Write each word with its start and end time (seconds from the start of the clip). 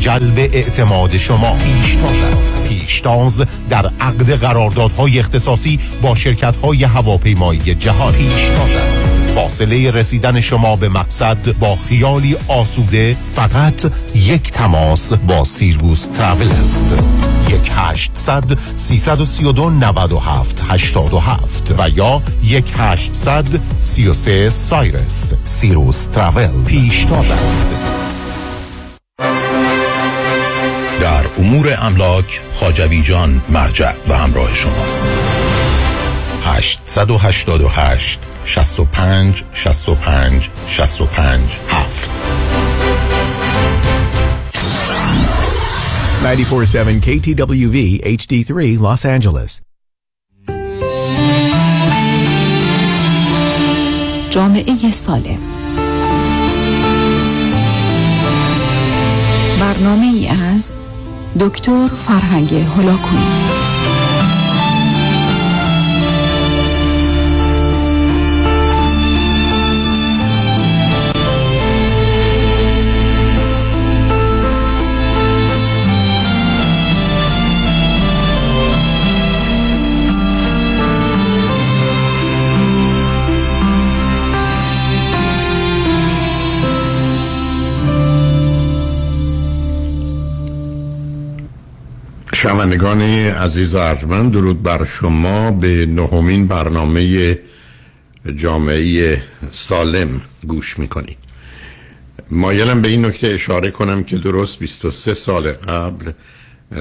جلب 0.00 0.38
اعتماد 0.38 1.16
شما. 1.16 1.56
پیشتاز 1.56 2.22
است. 2.34 2.68
پیشتاز 2.68 3.44
در 3.70 3.90
عقد 4.00 4.30
قراردادهای 4.30 5.18
اختصاصی 5.18 5.78
با 6.02 6.14
شرکت 6.14 6.56
های 6.56 6.84
هواپیمایی 6.84 7.74
جهان. 7.74 8.12
پیشتاز 8.12 8.74
است. 8.74 9.10
فاصله 9.10 9.90
رسیدن 9.90 10.40
شما 10.40 10.76
به 10.76 10.88
مقصد 10.88 11.58
با 11.58 11.76
خیالی 11.76 12.36
آسوده 12.48 13.16
فقط 13.34 13.92
یک 14.14 14.50
تماس 14.50 15.12
با 15.12 15.44
سیرگوس 15.44 16.06
ترافل 16.06 16.50
است. 16.50 16.94
یک 17.48 17.70
هشتصد 17.74 18.58
سیصد 18.76 19.20
و 19.20 19.24
سی 19.24 19.44
و 19.44 19.52
دو 19.52 19.70
نود 19.70 20.12
و 20.12 20.18
هفت 20.18 20.64
هشتاد 20.68 21.14
و 21.14 21.18
هفت 21.18 21.74
و 21.78 21.88
یا 21.88 22.22
یک 22.44 22.72
هشتصد 22.76 23.60
سی 23.80 24.08
و 24.08 24.14
سه 24.14 24.50
سایرس. 24.50 25.34
سیروس 25.44 26.06
ترافل. 26.06 26.62
پیشتاز 26.66 27.30
است. 27.30 28.09
در 31.00 31.26
امور 31.38 31.74
املاک 31.78 32.40
خاجوی 32.54 33.02
جان 33.02 33.42
مرجع 33.48 33.92
و 34.08 34.16
همراه 34.16 34.54
شماست. 34.54 35.08
888 36.44 38.18
65 38.44 39.44
65 39.54 40.50
65 40.68 41.40
7 41.68 42.10
947 46.22 47.00
KTWV 47.00 48.00
HD3 48.04 48.78
Los 48.78 49.04
Angeles. 49.04 49.60
جامعه 54.30 54.90
سالم. 54.90 55.38
برنامه 59.60 60.06
ای 60.06 60.28
از 60.28 60.76
دکتر 61.38 61.88
فرهنگ 61.88 62.54
هلاکویی 62.54 63.26
شنوندگان 92.42 93.00
عزیز 93.02 93.74
و 93.74 93.78
ارجمند 93.78 94.32
درود 94.32 94.62
بر 94.62 94.84
شما 94.84 95.50
به 95.50 95.86
نهمین 95.86 96.46
برنامه 96.46 97.38
جامعه 98.36 99.22
سالم 99.52 100.20
گوش 100.46 100.78
می‌کنید 100.78 101.16
مایلم 102.30 102.82
به 102.82 102.88
این 102.88 103.04
نکته 103.04 103.26
اشاره 103.26 103.70
کنم 103.70 104.04
که 104.04 104.18
درست 104.18 104.58
23 104.58 105.14
سال 105.14 105.52
قبل 105.52 106.12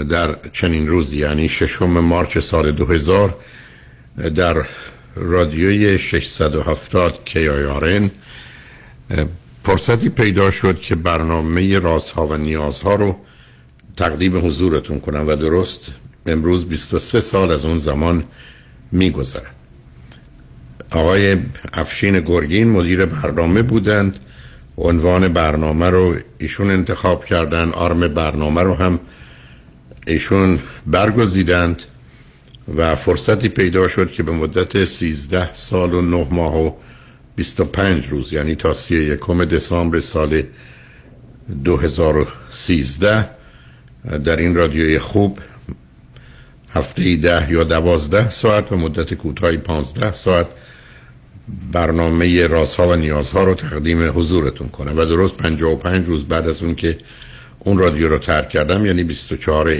در 0.09 0.35
چنین 0.53 0.87
روزی 0.87 1.17
یعنی 1.17 1.49
ششم 1.49 1.99
مارچ 1.99 2.37
سال 2.37 2.71
2000 2.71 3.35
در 4.35 4.65
رادیوی 5.15 5.97
670 5.97 7.25
کیایارن 7.25 8.11
فرصتی 9.63 10.09
پیدا 10.09 10.51
شد 10.51 10.81
که 10.81 10.95
برنامه 10.95 11.79
رازها 11.79 12.27
و 12.27 12.35
نیازها 12.35 12.95
رو 12.95 13.15
تقدیم 13.99 14.37
حضورتون 14.37 14.99
کنم 14.99 15.27
و 15.27 15.35
درست 15.35 15.81
امروز 16.25 16.65
23 16.65 17.21
سال 17.21 17.51
از 17.51 17.65
اون 17.65 17.77
زمان 17.77 18.23
میگذره 18.91 19.47
آقای 20.91 21.37
افشین 21.73 22.19
گرگین 22.19 22.69
مدیر 22.69 23.05
برنامه 23.05 23.61
بودند. 23.61 24.19
عنوان 24.77 25.27
برنامه 25.27 25.89
رو 25.89 26.15
ایشون 26.37 26.71
انتخاب 26.71 27.25
کردن 27.25 27.69
آرم 27.69 28.07
برنامه 28.07 28.61
رو 28.61 28.73
هم 28.73 28.99
ایشون 30.07 30.59
برگزیدند 30.87 31.81
و 32.77 32.95
فرصتی 32.95 33.49
پیدا 33.49 33.87
شد 33.87 34.11
که 34.11 34.23
به 34.23 34.31
مدت 34.31 34.85
13 34.85 35.53
سال 35.53 35.93
و 35.93 36.01
9 36.01 36.27
ماه 36.31 36.57
و 36.57 36.71
25 37.35 38.05
روز 38.05 38.33
یعنی 38.33 38.55
تا 38.55 38.73
31 38.73 39.31
دسامبر 39.31 39.99
سال 39.99 40.43
2013 41.63 43.38
در 44.25 44.35
این 44.35 44.55
رادیوی 44.55 44.99
خوب 44.99 45.39
هفته 46.73 47.15
ده 47.15 47.51
یا 47.51 47.63
دوازده 47.63 48.29
ساعت 48.29 48.71
و 48.71 48.75
مدت 48.75 49.13
کوتاهی 49.13 49.57
پانزده 49.57 50.11
ساعت 50.11 50.47
برنامه 51.71 52.47
رازها 52.47 52.89
و 52.89 52.95
نیازها 52.95 53.43
رو 53.43 53.53
تقدیم 53.53 54.19
حضورتون 54.19 54.67
کنه 54.67 54.91
و 54.91 55.05
درست 55.05 55.37
55 55.37 56.07
روز 56.07 56.25
بعد 56.25 56.47
از 56.47 56.63
اون 56.63 56.75
که 56.75 56.97
اون 57.59 57.77
رادیو 57.77 58.09
رو 58.09 58.17
ترک 58.17 58.49
کردم 58.49 58.85
یعنی 58.85 59.03
24 59.03 59.75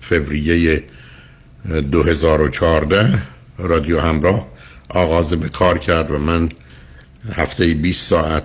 فوریه 0.00 0.82
2014 1.92 3.22
رادیو 3.58 4.00
همراه 4.00 4.46
آغاز 4.88 5.30
به 5.30 5.48
کار 5.48 5.78
کرد 5.78 6.10
و 6.10 6.18
من 6.18 6.48
هفته 7.32 7.74
20 7.74 8.04
ساعت 8.04 8.44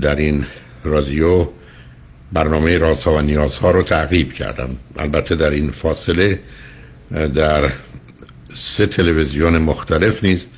در 0.00 0.16
این 0.16 0.46
رادیو 0.84 1.48
برنامه 2.34 2.78
رازها 2.78 3.14
و 3.14 3.20
نیازها 3.20 3.70
رو 3.70 3.82
تعقیب 3.82 4.32
کردم. 4.32 4.68
البته 4.96 5.34
در 5.34 5.50
این 5.50 5.70
فاصله 5.70 6.38
در 7.34 7.72
سه 8.54 8.86
تلویزیون 8.86 9.58
مختلف 9.58 10.24
نیست. 10.24 10.50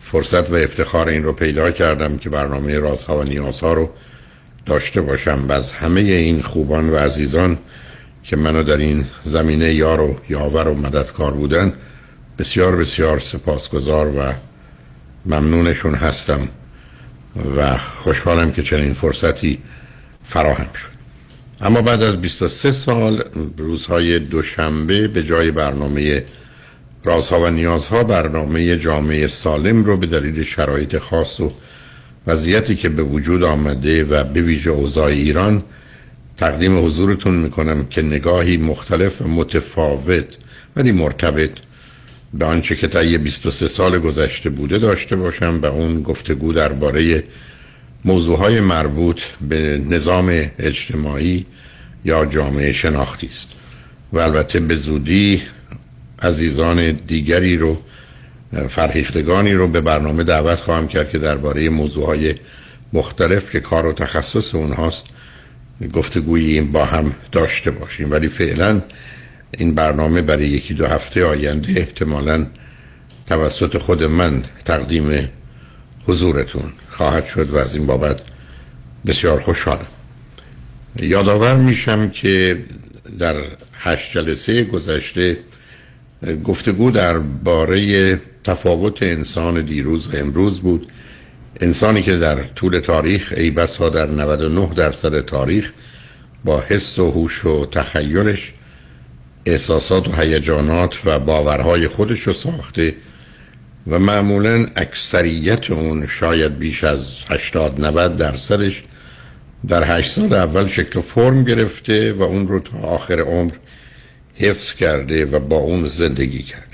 فرصت 0.00 0.50
و 0.50 0.54
افتخار 0.54 1.08
این 1.08 1.22
رو 1.22 1.32
پیدا 1.32 1.70
کردم 1.70 2.16
که 2.16 2.30
برنامه 2.30 2.78
رازها 2.78 3.18
و 3.18 3.22
نیازها 3.24 3.72
رو 3.72 3.90
داشته 4.66 5.00
باشم. 5.00 5.44
و 5.48 5.52
از 5.52 5.72
همه 5.72 6.00
این 6.00 6.42
خوبان 6.42 6.90
و 6.90 6.96
عزیزان 6.96 7.58
که 8.22 8.36
منو 8.36 8.62
در 8.62 8.76
این 8.76 9.06
زمینه 9.24 9.74
یار 9.74 10.00
و 10.00 10.20
یاور 10.28 10.68
و 10.68 10.74
مددکار 10.74 11.32
بودن 11.32 11.72
بسیار 12.38 12.76
بسیار 12.76 13.18
سپاسگزار 13.18 14.06
و 14.06 14.32
ممنونشون 15.26 15.94
هستم 15.94 16.48
و 17.56 17.78
خوشحالم 17.78 18.52
که 18.52 18.62
چنین 18.62 18.92
فرصتی 18.92 19.58
فراهم 20.24 20.72
شد. 20.74 20.93
اما 21.60 21.82
بعد 21.82 22.02
از 22.02 22.20
23 22.20 22.72
سال 22.72 23.22
روزهای 23.56 24.18
دوشنبه 24.18 25.08
به 25.08 25.22
جای 25.22 25.50
برنامه 25.50 26.24
رازها 27.04 27.40
و 27.40 27.46
نیازها 27.46 28.04
برنامه 28.04 28.76
جامعه 28.76 29.26
سالم 29.26 29.84
رو 29.84 29.96
به 29.96 30.06
دلیل 30.06 30.42
شرایط 30.42 30.98
خاص 30.98 31.40
و 31.40 31.52
وضعیتی 32.26 32.76
که 32.76 32.88
به 32.88 33.02
وجود 33.02 33.42
آمده 33.44 34.04
و 34.04 34.24
به 34.24 34.42
ویژه 34.42 34.70
اوضاع 34.70 35.06
ایران 35.06 35.62
تقدیم 36.36 36.84
حضورتون 36.84 37.34
می‌کنم 37.34 37.86
که 37.86 38.02
نگاهی 38.02 38.56
مختلف 38.56 39.22
و 39.22 39.28
متفاوت 39.28 40.26
ولی 40.76 40.92
مرتبط 40.92 41.50
به 42.34 42.44
آنچه 42.44 42.76
که 42.76 42.88
طی 42.88 43.18
23 43.18 43.68
سال 43.68 43.98
گذشته 43.98 44.50
بوده 44.50 44.78
داشته 44.78 45.16
باشم 45.16 45.60
و 45.62 45.66
اون 45.66 46.02
گفتگو 46.02 46.52
درباره 46.52 47.24
موضوعهای 48.04 48.60
مربوط 48.60 49.20
به 49.48 49.80
نظام 49.88 50.46
اجتماعی 50.58 51.46
یا 52.04 52.26
جامعه 52.26 52.72
شناختی 52.72 53.26
است 53.26 53.50
و 54.12 54.18
البته 54.18 54.60
به 54.60 54.74
زودی 54.74 55.42
عزیزان 56.22 56.90
دیگری 56.90 57.56
رو 57.56 57.78
فرهیختگانی 58.68 59.52
رو 59.52 59.68
به 59.68 59.80
برنامه 59.80 60.24
دعوت 60.24 60.58
خواهم 60.58 60.88
کرد 60.88 61.10
که 61.10 61.18
درباره 61.18 61.68
موضوعهای 61.68 62.34
مختلف 62.92 63.50
که 63.50 63.60
کار 63.60 63.86
و 63.86 63.92
تخصص 63.92 64.54
اونهاست 64.54 65.06
گفتگویی 65.92 66.60
با 66.60 66.84
هم 66.84 67.14
داشته 67.32 67.70
باشیم. 67.70 68.10
ولی 68.10 68.28
فعلا 68.28 68.82
این 69.58 69.74
برنامه 69.74 70.22
برای 70.22 70.48
یکی 70.48 70.74
دو 70.74 70.86
هفته 70.86 71.24
آینده 71.24 71.68
احتمالا 71.76 72.46
توسط 73.26 73.78
خود 73.78 74.02
من 74.02 74.42
تقدیم 74.64 75.28
حضورتون 76.06 76.72
خواهد 76.90 77.24
شد 77.24 77.50
و 77.50 77.56
از 77.58 77.74
این 77.74 77.86
بابت 77.86 78.20
بسیار 79.06 79.40
خوشحالم 79.40 79.86
یادآور 80.98 81.56
میشم 81.56 82.10
که 82.10 82.64
در 83.18 83.36
هشت 83.72 84.12
جلسه 84.12 84.64
گذشته 84.64 85.38
گفتگو 86.44 86.90
در 86.90 87.18
باره 87.18 88.16
تفاوت 88.44 89.02
انسان 89.02 89.60
دیروز 89.60 90.06
و 90.06 90.16
امروز 90.16 90.60
بود. 90.60 90.92
انسانی 91.60 92.02
که 92.02 92.16
در 92.16 92.42
طول 92.42 92.78
تاریخ 92.78 93.34
ای 93.36 93.50
بس 93.50 93.76
ها 93.76 93.88
در 93.88 94.06
99 94.06 94.74
درصد 94.74 95.20
تاریخ 95.20 95.72
با 96.44 96.60
حس 96.68 96.98
و 96.98 97.10
هوش 97.10 97.44
و 97.44 97.66
تخیلش 97.66 98.52
احساسات 99.46 100.08
و 100.08 100.12
هیجانات 100.12 100.98
و 101.04 101.18
باورهای 101.18 101.88
خودش 101.88 102.20
رو 102.20 102.32
ساخته 102.32 102.94
و 103.86 103.98
معمولا 103.98 104.66
اکثریت 104.76 105.70
اون 105.70 106.06
شاید 106.06 106.58
بیش 106.58 106.84
از 106.84 107.06
80 107.30 107.80
90 107.84 108.16
درصدش 108.16 108.82
در 109.68 109.98
هشت 109.98 110.10
سال 110.10 110.32
اول 110.32 110.68
شکل 110.68 111.00
فرم 111.00 111.44
گرفته 111.44 112.12
و 112.12 112.22
اون 112.22 112.48
رو 112.48 112.60
تا 112.60 112.78
آخر 112.78 113.20
عمر 113.20 113.52
حفظ 114.34 114.72
کرده 114.72 115.24
و 115.24 115.38
با 115.38 115.56
اون 115.56 115.88
زندگی 115.88 116.42
کرده. 116.42 116.64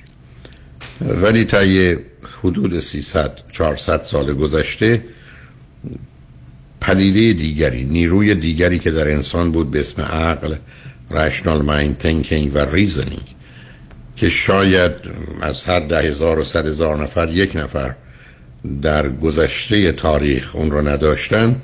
ولی 1.01 1.45
تا 1.45 1.65
یه 1.65 1.99
حدود 2.43 2.81
300 2.81 3.39
400 3.53 4.03
سال 4.03 4.35
گذشته 4.35 5.05
پدیده 6.81 7.43
دیگری 7.43 7.85
نیروی 7.85 8.35
دیگری 8.35 8.79
که 8.79 8.91
در 8.91 9.11
انسان 9.11 9.53
بود 9.53 9.71
به 9.71 9.81
اسم 9.81 10.03
عقل 10.03 10.55
rational 11.11 11.62
mind 11.62 12.03
thinking 12.03 12.55
و 12.55 12.67
reasoning 12.67 13.40
که 14.21 14.29
شاید 14.29 14.93
از 15.41 15.65
هر 15.65 15.81
ده 15.81 16.01
هزار 16.01 16.39
و 16.39 16.45
صد 16.45 16.67
هزار 16.67 17.03
نفر 17.03 17.29
یک 17.29 17.57
نفر 17.57 17.95
در 18.83 19.09
گذشته 19.09 19.93
تاریخ 19.93 20.57
اون 20.57 20.71
رو 20.71 20.89
نداشتن 20.89 21.63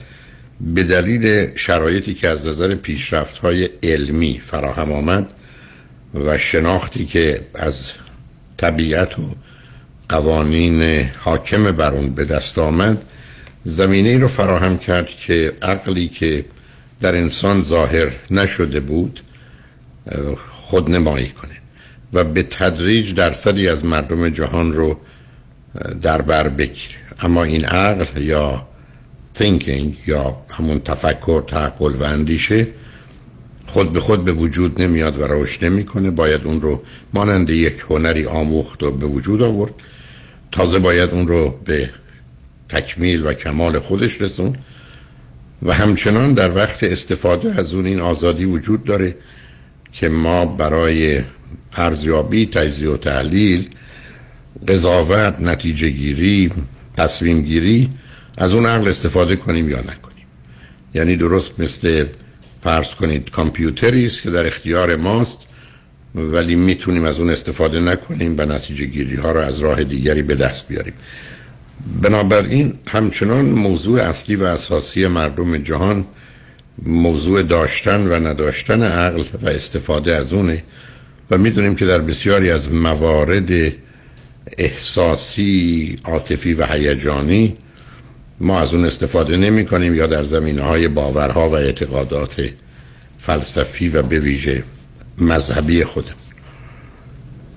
به 0.61 0.83
دلیل 0.83 1.57
شرایطی 1.57 2.15
که 2.15 2.29
از 2.29 2.47
نظر 2.47 2.75
پیشرفت 2.75 3.39
های 3.39 3.69
علمی 3.83 4.43
فراهم 4.47 4.93
آمد 4.93 5.27
و 6.15 6.39
شناختی 6.39 7.07
که 7.07 7.41
از 7.55 7.93
طبیعت 8.57 9.19
و 9.19 9.23
قوانین 10.09 11.11
حاکم 11.19 11.73
بر 11.73 11.93
اون 11.93 12.15
به 12.15 12.25
دست 12.25 12.59
آمد 12.59 13.03
زمینه 13.65 14.19
رو 14.19 14.29
فراهم 14.29 14.79
کرد 14.79 15.07
که 15.07 15.53
عقلی 15.63 16.09
که 16.09 16.45
در 17.01 17.15
انسان 17.15 17.63
ظاهر 17.63 18.13
نشده 18.31 18.81
بود 18.81 19.21
خود 20.51 20.91
نمایی 20.91 21.29
کنه. 21.29 21.56
و 22.17 22.25
به 22.25 22.43
تدریج 22.43 23.15
درصدی 23.15 23.69
از 23.69 23.85
مردم 23.85 24.29
جهان 24.29 24.73
رو 24.73 24.99
در 26.03 26.23
بر 26.23 26.49
بگیره 26.49 26.97
اما 27.23 27.45
این 27.45 27.65
عقل 27.65 28.23
یا 28.23 28.69
thinking 29.39 29.93
یا 30.07 30.37
همون 30.51 30.79
تفکر 30.79 31.43
تعقل 31.47 31.95
و 31.95 32.03
اندیشه 32.03 32.67
خود 33.67 33.93
به 33.93 34.01
خود 34.01 34.25
به 34.25 34.33
وجود 34.33 34.83
نمیاد 34.83 35.19
و 35.19 35.27
رشد 35.27 35.65
نمی‌کنه. 35.65 36.11
باید 36.11 36.45
اون 36.45 36.61
رو 36.61 36.83
مانند 37.15 37.51
یک 37.51 37.85
هنری 37.91 38.27
آموخت 38.27 38.83
و 38.83 38.91
به 38.91 39.07
وجود 39.07 39.43
آورد. 39.43 39.73
تازه 40.53 40.79
باید 40.79 41.11
اون 41.11 41.29
رو 41.29 41.61
به 41.65 41.91
تکمیل 42.69 43.27
و 43.27 43.33
کمال 43.33 43.79
خودش 43.79 44.21
رسون. 44.21 44.57
و 45.63 45.73
همچنان 45.73 46.33
در 46.33 46.57
وقت 46.57 46.83
استفاده 46.83 47.55
از 47.59 47.75
اون 47.75 47.87
این 47.87 48.01
آزادی 48.01 48.45
وجود 48.45 48.85
داره 48.85 49.17
که 49.93 50.09
ما 50.09 50.47
برای 50.47 51.23
ارزیابی 51.77 52.47
تجزیه 52.47 52.91
و 52.91 52.97
تحلیل 52.97 53.69
قضاوت 54.69 55.41
نتیجه 55.41 55.91
گیری 55.91 56.53
تصمیم 56.97 57.43
گیری 57.43 57.91
از 58.39 58.53
اون 58.55 58.67
عقل 58.67 58.89
استفاده 58.89 59.37
کنیم 59.37 59.71
یا 59.71 59.81
نکنیم. 59.81 60.27
یعنی 60.95 61.17
درست 61.17 61.61
مثل 61.61 62.07
فرض 62.63 62.95
کنید 62.95 63.31
کامپیوتری 63.31 64.07
است 64.07 64.23
که 64.23 64.31
در 64.31 64.47
اختیار 64.47 64.97
ماست 64.97 65.41
ولی 66.15 66.55
می‌تونیم 66.55 67.05
از 67.05 67.21
اون 67.21 67.31
استفاده 67.31 67.81
نکنیم 67.81 68.35
و 68.39 68.45
نتیجه 68.47 68.85
گیری 68.85 69.17
ها 69.17 69.33
رو 69.33 69.41
از 69.41 69.59
راه 69.59 69.85
دیگری 69.85 70.23
به 70.23 70.35
دست 70.35 70.69
بیاریم. 70.69 70.95
بنابراین 72.03 72.75
همچنان 72.87 73.45
موضوع 73.45 74.03
اصلی 74.03 74.37
و 74.37 74.45
اساسی 74.45 75.07
مردم 75.07 75.59
جهان 75.59 76.05
موضوع 76.83 77.43
داشتن 77.43 78.07
و 78.07 78.29
نداشتن 78.29 78.83
عقل 78.83 79.25
و 79.43 79.49
استفاده 79.49 80.15
از 80.15 80.33
اونه 80.33 80.63
و 81.31 81.39
می‌دونیم 81.39 81.75
که 81.75 81.87
در 81.87 81.99
بسیاری 81.99 82.51
از 82.51 82.73
موارد 82.73 83.73
احساسی 84.59 85.99
عاطفی 86.05 86.55
و 86.55 86.67
هیجانی 86.67 87.57
ما 88.41 88.61
از 88.61 88.75
اون 88.75 88.85
استفاده 88.85 89.37
نمی 89.37 89.65
کنیم 89.65 89.95
یا 89.95 90.07
در 90.07 90.25
زمینه 90.25 90.63
های 90.63 90.89
باورها 90.89 91.49
و 91.49 91.55
اعتقادات 91.55 92.51
فلسفی 93.19 93.89
و 93.89 94.03
به 94.03 94.21
ویژه 94.21 94.63
مذهبی 95.19 95.85
خودم 95.85 96.15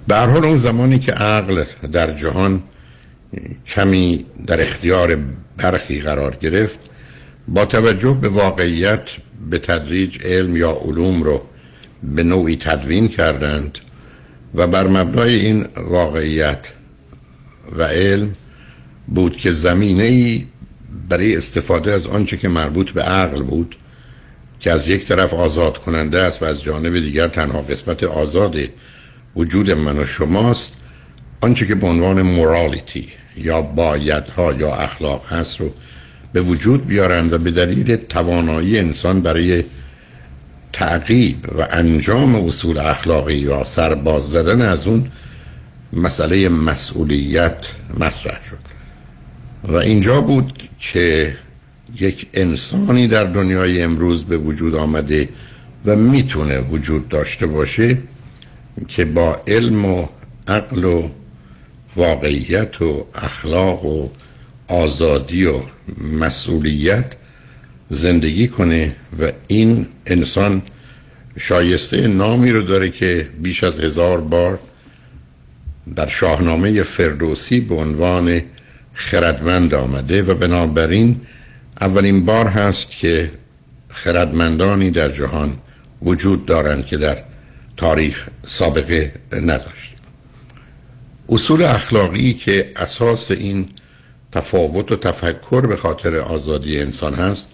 به 0.07 0.15
حال 0.18 0.45
اون 0.45 0.56
زمانی 0.56 1.00
که 1.00 1.12
عقل 1.12 1.63
در 1.92 2.13
جهان 2.13 2.63
کمی 3.68 4.25
در 4.48 4.62
اختیار 4.62 5.18
برخی 5.57 6.01
قرار 6.01 6.36
گرفت 6.36 6.80
با 7.48 7.65
توجه 7.65 8.18
به 8.22 8.30
واقعیت 8.30 9.04
به 9.50 9.57
تدریج 9.60 10.25
علم 10.25 10.57
یا 10.57 10.72
علوم 10.72 11.24
رو 11.24 11.42
به 12.04 12.24
نوعی 12.24 12.56
تدوین 12.56 13.07
کردند 13.07 13.78
و 14.56 14.68
بر 14.68 14.88
مبنای 14.88 15.36
این 15.36 15.66
واقعیت 15.78 16.60
و 17.78 17.84
علم 17.84 18.36
بود 19.07 19.38
که 19.38 19.51
زمینه 19.51 20.04
ای 20.04 20.46
برای 21.10 21.38
استفاده 21.38 21.94
از 21.94 22.07
آنچه 22.07 22.38
که 22.38 22.48
مربوط 22.48 22.92
به 22.92 23.01
عقل 23.01 23.44
بود 23.44 23.75
که 24.60 24.72
از 24.72 24.88
یک 24.88 25.07
طرف 25.07 25.34
آزاد 25.34 25.78
کننده 25.78 26.19
است 26.19 26.44
و 26.44 26.46
از 26.46 26.63
جانب 26.63 27.00
دیگر 27.00 27.28
تنها 27.28 27.62
قسمت 27.62 28.04
آزاد 28.04 28.57
وجود 29.36 29.72
من 29.72 29.98
و 29.98 30.06
شماست 30.06 30.74
آنچه 31.42 31.66
که 31.66 31.75
به 31.75 31.88
عنوان 31.88 32.22
مورالیتی 32.22 33.07
یا 33.38 33.62
بایدها 33.62 34.54
یا 34.54 34.75
اخلاق 34.75 35.34
هست 35.34 35.62
رو 35.62 35.74
به 36.34 36.42
وجود 36.42 36.88
بیارند 36.88 37.34
و 37.34 37.38
به 37.38 37.51
دلیل 37.51 37.96
توانایی 37.96 38.80
انسان 38.80 39.22
برای 39.22 39.63
تعقیب 40.74 41.45
و 41.57 41.68
انجام 41.71 42.36
اصول 42.36 42.77
اخلاقی 42.77 43.38
یا 43.38 43.63
سرباز 43.63 44.24
زدن 44.24 44.62
از 44.62 44.88
اون 44.88 45.12
مسئله 45.94 46.50
مسئولیت 46.50 47.57
مطرح 48.00 48.39
شد. 48.50 48.57
و 49.63 49.75
اینجا 49.75 50.21
بود 50.21 50.69
که 50.80 51.36
یک 52.00 52.27
انسانی 52.33 53.07
در 53.07 53.24
دنیای 53.24 53.81
امروز 53.81 54.25
به 54.25 54.38
وجود 54.38 54.75
آمده 54.75 55.30
و 55.86 55.95
می‌تونه 55.95 56.60
وجود 56.60 57.10
داشته 57.10 57.48
باشه 57.48 57.98
که 58.88 59.06
با 59.06 59.42
علم 59.48 59.86
و 59.86 60.07
عقل 60.48 60.83
و 60.83 61.10
واقعیت 61.95 62.81
و 62.81 63.06
اخلاق 63.15 63.86
و 63.86 64.10
آزادی 64.68 65.45
و 65.45 65.62
مسئولیت 66.19 67.06
زندگی 67.89 68.47
کنه 68.47 68.95
و 69.19 69.31
این 69.47 69.88
انسان 70.06 70.62
شایسته 71.38 72.07
نامی 72.07 72.51
رو 72.51 72.62
داره 72.62 72.89
که 72.89 73.30
بیش 73.41 73.63
از 73.63 73.80
هزار 73.80 74.21
بار 74.21 74.59
در 75.95 76.07
شاهنامه 76.07 76.83
فردوسی 76.83 77.59
به 77.59 77.75
عنوان 77.75 78.41
خردمند 78.94 79.74
آمده 79.74 80.24
و 80.24 80.33
بنابراین 80.33 81.21
اولین 81.81 82.25
بار 82.25 82.47
هست 82.47 82.89
که 82.89 83.31
خردمندانی 83.89 84.91
در 84.91 85.09
جهان 85.09 85.57
وجود 86.01 86.45
دارند 86.45 86.86
که 86.86 86.97
در 86.97 87.18
تاریخ 87.77 88.27
سابقه 88.48 89.13
نداشت 89.31 89.96
اصول 91.29 91.63
اخلاقی 91.63 92.34
که 92.34 92.72
اساس 92.75 93.31
این 93.31 93.69
تفاوت 94.31 94.91
و 94.91 94.96
تفکر 94.96 95.67
به 95.67 95.75
خاطر 95.75 96.15
آزادی 96.17 96.79
انسان 96.79 97.13
هست 97.13 97.48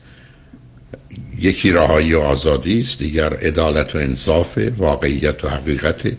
یکی 1.39 1.71
رهایی 1.71 2.13
و 2.13 2.19
آزادی 2.19 2.79
است 2.79 2.99
دیگر 2.99 3.33
عدالت 3.33 3.95
و 3.95 3.97
انصاف 3.97 4.57
واقعیت 4.77 5.45
و 5.45 5.49
حقیقت 5.49 6.11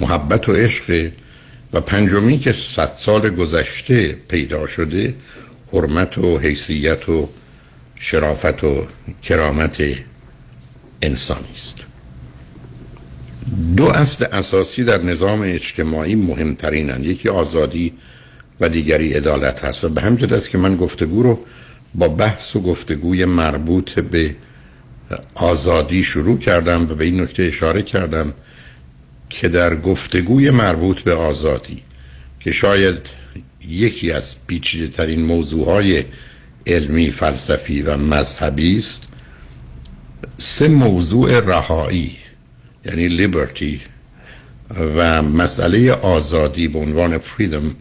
محبت 0.00 0.48
و 0.48 0.52
عشق. 0.52 1.10
و 1.72 1.80
پنجمی 1.80 2.38
که 2.38 2.52
صد 2.52 2.92
سال 2.96 3.30
گذشته 3.30 4.16
پیدا 4.28 4.66
شده 4.66 5.14
حرمت 5.72 6.18
و 6.18 6.38
حیثیت 6.38 7.08
و 7.08 7.28
شرافت 7.96 8.64
و 8.64 8.86
کرامت 9.22 9.82
انسانی 11.02 11.54
است. 11.56 11.78
دو 13.76 13.84
اصل 13.84 14.24
اساسی 14.32 14.84
در 14.84 15.02
نظام 15.02 15.42
اجتماعی 15.42 16.14
مهمترینند 16.14 17.04
یکی 17.04 17.28
آزادی 17.28 17.92
و 18.60 18.68
دیگری 18.68 19.12
عدالت 19.12 19.64
هست. 19.64 19.84
و 19.84 19.88
به 19.88 20.00
همجد 20.00 20.32
است 20.32 20.50
که 20.50 20.58
من 20.58 20.76
گفتگو 20.76 21.22
رو 21.22 21.38
با 21.94 22.08
بحث 22.08 22.56
و 22.56 22.60
گفتگوی 22.60 23.24
مربوط 23.24 24.00
به 24.00 24.36
آزادی 25.34 26.04
شروع 26.04 26.38
کردم 26.38 26.82
و 26.82 26.94
به 26.94 27.04
این 27.04 27.20
نکته 27.20 27.42
اشاره 27.42 27.82
کردم 27.82 28.34
که 29.30 29.48
در 29.48 29.76
گفتگوی 29.76 30.50
مربوط 30.50 31.00
به 31.00 31.14
آزادی 31.14 31.82
که 32.40 32.52
شاید 32.52 32.98
یکی 33.68 34.12
از 34.12 34.36
پیچیده 34.46 34.88
ترین 34.88 35.24
موضوع 35.24 35.66
های 35.66 36.04
علمی 36.66 37.10
فلسفی 37.10 37.82
و 37.82 37.96
مذهبی 37.96 38.78
است. 38.78 39.02
سه 40.38 40.68
موضوع 40.68 41.40
رهایی 41.40 42.16
یعنی 42.84 43.08
لیبرتی 43.08 43.80
و 44.96 45.22
مسئله 45.22 45.92
آزادی 45.92 46.68
به 46.68 46.78
عنوان 46.78 47.18
فریدم 47.18 47.74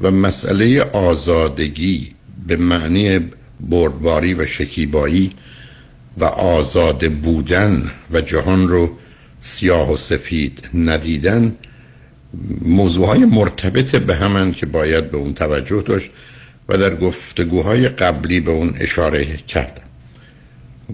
و 0.00 0.10
مسئله 0.10 0.82
آزادگی 0.82 2.14
به 2.46 2.56
معنی 2.56 3.20
بردباری 3.68 4.34
و 4.34 4.46
شکیبایی 4.46 5.30
و 6.18 6.24
آزاد 6.24 7.12
بودن 7.12 7.90
و 8.10 8.20
جهان 8.20 8.68
رو 8.68 8.90
سیاه 9.40 9.92
و 9.92 9.96
سفید 9.96 10.70
ندیدن 10.74 11.56
موضوع 12.62 13.06
های 13.06 13.24
مرتبط 13.24 13.96
به 13.96 14.14
همن 14.14 14.52
که 14.52 14.66
باید 14.66 15.10
به 15.10 15.16
اون 15.16 15.34
توجه 15.34 15.82
داشت 15.82 16.10
و 16.68 16.78
در 16.78 16.96
گفتگوهای 16.96 17.88
قبلی 17.88 18.40
به 18.40 18.50
اون 18.50 18.74
اشاره 18.80 19.24
کردم. 19.36 19.82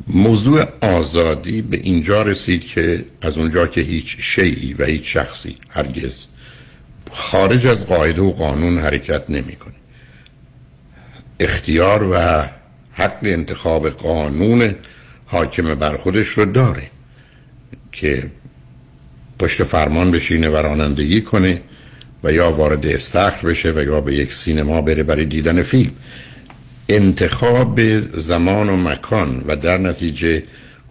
موضوع 0.06 0.64
آزادی 0.80 1.62
به 1.62 1.76
اینجا 1.76 2.22
رسید 2.22 2.66
که 2.66 3.04
از 3.22 3.38
اونجا 3.38 3.66
که 3.66 3.80
هیچ 3.80 4.16
شیعی 4.20 4.74
و 4.74 4.84
هیچ 4.84 5.12
شخصی 5.16 5.56
هرگز 5.70 6.26
خارج 7.12 7.66
از 7.66 7.86
قاعده 7.86 8.22
و 8.22 8.32
قانون 8.32 8.78
حرکت 8.78 9.30
نمی‌کنه. 9.30 9.74
اختیار 11.40 12.02
و 12.02 12.44
حق 12.96 13.18
انتخاب 13.22 13.88
قانون 13.88 14.74
حاکم 15.26 15.74
بر 15.74 15.96
خودش 15.96 16.26
رو 16.26 16.44
داره 16.44 16.90
که 17.92 18.30
پشت 19.38 19.64
فرمان 19.64 20.10
بشینه 20.10 20.48
و 20.48 20.56
رانندگی 20.56 21.20
کنه 21.20 21.60
و 22.24 22.32
یا 22.32 22.52
وارد 22.52 22.86
استخر 22.86 23.48
بشه 23.48 23.70
و 23.70 23.82
یا 23.82 24.00
به 24.00 24.14
یک 24.14 24.32
سینما 24.34 24.82
بره 24.82 25.02
برای 25.02 25.24
دیدن 25.24 25.62
فیلم. 25.62 25.90
انتخاب 26.88 27.80
زمان 28.20 28.68
و 28.68 28.76
مکان 28.76 29.44
و 29.46 29.56
در 29.56 29.78
نتیجه 29.78 30.42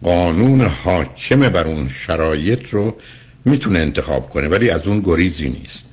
قانون 0.03 0.61
حاکم 0.61 1.49
بر 1.49 1.67
اون 1.67 1.89
شرایط 1.89 2.69
رو 2.69 2.95
می‌تونه 3.45 3.79
انتخاب 3.79 4.29
کنه 4.29 4.47
ولی 4.47 4.69
از 4.69 4.87
اون 4.87 4.99
گریزی 4.99 5.49
نیست. 5.49 5.85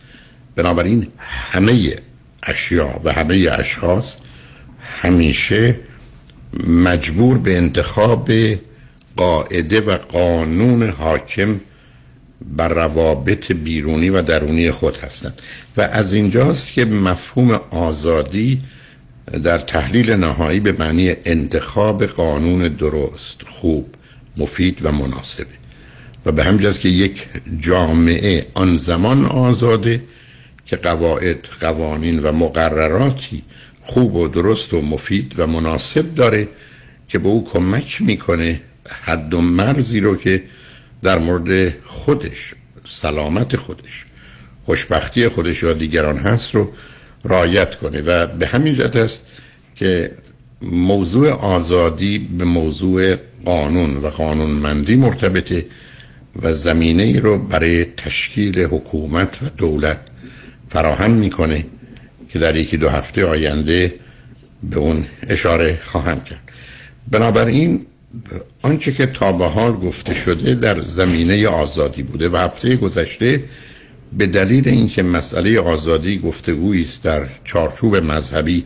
بنابراین 0.57 1.07
همه 1.19 1.97
اشیا 2.43 3.01
و 3.05 3.13
همه 3.13 3.49
اشخاص 3.53 4.17
همیشه 5.03 5.77
مجبور 6.67 7.39
به 7.39 7.57
انتخاب 7.57 8.31
قاعده 9.17 9.81
و 9.81 9.97
قانون 9.97 10.89
حاکم 10.89 11.61
بر 12.57 12.69
روابط 12.69 13.53
بیرونی 13.53 14.11
و 14.11 14.23
درونی 14.23 14.71
خود 14.71 14.97
هستند. 14.97 15.39
و 15.77 15.81
از 15.81 16.13
اینجاست 16.13 16.73
که 16.73 16.85
مفهوم 16.85 17.61
آزادی 17.71 18.61
در 19.45 19.59
تحلیل 19.59 20.11
نهایی 20.11 20.61
به 20.61 20.73
معنی 20.73 21.15
انتخاب 21.25 22.07
قانون 22.07 22.69
درست 22.69 23.43
خوب 23.47 23.95
مفید 24.37 24.79
و 24.83 24.93
مناسبه. 24.93 25.47
و 26.27 26.33
به 26.33 26.45
همجاست 26.45 26.81
که 26.81 26.89
یک 26.89 27.27
جامعه 27.59 28.47
آن 28.55 28.77
زمان 28.77 29.25
آزاده 29.25 30.03
که 30.67 30.77
قواعد 30.77 31.39
قوانین 31.61 32.23
و 32.23 32.33
مقرراتی 32.33 33.43
خوب 33.83 34.15
و 34.17 34.29
درست 34.29 34.75
و 34.75 34.81
مفید 34.81 35.35
و 35.39 35.47
مناسب 35.47 36.15
داره 36.15 36.49
که 37.09 37.19
به 37.19 37.29
او 37.29 37.45
کمک 37.45 38.03
می‌کنه 38.03 38.61
حد 39.03 39.35
و 39.35 39.41
مرزی 39.41 40.01
رو 40.01 40.17
که 40.17 40.43
در 41.03 41.19
مورد 41.19 41.75
خودش 41.85 42.55
سلامت 42.85 43.57
خودش 43.57 44.05
خوشبختی 44.65 45.29
خودش 45.29 45.65
و 45.65 45.73
دیگران 45.73 46.17
هست 46.17 46.55
رو 46.55 46.73
رایت 47.25 47.75
کنه. 47.75 48.01
و 48.01 48.27
به 48.27 48.47
همین 48.47 48.75
جهت 48.75 48.97
است 48.97 49.27
که 49.77 50.11
موضوع 50.63 51.31
آزادی 51.31 52.19
به 52.19 52.45
موضوع 52.45 53.17
قانون 53.45 53.97
و 53.97 54.11
قانونمندی 54.11 54.95
مرتبطه 54.95 55.67
و 56.43 56.55
زمینه 56.55 57.03
ای 57.03 57.21
رو 57.21 57.39
برای 57.39 57.85
تشکیل 57.85 58.61
حکومت 58.61 59.43
و 59.43 59.47
دولت 59.57 60.01
فراهم 60.71 61.11
می‌کنه. 61.11 61.65
که 62.33 62.39
در 62.39 62.57
یکی 62.57 62.77
دو 62.77 62.89
هفته 62.89 63.27
آینده 63.27 63.95
به 64.63 64.77
اون 64.77 65.07
اشاره 65.29 65.79
خواهم 65.83 66.21
کرد. 66.21 66.43
بنابراین 67.11 67.87
آنچه 68.63 68.93
که 68.93 69.07
تا 69.07 69.33
به 69.33 69.47
حال 69.47 69.73
گفته 69.73 70.15
شده 70.15 70.55
در 70.55 70.83
زمینه 70.83 71.49
آزادی 71.49 72.03
بوده 72.03 72.29
و 72.29 72.37
هفته 72.37 72.77
گذشته 72.77 73.45
به 74.19 74.27
دلیل 74.27 74.69
اینکه 74.69 75.03
مسئله 75.03 75.61
آزادی 75.61 76.19
گفتگویی 76.19 76.83
است 76.83 77.03
در 77.03 77.27
چارچوب 77.45 77.97
مذهبی 77.97 78.65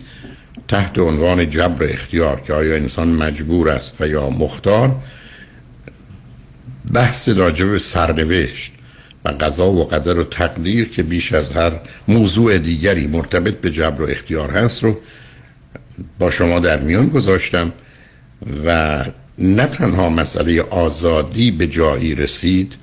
تحت 0.68 0.98
عنوان 0.98 1.50
جبر 1.50 1.92
اختیار 1.92 2.40
که 2.40 2.52
آیا 2.52 2.76
انسان 2.76 3.08
مجبور 3.08 3.68
است 3.70 3.96
و 4.00 4.08
یا 4.08 4.30
مختار 4.30 4.96
بحث 6.92 7.28
راجب 7.28 7.78
سرنوشت 7.78 8.72
و 9.26 9.28
قضا 9.28 9.72
و 9.72 9.84
قدر 9.84 10.18
و 10.18 10.24
تقدیر 10.24 10.88
که 10.88 11.02
بیش 11.02 11.32
از 11.32 11.52
هر 11.52 11.72
موضوع 12.08 12.58
دیگری 12.58 13.06
مرتبط 13.06 13.54
به 13.54 13.70
جبر 13.70 14.02
و 14.02 14.10
اختیار 14.10 14.50
هست 14.50 14.84
رو 14.84 14.96
با 16.18 16.30
شما 16.30 16.58
در 16.58 16.80
میان 16.80 17.08
گذاشتم 17.08 17.72
و 18.66 19.04
نه 19.38 19.66
تنها 19.66 20.08
مسئله 20.08 20.62
آزادی 20.62 21.50
به 21.50 21.66
جایی 21.66 22.14
رسید 22.14 22.76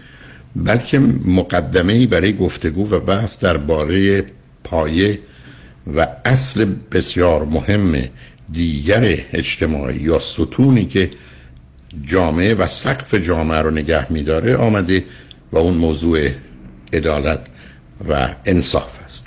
بلکه 0.55 0.99
مقدمه 1.25 2.07
برای 2.07 2.33
گفتگو 2.33 2.89
و 2.89 2.99
بحث 2.99 3.39
درباره 3.39 4.23
پایه 4.63 5.19
و 5.95 6.07
اصل 6.25 6.65
بسیار 6.91 7.45
مهم 7.45 7.95
دیگر 8.51 9.17
اجتماعی 9.33 9.99
یا 9.99 10.19
ستونی 10.19 10.85
که 10.85 11.09
جامعه 12.03 12.53
و 12.53 12.67
سقف 12.67 13.13
جامعه 13.13 13.59
رو 13.59 13.71
نگه 13.71 14.11
میداره 14.11 14.55
آمده 14.55 15.03
و 15.53 15.57
اون 15.57 15.73
موضوع 15.73 16.29
عدالت 16.93 17.39
و 18.09 18.29
انصاف 18.45 18.99
است. 19.05 19.25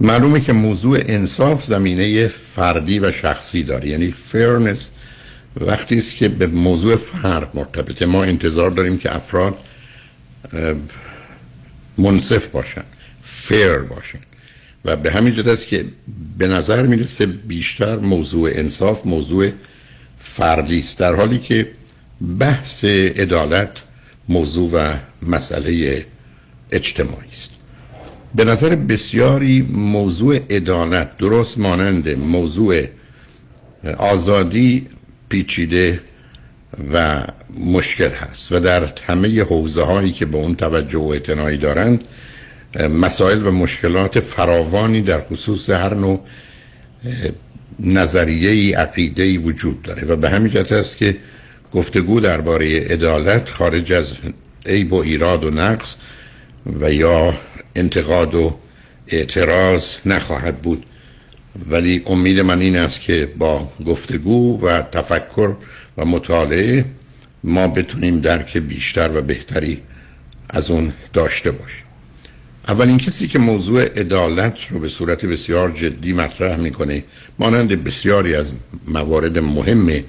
معلومه 0.00 0.40
که 0.40 0.52
موضوع 0.52 0.98
انصاف 1.06 1.64
زمینه 1.64 2.28
فردی 2.28 2.98
و 2.98 3.12
شخصی 3.12 3.62
داره. 3.62 3.88
یعنی 3.88 4.10
فرنس 4.10 4.90
وقتی 5.60 5.96
است 5.96 6.16
که 6.16 6.28
به 6.28 6.46
موضوع 6.46 6.96
فرد 6.96 7.50
مرتبطه. 7.54 8.06
ما 8.06 8.24
انتظار 8.24 8.70
داریم 8.70 8.98
که 8.98 9.16
افراد 9.16 9.54
منصف 11.98 12.46
باشن 12.46 12.84
فیر 13.22 13.78
باشن. 13.78 14.18
و 14.84 14.96
به 14.96 15.12
همین 15.12 15.34
جد 15.34 15.48
است 15.48 15.66
که 15.66 15.84
به 16.38 16.46
نظر 16.46 16.86
می‌رسه 16.86 17.26
بیشتر 17.26 17.96
موضوع 17.96 18.50
انصاف 18.52 19.06
موضوع 19.06 19.50
فردی 20.18 20.78
است. 20.78 20.98
در 20.98 21.14
حالی 21.14 21.38
که 21.38 21.70
بحث 22.38 22.84
عدالت 22.84 23.70
موضوع 24.32 24.70
و 24.70 24.94
مسئله 25.22 26.04
اجتماعی 26.70 27.32
است. 27.32 27.50
به 28.34 28.44
نظر 28.44 28.74
بسیاری 28.74 29.66
موضوع 29.72 30.38
عدالت 30.50 31.16
درست 31.16 31.58
مانند 31.58 32.08
موضوع 32.08 32.84
آزادی 33.98 34.86
پیچیده 35.28 36.00
و 36.92 37.24
مشکل 37.58 38.10
هست 38.10 38.52
و 38.52 38.60
در 38.60 38.92
همه 39.06 39.42
حوزه 39.42 39.82
هایی 39.82 40.12
که 40.12 40.26
به 40.26 40.36
اون 40.36 40.54
توجه 40.54 40.98
و 40.98 41.08
اعتنایی 41.08 41.58
دارند 41.58 42.04
مسائل 43.00 43.46
و 43.46 43.50
مشکلات 43.50 44.20
فراوانی 44.20 45.00
در 45.00 45.20
خصوص 45.20 45.70
هر 45.70 45.94
نوع 45.94 46.20
نظریه 47.80 48.78
عقیده 48.78 49.38
وجود 49.38 49.82
داره 49.82 50.04
و 50.04 50.16
به 50.16 50.30
همین 50.30 50.52
جهت 50.52 50.72
است 50.72 50.96
که 50.96 51.16
گفتگو 51.72 52.20
درباره 52.20 52.80
عدالت 52.80 53.48
خارج 53.48 53.92
از 53.92 54.12
عیب 54.66 54.92
و 54.92 54.96
ایراد 54.96 55.44
و 55.44 55.50
نقص 55.50 55.96
و 56.80 56.92
یا 56.92 57.34
انتقاد 57.76 58.34
و 58.34 58.58
اعتراض 59.08 59.96
نخواهد 60.06 60.62
بود. 60.62 60.86
ولی 61.70 62.02
امید 62.06 62.40
من 62.40 62.60
این 62.60 62.76
است 62.76 63.00
که 63.00 63.28
با 63.38 63.68
گفتگو 63.86 64.66
و 64.66 64.82
تفکر 64.82 65.54
و 65.98 66.04
مطالعه 66.04 66.84
ما 67.44 67.68
بتونیم 67.68 68.20
درک 68.20 68.56
بیشتر 68.56 69.10
و 69.16 69.22
بهتری 69.22 69.80
از 70.50 70.70
اون 70.70 70.92
داشته 71.12 71.50
باشیم. 71.50 71.84
اولین 72.68 72.98
کسی 72.98 73.28
که 73.28 73.38
موضوع 73.38 74.00
عدالت 74.00 74.58
رو 74.70 74.78
به 74.78 74.88
صورت 74.88 75.26
بسیار 75.26 75.70
جدی 75.70 76.12
مطرح 76.12 76.56
می‌کنه 76.56 77.04
مانند 77.38 77.84
بسیاری 77.84 78.34
از 78.34 78.52
موارد 78.88 79.38
مهم 79.38 80.04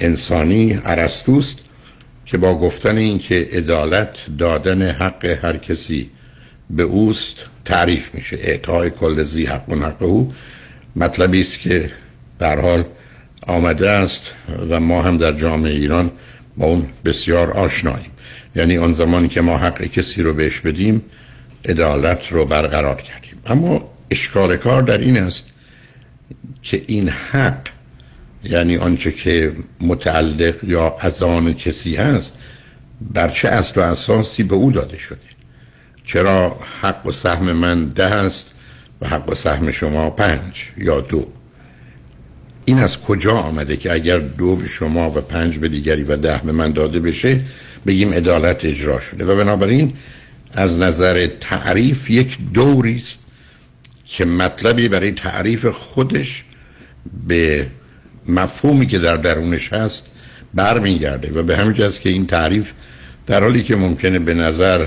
انسانی 0.00 0.78
ارسطوست 0.84 1.58
که 2.26 2.38
با 2.38 2.54
گفتن 2.58 2.96
اینکه 2.96 3.48
عدالت 3.52 4.16
دادن 4.38 4.90
حق 4.90 5.24
هر 5.24 5.56
کسی 5.56 6.10
به 6.70 6.82
اوست 6.82 7.36
تعریف 7.64 8.14
میشه. 8.14 8.36
اعطای 8.40 8.90
کل 8.90 9.22
زی 9.22 9.44
حق 9.44 9.68
و 9.68 9.74
حق 9.74 10.02
او. 10.02 10.32
مطلبی 10.96 11.40
است 11.40 11.58
که 11.58 11.90
در 12.38 12.60
حال 12.60 12.84
آمده 13.46 13.90
است 13.90 14.32
و 14.70 14.80
ما 14.80 15.02
هم 15.02 15.18
در 15.18 15.32
جامعه 15.32 15.72
ایران 15.72 16.10
با 16.56 16.66
اون 16.66 16.86
بسیار 17.04 17.50
آشناییم. 17.50 18.10
یعنی 18.56 18.78
آن 18.78 18.92
زمانی 18.92 19.28
که 19.28 19.40
ما 19.40 19.58
حق 19.58 19.82
کسی 19.82 20.22
رو 20.22 20.34
بهش 20.34 20.60
بدیم 20.60 21.02
عدالت 21.64 22.32
رو 22.32 22.44
برقرار 22.44 23.02
کردیم. 23.02 23.38
اما 23.46 23.90
اشکال 24.10 24.56
کار 24.56 24.82
در 24.82 24.98
این 24.98 25.18
است 25.18 25.46
که 26.62 26.84
این 26.86 27.08
حق 27.08 27.75
یعنی 28.50 28.76
آنچه 28.76 29.12
که 29.12 29.52
متعلق 29.80 30.64
یا 30.64 30.96
از 31.00 31.22
آن 31.22 31.54
کسی 31.54 31.96
هست 31.96 32.38
بر 33.00 33.28
چه 33.28 33.48
اصل 33.48 33.80
و 33.80 33.84
اساسی 33.84 34.42
به 34.42 34.54
او 34.54 34.72
داده 34.72 34.98
شده؟ 34.98 35.18
چرا 36.04 36.58
حق 36.82 37.06
و 37.06 37.12
سهم 37.12 37.52
من 37.52 37.84
ده 37.84 38.04
است 38.04 38.50
و 39.00 39.08
حق 39.08 39.28
و 39.28 39.34
سهم 39.34 39.70
شما 39.70 40.10
پنج 40.10 40.70
یا 40.76 41.00
دو؟ 41.00 41.26
این 42.64 42.78
از 42.78 43.00
کجا 43.00 43.32
آمده 43.32 43.76
که 43.76 43.92
اگر 43.92 44.18
دو 44.18 44.56
به 44.56 44.68
شما 44.68 45.10
و 45.10 45.20
پنج 45.20 45.58
به 45.58 45.68
دیگری 45.68 46.02
و 46.02 46.16
ده 46.16 46.40
به 46.44 46.52
من 46.52 46.72
داده 46.72 47.00
بشه 47.00 47.40
بگیم 47.86 48.12
عدالت 48.12 48.64
اجرا 48.64 49.00
شده؟ 49.00 49.24
و 49.24 49.36
بنابراین 49.36 49.92
از 50.52 50.78
نظر 50.78 51.26
تعریف 51.40 52.10
یک 52.10 52.38
دوری 52.54 52.96
است 52.96 53.26
که 54.04 54.24
مطلبی 54.24 54.88
برای 54.88 55.12
تعریف 55.12 55.66
خودش 55.66 56.44
به 57.28 57.66
مفهومی 58.28 58.86
که 58.86 58.98
در 58.98 59.14
درونش 59.14 59.72
هست 59.72 60.06
برمیگرده 60.54 61.40
و 61.40 61.42
به 61.42 61.56
همین 61.56 61.72
جاست 61.72 62.00
که 62.00 62.08
این 62.08 62.26
تعریف 62.26 62.72
در 63.26 63.42
حالی 63.42 63.62
که 63.62 63.76
ممکنه 63.76 64.18
به 64.18 64.34
نظر 64.34 64.86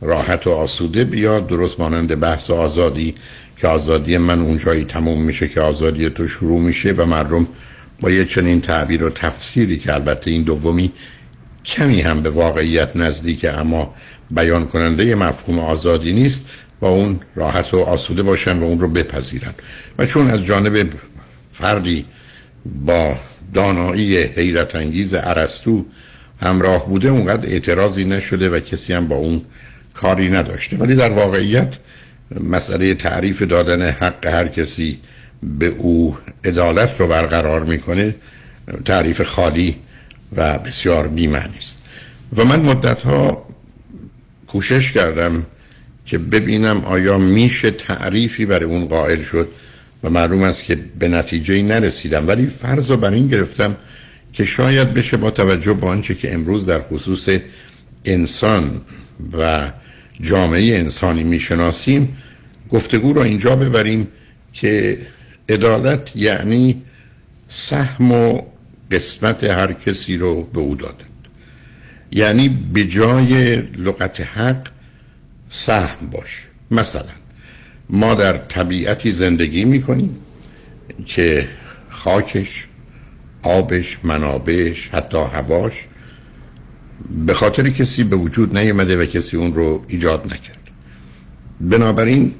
راحت 0.00 0.46
و 0.46 0.50
آسوده 0.50 1.04
بیاد 1.04 1.46
درست 1.46 1.80
مانند 1.80 2.20
بحث 2.20 2.50
آزادی 2.50 3.14
که 3.56 3.68
آزادی 3.68 4.18
من 4.18 4.40
اونجایی 4.40 4.84
تموم 4.84 5.22
میشه 5.22 5.48
که 5.48 5.60
آزادی 5.60 6.10
تو 6.10 6.28
شروع 6.28 6.60
میشه 6.60 6.92
و 6.92 7.04
مردم 7.04 7.46
با 8.00 8.10
یه 8.10 8.24
چنین 8.24 8.60
تعبیر 8.60 9.04
و 9.04 9.10
تفسیری 9.10 9.78
که 9.78 9.94
البته 9.94 10.30
این 10.30 10.42
دومی 10.42 10.92
کمی 11.64 12.00
هم 12.00 12.22
به 12.22 12.30
واقعیت 12.30 12.96
نزدیکه 12.96 13.52
اما 13.52 13.94
بیان 14.30 14.66
کننده 14.66 15.14
مفهوم 15.14 15.58
آزادی 15.58 16.12
نیست 16.12 16.46
با 16.80 16.88
اون 16.88 17.20
راحت 17.34 17.74
و 17.74 17.78
آسوده 17.78 18.22
باشن 18.22 18.58
و 18.58 18.64
اون 18.64 18.80
رو 18.80 18.88
بپذیرن. 18.88 19.54
و 19.98 20.06
چون 20.06 20.30
از 20.30 20.44
جانب 20.44 20.90
فردی 21.52 22.04
با 22.64 23.16
دانایی 23.54 24.16
حیرت 24.16 24.74
انگیز 24.74 25.14
عرستو 25.14 25.84
همراه 26.40 26.88
بوده 26.88 27.08
اونقدر 27.08 27.48
اعتراضی 27.48 28.04
نشده 28.04 28.50
و 28.50 28.60
کسی 28.60 28.92
هم 28.92 29.08
با 29.08 29.16
اون 29.16 29.42
کاری 29.94 30.28
نداشته. 30.28 30.76
ولی 30.76 30.94
در 30.94 31.10
واقعیت 31.10 31.74
مسئله 32.40 32.94
تعریف 32.94 33.42
دادن 33.42 33.90
حق 33.90 34.26
هر 34.26 34.48
کسی 34.48 34.98
به 35.42 35.66
او 35.66 36.16
عدالت 36.44 37.00
رو 37.00 37.08
برقرار 37.08 37.64
می‌کنه 37.64 38.14
تعریف 38.84 39.22
خالی 39.22 39.76
و 40.36 40.58
بسیار 40.58 41.08
بیمعنی 41.08 41.58
است. 41.58 41.82
و 42.36 42.44
من 42.44 42.60
مدت 42.60 43.02
ها 43.02 43.46
کوشش 44.46 44.92
کردم 44.92 45.46
که 46.06 46.18
ببینم 46.18 46.84
آیا 46.84 47.18
میشه 47.18 47.70
تعریفی 47.70 48.46
برای 48.46 48.64
اون 48.64 48.86
قائل 48.86 49.22
شد. 49.22 49.48
و 50.04 50.10
معلوم 50.10 50.42
است 50.42 50.64
که 50.64 50.78
به 50.98 51.08
نتیجه 51.08 51.62
نرسیدم 51.62 52.28
ولی 52.28 52.46
فرض 52.46 52.90
رو 52.90 52.96
بر 52.96 53.10
این 53.10 53.28
گرفتم 53.28 53.76
که 54.32 54.44
شاید 54.44 54.94
بشه 54.94 55.16
با 55.16 55.30
توجه 55.30 55.74
به 55.74 55.86
آنچه 55.86 56.14
که 56.14 56.34
امروز 56.34 56.66
در 56.66 56.80
خصوص 56.80 57.28
انسان 58.04 58.80
و 59.38 59.70
جامعه 60.20 60.78
انسانی 60.78 61.22
می‌شناسیم 61.22 62.16
گفتگو 62.70 63.12
رو 63.12 63.20
اینجا 63.20 63.56
ببریم 63.56 64.08
که 64.52 64.98
عدالت 65.48 66.16
یعنی 66.16 66.82
سهم 67.48 68.12
و 68.12 68.42
قسمت 68.90 69.44
هر 69.44 69.72
کسی 69.72 70.16
رو 70.16 70.42
به 70.42 70.60
او 70.60 70.74
دادن 70.74 71.04
یعنی 72.12 72.48
به 72.48 72.86
جای 72.86 73.56
لغت 73.56 74.20
حق 74.20 74.68
سهم 75.50 76.06
باش. 76.10 76.46
مثلا 76.70 77.21
ما 77.92 78.14
در 78.14 78.38
طبیعتی 78.38 79.12
زندگی 79.12 79.64
می‌کنیم 79.64 80.16
که 81.06 81.48
خاکش 81.90 82.66
آبش 83.42 83.98
منابعش 84.04 84.88
حتی 84.88 85.18
هواش 85.18 85.72
به 87.26 87.34
خاطر 87.34 87.70
کسی 87.70 88.04
به 88.04 88.16
وجود 88.16 88.58
نیامده 88.58 88.96
و 88.96 89.06
کسی 89.06 89.36
اون 89.36 89.54
رو 89.54 89.84
ایجاد 89.88 90.26
نکرد. 90.26 90.70
بنابراین 91.60 92.34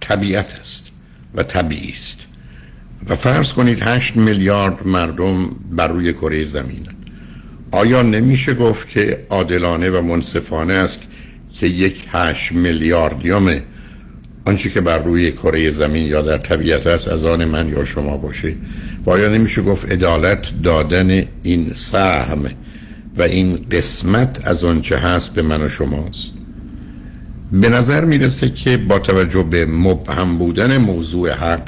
طبیعت 0.00 0.52
است 0.60 0.86
و 1.34 1.42
طبیعی 1.42 1.94
است. 1.98 2.18
و 3.08 3.14
فرض 3.14 3.52
کنید 3.52 3.82
هشت 3.82 4.16
میلیارد 4.16 4.86
مردم 4.86 5.46
بر 5.70 5.88
روی 5.88 6.12
کره 6.12 6.44
زمین 6.44 6.88
آیا 7.70 8.02
نمیشه 8.02 8.54
گفت 8.54 8.88
که 8.88 9.26
عادلانه 9.30 9.90
و 9.90 10.02
منصفانه 10.02 10.74
است 10.74 11.00
که 11.54 11.66
یک 11.66 12.04
هشت 12.12 12.52
میلیاردیوم 12.52 13.60
آنچه 14.44 14.70
که 14.70 14.80
بر 14.80 14.98
روی 14.98 15.32
کره 15.32 15.70
زمین 15.70 16.06
یا 16.06 16.22
در 16.22 16.38
طبیعت 16.38 16.86
است 16.86 17.08
از 17.08 17.24
آن 17.24 17.44
من 17.44 17.68
یا 17.68 17.84
شما 17.84 18.16
باشه 18.16 18.54
و 19.06 19.10
آیا 19.10 19.28
نمیشه 19.28 19.62
گفت 19.62 19.92
عدالت 19.92 20.62
دادن 20.62 21.22
این 21.42 21.72
سهم 21.74 22.44
و 23.16 23.22
این 23.22 23.66
قسمت 23.70 24.40
از 24.44 24.64
آنچه 24.64 24.98
هست 24.98 25.34
به 25.34 25.42
من 25.42 25.62
و 25.62 25.68
شماست. 25.68 26.32
به 27.52 27.68
نظر 27.68 28.04
می‌رسه 28.04 28.50
که 28.50 28.76
با 28.76 28.98
توجه 28.98 29.42
به 29.42 29.66
مبهم 29.66 30.38
بودن 30.38 30.76
موضوع 30.76 31.30
حق 31.30 31.62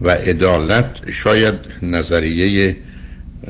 و 0.00 0.10
عدالت 0.10 1.10
شاید 1.12 1.54
نظریه 1.82 2.76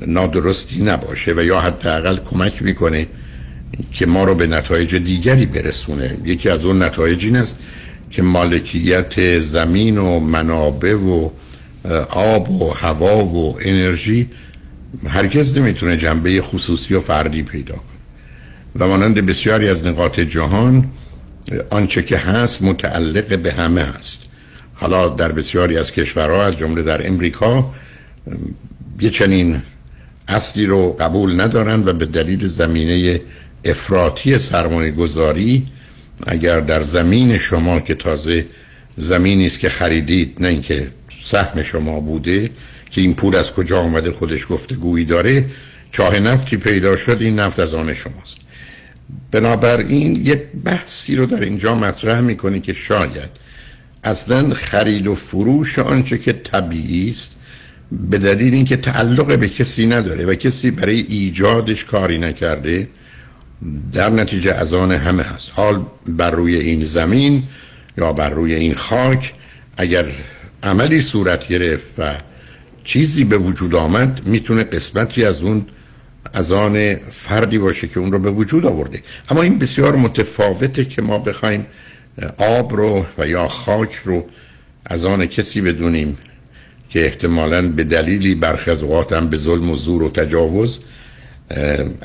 نادرستی 0.06 0.82
نباشه 0.82 1.32
و 1.32 1.44
یا 1.44 1.60
حداقل 1.60 2.16
کمک 2.16 2.62
می‌کنه 2.62 3.06
که 3.92 4.06
ما 4.06 4.24
رو 4.24 4.34
به 4.34 4.46
نتایج 4.46 4.94
دیگری 4.94 5.46
برسونه. 5.46 6.16
یکی 6.24 6.48
از 6.48 6.64
اون 6.64 6.82
نتایج 6.82 7.24
این 7.24 7.36
است 7.36 7.58
که 8.14 8.22
مالکیت 8.22 9.40
زمین 9.40 9.98
و 9.98 10.20
منابع 10.20 10.94
و 10.94 11.30
آب 12.10 12.50
و 12.50 12.70
هوا 12.70 13.24
و 13.24 13.56
انرژی 13.60 14.28
هرگز 15.06 15.58
نمی‌تونه 15.58 15.96
جنبه 15.96 16.42
خصوصی 16.42 16.94
و 16.94 17.00
فردی 17.00 17.42
پیدا 17.42 17.74
کنه. 17.74 17.84
و 18.78 18.88
مانند 18.88 19.26
بسیاری 19.26 19.68
از 19.68 19.86
نقاط 19.86 20.20
جهان 20.20 20.90
آنچه 21.70 22.02
که 22.02 22.16
هست 22.16 22.62
متعلق 22.62 23.38
به 23.38 23.52
همه 23.52 23.82
هست 23.82 24.20
حالا 24.74 25.08
در 25.08 25.32
بسیاری 25.32 25.78
از 25.78 25.92
کشورها 25.92 26.44
از 26.44 26.58
جمله 26.58 26.82
در 26.82 27.06
امریکا 27.06 27.70
یه 29.00 29.10
چنین 29.10 29.62
اصلی 30.28 30.66
رو 30.66 30.92
قبول 30.92 31.40
ندارن 31.40 31.82
و 31.86 31.92
به 31.92 32.06
دلیل 32.06 32.46
زمینه 32.46 33.20
افراطی 33.64 34.38
سرمایه 34.38 34.90
گذاری 34.90 35.66
اگر 36.26 36.60
در 36.60 36.82
زمین 36.82 37.38
شما 37.38 37.80
که 37.80 37.94
تازه 37.94 38.46
زمینی 38.96 39.46
است 39.46 39.60
که 39.60 39.68
خریدید 39.68 40.36
نه 40.40 40.48
اینکه 40.48 40.88
سهم 41.24 41.62
شما 41.62 42.00
بوده 42.00 42.50
که 42.90 43.00
این 43.00 43.14
پول 43.14 43.36
از 43.36 43.52
کجا 43.52 43.80
آمده 43.80 44.10
خودش 44.10 44.46
گفته 44.50 44.74
گویی 44.74 45.04
داره 45.04 45.44
چاه 45.90 46.20
نفتی 46.20 46.56
پیدا 46.56 46.96
شد 46.96 47.16
این 47.20 47.40
نفت 47.40 47.60
از 47.60 47.74
آن 47.74 47.94
شماست. 47.94 48.36
بنابراین 49.30 50.16
یک 50.16 50.40
بحثی 50.64 51.16
رو 51.16 51.26
در 51.26 51.40
اینجا 51.40 51.74
مطرح 51.74 52.20
می‌کنه 52.20 52.60
که 52.60 52.72
شاید 52.72 53.30
اصلا 54.04 54.54
خرید 54.54 55.06
و 55.06 55.14
فروش 55.14 55.78
آنچه 55.78 56.18
که 56.18 56.32
طبیعی 56.32 57.10
است 57.10 57.30
به 57.92 58.18
دلیل 58.18 58.54
اینکه 58.54 58.76
تعلق 58.76 59.38
به 59.38 59.48
کسی 59.48 59.86
نداره 59.86 60.26
و 60.26 60.34
کسی 60.34 60.70
برای 60.70 61.00
ایجادش 61.00 61.84
کاری 61.84 62.18
نکرده 62.18 62.88
در 63.92 64.10
نتیجه 64.10 64.52
از 64.52 64.72
آن 64.72 64.92
همه 64.92 65.22
هست 65.22 65.50
حال 65.54 65.86
بر 66.06 66.30
روی 66.30 66.56
این 66.56 66.84
زمین 66.84 67.42
یا 67.98 68.12
بر 68.12 68.30
روی 68.30 68.54
این 68.54 68.74
خاک 68.74 69.34
اگر 69.76 70.06
عملی 70.62 71.00
صورت 71.00 71.48
گرفت 71.48 71.98
و 71.98 72.14
چیزی 72.84 73.24
به 73.24 73.38
وجود 73.38 73.74
آمد 73.74 74.26
می‌تونه 74.26 74.64
قسمتی 74.64 75.24
از 75.24 75.42
اون 75.42 75.66
از 76.32 76.52
آن 76.52 76.94
فردی 77.10 77.58
باشه 77.58 77.88
که 77.88 78.00
اون 78.00 78.12
رو 78.12 78.18
به 78.18 78.30
وجود 78.30 78.66
آورده. 78.66 79.02
اما 79.30 79.42
این 79.42 79.58
بسیار 79.58 79.96
متفاوته 79.96 80.84
که 80.84 81.02
ما 81.02 81.18
بخوایم 81.18 81.66
آب 82.38 82.76
رو 82.76 83.06
و 83.18 83.28
یا 83.28 83.48
خاک 83.48 83.94
رو 84.04 84.26
از 84.86 85.04
آن 85.04 85.26
کسی 85.26 85.60
بدونیم 85.60 86.18
که 86.90 87.04
احتمالا 87.04 87.68
به 87.68 87.84
دلیلی 87.84 88.34
برخی 88.34 88.70
از 88.70 88.82
اوقات 88.82 89.12
هم 89.12 89.28
به 89.28 89.36
ظلم 89.36 89.70
و 89.70 89.76
زور 89.76 90.02
و 90.02 90.10
تجاوز 90.10 90.80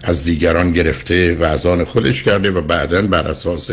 از 0.03 0.23
دیگران 0.23 0.71
گرفته 0.71 1.35
و 1.35 1.43
از 1.43 1.65
آن 1.65 1.83
خودش 1.83 2.23
کرده 2.23 2.51
و 2.51 2.61
بعدا 2.61 3.01
بر 3.01 3.27
اساس 3.27 3.69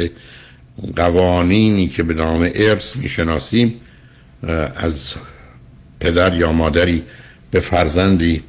قوانینی 0.97 1.89
که 1.89 2.03
به 2.03 2.15
نام 2.15 2.51
ارث 2.55 2.97
می‌شناسیم 2.97 3.75
از 4.77 5.15
پدر 6.01 6.35
یا 6.35 6.53
مادری 6.53 7.03
به 7.51 7.61
فرزندی 7.61 8.43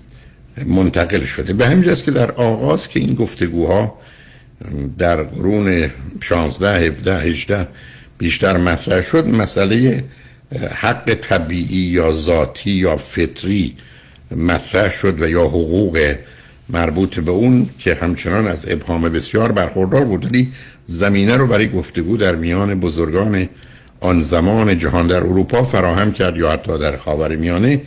منتقل 0.66 1.24
شده. 1.24 1.54
به 1.54 1.68
همین 1.68 1.96
که 1.96 2.12
در 2.12 2.32
آغاز 2.32 2.88
که 2.88 3.00
این 3.00 3.14
گفتگوها 3.14 4.00
در 4.98 5.24
قرون 5.24 5.92
16 6.22 6.80
17 6.88 7.20
18 7.20 7.68
بیشتر 8.18 8.58
مطرح 8.58 9.02
شد 9.02 9.28
مسئله 9.28 10.04
حق 10.76 11.14
طبیعی 11.14 11.78
یا 11.78 12.12
ذاتی 12.12 12.72
یا 12.72 12.98
فطری 12.98 13.76
مطرح 14.32 14.92
شد 14.92 15.22
و 15.22 15.30
یا 15.30 15.44
حقوق 15.44 16.16
مربوط 16.70 17.20
به 17.20 17.32
اون 17.32 17.70
که 17.80 17.94
همچنان 17.94 18.48
از 18.48 18.66
ابهام 18.70 19.02
بسیار 19.02 19.52
برخوردار 19.52 20.06
بود 20.06 20.26
ولی 20.26 20.52
زمینه 20.86 21.38
رو 21.38 21.48
برای 21.48 21.70
گفتگو 21.70 22.18
در 22.18 22.36
میان 22.36 22.80
بزرگان 22.80 23.50
آن 24.00 24.22
زمان 24.22 24.78
جهان 24.78 25.08
در 25.08 25.18
اروپا 25.18 25.64
فراهم 25.64 26.12
کرد 26.12 26.38
یا 26.38 26.52
حتی 26.52 26.78
در 26.80 26.98
خاور 26.98 27.36
میانه 27.36 27.82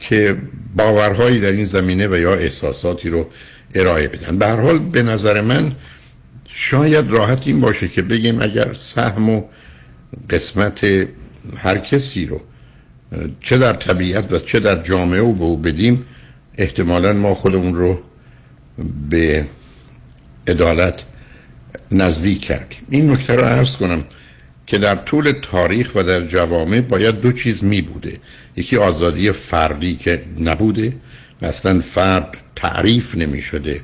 که 0.00 0.36
باورهایی 0.76 1.40
در 1.40 1.52
این 1.52 1.64
زمینه 1.64 2.08
و 2.08 2.18
یا 2.18 2.34
احساساتی 2.34 3.08
رو 3.08 3.26
ارائه 3.74 4.08
بدن. 4.08 4.38
به 4.38 4.46
هر 4.46 4.60
حال 4.60 4.78
به 4.78 5.02
نظر 5.02 5.40
من 5.40 5.72
شاید 6.48 7.10
راحت 7.10 7.46
این 7.46 7.60
باشه 7.60 7.88
که 7.88 8.02
بگیم 8.02 8.42
اگر 8.42 8.74
سهم 8.74 9.30
و 9.30 9.42
قسمت 10.30 10.86
هر 11.56 11.78
کسی 11.78 12.26
رو 12.26 12.40
چه 13.42 13.58
در 13.58 13.72
طبیعت 13.72 14.32
و 14.32 14.38
چه 14.38 14.60
در 14.60 14.82
جامعه 14.82 15.20
و 15.20 15.32
به 15.32 15.44
او 15.44 15.56
بدیم 15.56 16.04
احتمالا 16.58 17.12
ما 17.12 17.34
خودمون 17.34 17.74
رو 17.74 17.98
به 19.10 19.46
عدالت 20.48 21.04
نزدیک 21.90 22.40
کردیم. 22.40 22.78
این 22.90 23.10
نکته 23.10 23.34
رو 23.34 23.44
عرض 23.44 23.76
کنم 23.76 24.04
که 24.66 24.78
در 24.78 24.94
طول 24.94 25.32
تاریخ 25.42 25.90
و 25.94 26.02
در 26.02 26.20
جوامع 26.20 26.80
باید 26.80 27.20
دو 27.20 27.32
چیز 27.32 27.64
می 27.64 27.82
بوده. 27.82 28.18
یکی 28.56 28.76
آزادی 28.76 29.32
فردی 29.32 29.96
که 29.96 30.22
نبوده 30.40 30.96
اصلا 31.42 31.80
فرد 31.80 32.36
تعریف 32.56 33.14
نمی 33.14 33.42
شده 33.42 33.80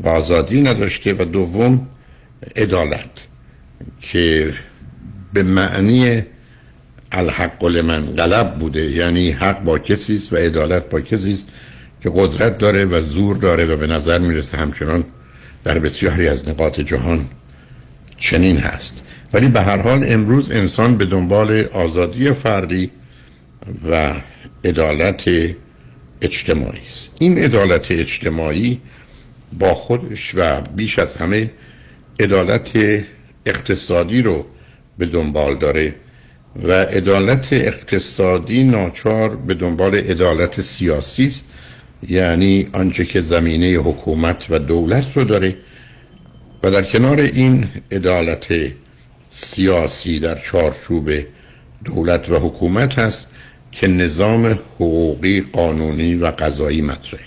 و 0.00 0.08
آزادی 0.08 0.62
نداشته 0.62 1.14
و 1.14 1.24
دوم 1.24 1.88
عدالت 2.56 3.10
که 4.00 4.52
به 5.32 5.42
معنی 5.42 6.22
الحق 7.12 7.64
من 7.64 8.06
غلب 8.06 8.58
بوده. 8.58 8.90
یعنی 8.90 9.30
حق 9.30 9.62
با 9.62 9.78
کسی 9.78 10.16
است 10.16 10.32
و 10.32 10.36
عدالت 10.36 10.90
با 10.90 11.00
کسی 11.00 11.32
است. 11.32 11.48
که 12.00 12.10
قدرت 12.14 12.58
داره 12.58 12.84
و 12.84 13.00
زور 13.00 13.36
داره 13.36 13.64
و 13.64 13.76
به 13.76 13.86
نظر 13.86 14.18
می‌رسه 14.18 14.56
همچنان 14.56 15.04
در 15.64 15.78
بسیاری 15.78 16.28
از 16.28 16.48
نقاط 16.48 16.80
جهان 16.80 17.26
چنین 18.18 18.56
هست. 18.56 18.96
ولی 19.32 19.48
به 19.48 19.60
هر 19.62 19.82
حال 19.82 20.04
امروز 20.08 20.50
انسان 20.50 20.96
به 20.96 21.04
دنبال 21.04 21.64
آزادی 21.72 22.32
فردی 22.32 22.90
و 23.90 24.14
عدالت 24.64 25.24
اجتماعی 26.20 26.86
است. 26.88 27.10
این 27.18 27.38
عدالت 27.38 27.90
اجتماعی 27.90 28.80
با 29.58 29.74
خودش 29.74 30.32
و 30.34 30.60
بیش 30.60 30.98
از 30.98 31.16
همه 31.16 31.50
عدالت 32.20 32.70
اقتصادی 33.46 34.22
رو 34.22 34.46
به 34.98 35.06
دنبال 35.06 35.58
داره 35.58 35.94
و 36.62 36.72
عدالت 36.72 37.52
اقتصادی 37.52 38.64
ناچار 38.64 39.36
به 39.36 39.54
دنبال 39.54 39.94
عدالت 39.94 40.60
سیاسی 40.60 41.26
است. 41.26 41.48
یعنی 42.08 42.68
آنچه 42.72 43.04
که 43.04 43.20
زمینه 43.20 43.66
حکومت 43.66 44.50
و 44.50 44.58
دولت 44.58 45.16
رو 45.16 45.24
داره 45.24 45.56
و 46.62 46.70
در 46.70 46.82
کنار 46.82 47.20
این 47.20 47.64
عدالت 47.92 48.46
سیاسی 49.30 50.20
در 50.20 50.38
چارچوب 50.38 51.10
دولت 51.84 52.30
و 52.30 52.36
حکومت 52.36 52.98
هست 52.98 53.26
که 53.72 53.86
نظام 53.86 54.46
حقوقی 54.74 55.40
قانونی 55.40 56.14
و 56.14 56.26
قضایی 56.26 56.82
مطرحه. 56.82 57.24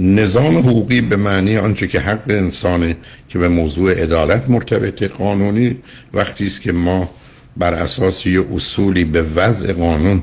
نظام 0.00 0.58
حقوقی 0.58 1.00
به 1.00 1.16
معنی 1.16 1.56
آنچه 1.56 1.88
که 1.88 2.00
حق 2.00 2.22
انسانه 2.28 2.96
که 3.28 3.38
به 3.38 3.48
موضوع 3.48 4.02
عدالت 4.02 4.50
مرتبط 4.50 5.02
قانونی 5.02 5.76
وقتی 6.12 6.46
است 6.46 6.62
که 6.62 6.72
ما 6.72 7.10
بر 7.56 7.74
اساس 7.74 8.26
یه 8.26 8.44
اصولی 8.54 9.04
به 9.04 9.22
وضع 9.22 9.72
قانون 9.72 10.22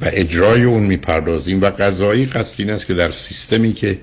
و 0.00 0.10
اجرای 0.12 0.64
اون 0.64 0.82
می‌پردازیم 0.82 1.60
و 1.60 1.66
قضایی 1.66 2.26
قصد 2.26 2.60
این 2.60 2.70
است 2.70 2.86
که 2.86 2.94
در 2.94 3.10
سیستمی 3.10 3.72
که 3.72 3.98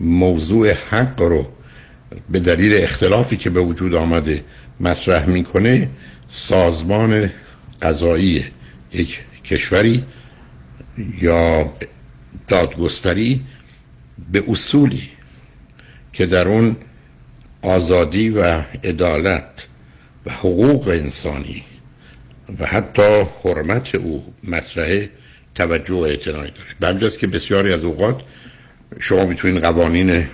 موضوع 0.00 0.72
حق 0.72 1.20
رو 1.20 1.48
به 2.30 2.40
دلیل 2.40 2.82
اختلافی 2.82 3.36
که 3.36 3.50
به 3.50 3.60
وجود 3.60 3.94
آمده 3.94 4.44
مطرح 4.80 5.28
می‌کنه 5.28 5.88
سازمان 6.28 7.30
قضایی 7.82 8.44
یک 8.92 9.20
کشوری 9.44 10.04
یا 11.20 11.72
دادگستری 12.48 13.40
به 14.32 14.44
اصولی 14.48 15.08
که 16.12 16.26
در 16.26 16.48
اون 16.48 16.76
آزادی 17.62 18.30
و 18.30 18.62
عدالت 18.84 19.44
و 20.26 20.32
حقوق 20.32 20.88
انسانی 20.88 21.62
و 22.58 22.66
حتی 22.66 23.22
حرمت 23.44 23.94
او 23.94 24.34
مطرح 24.44 25.06
توجه 25.54 25.94
و 25.94 25.98
اعتنایی 25.98 26.52
داره. 26.80 26.98
به 27.00 27.10
که 27.10 27.26
بسیاری 27.26 27.72
از 27.72 27.84
اوقات 27.84 28.20
شما 28.98 29.24
می‌تونید 29.24 29.62
قوانین 29.62 30.26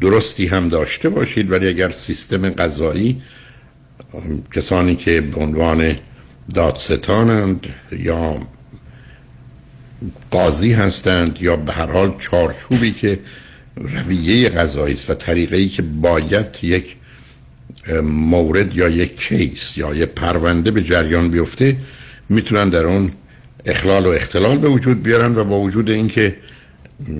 درستی 0.00 0.46
هم 0.46 0.68
داشته 0.68 1.08
باشید 1.08 1.50
ولی 1.50 1.68
اگر 1.68 1.90
سیستم 1.90 2.50
قضایی 2.50 3.22
کسانی 4.54 4.96
که 4.96 5.20
به 5.20 5.40
عنوان 5.40 5.96
دادستانند 6.54 7.66
یا 7.92 8.40
قاضی 10.30 10.72
هستند 10.72 11.38
یا 11.40 11.56
به 11.56 11.72
هر 11.72 11.86
حال 11.86 12.14
چارچوبی 12.18 12.92
که 12.92 13.18
رویه 13.76 14.48
قضایی 14.48 14.94
است 14.94 15.10
و 15.10 15.14
طریقه 15.14 15.68
که 15.68 15.82
باید 15.82 16.46
یک 16.62 16.96
مورد 18.02 18.76
یا 18.76 18.88
یک 18.88 19.20
کیس 19.20 19.76
یا 19.76 19.94
یک 19.94 20.08
پرونده 20.08 20.70
به 20.70 20.82
جریان 20.82 21.30
بیفته 21.30 21.76
می‌تونن 22.28 22.68
در 22.68 22.84
اون 22.84 23.12
اخلال 23.66 24.06
و 24.06 24.08
اختلال 24.08 24.58
به 24.58 24.68
وجود 24.68 25.02
بیارن 25.02 25.36
و 25.36 25.44
با 25.44 25.60
وجود 25.60 25.90
اینکه 25.90 26.36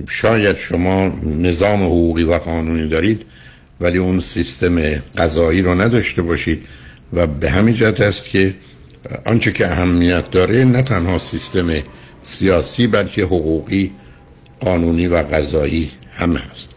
شاید 0.09 0.57
شما 0.57 1.19
نظام 1.25 1.83
حقوقی 1.83 2.23
و 2.23 2.33
قانونی 2.33 2.87
دارید 2.87 3.21
ولی 3.81 3.97
اون 3.97 4.21
سیستم 4.21 4.81
قضایی 5.17 5.61
رو 5.61 5.81
نداشته 5.81 6.21
باشید 6.21 6.65
و 7.13 7.27
به 7.27 7.49
همین 7.49 7.75
جهت 7.75 8.01
است 8.01 8.25
که 8.25 8.55
آنچه 9.25 9.51
که 9.51 9.71
اهمیت 9.71 10.31
داره 10.31 10.65
نه 10.65 10.81
تنها 10.81 11.19
سیستم 11.19 11.69
سیاسی 12.21 12.87
بلکه 12.87 13.23
حقوقی 13.23 13.91
قانونی 14.59 15.07
و 15.07 15.15
قضایی 15.15 15.91
هم 16.15 16.35
هست. 16.35 16.69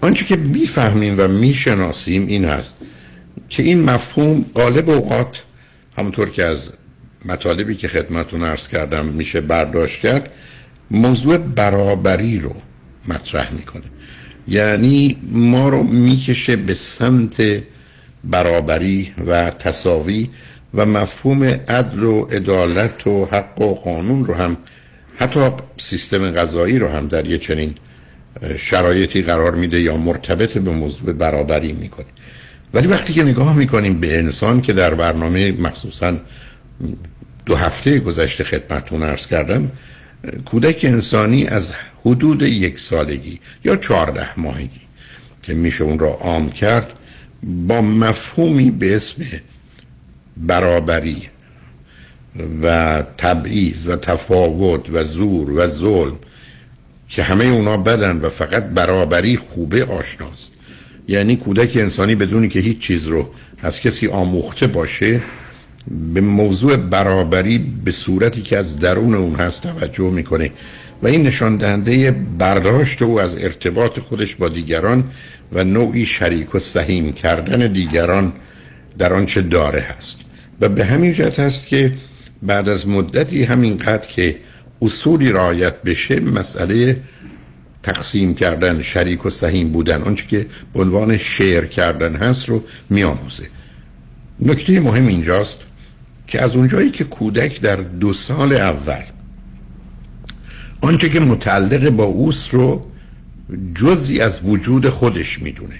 آنچه 0.00 0.24
که 0.24 0.36
می‌فهمیم 0.36 1.14
و 1.18 1.28
می‌شناسیم 1.28 2.26
این 2.26 2.44
هست 2.44 2.76
که 3.54 3.62
این 3.62 3.82
مفهوم 3.82 4.44
غالب 4.54 4.90
اوقات 4.90 5.42
همونطور 5.98 6.30
که 6.30 6.44
از 6.44 6.70
مطالبی 7.24 7.74
که 7.74 7.88
خدمتون 7.88 8.42
ارز 8.42 8.68
کردم 8.68 9.06
میشه 9.06 9.40
برداشت 9.40 10.00
کرد 10.00 10.30
موضوع 10.90 11.36
برابری 11.36 12.38
رو 12.38 12.54
مطرح 13.08 13.52
می‌کنه. 13.52 13.82
یعنی 14.48 15.16
ما 15.32 15.68
رو 15.68 15.82
می‌کشه 15.82 16.56
به 16.56 16.74
سمت 16.74 17.42
برابری 18.24 19.12
و 19.26 19.50
تصاوی 19.50 20.30
و 20.74 20.86
مفهوم 20.86 21.44
عدل 21.44 22.02
و 22.02 22.24
عدالت 22.24 23.06
و 23.06 23.24
حق 23.24 23.60
و 23.60 23.74
قانون 23.74 24.24
رو 24.24 24.34
هم 24.34 24.56
حتی 25.16 25.40
سیستم 25.80 26.30
غذایی 26.30 26.78
رو 26.78 26.88
هم 26.88 27.08
در 27.08 27.26
یه 27.26 27.38
چنین 27.38 27.74
شرایطی 28.58 29.22
قرار 29.22 29.54
میده 29.54 29.80
یا 29.80 29.96
مرتبط 29.96 30.58
به 30.58 30.70
موضوع 30.70 31.12
برابری 31.12 31.72
می‌کنه. 31.72 32.06
ولی 32.74 32.88
وقتی 32.88 33.12
که 33.12 33.22
نگاه 33.22 33.56
می‌کنیم 33.56 34.00
به 34.00 34.18
انسان 34.18 34.60
که 34.60 34.72
در 34.72 34.94
برنامه 34.94 35.52
مخصوصا 35.52 36.16
دو 37.46 37.56
هفته 37.56 37.98
گذشته 37.98 38.44
خدمتون 38.44 39.02
ارز 39.02 39.26
کردم 39.26 39.70
کودک 40.44 40.80
انسانی 40.82 41.46
از 41.46 41.70
حدود 42.04 42.42
یک 42.42 42.80
سالگی 42.80 43.40
یا 43.64 43.76
چهارده 43.76 44.40
ماهگی 44.40 44.80
که 45.42 45.54
میشه 45.54 45.84
اون 45.84 45.98
را 45.98 46.08
عام 46.08 46.50
کرد 46.50 46.98
با 47.42 47.80
مفهومی 47.80 48.70
به 48.70 48.96
اسم 48.96 49.24
برابری 50.36 51.28
و 52.62 53.02
تبعیض 53.18 53.86
و 53.86 53.96
تفاوت 53.96 54.90
و 54.90 55.04
زور 55.04 55.50
و 55.50 55.66
ظلم 55.66 56.18
که 57.08 57.22
همه 57.22 57.44
اونا 57.44 57.76
بدن 57.76 58.20
و 58.20 58.28
فقط 58.28 58.64
برابری 58.64 59.36
خوبه 59.36 59.84
آشناست. 59.84 60.53
یعنی 61.08 61.36
کودک 61.36 61.76
انسانی 61.76 62.14
بدونی 62.14 62.48
که 62.48 62.60
هیچ 62.60 62.78
چیز 62.78 63.06
رو 63.06 63.30
از 63.62 63.80
کسی 63.80 64.08
آموخته 64.08 64.66
باشه 64.66 65.20
به 66.14 66.20
موضوع 66.20 66.76
برابری 66.76 67.58
به 67.84 67.90
صورتی 67.90 68.42
که 68.42 68.58
از 68.58 68.78
درون 68.78 69.14
اون 69.14 69.34
هست 69.34 69.62
توجه 69.62 70.10
می‌کنه. 70.10 70.50
و 71.02 71.06
این 71.06 71.22
نشان 71.22 71.56
دهنده 71.56 72.10
برداشت 72.38 73.02
او 73.02 73.20
از 73.20 73.38
ارتباط 73.38 73.98
خودش 73.98 74.34
با 74.34 74.48
دیگران 74.48 75.04
و 75.52 75.64
نوعی 75.64 76.06
شریک 76.06 76.54
و 76.54 76.58
سهیم 76.58 77.12
کردن 77.12 77.72
دیگران 77.72 78.32
در 78.98 79.12
آنچه 79.12 79.42
داره 79.42 79.80
هست. 79.80 80.20
و 80.60 80.68
به 80.68 80.84
همین 80.84 81.12
جهت 81.12 81.38
هست 81.38 81.66
که 81.66 81.92
بعد 82.42 82.68
از 82.68 82.88
مدتی 82.88 83.44
همینقدر 83.44 84.06
که 84.08 84.36
اصولی 84.82 85.32
رعایت 85.32 85.82
بشه 85.82 86.20
مسئله 86.20 86.96
تقسیم 87.84 88.34
کردن 88.34 88.82
شریک 88.82 89.26
و 89.26 89.30
سهیم 89.30 89.68
بودن 89.72 90.02
آنچه 90.02 90.26
که 90.26 90.46
به 90.72 90.80
عنوان 90.80 91.16
شعر 91.18 91.64
کردن 91.64 92.16
هست 92.16 92.48
رو 92.48 92.64
میآموزه. 92.90 93.48
نکته 94.40 94.80
مهم 94.80 95.06
اینجاست 95.06 95.58
که 96.26 96.42
از 96.42 96.56
اونجایی 96.56 96.90
که 96.90 97.04
کودک 97.04 97.60
در 97.60 97.76
دو 97.76 98.12
سال 98.12 98.52
اول 98.52 99.02
آنچه 100.80 101.08
که 101.08 101.20
متعلق 101.20 101.90
با 101.90 102.04
اوست 102.04 102.54
رو 102.54 102.86
جزی 103.74 104.20
از 104.20 104.40
وجود 104.44 104.88
خودش 104.88 105.42
می‌دونه. 105.42 105.74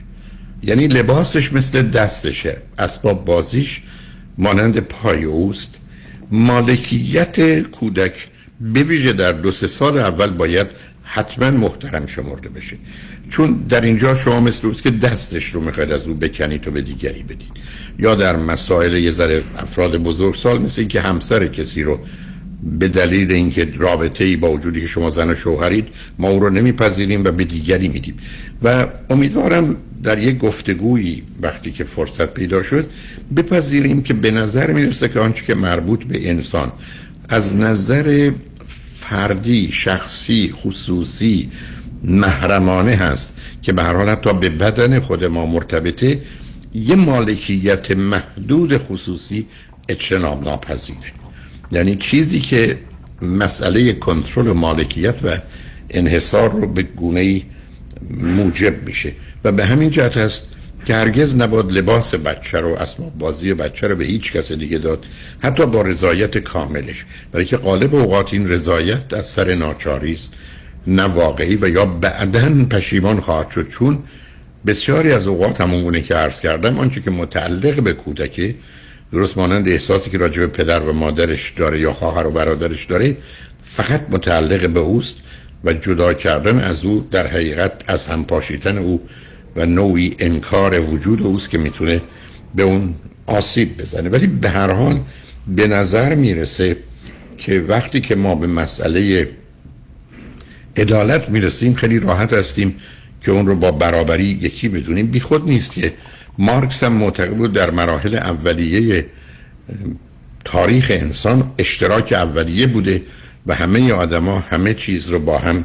یعنی 0.62 0.86
لباسش 0.86 1.52
مثل 1.52 1.82
دستشه 1.82 2.56
اسباب 2.78 3.24
بازیش 3.24 3.82
مانند 4.38 4.78
پای 4.80 5.24
اوست. 5.24 5.74
مالکیت 6.30 7.60
کودک 7.60 8.12
بویژه 8.74 9.12
در 9.12 9.32
دو 9.32 9.52
سه 9.52 9.66
سال 9.66 9.98
اول 9.98 10.30
باید 10.30 10.66
حتما 11.16 11.50
محترم 11.50 12.06
شمرده 12.06 12.48
بشه 12.48 12.76
چون 13.28 13.52
در 13.68 13.80
اینجا 13.80 14.14
شما 14.14 14.40
مثل 14.40 14.66
اوست 14.66 14.82
که 14.82 14.90
دستش 14.90 15.44
رو 15.44 15.60
می‌خواید 15.60 15.92
از 15.92 16.06
او 16.06 16.14
بکنید 16.14 16.68
و 16.68 16.70
به 16.70 16.82
دیگری 16.82 17.22
بدید. 17.22 17.52
یا 17.98 18.14
در 18.14 18.36
مسائل 18.36 18.92
یه 18.92 19.10
ذره 19.10 19.42
افراد 19.58 19.96
بزرگ 19.96 20.34
سال 20.34 20.62
مثل 20.62 20.80
اینکه 20.80 21.00
همسر 21.00 21.46
کسی 21.46 21.82
رو 21.82 21.98
به 22.78 22.88
دلیل 22.88 23.32
اینکه 23.32 23.68
رابطه 23.78 24.24
ای 24.24 24.36
با 24.36 24.50
وجودی 24.50 24.80
که 24.80 24.86
شما 24.86 25.10
زن 25.10 25.30
و 25.30 25.34
شوهرید 25.34 25.88
ما 26.18 26.28
او 26.28 26.40
رو 26.40 26.50
نمیپذیریم 26.50 27.24
و 27.24 27.30
به 27.30 27.44
دیگری 27.44 27.88
میدیم. 27.88 28.16
و 28.62 28.86
امیدوارم 29.10 29.76
در 30.02 30.18
یک 30.18 30.38
گفتگویی 30.38 31.22
وقتی 31.42 31.72
که 31.72 31.84
فرصت 31.84 32.34
پیدا 32.34 32.62
شد 32.62 32.90
بپذیریم 33.36 34.02
که 34.02 34.14
به 34.14 34.30
نظر 34.30 34.72
می‌رسه 34.72 35.08
که 35.08 35.20
آنچه 35.20 35.44
که 35.44 35.54
مربوط 35.54 36.04
به 36.04 36.30
انسان 36.30 36.72
از 37.28 37.56
نظر 37.56 38.30
فردی 39.10 39.72
شخصی 39.72 40.52
خصوصی 40.56 41.50
محرمانه 42.04 42.96
هست 42.96 43.32
که 43.62 43.72
به 43.72 43.82
هر 43.82 43.94
حال 43.94 44.08
حتی 44.08 44.32
به 44.32 44.50
بدن 44.50 45.00
خود 45.00 45.24
ما 45.24 45.46
مرتبطه 45.46 46.20
یه 46.74 46.94
مالکیت 46.94 47.90
محدود 47.90 48.78
خصوصی 48.78 49.46
اجتناب 49.88 50.44
ناپذیره. 50.44 51.12
یعنی 51.72 51.96
چیزی 51.96 52.40
که 52.40 52.78
مسئله 53.22 53.92
کنترل 53.92 54.52
مالکیت 54.52 55.14
و 55.24 55.38
انحصار 55.90 56.50
رو 56.50 56.72
به 56.72 56.82
گونه 56.82 57.42
موجب 58.20 58.82
میشه. 58.86 59.12
و 59.44 59.52
به 59.52 59.64
همین 59.64 59.90
جهت 59.90 60.16
هست 60.16 60.46
که 60.84 60.94
هرگز 60.94 61.36
نباد 61.36 61.72
لباس 61.72 62.14
بچه 62.14 62.60
رو 62.60 62.68
اسباب 62.68 63.18
بازی 63.18 63.54
بچه 63.54 63.86
رو 63.86 63.96
به 63.96 64.04
هیچ 64.04 64.32
کس 64.32 64.52
دیگه 64.52 64.78
داد. 64.78 65.04
حتی 65.42 65.66
با 65.66 65.82
رضایت 65.82 66.38
کاملش. 66.38 67.04
برای 67.32 67.46
که 67.46 67.56
غالب 67.56 67.94
اوقات 67.94 68.32
این 68.32 68.50
رضایت 68.50 69.14
از 69.14 69.26
سر 69.26 69.54
ناچاری 69.54 70.12
است. 70.12 70.32
نه 70.86 71.02
واقعی 71.02 71.56
و 71.56 71.68
یا 71.68 71.84
بعدا 71.84 72.66
پشیمان 72.70 73.20
خواهد 73.20 73.50
شد. 73.50 73.68
چون 73.68 73.98
بسیاری 74.66 75.12
از 75.12 75.26
اوقات 75.26 75.60
همون 75.60 76.02
که 76.02 76.14
عرض 76.14 76.40
کردم 76.40 76.78
آنچه 76.78 77.00
که 77.00 77.10
متعلق 77.10 77.80
به 77.80 77.92
کودکی 77.92 78.54
درست 79.12 79.38
مانند 79.38 79.68
احساسی 79.68 80.10
که 80.10 80.18
راجع 80.18 80.40
به 80.40 80.46
پدر 80.46 80.80
و 80.80 80.92
مادرش 80.92 81.50
داره 81.50 81.80
یا 81.80 81.92
خواهر 81.92 82.26
و 82.26 82.30
برادرش 82.30 82.84
داره 82.84 83.16
فقط 83.62 84.00
متعلق 84.10 84.70
به 84.70 84.80
اوست 84.80 85.16
و 85.64 85.72
جدا 85.72 86.14
کردن 86.14 86.58
از 86.58 86.84
او 86.84 87.08
در 87.10 87.26
حقیقت 87.26 87.72
از 87.86 88.06
هم 88.06 88.24
پاشیدن 88.24 88.78
او 88.78 89.08
و 89.56 89.66
نوعی 89.66 90.16
انکار 90.18 90.80
وجود 90.80 91.22
اوست 91.22 91.50
که 91.50 91.58
می‌تونه 91.58 92.02
به 92.54 92.62
اون 92.62 92.94
آسیب 93.26 93.76
بزنه 93.76 94.08
ولی 94.08 94.26
به 94.26 94.48
هر 94.48 94.70
حال 94.70 95.00
به 95.46 95.66
نظر 95.66 96.14
می‌رسه 96.14 96.76
که 97.38 97.60
وقتی 97.60 98.00
که 98.00 98.14
ما 98.14 98.34
به 98.34 98.46
مسئله 98.46 99.28
عدالت 100.76 101.28
می‌رسیم 101.28 101.74
خیلی 101.74 102.00
راحت 102.00 102.32
هستیم 102.32 102.76
که 103.20 103.30
اون 103.32 103.46
رو 103.46 103.56
با 103.56 103.72
برابری 103.72 104.24
یکی 104.24 104.68
بدونیم 104.68 105.06
بی 105.06 105.20
خود 105.20 105.48
نیست 105.48 105.74
که 105.74 105.92
مارکس 106.38 106.84
هم 106.84 106.92
معتقد 106.92 107.36
بود 107.36 107.52
در 107.52 107.70
مراحل 107.70 108.14
اولیه 108.14 109.06
تاریخ 110.44 110.86
انسان 110.90 111.52
اشتراک 111.58 112.12
اولیه 112.12 112.66
بوده 112.66 113.02
و 113.46 113.54
همه 113.54 113.92
آدما 113.92 114.38
همه 114.38 114.74
چیز 114.74 115.08
رو 115.08 115.18
با 115.18 115.38
هم 115.38 115.64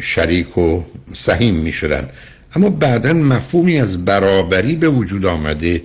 شریک 0.00 0.58
و 0.58 0.82
سهیم 1.14 1.54
می 1.54 1.72
شدن. 1.72 2.08
اما 2.54 2.70
بعدا 2.70 3.12
مفهومی 3.12 3.80
از 3.80 4.04
برابری 4.04 4.76
به 4.76 4.88
وجود 4.88 5.26
آمده 5.26 5.82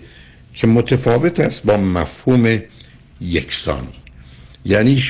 که 0.53 0.67
متفاوت 0.67 1.39
است 1.39 1.63
با 1.63 1.77
مفهوم 1.77 2.59
یکسانی. 3.21 3.93
یعنی 4.65 5.03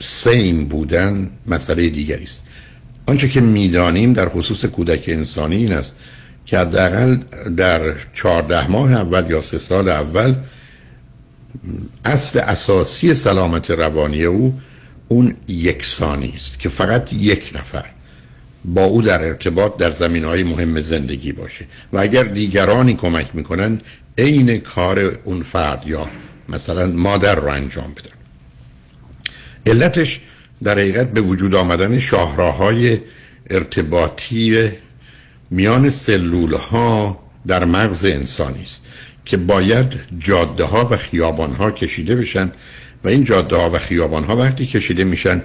سیم 0.00 0.64
بودن 0.64 1.30
مسئله 1.46 1.88
دیگری 1.88 2.24
است. 2.24 2.44
آنچه 3.06 3.28
که 3.28 3.40
می‌دانیم 3.40 4.12
در 4.12 4.28
خصوص 4.28 4.64
کودک 4.64 5.04
انسانی 5.08 5.56
این 5.56 5.72
است 5.72 5.98
که 6.46 6.58
حداقل 6.58 7.16
در 7.56 7.94
چهارده 8.14 8.70
ماه 8.70 8.92
اول 8.92 9.30
یا 9.30 9.40
سه 9.40 9.58
سال 9.58 9.88
اول 9.88 10.34
اصل 12.04 12.38
اساسی 12.38 13.14
سلامت 13.14 13.70
روانی 13.70 14.24
او 14.24 14.60
اون 15.08 15.36
یکسانی 15.48 16.32
است 16.36 16.58
که 16.58 16.68
فقط 16.68 17.12
یک 17.12 17.52
نفر. 17.54 17.84
با 18.64 18.84
او 18.84 19.02
در 19.02 19.24
ارتباط 19.24 19.76
در 19.76 19.90
زمین 19.90 20.24
های 20.24 20.42
مهم 20.42 20.80
زندگی 20.80 21.32
باشه. 21.32 21.64
و 21.92 21.98
اگر 21.98 22.24
دیگرانی 22.24 22.94
کمک 22.94 23.26
می‌کنن 23.34 23.80
عین 24.18 24.58
کار 24.58 25.18
اون 25.24 25.42
فرد 25.42 25.82
یا 25.86 26.08
مثلا 26.48 26.86
مادر 26.86 27.34
رو 27.34 27.48
انجام 27.48 27.94
بدن. 27.96 28.14
علتش 29.66 30.20
در 30.62 30.78
حقیقت 30.78 31.10
به 31.10 31.20
وجود 31.20 31.54
آمدن 31.54 31.98
شاهراهای 31.98 32.98
ارتباطی 33.50 34.70
میان 35.50 35.90
سلول 35.90 36.54
ها 36.54 37.24
در 37.46 37.64
مغز 37.64 38.04
انسانی 38.04 38.62
است 38.62 38.86
که 39.24 39.36
باید 39.36 39.92
جاده 40.18 40.64
ها 40.64 40.88
و 40.90 40.96
خیابان 40.96 41.52
ها 41.52 41.70
کشیده 41.70 42.16
بشن. 42.16 42.52
و 43.04 43.08
این 43.08 43.24
جاده 43.24 43.56
ها 43.56 43.70
و 43.70 43.78
خیابان 43.78 44.24
ها 44.24 44.36
وقتی 44.36 44.66
کشیده 44.66 45.04
میشن 45.04 45.42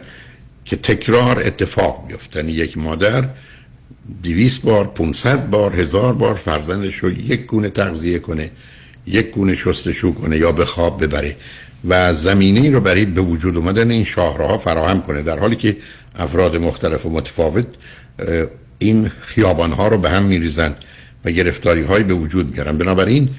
که 0.69 0.75
تکرار 0.75 1.43
اتفاق 1.45 2.07
بیفتن 2.07 2.39
یعنی 2.39 2.51
یک 2.51 2.77
مادر 2.77 3.23
دیویس 4.21 4.59
بار 4.59 4.87
500 4.87 5.49
بار 5.49 5.79
هزار 5.79 6.13
بار 6.13 6.33
فرزندش 6.33 6.95
رو 6.95 7.11
یک 7.11 7.45
گونه 7.45 7.69
تغذیه 7.69 8.19
کنه 8.19 8.51
یک 9.07 9.31
گونه 9.31 9.55
شستشو 9.55 10.13
کنه 10.13 10.37
یا 10.37 10.51
به 10.51 10.65
خواب 10.65 11.03
ببره 11.03 11.35
و 11.87 12.13
زمینه 12.13 12.71
رو 12.71 12.79
برای 12.81 13.05
به 13.05 13.21
وجود 13.21 13.57
اومدن 13.57 13.91
این 13.91 14.03
شاهراه 14.03 14.57
فراهم 14.57 15.01
کنه. 15.01 15.21
در 15.21 15.39
حالی 15.39 15.55
که 15.55 15.77
افراد 16.15 16.55
مختلف 16.55 17.05
و 17.05 17.09
متفاوت 17.09 17.65
این 18.79 19.11
خیابان 19.21 19.71
ها 19.71 19.87
رو 19.87 19.97
به 19.97 20.09
هم 20.09 20.23
میریزن 20.23 20.75
و 21.25 21.31
گرفتاری 21.31 21.83
های 21.83 22.03
به 22.03 22.13
وجود 22.13 22.51
میارن. 22.53 22.77
بنابراین 22.77 23.29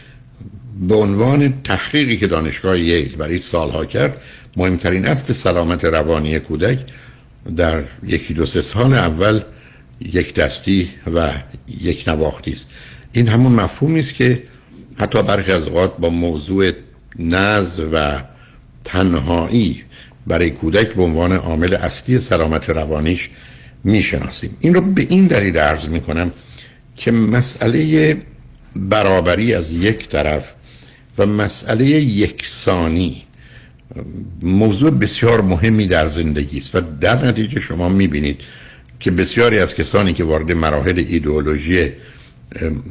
به 0.88 0.95
عنوان 0.95 1.55
تحقیقی 1.64 2.16
که 2.16 2.27
دانشگاه 2.27 2.79
ییل 2.79 3.16
برای 3.16 3.38
سالها 3.38 3.85
کرد 3.85 4.21
مهمترین 4.57 5.07
اصل 5.07 5.33
سلامت 5.33 5.85
روانی 5.85 6.40
کودک 6.40 6.79
در 7.57 7.83
یکی 8.07 8.35
دو 8.35 8.46
سه 8.46 8.62
سال 8.62 8.92
اول 8.92 9.40
یک 10.00 10.35
دستی 10.35 10.90
و 11.14 11.31
یک 11.68 12.05
نواختی 12.07 12.50
است. 12.50 12.70
این 13.12 13.29
همون 13.29 13.53
مفهومی 13.53 14.00
است 14.00 14.14
که 14.14 14.42
حتی 14.96 15.22
برخی 15.22 15.53
از 15.53 15.66
اوقات 15.66 15.96
با 15.96 16.09
موضوع 16.09 16.72
نز 17.18 17.81
و 17.92 18.22
تنهایی 18.85 19.85
برای 20.26 20.50
کودک 20.50 20.94
به 20.94 21.03
عنوان 21.03 21.33
عامل 21.33 21.74
اصلی 21.74 22.18
سلامت 22.18 22.70
روانیش 22.70 23.31
می‌شناسیم. 23.85 24.57
این 24.61 24.74
رو 24.74 24.81
به 24.81 25.07
این 25.11 25.26
دلیل 25.26 25.59
عرض 25.59 25.88
می‌کنم 25.88 26.33
که 26.96 27.12
مسئله 27.12 28.16
برابری 28.76 29.55
از 29.55 29.72
یک 29.72 30.09
طرف 30.09 30.53
و 31.18 31.26
مسئله 31.26 31.87
یکسانی 31.87 33.22
موضوع 34.42 34.90
بسیار 34.90 35.40
مهمی 35.40 35.87
در 35.87 36.07
زندگی 36.07 36.59
است 36.59 36.74
و 36.74 36.81
در 37.00 37.26
نتیجه 37.26 37.61
شما 37.61 37.88
می‌بینید 37.88 38.40
که 39.00 39.11
بسیاری 39.11 39.59
از 39.59 39.74
کسانی 39.74 40.12
که 40.12 40.24
وارد 40.24 40.53
مراحل 40.53 41.05
ایدئولوژی 41.09 41.92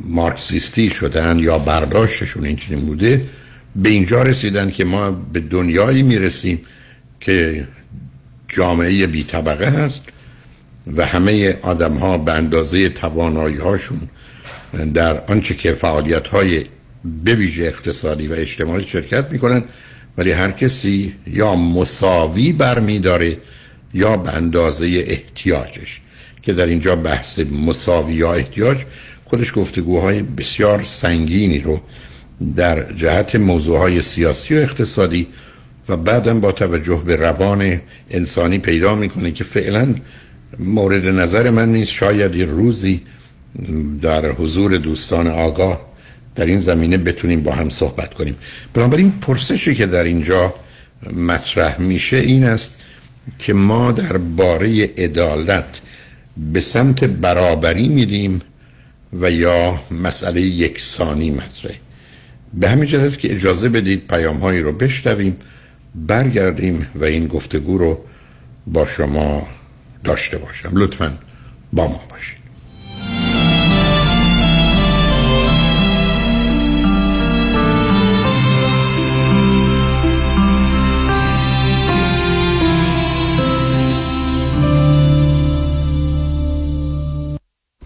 مارکسیستی 0.05 0.89
شدن 0.89 1.39
یا 1.39 1.57
برداشتشون 1.57 2.45
این 2.45 2.55
چنین 2.55 2.85
بوده 2.85 3.25
به 3.75 3.89
اینجا 3.89 4.23
رسیدن 4.23 4.71
که 4.71 4.85
ما 4.85 5.11
به 5.11 5.39
دنیایی 5.39 6.03
می‌رسیم 6.03 6.61
که 7.19 7.67
جامعه 8.47 9.07
بی 9.07 9.23
طبقه 9.23 9.69
هست 9.69 10.03
و 10.97 11.05
همه 11.05 11.57
آدم 11.61 11.93
ها 11.93 12.17
به 12.17 12.33
اندازه 12.33 12.89
توانایی 12.89 13.57
هاشون 13.57 14.09
در 14.93 15.21
آنچه 15.25 15.55
که 15.55 15.73
فعالیت 15.73 16.27
های 16.27 16.65
به 17.23 17.35
ویژه 17.35 17.63
اقتصادی 17.63 18.27
و 18.27 18.33
اجتماعی 18.33 18.85
شرکت 18.85 19.31
می‌کنن 19.31 19.63
ولی 20.19 20.31
هر 20.31 20.51
کسی 20.51 21.13
یا 21.27 21.55
مساوی 21.55 22.51
برمیداره 22.51 23.37
یا 23.93 24.17
به 24.17 24.29
اندازه 24.29 25.03
احتیاجش 25.07 26.01
که 26.41 26.53
در 26.53 26.65
اینجا 26.65 26.95
بحث 26.95 27.39
مساوی 27.39 28.13
یا 28.13 28.33
احتیاج 28.33 28.77
خودش 29.25 29.53
گفتگوهای 29.55 30.21
بسیار 30.21 30.83
سنگینی 30.83 31.59
رو 31.59 31.81
در 32.55 32.93
جهت 32.93 33.35
موضوعهای 33.35 34.01
سیاسی 34.01 34.55
و 34.55 34.57
اقتصادی 34.57 35.27
و 35.89 35.97
بعدم 35.97 36.39
با 36.39 36.51
توجه 36.51 37.01
به 37.05 37.15
روان 37.15 37.81
انسانی 38.09 38.57
پیدا 38.57 38.95
می‌کنه 38.95 39.31
که 39.31 39.43
فعلا 39.43 39.95
مورد 40.59 41.05
نظر 41.07 41.49
من 41.49 41.71
نیست. 41.71 41.91
شاید 41.91 42.35
یه 42.35 42.45
روزی 42.45 43.01
در 44.01 44.31
حضور 44.31 44.77
دوستان 44.77 45.27
آگاه 45.27 45.88
در 46.35 46.45
این 46.45 46.59
زمینه 46.59 46.97
بتونیم 46.97 47.41
با 47.41 47.51
هم 47.51 47.69
صحبت 47.69 48.13
کنیم. 48.13 48.35
بنابراین 48.73 49.11
پرسشی 49.11 49.75
که 49.75 49.85
در 49.85 50.03
اینجا 50.03 50.53
مطرح 51.13 51.81
میشه 51.81 52.17
این 52.17 52.43
است 52.43 52.77
که 53.39 53.53
ما 53.53 53.91
در 53.91 54.17
باره 54.17 54.83
عدالت 54.97 55.81
به 56.37 56.59
سمت 56.59 57.03
برابری 57.03 57.87
میریم 57.87 58.41
و 59.13 59.31
یا 59.31 59.79
مسئله 59.91 60.41
یکسانی 60.41 61.31
مطرح 61.31 61.75
به 62.53 62.69
همین 62.69 62.89
جهت 62.89 63.19
که 63.19 63.33
اجازه 63.33 63.69
بدید 63.69 64.07
پیام 64.07 64.37
هایی 64.37 64.61
رو 64.61 64.71
بشنویم 64.71 65.37
برگردیم 65.95 66.87
و 66.95 67.03
این 67.03 67.27
گفتگو 67.27 67.77
رو 67.77 68.05
با 68.67 68.87
شما 68.87 69.47
داشته 70.03 70.37
باشم. 70.37 70.69
لطفا 70.73 71.17
با 71.73 71.87
ما 71.87 72.03
باشید. 72.09 72.38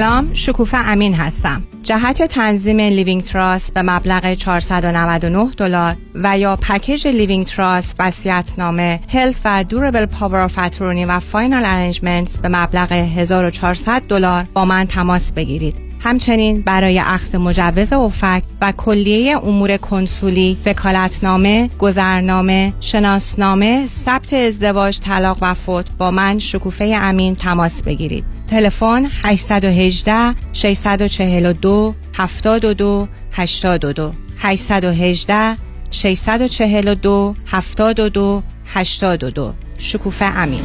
سلام 0.00 0.34
شکوفه 0.34 0.78
امین 0.78 1.14
هستم 1.14 1.62
جهت 1.82 2.22
تنظیم 2.22 2.80
living 2.80 3.22
trust 3.22 3.74
به 3.74 3.82
مبلغ 3.82 4.34
499 4.34 5.50
دلار 5.56 5.96
و 6.14 6.38
یا 6.38 6.56
package 6.56 7.06
living 7.06 7.46
trust 7.46 7.96
وصیت‌نامه 7.98 9.00
health 9.08 9.40
و 9.44 9.64
durable 9.68 10.06
power 10.06 10.40
of 10.40 10.58
attorney 10.58 11.04
و 11.04 11.20
final 11.20 11.62
arrangements 11.64 12.38
به 12.38 12.48
مبلغ 12.48 12.92
1400 12.92 14.02
دلار 14.08 14.46
با 14.54 14.64
من 14.64 14.86
تماس 14.86 15.32
بگیرید 15.32 15.90
همچنین 16.00 16.60
برای 16.60 16.98
اخذ 16.98 17.34
مجوز 17.34 17.92
OFAC 17.92 18.42
و 18.60 18.72
کلیه 18.72 19.38
امور 19.38 19.76
کنسولی، 19.76 20.58
وکالتنامه، 20.66 21.70
گذرنامه، 21.78 22.72
شناسنامه، 22.80 23.86
ثبت 23.86 24.32
ازدواج، 24.32 24.98
طلاق 24.98 25.38
و 25.40 25.54
فوت 25.54 25.86
با 25.98 26.10
من 26.10 26.38
شکوفه 26.38 26.98
امین 27.02 27.34
تماس 27.34 27.82
بگیرید. 27.82 28.39
تلفن 28.50 29.06
818 29.24 30.34
642 30.52 31.94
72 32.14 33.08
82 33.32 34.12
818 34.38 35.56
642 35.90 37.34
72 37.46 38.42
82 38.66 39.54
شکوفه 39.78 40.24
امین. 40.24 40.62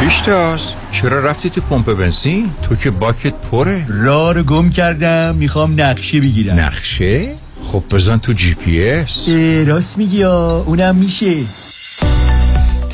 پیشتاز 0.00 0.60
چرا 0.92 1.20
رفتی 1.20 1.50
تو 1.50 1.60
پمپ 1.60 1.94
بنزین؟ 1.94 2.50
تو 2.62 2.76
که 2.76 2.90
باکت 2.90 3.34
پره. 3.34 3.86
راه 3.88 4.34
رو 4.34 4.42
گم 4.42 4.70
کردم. 4.70 5.34
می‌خوام 5.34 5.80
نقشه 5.80 6.20
بگیرم. 6.20 6.60
نقشه؟ 6.60 7.34
خب 7.64 7.82
بزن 7.90 8.18
تو 8.18 8.32
جی 8.32 8.54
پی 8.54 8.88
اس. 8.88 9.28
راست 9.66 9.98
میگی 9.98 10.24
اونم 10.24 10.96
میشه. 10.96 11.34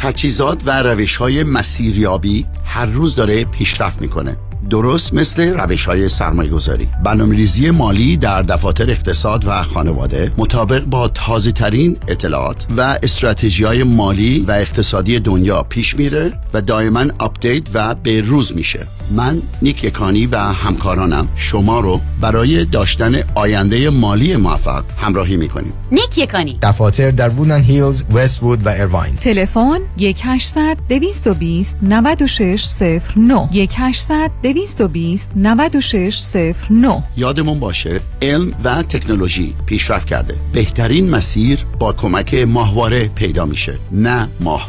تجهیزات 0.07 0.63
و 0.67 0.83
روش 0.83 1.17
های 1.17 1.43
مسیریابی 1.43 2.47
هر 2.65 2.87
روز 2.87 3.17
داره 3.17 3.45
پیشرفت 3.45 4.01
می‌کنه. 4.01 4.37
درست 4.71 5.15
مثل 5.15 5.61
روش 5.61 5.85
های 5.85 6.09
سرمایه 6.09 6.51
گذاری 6.51 6.89
برنامه 7.05 7.71
مالی 7.71 8.17
در 8.17 8.43
دفاتر 8.43 8.91
اقتصاد 8.91 9.45
و 9.47 9.63
خانواده 9.63 10.33
مطابق 10.37 10.85
با 10.85 11.09
تازه 11.09 11.53
ترین 11.53 11.97
اطلاعات 12.09 12.67
و 12.77 12.99
استراتژی 13.03 13.65
های 13.65 13.83
مالی 13.83 14.45
و 14.49 14.51
اقتصادی 14.51 15.21
دنیا 15.21 15.63
پیش 15.63 15.97
میره 15.97 16.33
و 16.55 16.61
دائما 16.61 17.05
update 17.19 17.63
و 17.75 17.95
به 17.95 18.21
روز 18.21 18.57
میشه. 18.57 18.87
من 19.11 19.43
نیک 19.63 19.85
یکانی 19.85 20.27
و 20.27 20.39
همکارانم 20.39 21.29
شما 21.37 21.81
رو 21.81 22.01
برای 22.21 22.65
داشتن 22.65 23.15
آینده 23.35 23.91
مالی 23.91 24.37
موفق 24.37 24.85
همراهی 24.99 25.37
می‌کنیم. 25.37 25.73
نیک 25.93 26.19
یکانی. 26.19 26.59
دفاتر 26.63 27.11
در 27.11 27.29
Woodland 27.29 27.63
Hills، 27.63 28.03
Westwood 28.15 28.67
و 28.67 28.69
Irvine 28.69 29.17
تلفن 29.17 29.81
1800 29.99 30.77
220 30.89 31.79
9609 31.83 33.49
1800 33.53 34.31
220 34.43 35.31
9609 35.37 37.03
یادمون 37.17 37.61
باشه 37.61 38.01
علم 38.23 38.53
و 38.65 38.83
تکنولوژی 38.83 39.55
پیشرفت 39.67 40.07
کرده. 40.07 40.35
بهترین 40.53 41.11
مسیر 41.11 41.65
با 41.79 41.93
کمک 41.93 42.35
ماهواره 42.35 43.09
پیدا 43.09 43.47
میشه 43.47 43.79
نه 43.93 44.29
ماه. 44.41 44.69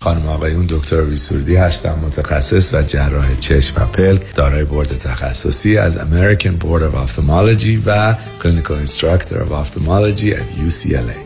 خانم 0.00 0.26
آقایون 0.26 0.66
دکتر 0.68 1.00
وی 1.00 1.16
سرودی 1.16 1.56
هستم 1.56 1.98
متخصص 2.06 2.74
و 2.74 2.82
جراح 2.82 3.34
چشم 3.40 3.82
و 3.82 3.86
پلک 3.86 4.34
دارای 4.34 4.64
بورد 4.64 4.98
تخصصی 4.98 5.78
از 5.78 5.98
American 5.98 6.62
Board 6.62 6.82
of 6.82 6.94
Ophthalmology 6.94 7.78
و 7.86 8.14
Clinical 8.40 8.86
Instructor 8.86 9.34
of 9.34 9.52
Ophthalmology 9.52 10.32
at 10.34 10.68
UCLA 10.68 11.25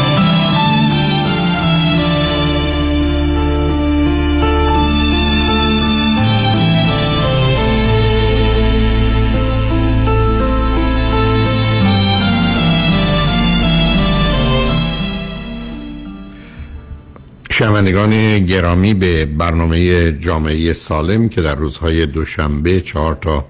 شنوندگان 17.61 18.45
گرامی 18.45 18.93
به 18.93 19.25
برنامه 19.25 20.11
جامعه 20.11 20.73
سالم 20.73 21.29
که 21.29 21.41
در 21.41 21.55
روزهای 21.55 22.05
دوشنبه 22.05 22.81
چهار 22.81 23.15
تا 23.21 23.45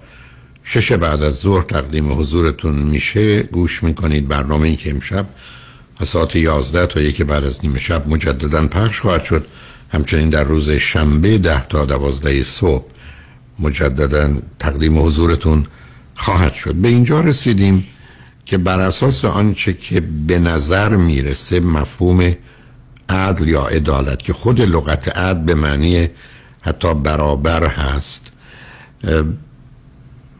شش 0.63 0.91
بعد 0.91 1.23
از 1.23 1.33
ظهر 1.33 1.61
تقدیم 1.63 2.19
حضورتون 2.19 2.75
میشه 2.75 3.43
گوش 3.43 3.83
می‌کنید 3.83 4.27
برنامه 4.27 4.67
این 4.67 4.77
که 4.77 4.89
امشب 4.89 5.25
از 5.99 6.09
ساعت 6.09 6.35
11 6.35 6.85
تا 6.85 7.01
یک 7.01 7.21
بعد 7.21 7.43
از 7.43 7.59
نیمه 7.63 7.79
شب 7.79 8.09
مجددا 8.09 8.67
پخش 8.67 8.99
خواهد 8.99 9.23
شد. 9.23 9.45
همچنین 9.89 10.29
در 10.29 10.43
روز 10.43 10.69
شنبه 10.69 11.37
ده 11.37 11.67
تا 11.67 11.85
دوازده 11.85 12.43
صبح 12.43 12.85
مجددا 13.59 14.29
تقدیم 14.59 15.05
حضورتون 15.05 15.63
خواهد 16.15 16.53
شد. 16.53 16.73
به 16.73 16.87
اینجا 16.87 17.21
رسیدیم 17.21 17.87
که 18.45 18.57
بر 18.57 18.79
اساس 18.79 19.25
آنچه 19.25 19.73
که 19.73 20.01
به 20.27 20.39
نظر 20.39 20.95
می‌رسه 20.95 21.59
مفهوم 21.59 22.35
عدل 23.11 23.47
یا 23.47 23.63
عدالت 23.65 24.19
که 24.19 24.33
خود 24.33 24.61
لغت 24.61 25.17
عدل 25.17 25.39
به 25.39 25.55
معنی 25.55 26.09
حتی 26.61 26.93
برابر 26.93 27.67
هست. 27.67 28.25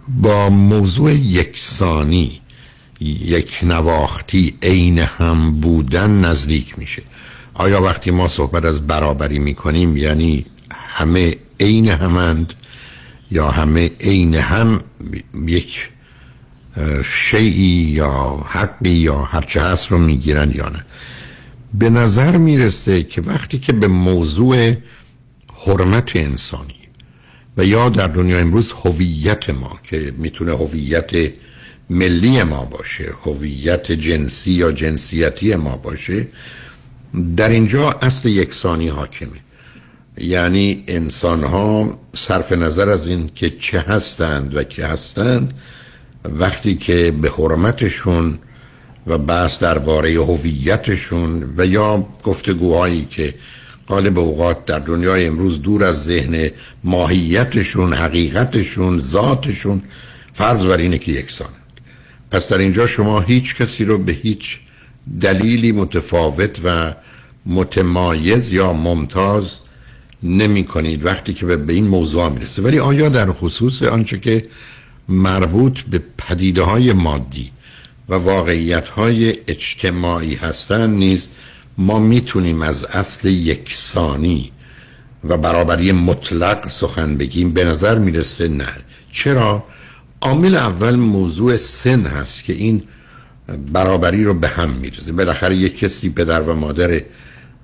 با 0.08 0.50
موضوع 0.50 1.12
یکسانی 1.12 2.42
یک 3.00 3.60
نواختی 3.64 4.58
عین 4.64 5.00
هم 5.00 5.62
بودن 5.62 6.26
نزدیک 6.26 6.80
میشه. 6.80 7.04
آیا 7.54 7.82
وقتی 7.82 8.12
ما 8.12 8.28
صحبت 8.28 8.66
از 8.66 8.88
برابری 8.88 9.40
می‌کنیم 9.40 9.98
یعنی 9.98 10.46
همه 10.72 11.36
عین 11.60 11.88
همند 11.88 12.54
یا 13.32 13.52
همه 13.52 13.92
عین 14.00 14.36
هم 14.36 14.82
یک 15.48 15.90
شیعی 17.16 17.84
یا 17.92 18.44
حقی 18.50 18.90
یا 18.90 19.18
هرچه 19.18 19.62
هست 19.62 19.88
رو 19.88 19.98
می‌گیرن 19.98 20.52
یا 20.56 20.70
نه؟ 20.70 20.86
به 21.74 21.90
نظر 21.90 22.38
می‌رسه 22.38 23.04
که 23.04 23.22
وقتی 23.22 23.60
که 23.60 23.74
به 23.74 23.88
موضوع 23.88 24.74
حرمت 25.66 26.16
انسانی 26.16 26.76
و 27.58 27.66
یا 27.66 27.90
در 27.90 28.08
دنیا 28.08 28.40
امروز 28.40 28.72
هویت 28.72 29.50
ما 29.50 29.80
که 29.84 30.14
می‌تونه 30.18 30.52
هویت 30.52 31.12
ملی 31.90 32.44
ما 32.44 32.66
باشه 32.66 33.14
هویت 33.26 33.92
جنسی 33.92 34.52
یا 34.52 34.72
جنسیتی 34.72 35.56
ما 35.56 35.78
باشه 35.78 36.28
در 37.38 37.50
اینجا 37.50 37.90
اصل 37.90 38.30
یکسانی 38.30 38.88
حاکمه. 38.88 39.40
یعنی 40.18 40.84
انسان 40.88 41.44
ها 41.44 42.00
صرف 42.16 42.52
نظر 42.52 42.90
از 42.90 43.08
این 43.08 43.30
که 43.36 43.50
چه 43.50 43.80
هستند 43.80 44.56
و 44.56 44.64
که 44.64 44.86
هستند 44.86 45.54
وقتی 46.26 46.76
که 46.76 47.14
به 47.22 47.30
حرمتشون 47.30 48.40
و 49.08 49.18
بحث 49.18 49.60
درباره 49.60 50.14
هویتشون 50.14 51.54
و 51.58 51.66
یا 51.66 52.08
گفتگوهایی 52.24 53.08
که 53.10 53.34
غالب 53.88 54.20
اوقات 54.20 54.66
در 54.66 54.80
دنیای 54.80 55.26
امروز 55.26 55.62
دور 55.62 55.84
از 55.84 56.04
ذهن 56.04 56.52
ماهیتشون 56.84 57.94
حقیقتشون 57.94 59.00
ذاتشون 59.00 59.82
فرض 60.34 60.66
بر 60.66 60.78
اینه 60.78 60.98
که 60.98 61.12
یکسانند 61.12 61.56
پس 62.32 62.50
در 62.52 62.58
اینجا 62.58 62.86
شما 62.86 63.22
هیچ 63.22 63.56
کسی 63.56 63.86
رو 63.86 63.98
به 63.98 64.12
هیچ 64.12 64.60
دلیلی 65.22 65.72
متفاوت 65.72 66.60
و 66.64 66.94
متمایز 67.46 68.52
یا 68.54 68.74
ممتاز 68.74 69.52
نمی 70.24 70.64
کنید 70.64 71.06
وقتی 71.06 71.34
که 71.34 71.46
به 71.46 71.74
این 71.74 71.88
موضوع 71.88 72.30
می‌رسه. 72.30 72.62
ولی 72.62 72.80
آیا 72.80 73.10
در 73.10 73.32
خصوص 73.32 73.84
آنچه 73.84 74.20
که 74.20 74.44
مربوط 75.10 75.82
به 75.82 76.02
پدیده 76.18 76.62
های 76.62 76.94
مادی 76.94 77.52
و 78.12 78.16
واقعیت 78.16 78.90
های 78.90 79.36
اجتماعی 79.48 80.36
هستن 80.36 80.90
نیست 80.90 81.36
ما 81.78 82.00
می‌تونیم 82.00 82.62
از 82.62 82.86
اصل 82.86 83.28
یکسانی 83.28 84.52
و 85.24 85.38
برابری 85.38 85.92
مطلق 85.92 86.70
سخن 86.70 87.18
بگیم. 87.18 87.54
به 87.54 87.66
نظر 87.66 87.98
می‌رسه 87.98 88.48
نه. 88.48 88.68
چرا؟ 89.12 89.64
عامل 90.22 90.56
اول 90.56 90.96
موضوع 90.96 91.58
سن 91.58 92.06
هست 92.06 92.44
که 92.44 92.54
این 92.54 92.84
برابری 93.74 94.24
رو 94.24 94.34
به 94.34 94.48
هم 94.48 94.70
میرزه 94.70 95.12
بالاخره 95.12 95.56
یک 95.56 95.80
کسی 95.80 96.10
پدر 96.10 96.42
و 96.42 96.56
مادر 96.56 97.02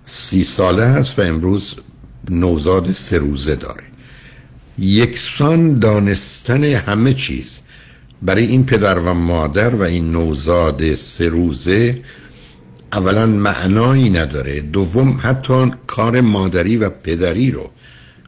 سی 0.05 0.43
ساله 0.43 0.85
هست 0.85 1.19
و 1.19 1.21
امروز 1.21 1.75
نوزاد 2.29 2.91
سه 2.91 3.17
روزه 3.17 3.55
داره. 3.55 3.83
یکسان 4.79 5.79
دانستن 5.79 6.63
همه 6.63 7.13
چیز. 7.13 7.59
برای 8.22 8.45
این 8.45 8.65
پدر 8.65 8.99
و 8.99 9.13
مادر 9.13 9.76
و 9.76 9.84
این 9.84 10.11
نوزاد 10.11 10.95
سه 10.95 11.28
روزه 11.28 12.01
اولا 12.93 13.26
معنایی 13.26 14.09
نداره 14.09 14.61
دوم 14.61 15.20
حتی 15.24 15.72
کار 15.88 16.22
مادری 16.22 16.78
و 16.78 16.89
پدری 16.89 17.51
رو 17.51 17.72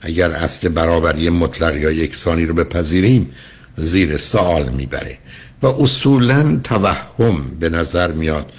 اگر 0.02 0.32
اصل 0.32 0.70
برابری 0.70 1.30
مطلق 1.30 1.76
یا 1.76 1.92
یکسانی 1.92 2.46
رو 2.46 2.54
بپذیریم 2.54 3.32
زیر 3.78 4.18
سوال 4.18 4.70
می‌بره 4.70 5.18
و 5.62 5.68
اصولا 5.68 6.60
توهم 6.64 7.58
به 7.60 7.70
نظر 7.70 8.12
میاد 8.12 8.52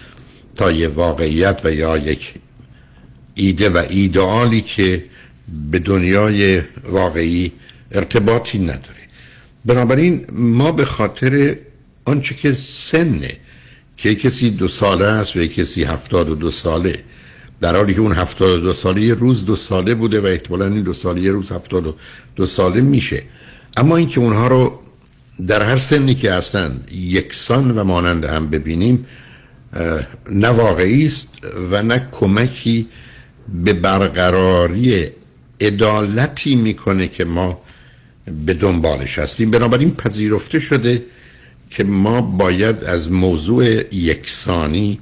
تا 0.55 0.73
یه 0.73 0.89
واقعیت 0.89 1.61
و 1.65 1.73
یا 1.73 1.97
یک 1.97 2.35
ایده 3.35 3.69
و 3.69 3.85
ایدئالی 3.89 4.61
که 4.61 5.05
به 5.71 5.79
دنیای 5.79 6.63
واقعی 6.91 7.53
ارتباطی 7.93 8.59
نداره. 8.59 9.00
بنابراین 9.65 10.27
ما 10.33 10.73
به 10.73 10.85
خاطر 10.85 11.57
آنچه 12.05 12.35
که 12.35 12.57
سنه 12.73 13.37
که 13.97 14.15
کسی 14.15 14.51
دو 14.51 14.69
ساله 14.69 15.07
است 15.07 15.37
و 15.37 15.47
کسی 15.47 15.85
هفتاد 15.85 16.29
و 16.29 16.35
دو 16.35 16.51
ساله 16.51 17.05
در 17.61 17.77
حالی 17.77 17.95
که 17.95 18.01
اون 18.01 18.13
هفتاد 18.13 18.59
و 18.59 18.63
دو 18.63 18.73
ساله 18.73 19.01
یه 19.01 19.15
روز 19.15 19.47
دو 19.47 19.57
ساله 19.57 19.95
بوده 19.95 20.21
و 20.21 20.27
احتمالا 20.27 20.67
این 20.67 20.83
دو 20.83 20.93
ساله 20.93 21.21
یه 21.21 21.31
روز 21.31 21.53
هفتاد 21.53 21.87
و 21.87 21.95
دو 22.37 22.47
ساله 22.47 22.81
میشه. 22.81 23.23
اما 23.77 23.97
اینکه 23.97 24.21
اونها 24.21 24.47
رو 24.49 24.81
در 25.47 25.63
هر 25.63 25.77
سنی 25.77 26.15
که 26.15 26.33
هستن 26.33 26.81
یکسان 26.93 27.71
و 27.71 27.85
مانند 27.85 28.25
هم 28.25 28.47
ببینیم 28.47 29.07
نه 30.31 30.49
واقعی 30.49 31.07
است 31.07 31.29
و 31.71 31.83
نه 31.83 32.09
کمکی 32.13 32.89
به 33.65 33.73
برقراری 33.73 35.09
عدالتی 35.61 36.57
می‌کنه 36.57 37.09
که 37.09 37.25
ما 37.25 37.61
به 38.47 38.55
دنبالش 38.55 39.19
هستیم. 39.19 39.51
بنابراین 39.51 39.95
پذیرفته 39.95 40.61
شده 40.61 41.03
که 41.71 41.85
ما 41.85 42.21
باید 42.21 42.85
از 42.85 43.13
موضوع 43.13 43.95
یکسانی 43.95 45.01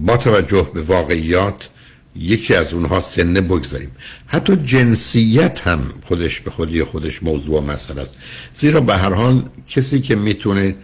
با 0.00 0.16
توجه 0.16 0.70
به 0.74 0.82
واقعیات 0.82 1.68
یکی 2.16 2.54
از 2.54 2.74
اونها 2.74 3.00
سنه 3.00 3.40
بگذاریم. 3.40 3.90
حتی 4.26 4.56
جنسیت 4.56 5.60
هم 5.60 5.80
خودش 6.04 6.40
به 6.40 6.50
خودی 6.50 6.84
خودش 6.84 7.22
موضوع 7.22 7.62
مسئله 7.62 8.00
است. 8.00 8.16
زیرا 8.54 8.80
به 8.80 8.96
هر 8.96 9.12
حال 9.12 9.42
کسی 9.68 10.00
که 10.00 10.16
می‌تونه 10.16 10.74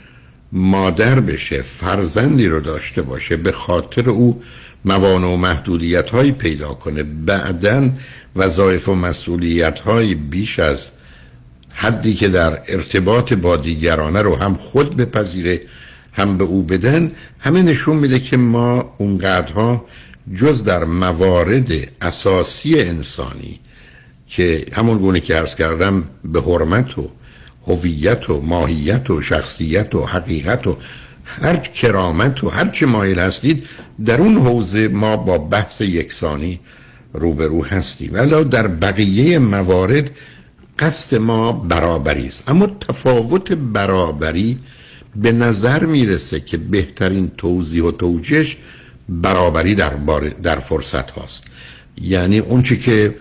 مادر 0.53 1.21
بشه 1.21 1.63
فرزندی 1.63 2.47
رو 2.47 2.61
داشته 2.61 3.03
باشه 3.03 3.37
به 3.37 3.53
خاطر 3.53 4.11
او 4.11 4.43
موانع 4.85 5.27
و 5.27 5.37
محدودیت 5.37 6.11
هایی 6.11 6.33
پیدا 6.33 6.75
کنه 6.75 7.03
بعدا 7.03 7.91
وظایف 8.37 8.89
و 8.89 8.95
مسئولیت 8.95 9.81
های 9.81 10.15
بیش 10.15 10.59
از 10.59 10.91
حدی 11.79 12.15
که 12.15 12.29
در 12.29 12.63
ارتباط 12.69 13.33
با 13.33 13.57
دیگرانه 13.57 14.23
رو 14.23 14.37
هم 14.37 14.55
خود 14.55 14.97
بپذیره 14.97 15.61
هم 16.13 16.39
به 16.39 16.45
او 16.45 16.63
بدن 16.63 17.13
همه 17.39 17.63
نشون 17.63 17.97
میده 17.97 18.19
که 18.19 18.37
ما 18.37 18.95
اونقدرها 18.99 19.85
جز 20.35 20.65
در 20.65 20.85
موارد 20.85 21.73
اساسی 22.01 22.81
انسانی 22.81 23.61
که 24.29 24.67
همون 24.73 24.99
گونه 24.99 25.21
که 25.21 25.37
ارز 25.37 25.55
کردم 25.55 26.05
به 26.25 26.41
حرمت 26.41 26.99
و 26.99 27.11
هویت 27.67 28.31
و 28.31 28.41
ماهیت 28.41 29.11
و 29.11 29.23
شخصیت 29.23 29.95
و 29.95 30.07
حقیقت 30.07 30.67
و 30.67 30.77
هر 31.25 31.57
کرامت 31.57 32.45
و 32.45 32.49
هر 32.49 32.69
چه 32.69 32.87
مایل 32.87 33.19
هستید 33.19 33.67
در 34.05 34.21
اون 34.21 34.37
حوزه 34.37 34.89
ما 34.89 35.17
با 35.17 35.39
بحث 35.39 35.81
یکسانی 35.81 36.61
روبرو 37.13 37.65
هستیم. 37.65 38.11
ولی 38.13 38.45
در 38.45 38.69
بقیه 38.69 39.39
موارد 39.39 40.11
قصد 40.79 41.17
ما 41.17 41.53
برابری 41.53 42.27
است. 42.27 42.51
اما 42.51 42.67
تفاوت 42.67 43.53
برابری 43.53 44.59
به 45.17 45.33
نظر 45.33 45.85
می‌رسه 45.85 46.41
که 46.41 46.57
بهترین 46.57 47.31
توضیح 47.37 47.85
و 47.85 47.91
توجیش 47.91 48.57
برابری 49.09 49.75
در, 49.75 49.91
در 50.43 50.59
فرصت 50.59 51.11
هاست. 51.11 51.45
یعنی 52.03 52.39
اون 52.39 52.63
که 52.63 53.15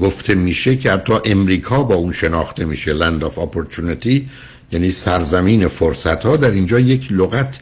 گفته 0.00 0.34
میشه 0.34 0.76
که 0.76 0.92
حتی 0.92 1.12
امریکا 1.24 1.82
با 1.82 1.94
اون 1.94 2.12
شناخته 2.12 2.64
میشه 2.64 2.92
لند 2.92 3.24
آف 3.24 3.38
اپورتونتی 3.38 4.28
یعنی 4.72 4.92
سرزمین 4.92 5.68
فرصت 5.68 6.24
ها 6.24 6.36
در 6.36 6.50
اینجا 6.50 6.80
یک 6.80 7.12
لغت 7.12 7.54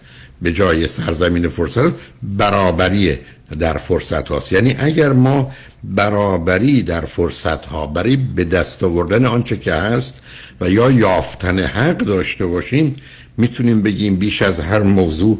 به 0.45 0.53
جای 0.53 0.87
سرزمین 0.87 1.49
فرصت 1.49 1.93
برابری 2.23 3.19
در 3.61 3.79
فرصت 3.79 4.29
هاست. 4.29 4.53
یعنی 4.53 4.77
اگر 4.79 5.13
ما 5.13 5.53
برابری 5.85 6.83
در 6.83 7.01
فرصت 7.01 7.67
ها 7.67 7.87
برای 7.87 8.17
به 8.17 8.45
دست 8.45 8.83
آوردن 8.83 9.27
آنچه 9.27 9.57
که 9.57 9.75
هست 9.75 10.21
و 10.61 10.71
یا 10.71 10.91
یافتن 10.91 11.59
حق 11.59 11.97
داشته 11.97 12.47
باشیم 12.47 12.97
می‌تونیم 13.37 13.83
بگیم 13.83 14.17
بیش 14.17 14.43
از 14.43 14.61
هر 14.61 14.83
موضوع 14.83 15.39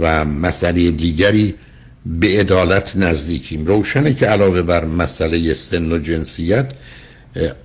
و 0.00 0.24
مسئله 0.24 0.90
دیگری 0.90 1.54
به 2.06 2.40
عدالت 2.40 2.96
نزدیکیم. 2.96 3.66
روشنه 3.66 4.14
که 4.14 4.26
علاوه 4.26 4.62
بر 4.62 4.84
مسئله 4.84 5.54
سن 5.54 5.92
و 5.92 5.98
جنسیت 5.98 6.70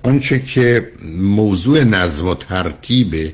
آنچه 0.02 0.38
که 0.38 0.88
موضوع 1.18 1.84
نظم 1.84 2.28
و 2.28 2.34
ترتیبه 2.34 3.32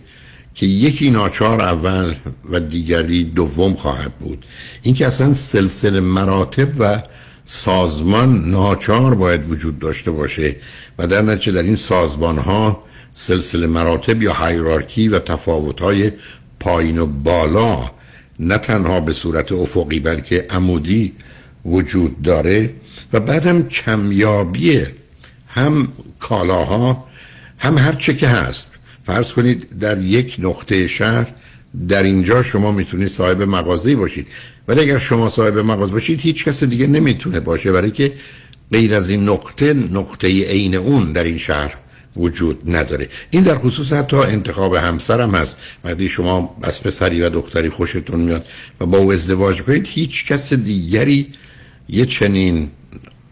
که 0.54 0.66
یکی 0.66 1.10
ناچار 1.10 1.62
اول 1.62 2.14
و 2.50 2.60
دیگری 2.60 3.24
دوم 3.24 3.74
خواهد 3.74 4.12
بود. 4.12 4.44
این 4.82 4.94
که 4.94 5.06
اصلا 5.06 5.32
سلسله 5.32 6.00
مراتب 6.00 6.68
و 6.78 7.02
سازمان 7.44 8.50
ناچار 8.50 9.14
باید 9.14 9.50
وجود 9.50 9.78
داشته 9.78 10.10
باشه 10.10 10.56
و 10.98 11.06
در 11.06 11.22
نتیجه 11.22 11.52
در 11.52 11.62
این 11.62 11.76
سازمان 11.76 12.38
ها 12.38 12.84
سلسله 13.14 13.66
مراتب 13.66 14.22
یا 14.22 14.32
هایرارکی 14.32 15.08
و 15.08 15.18
تفاوت 15.18 15.80
های 15.80 16.12
پایین 16.60 16.98
و 16.98 17.06
بالا 17.06 17.90
نه 18.40 18.58
تنها 18.58 19.00
به 19.00 19.12
صورت 19.12 19.52
افقی 19.52 20.00
بلکه 20.00 20.46
عمودی 20.50 21.12
وجود 21.64 22.22
داره 22.22 22.70
و 23.12 23.20
بعدم 23.20 23.62
کمیابی 23.62 24.86
هم 25.48 25.88
کالاها 26.18 27.06
هم 27.58 27.78
هر 27.78 27.92
چه 27.92 28.14
که 28.16 28.28
هست. 28.28 28.66
فرض 29.04 29.32
کنید 29.32 29.78
در 29.78 30.02
یک 30.02 30.36
نقطه 30.38 30.86
شهر 30.86 31.32
در 31.88 32.02
اینجا 32.02 32.42
شما 32.42 32.72
می‌تونید 32.72 33.08
صاحب 33.08 33.42
مغازه 33.42 33.96
باشید. 33.96 34.28
ولی 34.68 34.80
اگر 34.80 34.98
شما 34.98 35.28
صاحب 35.28 35.58
مغازه 35.58 35.92
باشید 35.92 36.20
هیچ 36.20 36.44
کس 36.44 36.64
دیگه 36.64 36.86
نمی‌تونه 36.86 37.40
باشه 37.40 37.72
برای 37.72 37.90
که 37.90 38.12
غیر 38.72 38.94
از 38.94 39.08
این 39.08 39.28
نقطه 39.28 39.72
نقطه 39.72 40.28
عین 40.28 40.74
اون 40.74 41.12
در 41.12 41.24
این 41.24 41.38
شهر 41.38 41.74
وجود 42.16 42.76
نداره. 42.76 43.08
این 43.30 43.42
در 43.42 43.58
خصوص 43.58 43.92
حتی 43.92 44.16
انتخاب 44.16 44.74
همسر 44.74 45.20
هم 45.20 45.30
هست. 45.30 45.56
وقتی 45.84 46.08
شما 46.08 46.56
از 46.62 46.82
پسری 46.82 47.22
و 47.22 47.30
دختری 47.30 47.70
خوشتون 47.70 48.20
میاد 48.20 48.46
و 48.80 48.86
با 48.86 48.98
او 48.98 49.12
ازدواج 49.12 49.62
کنید 49.62 49.86
هیچ 49.86 50.26
کس 50.26 50.52
دیگری 50.52 51.32
یه 51.88 52.06
چنین 52.06 52.70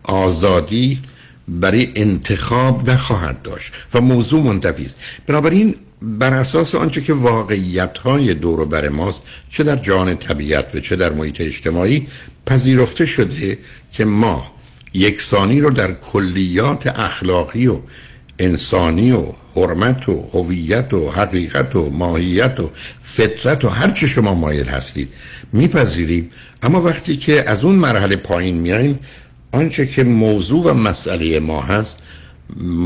آزادی 0.03 1.01
برای 1.49 1.93
انتخاب 1.95 2.91
نخواهد 2.91 3.43
داشت 3.43 3.73
و 3.95 4.01
موضوع 4.01 4.43
منتفی 4.43 4.85
است. 4.85 4.99
بنابراین 5.27 5.75
بر 6.03 6.35
اساس 6.35 6.75
آنچه 6.75 7.01
که 7.01 7.13
واقعیت 7.13 7.99
های 7.99 8.35
دور 8.35 8.61
و 8.61 8.67
بر 8.67 8.89
ماست 8.89 9.23
چه 9.51 9.63
در 9.63 9.77
جان 9.77 10.17
طبیعت 10.17 10.75
و 10.75 10.81
چه 10.81 10.97
در 10.97 11.13
محیط 11.13 11.41
اجتماعی 11.41 12.09
پذیرفته 12.47 13.07
شده 13.07 13.59
که 13.93 14.05
ما 14.05 14.53
یکسانی 14.95 15.61
رو 15.61 15.71
در 15.71 15.93
کلیات 15.93 16.87
اخلاقی 16.87 17.67
و 17.67 17.79
انسانی 18.39 19.13
و 19.13 19.25
حرمت 19.55 20.09
و 20.09 20.29
هویت 20.33 20.95
و 20.95 21.11
حقیقت 21.11 21.77
و 21.77 21.91
ماهیت 21.91 22.61
و 22.61 22.71
فطرت 23.03 23.65
و 23.65 23.69
هر 23.69 23.91
چه 23.91 24.07
شما 24.07 24.35
مایل 24.35 24.69
هستید 24.69 25.09
میپذیریم. 25.53 26.31
اما 26.63 26.83
وقتی 26.83 27.17
که 27.17 27.51
از 27.51 27.65
اون 27.65 27.75
مرحله 27.75 28.17
پایین 28.17 28.57
میایم 28.57 28.99
آنچه 29.53 29.87
که 29.87 30.05
موضوع 30.05 30.65
و 30.65 30.75
مسئله 30.75 31.41
ما 31.41 31.63
هست 31.63 32.03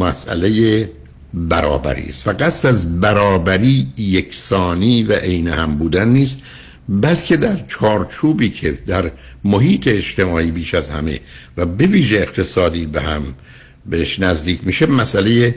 مسئله 0.01 0.91
برابری 1.35 2.09
است. 2.09 2.29
و 2.29 2.33
قصد 2.33 2.69
از 2.69 3.01
برابری 3.01 3.87
یکسانی 3.97 5.03
و 5.03 5.13
عین 5.13 5.49
هم 5.49 5.77
بودن 5.77 6.09
نیست 6.09 6.43
بلکه 6.89 7.37
در 7.37 7.57
چارچوبی 7.69 8.51
که 8.51 8.79
در 8.87 9.11
محیط 9.45 9.89
اجتماعی 9.89 10.51
بیش 10.51 10.75
از 10.75 10.91
همه 10.91 11.21
و 11.57 11.67
به 11.67 11.87
ویژه 11.87 12.17
اقتصادی 12.17 12.87
به 12.87 13.01
هم 13.03 13.23
بهش 13.87 14.21
نزدیک 14.21 14.61
میشه 14.63 14.87
مسئله 14.87 15.55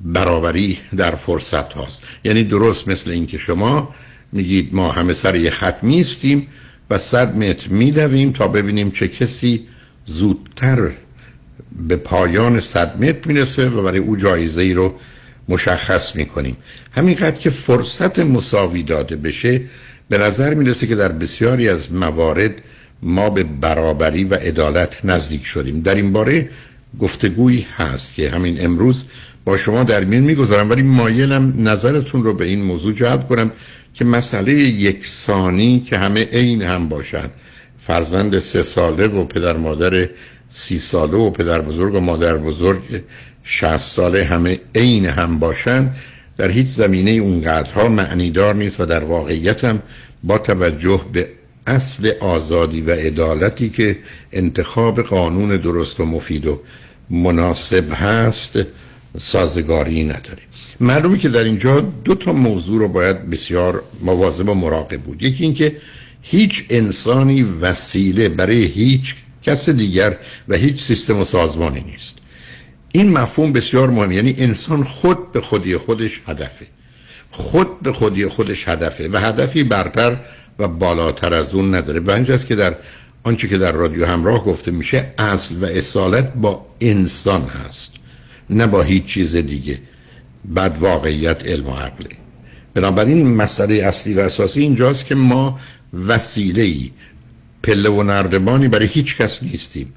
برابری 0.00 0.78
در 0.96 1.14
فرصت 1.14 1.72
هاست. 1.72 2.02
یعنی 2.24 2.44
درست 2.44 2.88
مثل 2.88 3.10
اینکه 3.10 3.38
شما 3.38 3.94
میگید 4.32 4.74
ما 4.74 4.92
همه 4.92 5.12
سر 5.12 5.34
یه 5.34 5.50
خط 5.50 5.84
میستیم 5.84 6.46
و 6.90 6.98
صد 6.98 7.36
متر 7.36 7.68
میدویم 7.68 8.32
تا 8.32 8.48
ببینیم 8.48 8.90
چه 8.90 9.08
کسی 9.08 9.66
زودتر 10.04 10.90
به 11.88 11.96
پایان 11.96 12.60
صد 12.60 13.02
متر 13.02 13.28
می‌رسه 13.28 13.68
و 13.68 13.82
برای 13.82 13.98
او 13.98 14.16
جایزه 14.16 14.60
ای 14.62 14.72
رو 14.72 14.94
مشخص 15.48 16.16
می‌کنیم. 16.16 16.56
همینقدر 16.96 17.38
که 17.38 17.50
فرصت 17.50 18.18
مساوی 18.18 18.82
داده 18.82 19.16
بشه 19.16 19.60
به 20.08 20.18
نظر 20.18 20.54
می‌رسه 20.54 20.86
که 20.86 20.94
در 20.94 21.12
بسیاری 21.12 21.68
از 21.68 21.92
موارد 21.92 22.54
ما 23.02 23.30
به 23.30 23.44
برابری 23.44 24.24
و 24.24 24.34
عدالت 24.34 25.04
نزدیک 25.04 25.46
شدیم. 25.46 25.80
در 25.80 25.94
این 25.94 26.12
باره 26.12 26.50
گفتگویی 26.98 27.66
هست 27.76 28.14
که 28.14 28.30
همین 28.30 28.64
امروز 28.64 29.04
با 29.44 29.56
شما 29.56 29.84
در 29.84 30.04
میان 30.04 30.22
می‌گذارم 30.22 30.70
ولی 30.70 30.82
مایلم 30.82 31.54
نظرتون 31.68 32.24
رو 32.24 32.34
به 32.34 32.44
این 32.44 32.62
موضوع 32.62 32.94
جلب 32.94 33.28
کنم 33.28 33.50
که 33.94 34.04
مسئله 34.04 34.52
یکسانی 34.54 35.80
که 35.80 35.98
همه 35.98 36.24
عین 36.24 36.62
هم 36.62 36.88
باشن. 36.88 37.30
فرزند 37.86 38.38
سه 38.38 38.62
ساله 38.62 39.06
و 39.06 39.24
پدر 39.24 39.56
مادر 39.56 40.08
سی 40.50 40.78
ساله 40.78 41.16
و 41.16 41.30
پدر 41.30 41.60
بزرگ 41.60 41.94
و 41.94 42.00
مادر 42.00 42.36
بزرگ 42.36 42.82
شهست 43.44 43.96
ساله 43.96 44.24
همه 44.24 44.58
عین 44.74 45.06
هم 45.06 45.38
باشن 45.38 45.90
در 46.36 46.50
هیچ 46.50 46.68
زمینه 46.68 47.10
اونقدرها 47.10 47.88
معنیدار 47.88 48.54
نیست 48.54 48.80
و 48.80 48.86
در 48.86 49.04
واقعیت 49.04 49.64
هم 49.64 49.82
با 50.22 50.38
توجه 50.38 51.00
به 51.12 51.28
اصل 51.66 52.12
آزادی 52.20 52.80
و 52.80 52.90
عدالتی 52.90 53.70
که 53.70 53.98
انتخاب 54.32 55.02
قانون 55.02 55.56
درست 55.56 56.00
و 56.00 56.04
مفید 56.04 56.46
و 56.46 56.60
مناسب 57.10 57.92
هست 57.92 58.58
سازگاری 59.20 60.04
نداره 60.04 60.42
معلومه 60.80 61.18
که 61.18 61.28
در 61.28 61.44
اینجا 61.44 61.80
دو 61.80 62.14
تا 62.14 62.32
موضوع 62.32 62.78
رو 62.78 62.88
باید 62.88 63.30
بسیار 63.30 63.82
مواظب 64.00 64.48
و 64.48 64.54
مراقب 64.54 65.00
بود. 65.00 65.22
یکی 65.22 65.44
اینکه 65.44 65.76
هیچ 66.26 66.64
انسانی 66.70 67.42
وسیله 67.42 68.28
برای 68.28 68.64
هیچ 68.64 69.14
کس 69.42 69.68
دیگر 69.68 70.16
و 70.48 70.54
هیچ 70.54 70.82
سیستم 70.82 71.18
و 71.18 71.24
سازمانی 71.24 71.80
نیست. 71.80 72.18
این 72.92 73.18
مفهوم 73.18 73.52
بسیار 73.52 73.90
مهم 73.90 74.12
یعنی 74.12 74.34
انسان 74.38 74.84
خود 74.84 75.32
به 75.32 75.40
خودی 75.40 75.76
خودش 75.76 76.22
هدفه. 76.26 76.66
خود 77.30 77.80
به 77.80 77.92
خودی 77.92 78.26
خودش 78.26 78.68
هدفه 78.68 79.08
و 79.08 79.16
هدفی 79.16 79.64
برتر 79.64 80.16
و 80.58 80.68
بالاتر 80.68 81.34
از 81.34 81.54
اون 81.54 81.74
نداره. 81.74 82.00
به 82.00 82.12
است 82.12 82.46
که 82.46 82.54
در 82.54 82.76
آنچه 83.24 83.48
که 83.48 83.58
در 83.58 83.72
رادیو 83.72 84.06
همراه 84.06 84.44
گفته 84.44 84.70
میشه 84.70 85.14
اصل 85.18 85.54
و 85.54 85.64
اصالت 85.64 86.32
با 86.34 86.66
انسان 86.80 87.42
هست 87.42 87.92
نه 88.50 88.66
با 88.66 88.82
هیچ 88.82 89.04
چیز 89.04 89.36
دیگه. 89.36 89.78
بعد 90.44 90.78
واقعیت 90.78 91.46
علم 91.46 91.66
و 91.66 91.76
عقله. 91.76 92.08
بنابراین 92.74 93.34
مسئله 93.34 93.74
اصلی 93.74 94.14
و 94.14 94.20
اساسی 94.20 94.60
اینجاست 94.60 95.06
که 95.06 95.14
ما 95.14 95.60
وسیله 96.08 96.62
ای 96.62 96.90
پله 97.62 97.88
و 97.88 98.02
نردبانی 98.02 98.68
برای 98.68 98.86
هیچ 98.86 99.16
کس 99.16 99.42
نیستیم. 99.42 99.92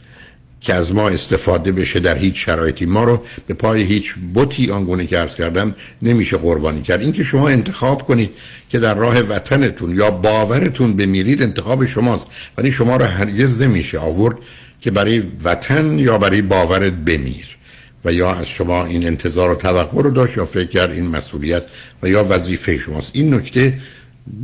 که 0.61 0.73
از 0.73 0.95
ما 0.95 1.09
استفاده 1.09 1.71
بشه 1.71 1.99
در 1.99 2.17
هیچ 2.17 2.45
شرایطی. 2.45 2.85
ما 2.85 3.03
رو 3.03 3.21
به 3.47 3.53
پای 3.53 3.81
هیچ 3.81 4.15
بوتی 4.33 4.71
آنگونه 4.71 5.05
که 5.05 5.19
ارز 5.19 5.35
کردم 5.35 5.75
نمیشه 6.01 6.37
قربانی 6.37 6.81
کرد. 6.81 7.01
اینکه 7.01 7.23
شما 7.23 7.49
انتخاب 7.49 8.01
کنید 8.01 8.29
که 8.69 8.79
در 8.79 8.93
راه 8.93 9.19
وطنتون 9.19 9.95
یا 9.95 10.11
باورتون 10.11 10.93
بمیرید 10.93 11.43
انتخاب 11.43 11.85
شماست. 11.85 12.27
ولی 12.57 12.71
شما 12.71 12.97
رو 12.97 13.05
هرگز 13.05 13.61
نمیشه 13.61 13.99
آورد 13.99 14.37
که 14.81 14.91
برای 14.91 15.23
وطن 15.43 15.99
یا 15.99 16.17
برای 16.17 16.41
باورت 16.41 16.93
بمیر. 16.93 17.57
و 18.05 18.13
یا 18.13 18.33
از 18.33 18.47
شما 18.47 18.85
این 18.85 19.07
انتظار 19.07 19.51
و 19.51 19.55
توقع 19.55 20.01
رو 20.01 20.11
داشت 20.11 20.37
یا 20.37 20.45
فکر 20.45 20.89
این 20.89 21.07
مسئولیت 21.07 21.63
و 22.03 22.07
یا 22.07 22.25
وظیفه 22.29 22.77
شماست. 22.77 23.11
این 23.13 23.33
نکته 23.33 23.73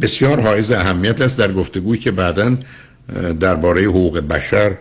بسیار 0.01 0.39
حائز 0.39 0.71
اهمیت 0.71 1.21
است 1.21 1.37
در 1.37 1.51
گفتگویی 1.51 2.01
که 2.01 2.11
بعدا 2.11 2.57
درباره 3.39 3.81
حقوق 3.81 4.19
بشر 4.19 4.77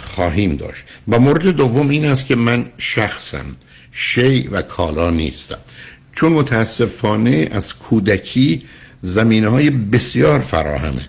خواهیم 0.00 0.56
داشت. 0.56 0.84
و 1.08 1.18
مورد 1.18 1.48
دوم 1.48 1.88
این 1.88 2.04
است 2.04 2.26
که 2.26 2.36
من 2.36 2.64
شخصم 2.78 3.46
شی 3.92 4.48
و 4.52 4.62
کالا 4.62 5.10
نیستم. 5.10 5.58
چون 6.12 6.32
متاسفانه 6.32 7.48
از 7.52 7.74
کودکی 7.78 8.62
زمینه 9.02 9.48
های 9.48 9.70
بسیار 9.70 10.40
فراهمه 10.40 11.08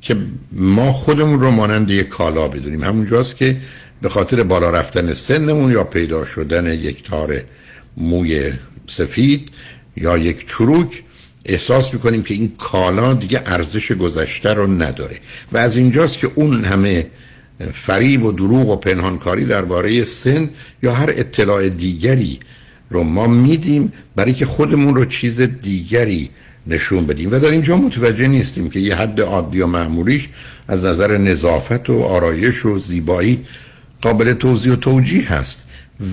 که 0.00 0.16
ما 0.52 0.92
خودمون 0.92 1.40
رو 1.40 1.50
مانند 1.50 1.90
یک 1.90 2.08
کالا 2.08 2.48
بدونیم. 2.48 2.84
همونجاست 2.84 3.36
که 3.36 3.56
به 4.02 4.08
خاطر 4.08 4.42
بالا 4.42 4.70
رفتن 4.70 5.14
سنمون 5.14 5.72
یا 5.72 5.84
پیدا 5.84 6.24
شدن 6.24 6.66
یک 6.74 7.04
تار 7.04 7.42
موی 7.96 8.52
سفید 8.86 9.50
یا 9.96 10.18
یک 10.18 10.46
چروک 10.46 11.02
احساس 11.44 11.94
می‌کنیم 11.94 12.22
که 12.22 12.34
این 12.34 12.52
کالا 12.58 13.14
دیگه 13.14 13.42
ارزش 13.46 13.92
گذشته 13.92 14.54
رو 14.54 14.66
نداره. 14.66 15.16
و 15.52 15.58
از 15.58 15.76
اینجاست 15.76 16.18
که 16.18 16.30
اون 16.34 16.64
همه 16.64 17.06
فریب 17.72 18.24
و 18.24 18.32
دروغ 18.32 18.68
و 18.68 18.76
پنهانکاری 18.76 19.44
درباره 19.44 20.04
سن 20.04 20.50
یا 20.82 20.92
هر 20.94 21.10
اطلاع 21.16 21.68
دیگری 21.68 22.40
رو 22.90 23.04
ما 23.04 23.26
میدیم 23.26 23.92
برای 24.16 24.32
که 24.32 24.46
خودمون 24.46 24.94
رو 24.94 25.04
چیز 25.04 25.40
دیگری 25.40 26.30
نشون 26.66 27.06
بدیم. 27.06 27.32
و 27.32 27.38
در 27.38 27.50
اینجا 27.50 27.76
متوجه 27.76 28.26
نیستیم 28.26 28.70
که 28.70 28.80
یه 28.80 28.94
حد 28.94 29.20
عادی 29.20 29.60
و 29.60 29.66
معمولیش 29.66 30.28
از 30.68 30.84
نظر 30.84 31.16
نظافت 31.16 31.90
و 31.90 32.02
آرایش 32.02 32.66
و 32.66 32.78
زیبایی 32.78 33.44
قابل 34.02 34.32
توضیح 34.32 34.72
و 34.72 34.76
توجیه 34.76 35.32
هست. 35.32 35.64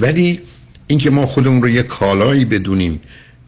ولی 0.02 0.40
اینکه 0.88 1.10
ما 1.10 1.26
خودمون 1.26 1.62
رو 1.62 1.70
یه 1.70 1.84
کالایی 1.84 2.46
بدونیم 2.46 3.02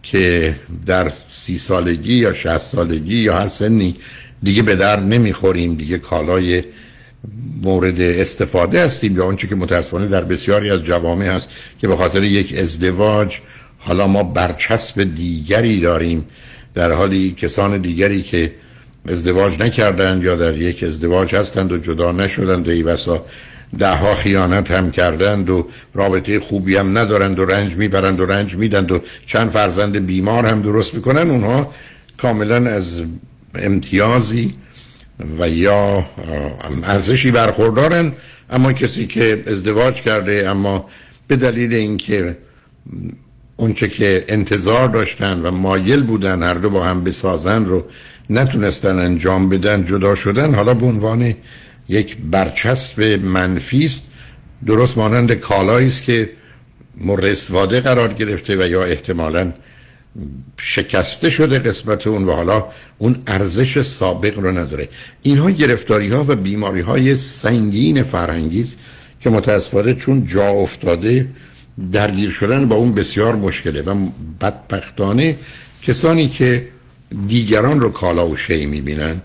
که 0.04 0.56
در 0.86 1.12
سی 1.32 1.58
سالگی 1.58 2.14
یا 2.14 2.34
شهست 2.34 2.76
سالگی 2.76 3.16
یا 3.16 3.38
هر 3.38 3.48
سنی 3.48 3.96
دیگه 4.44 4.64
به 4.64 4.76
در 4.76 5.00
نمی‌خوریم 5.00 5.76
دیگه 5.76 5.98
کالای 5.98 6.64
مورد 7.64 8.02
استفاده 8.02 8.84
هستیم 8.84 9.18
یا 9.18 9.26
آنچه 9.26 9.48
که 9.48 9.56
متاسفانه 9.56 10.08
در 10.08 10.24
بسیاری 10.24 10.70
از 10.70 10.84
جوامع 10.84 11.26
هست 11.26 11.50
که 11.80 11.88
به 11.88 11.96
خاطر 11.96 12.24
یک 12.24 12.58
ازدواج 12.58 13.38
حالا 13.78 14.08
ما 14.08 14.24
برچسب 14.24 15.04
دیگری 15.16 15.82
داریم. 15.82 16.26
در 16.74 16.92
حالی 16.92 17.36
کسان 17.38 17.78
دیگری 17.78 18.24
که 18.24 18.52
ازدواج 19.08 19.60
نکردند 19.60 20.24
یا 20.24 20.36
در 20.36 20.58
یک 20.58 20.84
ازدواج 20.84 21.36
هستند 21.36 21.72
و 21.72 21.78
جدا 21.78 22.12
نشدند 22.12 22.68
و 22.68 22.72
ای 22.72 22.84
بسا 22.84 23.26
ده 23.80 23.96
ها 23.96 24.16
خیانت 24.16 24.72
هم 24.72 24.92
کردند 24.92 25.50
و 25.50 25.68
رابطه 25.94 26.40
خوبی 26.40 26.76
هم 26.76 26.98
ندارند 26.98 27.40
و 27.40 27.46
رنج 27.46 27.76
می‌برند 27.76 28.20
و 28.20 28.26
رنج 28.26 28.56
میدند 28.56 28.92
و 28.92 29.02
چند 29.26 29.50
فرزند 29.50 30.06
بیمار 30.06 30.46
هم 30.46 30.62
درست 30.62 30.96
می‌کنن 30.96 31.30
اونها 31.30 31.74
کاملا 32.18 32.70
از 32.72 33.02
امتیازی 33.56 34.54
و 35.40 35.50
یا 35.50 36.06
ارزشی 36.84 37.32
برخوردارن. 37.32 38.12
اما 38.50 38.74
کسی 38.74 39.08
که 39.08 39.44
ازدواج 39.48 40.02
کرده 40.02 40.50
اما 40.50 40.86
به 41.28 41.36
دلیل 41.36 41.74
اینکه 41.74 42.38
اونچه 43.58 43.90
که 43.90 44.26
انتظار 44.28 44.88
داشتن 44.88 45.42
و 45.42 45.52
مایل 45.52 46.04
بودن 46.04 46.44
هر 46.44 46.54
دو 46.54 46.70
با 46.70 46.84
هم 46.84 47.04
بسازن 47.04 47.66
رو 47.66 47.86
نتونستن 48.30 49.00
انجام 49.00 49.50
بدن 49.50 49.84
جدا 49.84 50.16
شدن 50.16 50.56
حالا 50.56 50.74
به 50.74 50.86
عنوان 50.86 51.34
یک 51.92 52.18
برچسب 52.18 53.02
منفی 53.24 53.86
است. 53.86 54.04
درست 54.66 54.98
مانند 54.98 55.34
کالایی 55.34 55.88
است 55.88 56.04
که 56.04 56.30
مورد 56.98 57.26
استفاده 57.26 57.82
قرار 57.82 58.14
گرفته 58.14 58.56
و 58.56 58.68
یا 58.68 58.84
احتمالا 58.84 59.52
شکسته 60.58 61.30
شده 61.30 61.60
قسمت 61.60 62.08
اون 62.08 62.24
و 62.24 62.32
حالا 62.32 62.66
اون 62.98 63.16
ارزش 63.28 63.82
سابق 63.82 64.40
رو 64.40 64.52
نداره. 64.58 64.90
اینها 65.22 65.50
گرفتاری 65.52 66.10
ها 66.10 66.26
و 66.28 66.36
بیماری 66.36 66.82
های 66.82 67.16
سنگین 67.16 68.04
فرهنگیز 68.04 68.76
که 69.22 69.30
متاسفانه 69.30 69.94
چون 69.94 70.26
جا 70.26 70.48
افتاده 70.48 71.28
درگیر 71.92 72.30
شدن 72.30 72.68
با 72.68 72.76
اون 72.76 72.96
بسیار 72.96 73.36
مشکله 73.36 73.82
و 73.82 73.96
بدبختانه 74.42 75.36
کسانی 75.84 76.28
که 76.28 76.68
دیگران 77.28 77.80
رو 77.80 77.90
کالا 77.90 78.28
و 78.28 78.36
شی 78.36 78.66
می‌بینن 78.66 79.22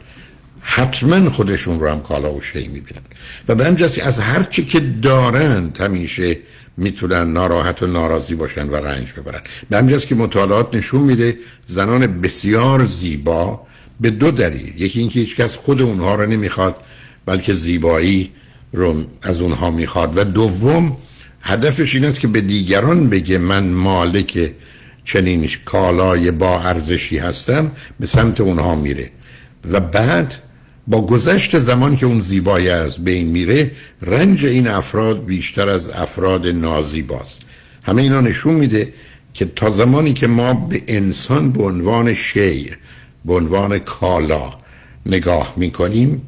حتما 0.68 1.30
خودشون 1.30 1.80
رو 1.80 1.88
هم 1.88 2.00
کالا 2.00 2.34
و 2.34 2.40
شی 2.40 2.68
می‌بینن. 2.68 3.00
و 3.48 3.54
به 3.54 3.64
همجاسی 3.64 4.00
از 4.00 4.18
هر 4.18 4.42
چی 4.42 4.64
که 4.64 4.80
دارند 4.80 5.76
همیشه 5.80 6.38
می‌تونن 6.76 7.32
ناراحت 7.32 7.82
و 7.82 7.86
ناراضی 7.86 8.34
باشن 8.34 8.68
و 8.68 8.74
رنج 8.74 9.12
ببرن. 9.12 9.40
به 9.70 9.76
همجاست 9.76 10.06
که 10.06 10.14
مطالعات 10.14 10.74
نشون 10.74 11.00
میده 11.00 11.36
زنان 11.66 12.20
بسیار 12.20 12.84
زیبا 12.84 13.66
به 14.00 14.10
دو 14.10 14.30
دلیل. 14.30 14.82
یکی 14.82 15.00
اینکه 15.00 15.20
هیچ 15.20 15.36
کس 15.36 15.56
خود 15.56 15.82
اونها 15.82 16.14
رو 16.14 16.26
نمی‌خواد 16.26 16.76
بلکه 17.26 17.54
زیبایی 17.54 18.30
رو 18.72 19.04
از 19.22 19.40
اونها 19.40 19.70
می‌خواد. 19.70 20.18
و 20.18 20.24
دوم 20.24 20.96
هدفش 21.42 21.94
این 21.94 22.04
است 22.04 22.20
که 22.20 22.28
به 22.28 22.40
دیگران 22.40 23.10
بگه 23.10 23.38
من 23.38 23.68
مالک 23.68 24.52
چنین 25.04 25.50
کالای 25.64 26.30
با 26.30 26.60
ارزشی 26.60 27.18
هستم 27.18 27.72
به 28.00 28.06
سمت 28.06 28.40
اونها 28.40 28.74
میره. 28.74 29.10
و 29.70 29.80
بعد 29.80 30.34
با 30.87 31.07
گذشت 31.07 31.59
زمان 31.59 31.97
که 31.97 32.07
اون 32.07 32.20
زیبایی 32.20 32.68
از 32.68 33.05
بین 33.05 33.26
میره 33.26 33.70
رنج 34.03 34.45
این 34.47 34.68
افراد 34.68 35.24
بیشتر 35.24 35.68
از 35.68 35.91
افراد 35.91 36.47
نازیباست. 36.47 37.43
همه 37.82 38.03
اینا 38.03 38.20
نشون 38.20 38.55
میده 38.55 38.93
که 39.34 39.45
تا 39.57 39.70
زمانی 39.70 40.12
که 40.12 40.26
ما 40.26 40.55
به 40.55 40.82
انسان 40.87 41.53
به 41.53 41.62
عنوان 41.62 42.14
شی 42.14 42.70
به 43.24 43.34
عنوان 43.34 43.78
کالا 43.78 44.53
نگاه 45.07 45.55
می‌کنیم 45.57 46.22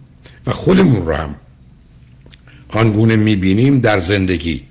و 0.47 0.51
خودمون 0.51 1.07
رو 1.07 1.15
هم 1.15 1.35
آنگونه 2.69 3.17
می‌بینیم 3.17 3.79
در 3.79 3.99
زندگی 3.99 4.63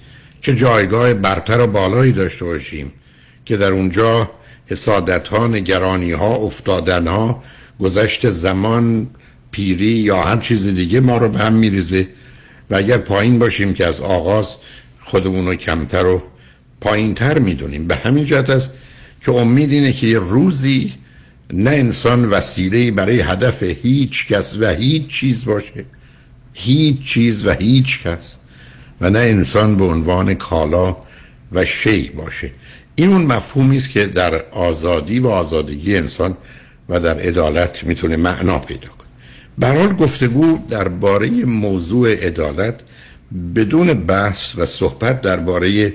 چه 0.42 0.56
جایگاه 0.56 1.14
برتر 1.14 1.60
و 1.60 1.68
بالایی 1.68 2.12
داشته 2.12 2.46
باشیم 2.46 2.94
که 3.46 3.58
در 3.58 3.72
اونجا 3.72 4.32
حسادت 4.66 5.28
ها 5.28 5.48
نگرانی 5.48 6.12
ها 6.12 6.36
افتادن 6.36 7.08
ها 7.08 7.44
گذشت 7.80 8.30
زمان 8.30 9.08
پیری 9.52 9.86
یا 9.86 10.22
هر 10.22 10.38
چیز 10.38 10.68
دیگه 10.68 11.00
ما 11.00 11.18
رو 11.18 11.30
به 11.30 11.40
هم 11.40 11.54
میریزه. 11.54 12.08
و 12.70 12.76
اگر 12.76 12.98
پایین 12.98 13.40
باشیم 13.40 13.74
که 13.74 13.88
از 13.88 14.02
آغاز 14.02 14.56
خودمون 15.04 15.46
رو 15.46 15.56
کمتر 15.56 16.06
و 16.06 16.24
پایین 16.82 17.14
تر 17.14 17.40
می‌دونیم. 17.40 17.88
به 17.88 17.96
همین 17.96 18.26
جهت 18.26 18.50
است 18.50 18.74
که 19.26 19.32
امید 19.32 19.72
اینه 19.72 19.94
که 19.94 20.08
یه 20.08 20.20
روزی 20.20 20.94
نه 21.54 21.70
انسان 21.70 22.26
وسیله 22.26 22.92
برای 22.92 23.22
هدف 23.22 23.64
هیچ 23.64 24.28
کس 24.28 24.58
و 24.60 24.68
هیچ 24.68 25.08
چیز 25.08 25.46
باشه. 25.46 25.86
هیچ 26.54 27.04
چیز 27.04 27.46
و 27.46 27.52
هیچ 27.52 28.04
کس. 28.04 28.38
و 29.02 29.10
نه 29.10 29.20
انسان 29.20 29.76
به 29.76 29.84
عنوان 29.84 30.34
کالا 30.34 30.98
و 31.52 31.66
شی 31.66 32.10
باشه. 32.10 32.52
این 32.96 33.10
اون 33.10 33.26
مفهومی 33.26 33.78
است 33.78 33.90
که 33.90 34.06
در 34.06 34.50
آزادی 34.52 35.20
و 35.20 35.28
آزادگی 35.28 35.98
انسان 35.98 36.38
و 36.90 37.00
در 37.00 37.20
عدالت 37.20 37.84
می‌تونه 37.84 38.18
معنا 38.18 38.60
پیدا 38.60 38.97
برحال 39.58 39.94
گفتگو 39.94 40.60
درباره 40.70 41.30
موضوع 41.46 42.26
عدالت 42.26 42.76
بدون 43.56 43.94
بحث 43.94 44.56
و 44.58 44.66
صحبت 44.66 45.22
درباره 45.22 45.94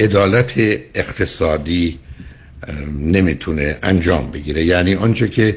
عدالت 0.00 0.52
اقتصادی 0.94 1.98
نمی‌تونه 2.98 3.78
انجام 3.82 4.30
بگیره. 4.30 4.64
یعنی 4.64 4.94
آنچه 4.94 5.28
که 5.28 5.56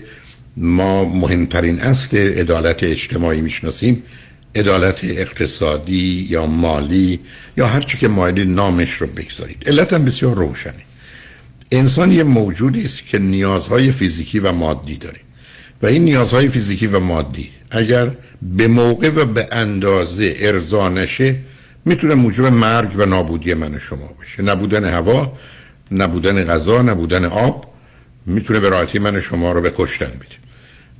ما 0.58 1.06
مهمترین 1.06 1.80
اصل 1.80 2.18
عدالت 2.18 2.84
اجتماعی 2.84 3.42
می‌شناسیم 3.42 4.04
عدالت 4.56 5.04
اقتصادی 5.04 6.28
یا 6.30 6.46
مالی 6.46 7.20
یا 7.58 7.68
هر 7.68 7.82
چی 7.82 7.98
که 7.98 8.08
مایلی 8.08 8.46
نامش 8.46 8.92
رو 8.92 9.08
بگذارید. 9.08 9.64
علت 9.66 9.94
هم 9.94 10.06
بسیار 10.06 10.36
روشنه. 10.36 10.74
انسان 11.72 12.12
یه 12.12 12.24
موجودی 12.24 12.86
است 12.86 13.06
که 13.06 13.20
نیازهای 13.20 13.92
فیزیکی 13.92 14.40
و 14.40 14.52
مادی 14.52 14.98
داره. 14.98 15.25
و 15.86 15.88
این 15.88 16.04
نیازهای 16.04 16.48
فیزیکی 16.48 16.88
و 16.88 17.00
مادی. 17.00 17.50
اگر 17.72 18.12
به 18.42 18.68
موقع 18.68 19.10
و 19.10 19.26
به 19.26 19.48
اندازه 19.52 20.36
ارضا 20.40 20.90
نشه 20.90 21.36
می‌تونه 21.86 22.16
موجب 22.16 22.46
مرگ 22.46 22.92
و 22.96 23.06
نابودی 23.06 23.54
من 23.54 23.74
و 23.76 23.80
شما 23.80 24.10
بشه. 24.22 24.44
نبودن 24.44 24.86
هوا 24.86 25.34
نبودن 25.92 26.44
غذا 26.44 26.82
نبودن 26.82 27.26
آب 27.26 27.74
می‌تونه 28.26 28.60
به 28.60 28.70
راحتی 28.70 29.00
من 29.00 29.16
و 29.16 29.20
شما 29.20 29.52
رو 29.52 29.62
به 29.62 29.72
کشتن 29.76 30.06
بده. 30.06 30.36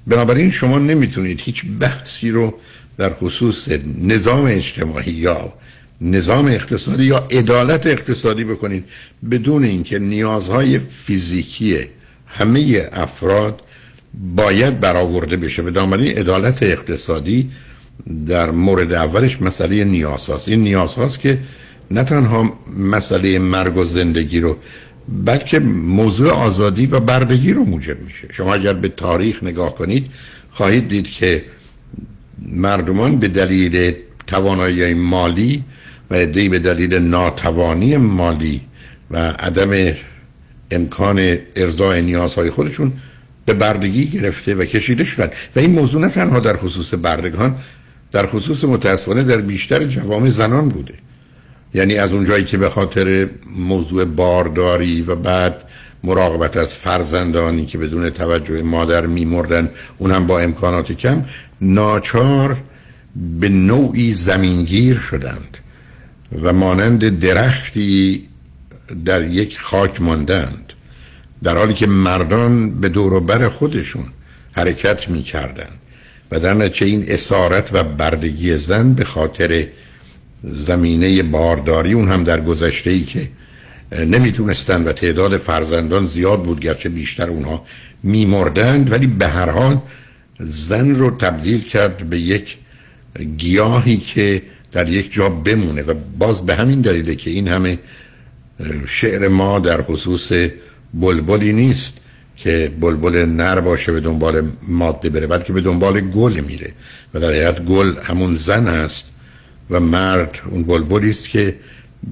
بنابراین 0.08 0.52
شما 0.52 0.80
نمی‌تونید 0.80 1.42
هیچ 1.42 1.66
بحثی 1.80 2.32
رو 2.32 2.54
در 2.98 3.14
خصوص 3.14 3.68
نظام 4.04 4.46
اجتماعی 4.46 5.12
یا 5.12 5.54
نظام 6.02 6.48
اقتصادی 6.48 7.04
یا 7.04 7.28
عدالت 7.32 7.88
اقتصادی 7.88 8.44
بکنید 8.44 8.86
بدون 9.32 9.64
اینکه 9.64 10.00
نیازهای 10.00 10.80
فیزیکی 10.80 11.78
همه 12.28 12.90
افراد 12.94 13.62
باید 14.36 14.80
برآورده 14.80 15.38
بشه. 15.38 15.62
به 15.62 15.72
دامنی 15.72 16.10
عدالت 16.10 16.64
اقتصادی 16.64 17.50
در 18.28 18.52
مورد 18.52 18.94
اولش 18.94 19.42
مسئله 19.42 19.84
نیاز 19.84 20.28
هاست 20.28 20.50
این 20.50 20.60
نیاز 20.60 20.94
هاست 20.94 21.20
که 21.20 21.38
نه 21.92 22.04
تنها 22.04 22.60
مسئله 22.78 23.40
مرگ 23.40 23.78
و 23.78 23.84
زندگی 23.84 24.40
رو 24.40 24.58
بلکه 25.26 25.60
موضوع 25.60 26.32
آزادی 26.32 26.86
و 26.86 27.00
بردگی 27.00 27.54
رو 27.54 27.64
موجب 27.64 28.02
میشه. 28.02 28.28
شما 28.32 28.54
اگر 28.54 28.74
به 28.74 28.88
تاریخ 28.88 29.44
نگاه 29.44 29.76
کنید 29.76 30.08
خواهید 30.50 30.88
دید 30.90 31.08
که 31.08 31.44
مردمان 32.42 33.18
به 33.18 33.28
دلیل 33.28 33.94
توانایی 34.28 34.94
مالی 34.94 35.64
و 36.12 36.16
عدهای 36.16 36.50
به 36.50 36.60
دلیل 36.60 36.94
ناتوانی 36.94 37.98
مالی 37.98 38.62
و 39.12 39.18
عدم 39.18 39.96
امکان 40.72 41.38
ارزای 41.56 42.02
نیازهای 42.02 42.50
خودشون 42.50 42.92
به 43.46 43.54
بردگی 43.54 44.06
گرفته 44.06 44.56
و 44.56 44.66
کشیده 44.66 45.04
شدن 45.04 45.30
و 45.56 45.60
این 45.60 45.72
موضوع 45.72 46.02
نه 46.02 46.10
تنها 46.10 46.40
در 46.40 46.58
خصوص 46.58 46.94
بردگان 46.94 47.56
در 48.12 48.28
خصوص 48.28 48.64
متاسفانه 48.64 49.24
در 49.24 49.38
بیشتر 49.38 49.84
جوام 49.84 50.30
زنان 50.30 50.70
بوده. 50.70 50.94
یعنی 51.74 51.98
از 51.98 52.14
اونجایی 52.14 52.44
که 52.44 52.58
به 52.58 52.70
خاطر 52.70 53.28
موضوع 53.58 54.06
بارداری 54.06 55.02
و 55.02 55.16
بعد 55.16 55.56
مراقبت 56.04 56.58
از 56.58 56.76
فرزندانی 56.76 57.66
که 57.66 57.78
بدون 57.78 58.10
توجه 58.10 58.62
مادر 58.64 59.06
میمردن 59.06 59.70
اونم 59.98 60.28
با 60.28 60.40
امکانات 60.40 60.92
کم 60.92 61.26
ناچار 61.62 62.58
به 63.40 63.50
نوعی 63.50 64.14
زمینگیر 64.14 64.98
شدند 64.98 65.58
و 66.42 66.54
مانند 66.54 67.20
درختی 67.20 68.28
در 69.06 69.24
یک 69.24 69.60
خاک 69.60 70.02
ماندند. 70.02 70.65
در 71.44 71.58
حالی 71.58 71.74
که 71.74 71.88
مردان 71.88 72.82
به 72.82 72.90
دور 72.90 73.14
و 73.14 73.22
بر 73.22 73.50
خودشون 73.50 74.06
حرکت 74.52 75.10
می 75.10 75.24
کردند 75.24 75.80
و 76.32 76.40
در 76.40 76.54
نتیجه 76.54 76.86
این 76.86 77.06
اسارت 77.08 77.70
و 77.74 77.84
بردگی 77.84 78.58
زن 78.58 78.94
به 78.94 79.06
خاطر 79.06 79.68
زمینه 80.44 81.24
بارداری 81.24 81.94
اون 81.94 82.08
هم 82.08 82.24
در 82.24 82.42
گذشته 82.42 82.90
ای 82.90 83.04
که 83.04 83.30
نمی‌تونستن 83.92 84.84
و 84.84 84.92
تعداد 84.92 85.38
فرزندان 85.38 86.06
زیاد 86.06 86.44
بود 86.44 86.60
گرچه 86.60 86.90
بیشتر 86.90 87.30
اونها 87.30 87.66
میمردند 88.04 88.92
ولی 88.92 89.08
به 89.08 89.28
هر 89.28 89.50
حال 89.50 89.82
زن 90.40 90.96
رو 90.96 91.18
تبدیل 91.18 91.64
کرد 91.64 92.10
به 92.10 92.20
یک 92.20 92.58
گیاهی 93.38 93.98
که 93.98 94.42
در 94.72 94.90
یک 94.90 95.14
جا 95.14 95.30
بمونه. 95.30 95.82
و 95.82 95.94
باز 96.20 96.46
به 96.46 96.56
همین 96.56 96.82
دلیله 96.82 97.16
که 97.16 97.30
این 97.30 97.48
همه 97.48 97.80
شعر 98.90 99.28
ما 99.28 99.60
در 99.60 99.82
خصوص 99.82 100.32
بلبلی 101.02 101.54
نیست 101.54 101.98
که 102.38 102.72
بلبل 102.80 103.26
نر 103.26 103.60
باشه 103.60 103.92
به 103.92 104.00
دنبال 104.00 104.52
ماده 104.68 105.10
بره 105.10 105.28
بلکه 105.28 105.54
به 105.54 105.62
دنبال 105.62 106.00
گل 106.00 106.40
میره 106.40 106.74
و 107.14 107.20
در 107.20 107.28
حقیقت 107.28 107.66
گل 107.66 107.94
همون 108.04 108.36
زن 108.36 108.68
است 108.68 109.10
و 109.70 109.80
مرد 109.80 110.40
اون 110.50 110.64
بلبلی 110.64 111.10
است 111.10 111.30
که 111.30 111.56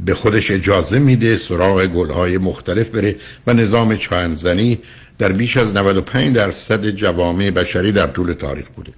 به 0.05 0.13
خودش 0.13 0.51
اجازه 0.51 0.99
میده 0.99 1.37
سراغ 1.37 1.85
گلهای 1.85 2.37
مختلف 2.37 2.89
بره 2.89 3.15
و 3.47 3.53
نظام 3.53 3.95
چندزنی 3.95 4.79
در 5.17 5.31
بیش 5.31 5.57
از 5.57 5.73
95 5.73 6.35
درصد 6.35 6.89
جوامع 6.89 7.51
بشری 7.51 7.91
در 7.91 8.07
طول 8.07 8.33
تاریخ 8.33 8.65
بوده. 8.75 8.91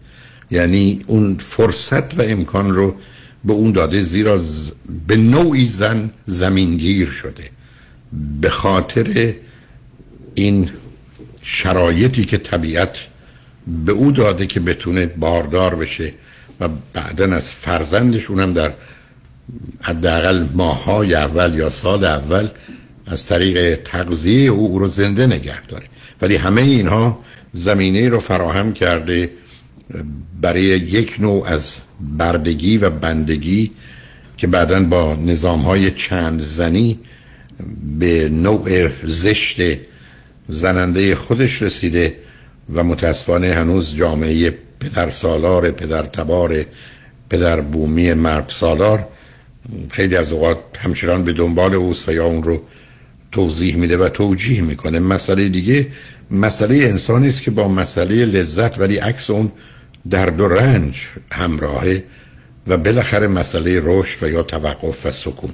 یعنی 0.52 1.00
اون 1.08 1.38
فرصت 1.38 2.20
و 2.20 2.22
امکان 2.22 2.74
رو 2.74 2.96
به 3.46 3.54
اون 3.54 3.72
داده 3.72 4.04
زیرا 4.04 4.42
به 5.08 5.18
نوعی 5.18 5.70
زن 5.70 6.12
زمینگیر 6.26 7.10
شده. 7.10 7.44
به 8.42 8.50
خاطر 8.50 9.34
این 10.36 10.70
شرایطی 11.42 12.26
که 12.26 12.38
طبیعت 12.38 12.96
به 13.86 13.92
او 13.92 14.12
داده 14.12 14.48
که 14.48 14.60
بتونه 14.60 15.06
باردار 15.06 15.76
بشه 15.76 16.14
و 16.60 16.70
بعدا 16.94 17.36
از 17.36 17.52
فرزندشون 17.52 18.40
هم 18.40 18.54
در 18.54 18.74
حداقل 19.82 20.46
ماهای 20.54 21.16
اول 21.16 21.54
یا 21.58 21.70
سال 21.70 22.06
اول 22.06 22.50
از 23.08 23.26
طریق 23.26 23.82
تغذیه 23.84 24.50
او 24.50 24.68
او 24.68 24.80
رو 24.80 24.88
زنده 24.88 25.28
نگه 25.28 25.62
داره. 25.62 25.86
ولی 26.22 26.36
همه 26.36 26.62
اینها 26.62 27.20
زمینه 27.54 28.10
رو 28.10 28.20
فراهم 28.20 28.74
کرده 28.74 29.30
برای 30.42 30.64
یک 30.64 31.16
نوع 31.20 31.48
از 31.48 31.76
بردگی 32.18 32.78
و 32.78 32.90
بندگی 32.90 33.72
که 34.38 34.48
بعدا 34.48 34.84
با 34.84 35.16
نظام 35.16 35.60
های 35.60 35.92
چند 35.92 36.42
زنی 36.42 37.00
به 38.00 38.30
نوع 38.30 38.90
زشت 39.04 39.60
زننده 40.48 41.16
خودش 41.16 41.62
رسیده 41.62 42.16
و 42.74 42.84
متاسفانه 42.84 43.54
هنوز 43.54 43.96
جامعه 43.96 44.54
پدر 44.80 45.10
سالار 45.10 45.72
پدر 45.72 46.04
تبار 46.04 46.66
پدر 47.30 47.62
بومی 47.62 48.14
مرد 48.14 48.50
سالار 48.50 49.08
خیلی 49.92 50.16
از 50.16 50.32
اوقات 50.32 50.58
همچنان 50.78 51.24
به 51.24 51.34
دنبال 51.34 51.74
اوست 51.74 52.10
یا 52.10 52.26
اون 52.26 52.44
رو 52.44 52.62
توضیح 53.32 53.76
میده 53.76 53.98
و 53.98 54.10
توجیه 54.10 54.62
می‌کنه. 54.62 55.00
مسئله 55.00 55.50
دیگه 55.50 55.88
مسئله 56.32 56.76
انسانی 56.76 57.28
است 57.28 57.42
که 57.42 57.52
با 57.52 57.68
مسئله 57.68 58.26
لذت 58.26 58.80
ولی 58.80 58.98
عکس 58.98 59.30
اون 59.30 59.52
درد 60.10 60.42
و 60.42 60.48
رنج 60.48 61.02
همراهه 61.32 62.04
و 62.68 62.78
بالاخره 62.78 63.28
مسئله 63.28 63.82
رشد 63.84 64.24
و 64.24 64.30
یا 64.30 64.44
توقف 64.44 65.06
و 65.06 65.12
سکون. 65.12 65.52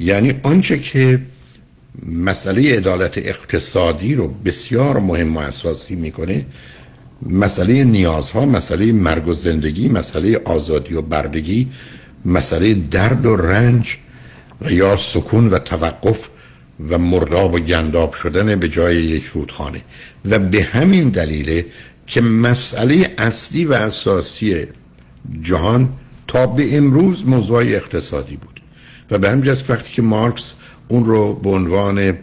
یعنی 0.00 0.34
آنچه 0.42 0.78
که 0.78 1.20
مسئله 2.06 2.76
عدالت 2.76 3.18
اقتصادی 3.18 4.14
رو 4.14 4.28
بسیار 4.28 4.98
مهم 4.98 5.36
و 5.36 5.40
اساسی 5.40 5.94
می‌کنه. 5.94 6.46
مسئله 7.22 7.84
نیازها 7.84 8.46
مسئله 8.46 8.92
مرگ 8.92 9.28
و 9.28 9.32
زندگی 9.32 9.88
مسئله 9.88 10.40
آزادی 10.44 10.94
و 10.94 11.02
بردگی 11.02 11.68
مسئله 12.24 12.74
درد 12.74 13.26
و 13.26 13.36
رنج 13.36 13.96
و 14.60 14.72
یا 14.72 14.96
سکون 14.96 15.48
و 15.48 15.58
توقف 15.58 16.28
و 16.90 16.98
مرداب 16.98 17.54
و 17.54 17.58
گنداب 17.58 18.12
شدن 18.12 18.56
به 18.56 18.68
جای 18.68 18.96
یک 18.96 19.24
رودخانه. 19.24 19.80
و 20.24 20.38
به 20.38 20.62
همین 20.62 21.08
دلیله 21.08 21.66
که 22.06 22.20
مسئله 22.20 23.14
اصلی 23.18 23.64
و 23.64 23.72
اساسی 23.72 24.66
جهان 25.40 25.88
تا 26.26 26.46
به 26.46 26.76
امروز 26.76 27.26
موضوع 27.26 27.58
اقتصادی 27.58 28.36
بود. 28.36 28.60
و 29.10 29.18
به 29.18 29.30
همین 29.30 29.56
وقتی 29.68 29.92
که 29.92 30.02
مارکس 30.02 30.52
اون 30.90 31.04
رو 31.04 31.34
به 31.34 31.50
عنوان 31.50 32.18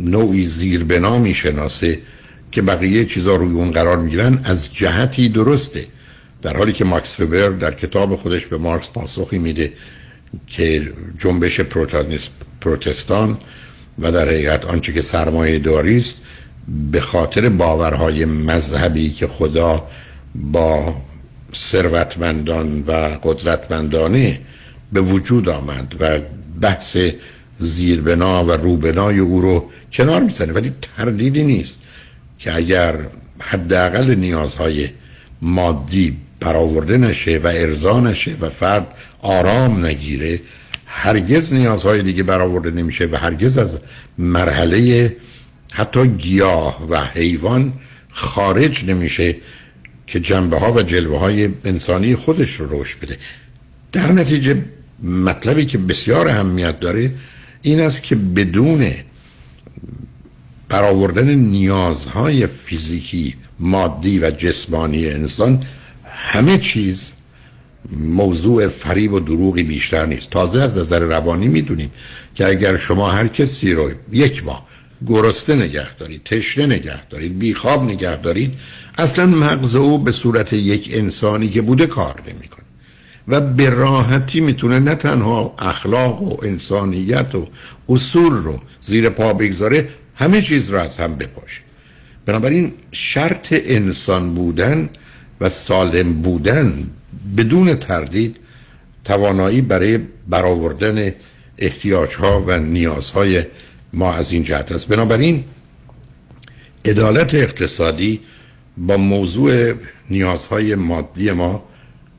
نوعی 0.00 0.46
زیربنا 0.46 1.18
می‌شناسه 1.18 1.98
که 2.52 2.62
بقیه 2.62 3.04
چیزا 3.04 3.36
روی 3.36 3.52
اون 3.52 3.70
قرار 3.70 3.98
می‌گیرن 3.98 4.40
از 4.44 4.74
جهتی 4.74 5.28
درسته. 5.28 5.86
در 6.42 6.56
حالی 6.56 6.72
که 6.72 6.84
ماکس 6.84 7.20
وبر 7.20 7.48
در 7.48 7.74
کتاب 7.74 8.16
خودش 8.16 8.46
به 8.46 8.58
مارکس 8.58 8.90
پاسخی 8.90 9.38
میده 9.38 9.72
که 10.46 10.92
جنبش 11.18 11.60
پروتستان 12.60 13.38
و 13.98 14.12
در 14.12 14.28
حقیقت 14.28 14.64
آنچه 14.64 14.92
که 14.92 15.00
سرمایه 15.00 15.58
داری 15.58 15.98
است 15.98 16.22
به 16.92 17.00
خاطر 17.00 17.48
باورهای 17.48 18.24
مذهبی 18.24 19.10
که 19.10 19.26
خدا 19.26 19.86
با 20.34 20.94
ثروتمندان 21.54 22.84
و 22.86 22.92
قدرتمندانه 23.22 24.40
به 24.92 25.00
وجود 25.00 25.48
آمد 25.48 25.94
و 26.00 26.18
بحث 26.60 26.96
زیربنا 27.58 28.44
و 28.44 28.50
روبنای 28.52 29.18
او 29.18 29.40
رو 29.40 29.70
کنار 29.92 30.22
می‌زنه 30.22 30.52
ولی 30.52 30.72
تردیدی 30.96 31.44
نیست 31.44 31.80
که 32.38 32.54
اگر 32.56 32.96
حداقل 33.38 34.14
نیازهای 34.14 34.88
مادی 35.42 36.16
برآورده 36.40 36.98
نشه 36.98 37.38
و 37.38 37.46
ارضا 37.46 38.00
نشه 38.00 38.36
و 38.40 38.48
فرد 38.48 38.86
آرام 39.22 39.86
نگیره 39.86 40.40
هرگز 40.86 41.52
نیازهای 41.52 42.02
دیگه 42.02 42.22
برآورده 42.22 42.70
نمیشه 42.70 43.08
و 43.12 43.16
هرگز 43.16 43.58
از 43.58 43.78
مرحله 44.18 45.16
حتی 45.70 46.08
گیاه 46.08 46.86
و 46.90 47.04
حیوان 47.04 47.72
خارج 48.10 48.84
نمیشه 48.84 49.36
که 50.06 50.20
جنبه 50.20 50.58
ها 50.58 50.72
و 50.72 50.82
جلوه 50.82 51.18
های 51.18 51.48
انسانی 51.64 52.14
خودش 52.14 52.54
رو 52.54 52.80
رشد 52.80 53.00
بده. 53.00 53.16
در 53.92 54.12
نتیجه 54.12 54.64
مطلبی 55.02 55.66
که 55.66 55.78
بسیار 55.78 56.28
اهمیت 56.28 56.80
داره 56.80 57.10
این 57.62 57.80
است 57.80 58.02
که 58.02 58.14
بدون 58.14 58.92
برآوردن 60.68 61.34
نیازهای 61.34 62.46
فیزیکی 62.46 63.34
مادی 63.58 64.18
و 64.18 64.30
جسمانی 64.30 65.06
انسان 65.06 65.62
همه 66.04 66.58
چیز 66.58 67.10
موضوع 68.00 68.68
فریب 68.68 69.12
و 69.12 69.20
دروغی 69.20 69.62
بیشتر 69.62 70.06
نیست. 70.06 70.30
تازه 70.30 70.60
از 70.62 70.78
نظر 70.78 70.98
روانی 70.98 71.48
می‌دونیم 71.48 71.90
که 72.34 72.46
اگر 72.46 72.76
شما 72.76 73.10
هر 73.10 73.28
کسی 73.28 73.72
رو 73.72 73.90
یک 74.12 74.44
ماه 74.44 74.68
گرسته 75.06 75.54
نگه 75.54 75.94
دارید 75.94 76.24
تشنه 76.24 76.66
نگه 76.66 77.06
دارید 77.06 77.38
بیخواب 77.38 77.84
نگه 77.84 78.16
دارید 78.16 78.54
اصلا 78.98 79.26
مغز 79.26 79.74
او 79.74 79.98
به 79.98 80.12
صورت 80.12 80.52
یک 80.52 80.90
انسانی 80.92 81.48
که 81.48 81.62
بوده 81.62 81.86
کار 81.86 82.22
نمی‌کنه. 82.28 82.67
و 83.28 83.40
به 83.40 83.70
راحتی 83.70 84.40
می‌تونه 84.40 84.78
نه 84.78 84.94
تنها 84.94 85.54
اخلاق 85.58 86.22
و 86.22 86.44
انسانیت 86.44 87.34
و 87.34 87.48
اصول 87.88 88.32
رو 88.32 88.60
زیر 88.80 89.08
پا 89.08 89.32
بگذاره 89.32 89.88
همه 90.14 90.42
چیز 90.42 90.70
رو 90.70 90.78
از 90.78 90.96
هم 90.96 91.14
بپاشه. 91.14 91.60
بنابراین 92.26 92.72
شرط 92.92 93.46
انسان 93.50 94.34
بودن 94.34 94.90
و 95.40 95.48
سالم 95.48 96.12
بودن 96.22 96.90
بدون 97.36 97.74
تردید 97.74 98.36
توانایی 99.04 99.60
برای 99.60 99.98
برآوردن 100.28 101.12
احتیاج 101.58 102.14
ها 102.14 102.42
و 102.46 102.58
نیازهای 102.58 103.44
ما 103.92 104.14
از 104.14 104.32
این 104.32 104.42
جهت 104.42 104.72
است. 104.72 104.88
بنابراین 104.88 105.44
عدالت 106.84 107.34
اقتصادی 107.34 108.20
با 108.76 108.96
موضوع 108.96 109.74
نیازهای 110.10 110.74
مادی 110.74 111.30
ما 111.30 111.64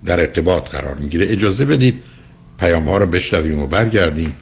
در 0.05 0.19
ارتباط 0.19 0.69
قرار 0.69 0.95
می‌گیره. 0.95 1.31
اجازه 1.31 1.65
بدید 1.65 2.03
پیام 2.59 2.83
ها 2.83 2.97
رو 2.97 3.05
بشنویم 3.05 3.59
و 3.59 3.67
برگردیم 3.67 4.35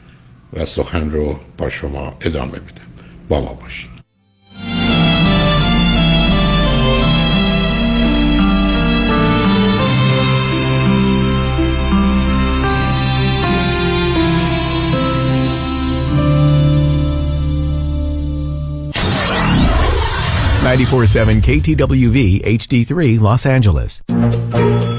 و 0.54 0.66
سخن 0.66 1.12
رو 1.12 1.40
با 1.58 1.70
شما 1.70 2.18
ادامه 2.22 2.52
بدم 2.52 2.88
با 3.30 3.42
ما 3.42 3.54
باشید. 3.54 3.98
947 20.68 21.42
KTWV 21.42 22.42
HD3 22.44 23.20
Los 23.22 23.46
Angeles. 23.46 24.97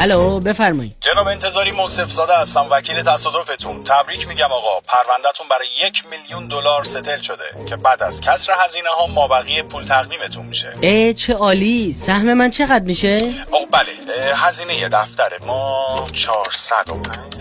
الو 0.00 0.40
بفرمایید. 0.40 0.96
جناب 1.00 1.28
انتظاری 1.28 1.70
منصف 1.70 2.10
زاده 2.10 2.34
هستم 2.34 2.66
وکیل 2.70 3.02
تصادفتون. 3.02 3.84
تبریک 3.84 4.28
میگم 4.28 4.52
آقا. 4.52 4.80
پروندهتون 4.80 5.48
برای 5.50 5.66
یک 5.86 6.04
میلیون 6.10 6.48
دلار 6.48 6.84
ستل 6.84 7.20
شده 7.20 7.44
که 7.68 7.76
بعد 7.76 8.02
از 8.02 8.20
کسر 8.20 8.52
هزینه 8.64 8.88
ها 8.88 9.06
مابقی 9.06 9.62
پول 9.62 9.84
تقدیمتون 9.84 10.46
میشه. 10.46 10.72
ای 10.80 11.14
چه 11.14 11.34
عالی. 11.34 11.92
سهم 11.92 12.34
من 12.34 12.50
چقدر 12.50 12.84
میشه؟ 12.84 13.18
آقا 13.50 13.64
بله. 13.72 13.92
هزینه 14.36 14.88
دفتر 14.88 15.30
ما 15.46 15.96
405 16.12 17.36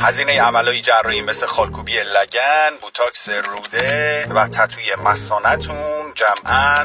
هزینه 0.00 0.42
عملای 0.42 0.80
جراحی 0.80 1.20
مثل 1.20 1.46
خالکوبی 1.46 1.92
لگن 1.92 2.76
بوتاکس 2.82 3.28
روده 3.28 4.26
و 4.30 4.48
تتوی 4.48 4.94
مسانتون 5.04 6.12
جمعا. 6.14 6.84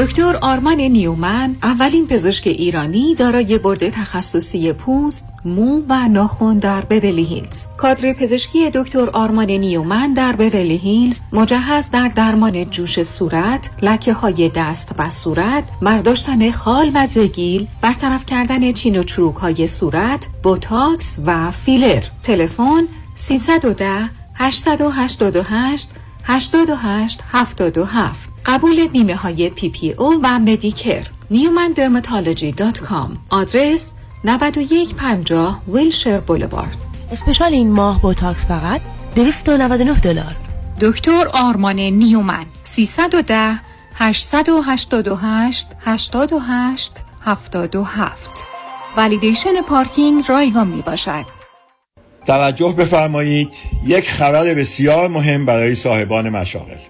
دکتر 0.00 0.36
آرمان 0.40 0.80
نیومن 0.80 1.56
اولین 1.62 2.06
پزشک 2.06 2.46
ایرانی 2.46 3.14
دارای 3.14 3.58
بورد 3.58 3.90
تخصصی 3.90 4.72
پوست، 4.72 5.28
مو 5.44 5.82
و 5.88 6.08
ناخن 6.08 6.58
در 6.58 6.80
بورلی 6.80 7.24
هیلز. 7.24 7.66
کادر 7.76 8.12
پزشکی 8.12 8.70
دکتر 8.70 9.10
آرمان 9.10 9.50
نیومن 9.50 10.12
در 10.12 10.32
بورلی 10.32 10.76
هیلز 10.76 11.20
مجهز 11.32 11.90
در 11.90 12.08
درمان 12.08 12.64
جوش 12.64 13.02
صورت، 13.02 13.70
لکه 13.82 14.12
های 14.12 14.50
دست 14.54 14.92
و 14.98 15.10
صورت، 15.10 15.64
برداشتن 15.82 16.50
خال 16.50 16.90
و 16.94 17.06
زگیل، 17.06 17.66
برطرف 17.82 18.26
کردن 18.26 18.72
چین 18.72 18.98
و 18.98 19.02
چروک 19.02 19.36
های 19.36 19.66
صورت، 19.66 20.26
بوتاکس 20.42 21.18
و 21.26 21.50
فیلر. 21.50 22.02
تلفن 22.22 22.82
310 23.16 24.10
888 24.34 25.90
88 26.24 27.20
77 27.32 28.29
قبول 28.46 28.86
بیمه 28.86 29.14
های 29.14 29.50
PPO 29.50 30.20
و 30.22 30.38
Medicare. 30.38 31.06
Newman 31.30 31.72
Dermatology 31.72 32.52
dot 32.52 32.80
com. 32.80 33.18
آدرس 33.30 33.90
9150 34.24 35.62
Wilshire 35.68 36.20
Boulevard. 36.20 36.76
special 37.12 37.52
این 37.52 37.70
ماه 37.70 38.02
بوتاکس 38.02 38.46
فقط 38.46 38.80
299 39.14 39.94
دلار. 39.94 40.36
دکتر 40.80 41.28
آرمان 41.32 41.80
نیومن. 41.80 42.44
310 42.64 43.60
888 43.94 45.68
88 45.80 46.92
77 47.24 48.30
ولیدیشن 48.96 49.62
پارکینگ 49.62 50.24
رایگان 50.28 50.68
می 50.68 50.82
باشد 50.82 51.24
توجه 52.26 52.72
بفرمایید 52.72 53.54
یک 53.86 54.10
خبر 54.10 54.54
بسیار 54.54 55.08
مهم 55.08 55.46
برای 55.46 55.74
صاحبان 55.74 56.28
مشاغل. 56.28 56.89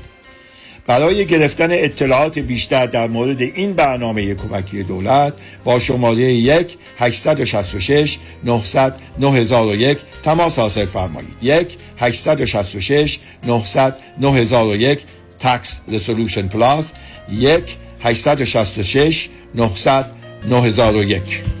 برای 0.87 1.25
گرفتن 1.25 1.67
اطلاعات 1.71 2.39
بیشتر 2.39 2.85
در 2.85 3.07
مورد 3.07 3.41
این 3.41 3.73
برنامه 3.73 4.35
کمکی 4.35 4.83
دولت 4.83 5.33
با 5.63 5.79
شماره 5.79 6.19
1 6.19 6.77
866 6.97 8.17
900 8.43 8.95
9001 9.19 9.97
تماس 10.23 10.59
حاصل 10.59 10.85
فرمایید. 10.85 11.35
1 11.41 11.77
866 11.97 13.19
900 13.47 13.95
9001 14.19 14.99
Tax 15.39 15.79
Resolution 15.87 16.47
Plus 16.47 16.93
1 17.31 17.63
866 18.03 19.29
900 19.55 20.05
9001 20.49 21.60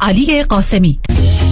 علی 0.00 0.42
قاسمی. 0.42 1.00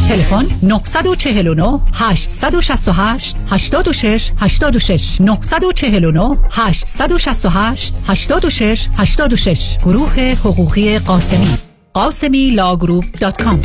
تلفن 0.09 0.47
949 0.63 1.81
868 1.95 3.37
86 3.51 4.31
86 4.41 5.21
949 5.21 6.37
868 6.51 7.95
86 8.07 8.89
86 8.97 9.79
گروه 9.79 10.21
حقوقی 10.21 10.99
قاسمی. 10.99 11.49
Ghasemi 11.95 12.51
Law 12.51 12.71
Group 12.71 13.05
dot 13.21 13.43
com. 13.43 13.61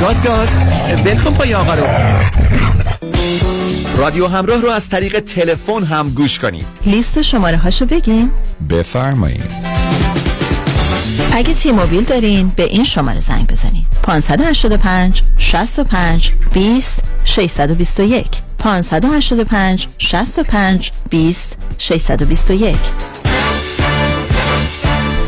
گاز 0.00 0.24
گاز. 0.24 0.48
ول 1.04 1.16
کن 1.16 1.34
پای 1.34 1.54
آقا 1.54 1.74
رو. 1.74 1.86
رادیو 3.96 4.26
همراه 4.26 4.60
رو 4.60 4.70
از 4.70 4.88
طریق 4.88 5.20
تلفن 5.20 5.82
هم 5.84 6.08
گوش 6.08 6.38
کنید. 6.38 6.66
لیست 6.86 7.22
شماره 7.22 7.56
هاشو 7.56 7.86
بگیم 7.86 8.30
بفرمایید. 8.70 9.52
اگه 11.32 11.54
تی 11.54 11.72
موبیل 11.72 12.04
دارین 12.04 12.52
به 12.56 12.62
این 12.62 12.84
شماره 12.84 13.20
زنگ 13.20 13.46
بزنید 13.46 13.81
585 14.02 15.22
65 15.38 16.32
20 16.52 17.02
621 17.24 18.26
585 18.58 19.88
65 19.98 20.92
20 21.10 21.58
621 21.78 22.76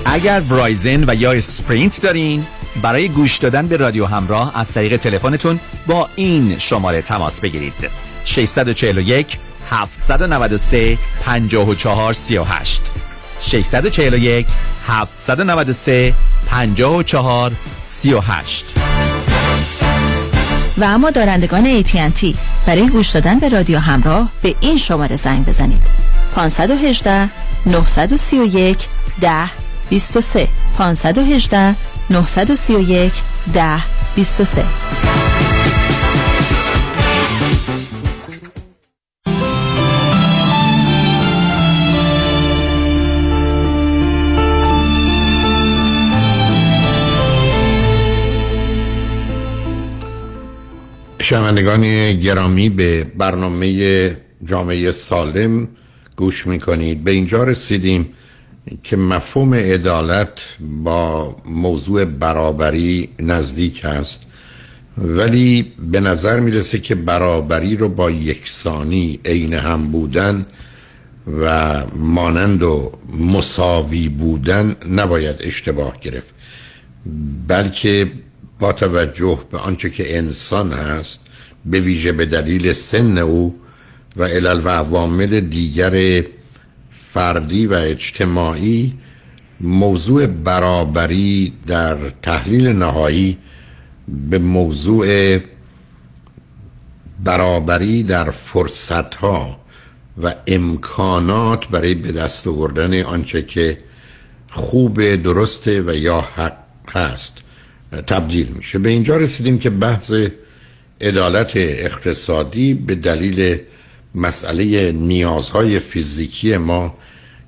اگر 0.06 0.40
ورایزن 0.50 1.04
و 1.10 1.14
یا 1.14 1.32
اسپرینت 1.32 2.02
دارین 2.02 2.46
برای 2.82 3.08
گوش 3.08 3.38
دادن 3.38 3.66
به 3.66 3.76
رادیو 3.76 4.06
همراه 4.06 4.52
از 4.60 4.72
طریق 4.72 4.96
تلفنتون 4.96 5.60
با 5.86 6.08
این 6.16 6.58
شماره 6.58 7.02
تماس 7.02 7.40
بگیرید. 7.40 7.90
641 8.24 9.38
793 9.70 10.98
54 11.24 12.12
38 12.12 12.82
641 13.44 14.46
793 14.86 16.14
54 16.46 17.52
38 17.82 18.64
و 20.78 20.84
اما 20.84 21.10
دارندگان 21.10 21.82
AT&T 21.82 22.34
برای 22.66 22.88
گوش 22.88 23.08
دادن 23.08 23.38
به 23.38 23.48
رادیو 23.48 23.78
همراه 23.78 24.28
به 24.42 24.54
این 24.60 24.76
شماره 24.76 25.16
زنگ 25.16 25.46
بزنید. 25.46 25.82
518 26.34 27.28
931 27.66 28.78
10 29.20 29.50
23 29.90 30.48
518 30.78 31.74
931 32.10 33.12
10 33.54 33.80
23 34.14 34.64
شنوندگان 51.24 52.12
گرامی 52.20 52.68
به 52.68 53.04
برنامه 53.04 54.16
جامعه 54.44 54.92
سالم 54.92 55.68
گوش 56.16 56.46
می‌کنید. 56.46 57.04
به 57.04 57.10
اینجا 57.10 57.44
رسیدیم 57.44 58.08
که 58.82 58.96
مفهوم 58.96 59.54
عدالت 59.54 60.32
با 60.60 61.36
موضوع 61.46 62.04
برابری 62.04 63.08
نزدیک 63.20 63.84
است. 63.84 64.22
ولی 64.98 65.72
به 65.90 66.00
نظر 66.00 66.40
می‌رسه 66.40 66.78
که 66.78 66.94
برابری 66.94 67.76
رو 67.76 67.88
با 67.88 68.10
یکسانی 68.10 69.20
عین 69.24 69.54
هم 69.54 69.82
بودن 69.88 70.46
و 71.40 71.82
مانند 71.96 72.62
و 72.62 72.92
مساوی 73.20 74.08
بودن 74.08 74.76
نباید 74.90 75.36
اشتباه 75.40 76.00
گرفت. 76.00 76.34
بلکه 77.48 78.12
با 78.64 78.72
توجه 78.72 79.38
به 79.50 79.58
آنچه 79.58 79.90
که 79.90 80.18
انسان 80.18 80.72
هست 80.72 81.20
به 81.64 81.80
ویژه 81.80 82.12
به 82.12 82.26
دلیل 82.26 82.72
سن 82.72 83.18
او 83.18 83.60
و 84.16 84.24
علل 84.24 84.60
و 84.64 84.68
عوامل 84.68 85.40
دیگر 85.40 86.24
فردی 86.90 87.66
و 87.66 87.72
اجتماعی 87.74 88.94
موضوع 89.60 90.26
برابری 90.26 91.52
در 91.66 91.96
تحلیل 92.22 92.68
نهایی 92.68 93.38
به 94.30 94.38
موضوع 94.38 95.38
برابری 97.24 98.02
در 98.02 98.30
فرصت 98.30 99.14
ها 99.14 99.60
و 100.22 100.34
امکانات 100.46 101.68
برای 101.68 101.94
به 101.94 102.12
دست 102.12 102.46
آوردن 102.46 103.02
آنچه 103.02 103.42
که 103.42 103.78
خوب 104.50 105.14
درسته 105.14 105.82
و 105.82 105.94
یا 105.94 106.20
حق 106.20 106.56
هست. 106.88 107.43
تبدیل 108.00 108.48
میشه. 108.56 108.78
به 108.78 108.88
اینجا 108.88 109.16
رسیدیم 109.16 109.58
که 109.58 109.70
بحث 109.70 110.12
عدالت 111.00 111.52
اقتصادی 111.56 112.74
به 112.74 112.94
دلیل 112.94 113.58
مسئله 114.14 114.92
نیازهای 114.92 115.78
فیزیکی 115.78 116.56
ما 116.56 116.94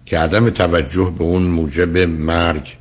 که 0.07 0.19
عدم 0.19 0.51
توجه 0.51 1.15
به 1.19 1.25
اون 1.25 1.43
موجب 1.43 1.99
مرگ 1.99 2.77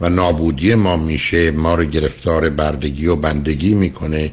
و 0.00 0.08
نابودی 0.08 0.74
ما 0.74 0.96
میشه 0.96 1.50
ما 1.50 1.74
رو 1.74 1.84
گرفتار 1.84 2.50
بردگی 2.50 3.06
و 3.06 3.16
بندگی 3.16 3.74
می‌کنه 3.74 4.32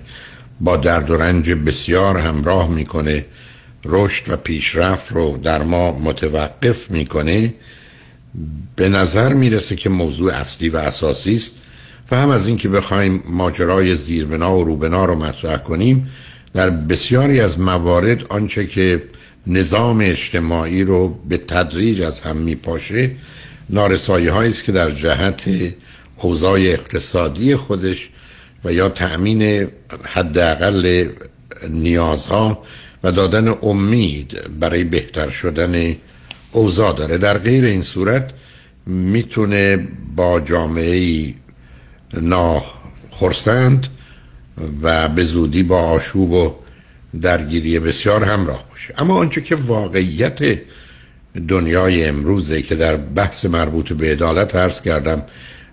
با 0.61 0.77
درد 0.77 1.09
و 1.09 1.17
رنج 1.17 1.51
بسیار 1.51 2.17
همراه 2.17 2.69
می‌کنه 2.69 3.25
رشد 3.85 4.29
و 4.29 4.37
پیشرفت 4.37 5.11
رو 5.11 5.37
در 5.43 5.63
ما 5.63 5.99
متوقف 5.99 6.91
می‌کنه. 6.91 7.53
به 8.75 8.89
نظر 8.89 9.33
می‌رسه 9.33 9.75
که 9.75 9.89
موضوع 9.89 10.33
اصلی 10.33 10.69
و 10.69 10.77
اساسی 10.77 11.35
است. 11.35 11.57
و 12.11 12.15
هم 12.15 12.29
از 12.29 12.47
اینکه 12.47 12.69
بخوایم 12.69 13.23
ماجرای 13.29 13.95
زیربنا 13.95 14.57
و 14.57 14.63
روبنا 14.63 15.05
رو 15.05 15.15
مطرح 15.15 15.57
کنیم 15.57 16.09
در 16.53 16.69
بسیاری 16.69 17.39
از 17.39 17.59
موارد 17.59 18.25
آنچه 18.29 18.67
که 18.67 19.03
نظام 19.47 19.99
اجتماعی 20.01 20.83
رو 20.83 21.19
به 21.29 21.37
تدریج 21.37 22.01
از 22.01 22.21
هم 22.21 22.37
میپاشه 22.37 23.11
نارسایی 23.69 24.27
هایی 24.27 24.49
است 24.49 24.63
که 24.63 24.71
در 24.71 24.91
جهت 24.91 25.41
اوضاع 26.17 26.59
اقتصادی 26.59 27.55
خودش 27.55 28.09
و 28.63 28.73
یا 28.73 28.89
تأمین 28.89 29.67
حداقل 30.03 31.07
نیازها 31.69 32.63
و 33.03 33.11
دادن 33.11 33.55
امید 33.61 34.59
برای 34.59 34.83
بهتر 34.83 35.29
شدن 35.29 35.95
اوضاع 36.51 36.95
داره. 36.95 37.17
در 37.17 37.37
غیر 37.37 37.65
این 37.65 37.81
صورت 37.81 38.33
می‌تونه 38.85 39.87
با 40.15 40.39
جامعه 40.39 41.33
ناخرسند 42.13 43.87
و 44.81 45.09
به 45.09 45.23
زودی 45.23 45.63
با 45.63 45.79
آشوب 45.79 46.31
و 46.31 46.55
درگیری 47.21 47.79
بسیار 47.79 48.23
همراه 48.23 48.65
باشه. 48.69 48.93
اما 48.97 49.15
آنچه 49.15 49.41
که 49.41 49.55
واقعیت 49.55 50.59
دنیای 51.47 52.05
امروزه 52.05 52.61
که 52.61 52.75
در 52.75 52.97
بحث 52.97 53.45
مربوط 53.45 53.93
به 53.93 54.11
عدالت 54.11 54.55
عرض 54.55 54.81
کردم 54.81 55.23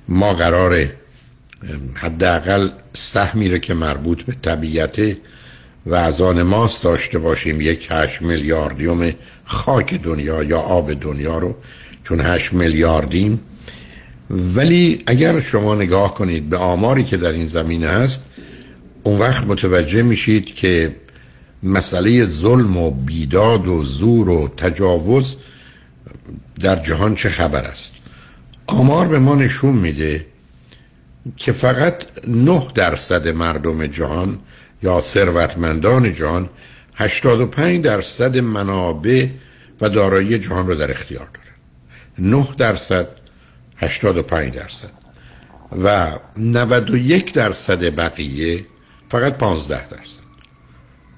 ما 0.08 0.34
قرار 0.34 0.86
حداقل 1.94 2.70
سهمی 2.94 3.48
رو 3.48 3.58
که 3.58 3.74
مربوط 3.74 4.22
به 4.22 4.34
طبیعت 4.42 5.16
و 5.86 5.94
از 5.94 6.20
آن 6.20 6.42
ماست 6.42 6.82
داشته 6.82 7.18
باشیم 7.18 7.60
یک 7.60 7.88
هشت 7.90 8.22
میلیاردیوم 8.22 9.12
خاک 9.44 9.94
دنیا 9.94 10.42
یا 10.42 10.58
آب 10.58 10.92
دنیا 10.92 11.38
رو 11.38 11.56
چون 12.04 12.20
هشت 12.20 12.52
میلیاردیم 12.52 13.40
ولی 14.30 15.02
اگر 15.06 15.40
شما 15.40 15.74
نگاه 15.74 16.14
کنید 16.14 16.48
به 16.48 16.56
آماری 16.56 17.04
که 17.04 17.16
در 17.16 17.32
این 17.32 17.46
زمینه 17.46 17.88
هست 17.88 18.24
اون 19.02 19.18
وقت 19.18 19.46
متوجه 19.46 20.02
میشید 20.02 20.54
که 20.54 20.96
مسئله 21.62 22.26
ظلم 22.26 22.76
و 22.76 22.90
بیداد 22.90 23.68
و 23.68 23.84
زور 23.84 24.28
و 24.28 24.48
تجاوز 24.48 25.36
در 26.60 26.76
جهان 26.76 27.14
چه 27.14 27.28
خبر 27.28 27.64
است؟ 27.64 27.92
آمار 28.66 29.08
به 29.08 29.18
ما 29.18 29.34
نشون 29.34 29.74
میده 29.74 30.26
که 31.36 31.52
فقط 31.52 31.94
9 32.26 32.66
درصد 32.74 33.28
مردم 33.28 33.86
جهان 33.86 34.38
یا 34.82 35.00
ثروتمندان 35.00 36.12
جهان 36.12 36.48
85 36.94 37.84
درصد 37.84 38.38
منابع 38.38 39.26
و 39.80 39.88
دارایی 39.88 40.38
جهان 40.38 40.66
رو 40.66 40.74
در 40.74 40.90
اختیار 40.90 41.28
دارن. 41.34 42.30
9 42.30 42.48
درصد 42.58 43.08
85 43.76 44.54
درصد. 44.54 44.90
و 45.84 46.12
91 46.36 47.32
درصد 47.32 47.96
بقیه 47.96 48.64
فقط 49.10 49.38
15 49.38 49.88
درصد. 49.88 50.26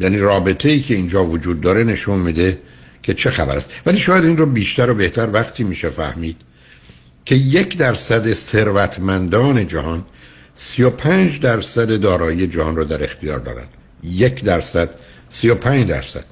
یعنی 0.01 0.19
رابطه 0.19 0.69
ای 0.69 0.81
که 0.81 0.95
اینجا 0.95 1.25
وجود 1.25 1.61
داره 1.61 1.85
نشون 1.85 2.19
میده 2.19 2.59
که 3.03 3.15
چه 3.15 3.31
خبر 3.31 3.57
است. 3.57 3.71
ولی 3.87 3.99
شاید 3.99 4.25
این 4.25 4.37
رو 4.37 4.47
بیشتر 4.47 4.91
و 4.91 4.95
بهتر 4.95 5.29
وقتی 5.33 5.65
میشه 5.65 5.89
فهمید 5.89 6.37
که 7.25 7.35
یک 7.35 7.77
درصد 7.77 8.33
ثروتمندان 8.33 9.67
جهان 9.67 10.05
35 10.55 11.41
درصد 11.41 12.01
دارایی 12.01 12.47
جهان 12.47 12.77
رو 12.77 12.85
در 12.85 13.05
اختیار 13.05 13.39
دارند. 13.39 13.69
یک 14.03 14.45
درصد 14.45 14.91
35 15.29 15.89
درصد. 15.89 16.25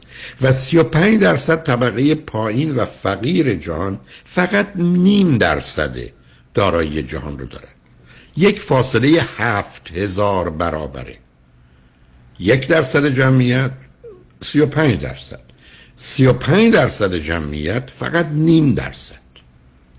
و 0.43 0.53
35 0.53 1.21
درصد 1.21 1.63
طبقه 1.63 2.15
پایین 2.15 2.75
و 2.75 2.85
فقیر 2.85 3.55
جهان 3.55 4.01
فقط 4.25 4.67
نیم 4.77 5.39
درصد 5.39 5.97
دارایی 6.55 7.03
جهان 7.03 7.39
رو 7.39 7.47
دارند 7.47 7.77
یک 8.37 8.61
فاصله 8.61 9.23
هفت 9.39 9.91
هزار 9.93 10.51
برابره. 10.51 11.17
یک 12.39 12.67
درصد 12.67 13.07
جمعیت 13.07 13.71
35 14.43 15.01
درصد. 15.01 15.41
35 15.97 16.73
درصد 16.73 17.15
جمعیت 17.15 17.91
فقط 17.95 18.27
نیم 18.33 18.75
درصد. 18.75 19.15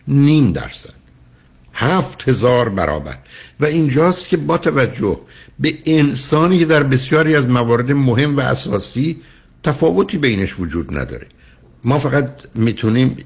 نیم 0.07 0.51
درصد. 0.51 0.93
هفت 1.73 2.29
هزار 2.29 2.69
برابر. 2.69 3.17
و 3.59 3.65
اینجاست 3.65 4.27
که 4.27 4.37
با 4.37 4.57
توجه 4.57 5.19
به 5.59 5.77
انسانی 5.85 6.59
که 6.59 6.65
در 6.65 6.83
بسیاری 6.83 7.35
از 7.35 7.47
موارد 7.47 7.91
مهم 7.91 8.37
و 8.37 8.39
اساسی 8.39 9.21
تفاوتی 9.63 10.17
بینش 10.17 10.59
وجود 10.59 10.97
نداره. 10.97 11.27
ما 11.83 11.99
فقط 11.99 12.29
می‌تونیم 12.55 13.17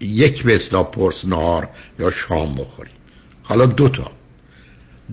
یک 0.00 0.42
به 0.42 0.54
اصلاح 0.54 0.90
پرس 0.90 1.24
نهار 1.24 1.68
یا 1.98 2.10
شام 2.10 2.54
بخوریم. 2.54 2.92
حالا 3.42 3.66
دو 3.66 3.88
تا. 3.88 4.10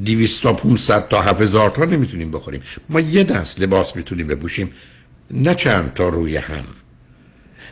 دیویست 0.03 0.43
تا 0.43 0.53
500 0.53 1.07
تا 1.07 1.21
هزار 1.21 1.69
تا 1.69 1.86
نمی‌تونیم 1.86 2.32
بخوریم. 2.32 2.61
ما 2.89 2.99
یه 2.99 3.23
دست 3.23 3.59
لباس 3.59 3.95
می‌تونیم 3.95 4.28
بپوشیم 4.28 4.71
نه 5.32 5.55
چند 5.55 5.93
تا 5.93 6.09
روی 6.09 6.38
هم. 6.38 6.65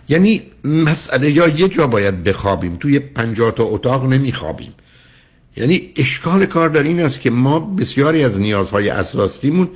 یعنی 0.09 0.41
مسئله 0.63 1.31
یا 1.31 1.47
یه 1.47 1.67
جا 1.67 1.87
باید 1.87 2.23
بخوابیم 2.23 2.75
توی 2.75 2.99
پنجاه 2.99 3.51
تا 3.51 3.63
اتاق 3.63 4.05
نمیخوابیم. 4.05 4.73
یعنی 5.57 5.93
اشکال 5.95 6.45
کار 6.45 6.69
در 6.69 6.83
این 6.83 6.99
است 6.99 7.21
که 7.21 7.29
ما 7.29 7.59
بسیاری 7.59 8.23
از 8.23 8.39
نیازهای 8.39 8.89
اساسیمون 8.89 9.69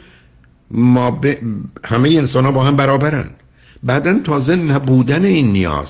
ما 0.72 1.12
ب... 1.12 1.36
همه 1.86 2.10
انسان 2.10 2.46
ها 2.46 2.52
با 2.52 2.64
هم 2.64 2.76
برابرند 2.76 3.36
بعدا 3.84 4.20
تازه 4.20 4.56
نبودن 4.56 5.26
این 5.26 5.52
نیاز 5.52 5.88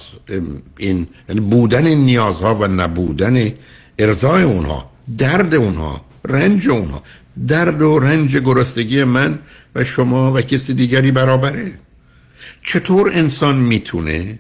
این 0.78 1.08
یعنی 1.30 1.42
بودن 1.42 1.86
این 1.86 2.00
نیازها 2.00 2.56
و 2.56 2.68
نبودن 2.68 3.52
ارزای 4.00 4.44
اونها 4.44 4.92
درد 5.18 5.56
اونها 5.56 6.06
رنج 6.26 6.70
اونها. 6.70 7.04
درد 7.48 7.82
و 7.82 8.00
رنج 8.00 8.38
گرستگی 8.38 9.04
من 9.04 9.40
و 9.76 9.84
شما 9.84 10.34
و 10.34 10.42
کسی 10.42 10.74
دیگری 10.74 11.12
برابره. 11.12 11.72
چطور 12.64 13.12
انسان 13.14 13.56
می‌تونه 13.56 14.40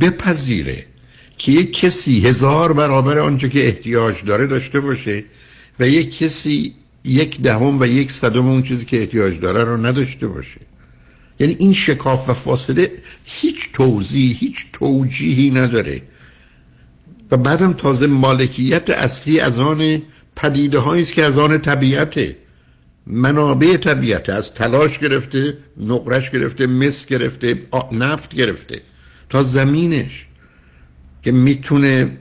بپذیره 0.00 0.86
که 1.38 1.52
یک 1.52 1.78
کسی 1.78 2.20
هزار 2.20 2.72
برابر 2.72 3.18
آنچه 3.18 3.48
که 3.48 3.66
احتیاج 3.66 4.24
داره 4.24 4.46
داشته 4.46 4.80
باشه 4.80 5.24
و 5.80 5.88
یک 5.88 6.18
کسی 6.18 6.74
یک 7.04 7.40
دهم 7.40 7.80
و 7.80 7.86
یک 7.86 8.12
صدم 8.12 8.48
اون 8.48 8.62
چیزی 8.62 8.84
که 8.84 9.00
احتیاج 9.00 9.40
داره 9.40 9.64
رو 9.64 9.86
نداشته 9.86 10.26
باشه. 10.26 10.60
یعنی 11.40 11.56
این 11.58 11.72
شکاف 11.72 12.28
و 12.28 12.32
فاصله 12.32 12.90
هیچ 13.24 13.72
توضیح 13.72 14.36
هیچ 14.40 14.66
توجیهی 14.72 15.50
نداره. 15.50 16.02
و 17.30 17.36
بعدم 17.36 17.72
تازه 17.72 18.06
مالکیت 18.06 18.90
اصلی 18.90 19.40
از 19.40 19.58
آن 19.58 20.02
پدیده 20.36 20.88
است 20.88 21.12
که 21.12 21.24
از 21.24 21.38
آن 21.38 21.58
طبیعته 21.58 22.36
منابع 23.06 23.76
طبیعت 23.76 24.28
از 24.28 24.54
تلاش 24.54 24.98
گرفته 24.98 25.56
نقرش 25.76 26.30
گرفته 26.30 26.66
مس 26.66 27.06
گرفته 27.06 27.62
نفت 27.92 28.34
گرفته. 28.34 28.80
تا 29.30 29.42
زمینش 29.42 30.26
که 31.22 31.32
می‌تونه 31.32 32.18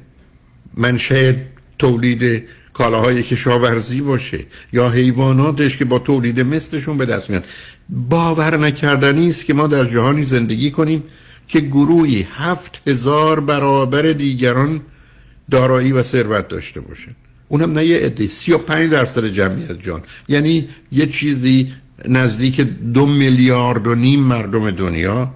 منشه 0.74 1.46
تولید 1.80 2.44
کالاهای 2.74 3.24
کشاورزی 3.24 4.02
باشه 4.02 4.46
یا 4.74 4.90
حیواناتش 4.90 5.78
که 5.78 5.86
با 5.86 6.00
تولید 6.00 6.40
مثلشون 6.40 6.98
به 6.98 7.06
دست 7.06 7.30
میان. 7.30 7.44
باور 7.90 8.58
نکردنی 8.58 9.30
است 9.30 9.46
که 9.46 9.54
ما 9.54 9.68
در 9.68 9.86
جهانی 9.86 10.24
زندگی 10.24 10.72
کنیم 10.72 11.04
که 11.48 11.60
گروهی 11.60 12.28
هفت 12.32 12.82
هزار 12.88 13.40
برابر 13.40 14.02
دیگران 14.02 14.82
دارایی 15.52 15.92
و 15.92 16.02
ثروت 16.02 16.48
داشته 16.48 16.80
باشه 16.80 17.16
اونم 17.48 17.72
نه 17.72 17.86
یه 17.86 17.98
عده 17.98 18.28
35 18.28 18.92
درصد 18.92 19.26
جمعیت 19.26 19.82
جان 19.82 20.02
یعنی 20.28 20.70
یه 20.92 21.06
چیزی 21.06 21.74
نزدیک 22.08 22.62
دو 22.94 23.06
میلیارد 23.06 23.88
و 23.88 23.96
نیم 23.96 24.20
مردم 24.20 24.72
دنیا 24.72 25.32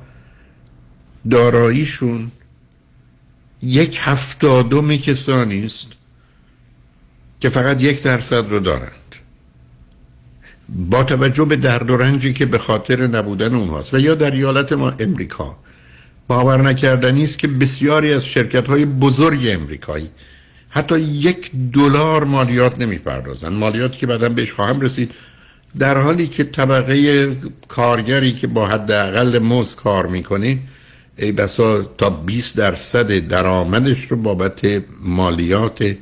داراییشون 1.31 2.31
یک 3.61 3.99
هفتادم 4.01 4.97
کسانی 4.97 5.65
است. 5.65 5.87
که 7.45 7.49
فقط 7.49 7.81
یک 7.81 8.01
درصد 8.01 8.49
رو 8.49 8.59
دارند. 8.59 9.15
با 10.69 11.03
توجه 11.03 11.45
به 11.45 11.55
درد 11.55 11.91
و 11.91 11.97
رنجی 11.97 12.33
که 12.33 12.45
به 12.45 12.57
خاطر 12.57 13.07
نبودن 13.07 13.55
اونهاست. 13.55 13.93
و 13.93 13.99
یا 13.99 14.15
در 14.15 14.31
ایالت 14.31 14.73
ما 14.73 14.93
امریکا. 14.99 15.57
باور 16.27 16.61
نکردنی 16.61 17.23
است 17.23 17.39
که 17.39 17.47
بسیاری 17.47 18.13
از 18.13 18.25
شرکت 18.25 18.67
های 18.67 18.85
بزرگ 18.85 19.47
امریکایی 19.47 20.09
حتی 20.69 20.99
یک 20.99 21.51
دلار 21.73 22.23
مالیات 22.23 22.79
نمی‌پردازن 22.79 23.53
مالیاتی 23.53 23.97
که 23.97 24.07
بعدا 24.07 24.29
بهش 24.29 24.53
خواهم 24.53 24.81
رسید. 24.81 25.11
در 25.79 25.97
حالی 25.97 26.27
که 26.27 26.43
طبقه 26.43 27.27
کارگری 27.67 28.33
که 28.33 28.47
با 28.47 28.67
حداقل 28.67 29.39
مزد 29.39 29.75
کار 29.75 30.07
می‌کنه 30.07 30.59
ای 31.17 31.31
بسا 31.31 31.81
تا 31.83 32.09
20 32.09 32.57
درصد 32.57 33.27
درآمدش 33.27 34.03
رو 34.03 34.17
بابت 34.17 34.59
مالیات 35.01 35.95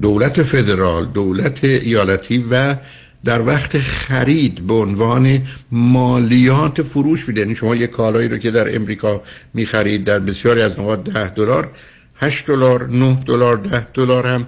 دولت 0.00 0.42
فدرال 0.42 1.06
دولت 1.06 1.64
ایالتی 1.64 2.44
و 2.50 2.76
در 3.24 3.46
وقت 3.46 3.78
خرید 3.78 4.66
به 4.66 4.74
عنوان 4.74 5.42
مالیات 5.72 6.82
فروش 6.82 7.28
میده. 7.28 7.40
یعنی 7.40 7.54
شما 7.54 7.76
یک 7.76 7.90
کالایی 7.90 8.28
رو 8.28 8.38
که 8.38 8.50
در 8.50 8.76
امریکا 8.76 9.22
می‌خرید 9.54 10.04
در 10.04 10.18
بسیاری 10.18 10.62
از 10.62 10.80
نقاط 10.80 10.98
10 10.98 11.28
دلار 11.28 11.70
8 12.16 12.46
دلار 12.46 12.86
9 12.86 13.18
دلار 13.26 13.56
10 13.56 13.86
دلار 13.94 14.26
هم 14.26 14.46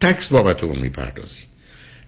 تکس 0.00 0.28
بابت 0.28 0.64
اون 0.64 0.78
می‌پردازید. 0.78 1.48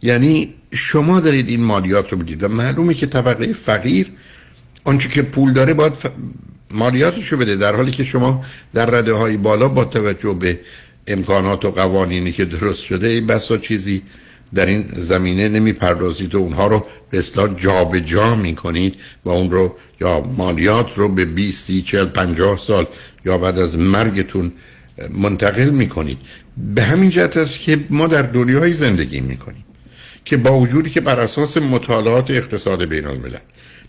یعنی 0.03 0.55
شما 0.73 1.21
دارید 1.21 1.49
این 1.49 1.65
مالیات 1.65 2.13
رو 2.13 2.19
بدید 2.19 2.43
و 2.43 2.49
معلومه 2.49 2.95
که 2.95 3.07
طبقه 3.07 3.53
فقیر 3.53 4.07
آنچه 4.85 5.09
که 5.09 5.23
پول 5.23 5.53
داره 5.53 5.75
باید 5.75 5.93
مالیاتشو 6.71 7.37
بده 7.37 7.57
در 7.57 7.77
حالی 7.77 7.91
که 7.91 8.05
شما 8.05 8.45
در 8.75 8.87
رده 8.87 9.13
های 9.13 9.37
بالا 9.37 9.69
با 9.69 9.85
توجه 9.85 10.37
به 10.41 10.61
امکانات 11.13 11.65
و 11.65 11.71
قوانینی 11.71 12.33
که 12.33 12.45
درست 12.45 12.83
شده 12.83 13.09
این 13.09 13.27
بسا 13.27 13.57
چیزی 13.57 14.03
در 14.55 14.67
این 14.67 14.85
زمینه 14.97 15.49
نمی 15.49 15.73
پردازید 15.73 16.35
و 16.35 16.39
اونها 16.39 16.67
رو 16.67 16.87
به 17.91 18.01
جا 18.01 18.35
می 18.35 18.55
کنید 18.55 18.95
و 19.25 19.31
اون 19.31 19.51
رو 19.51 19.77
یا 20.01 20.21
مالیات 20.21 20.99
رو 20.99 21.09
به 21.09 21.25
20 21.25 21.67
30 21.67 21.83
40 21.83 22.05
50 22.05 22.59
سال 22.59 22.87
یا 23.25 23.39
بعد 23.39 23.59
از 23.59 23.79
مرگتون 23.79 24.53
منتقل 25.11 25.71
می 25.71 25.89
کنید 25.89 26.19
به 26.75 26.83
همین 26.83 27.11
جهت 27.11 27.37
است 27.37 27.61
که 27.61 27.81
ما 27.91 28.07
در 28.07 28.23
دنیای 28.23 28.73
زندگی 28.73 29.21
می 29.21 29.37
کنیم 29.37 29.65
که 30.25 30.37
با 30.37 30.59
وجودی 30.59 30.91
که 30.91 31.01
بر 31.01 31.21
اساس 31.21 31.57
مطالعات 31.57 32.31
اقتصاد 32.31 32.85
بین 32.85 33.07
الملل 33.07 33.39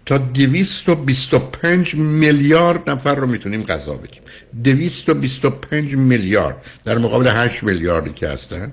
تا 0.06 0.18
225 0.18 1.96
میلیارد 1.96 2.90
نفر 2.90 3.16
رو 3.16 3.28
می‌تونیم 3.28 3.64
غذا 3.64 3.94
بدیم 3.94 4.22
225 4.64 5.96
میلیارد. 5.96 6.66
در 6.86 6.98
مقابل 6.98 7.28
8 7.28 7.64
میلیاردی 7.64 8.14
که 8.14 8.30
هستن. 8.30 8.72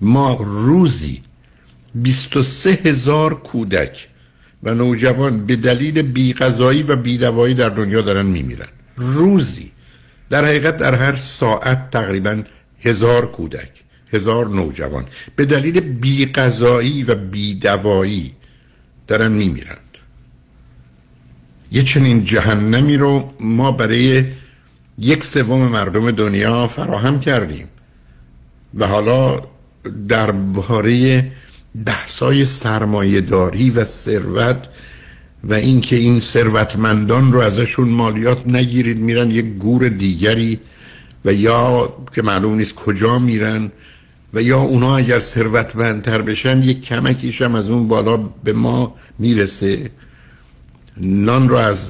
ما 0.00 0.38
روزی 0.40 1.22
23 1.94 2.70
هزار 2.70 3.34
کودک 3.34 4.08
و 4.62 4.74
نوجوان 4.74 5.46
به 5.46 5.56
دلیل 5.56 6.02
بیغذایی 6.02 6.82
و 6.82 6.96
بیدوایی 6.96 7.54
در 7.54 7.68
دنیا 7.68 8.00
دارن 8.00 8.26
میمیرن. 8.26 8.68
روزی. 8.96 9.72
در 10.30 10.44
حقیقت 10.44 10.76
در 10.76 10.94
هر 10.94 11.16
ساعت 11.16 11.90
تقریبا 11.90 12.42
هزار 12.80 13.30
کودک 13.30 13.70
هزار 14.12 14.48
نوجوان 14.48 15.06
به 15.36 15.44
دلیل 15.44 15.80
بیغذایی 15.80 17.02
و 17.02 17.14
بیدوایی 17.14 18.34
دارن 19.06 19.32
میمیرن. 19.32 19.76
یه 21.72 21.82
چنین 21.82 22.24
جهنمی 22.24 22.96
رو 22.96 23.32
ما 23.40 23.72
برای 23.72 24.24
یک 24.98 25.24
سوم 25.24 25.68
مردم 25.68 26.10
دنیا 26.10 26.68
فراهم 26.68 27.20
کردیم 27.20 27.68
و 28.74 28.86
حالا 28.86 29.40
درباره 30.08 31.24
بحثای 31.86 32.46
سرمایه 32.46 33.20
داری 33.20 33.70
و 33.70 33.84
ثروت 33.84 34.68
و 35.44 35.54
اینکه 35.54 35.96
این 35.96 36.20
ثروتمندان 36.20 37.32
رو 37.32 37.40
ازشون 37.40 37.88
مالیات 37.88 38.46
نگیرید 38.46 38.98
میرن 38.98 39.30
یک 39.30 39.44
گور 39.44 39.88
دیگری 39.88 40.60
و 41.24 41.32
یا 41.32 41.92
که 42.14 42.22
معلوم 42.22 42.54
نیست 42.54 42.74
کجا 42.74 43.18
میرن 43.18 43.70
و 44.34 44.42
یا 44.42 44.58
اونا 44.58 44.96
اگر 44.96 45.20
ثروتمندتر 45.20 46.22
بشن 46.22 46.62
یک 46.62 46.82
کمکیش 46.82 47.42
هم 47.42 47.54
از 47.54 47.70
اون 47.70 47.88
بالا 47.88 48.16
به 48.16 48.52
ما 48.52 48.94
می‌رسه. 49.18 49.90
نان 51.00 51.48
رو 51.48 51.56
از 51.56 51.88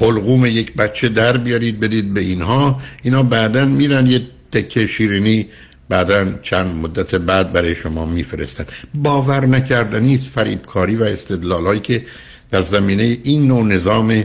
حلقوم 0.00 0.46
یک 0.46 0.74
بچه 0.74 1.08
در 1.08 1.36
بیارید 1.36 1.80
بدید 1.80 2.14
به 2.14 2.20
اینها. 2.20 2.80
اینا 3.02 3.22
بعدا 3.22 3.64
میرن 3.64 4.06
یه 4.06 4.20
تکه 4.52 4.86
شیرینی 4.86 5.48
بعدا 5.88 6.32
چند 6.42 6.66
مدت 6.66 7.14
بعد 7.14 7.52
برای 7.52 7.74
شما 7.74 8.06
میفرستن. 8.06 8.64
باور 8.94 9.46
نکردنی 9.46 10.14
است 10.14 10.32
فریبکاری 10.32 10.96
و 10.96 11.04
استدلالایی 11.04 11.80
که 11.80 12.06
در 12.50 12.62
زمینه 12.62 13.18
این 13.22 13.46
نوع 13.46 13.64
نظام 13.64 14.24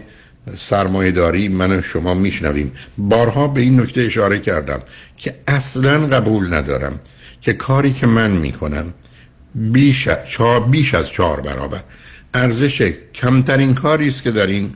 سرمایهداری 0.55 1.47
من 1.47 1.71
و 1.71 1.81
شما 1.81 2.13
میشنویم. 2.13 2.71
بارها 2.97 3.47
به 3.47 3.61
این 3.61 3.79
نکته 3.79 4.01
اشاره 4.01 4.39
کردم 4.39 4.79
که 5.17 5.35
اصلا 5.47 6.07
قبول 6.07 6.53
ندارم 6.53 6.99
که 7.41 7.53
کاری 7.53 7.93
که 7.93 8.07
من 8.07 8.31
می‌کنم 8.31 8.93
بیش, 9.55 10.07
بیش 10.71 10.93
از 10.93 11.09
چهار 11.09 11.41
برابر. 11.41 11.83
ارزش 12.33 12.93
کمترین 13.13 13.75
کاری 13.75 14.07
است 14.07 14.23
که 14.23 14.31
در 14.31 14.47
این 14.47 14.73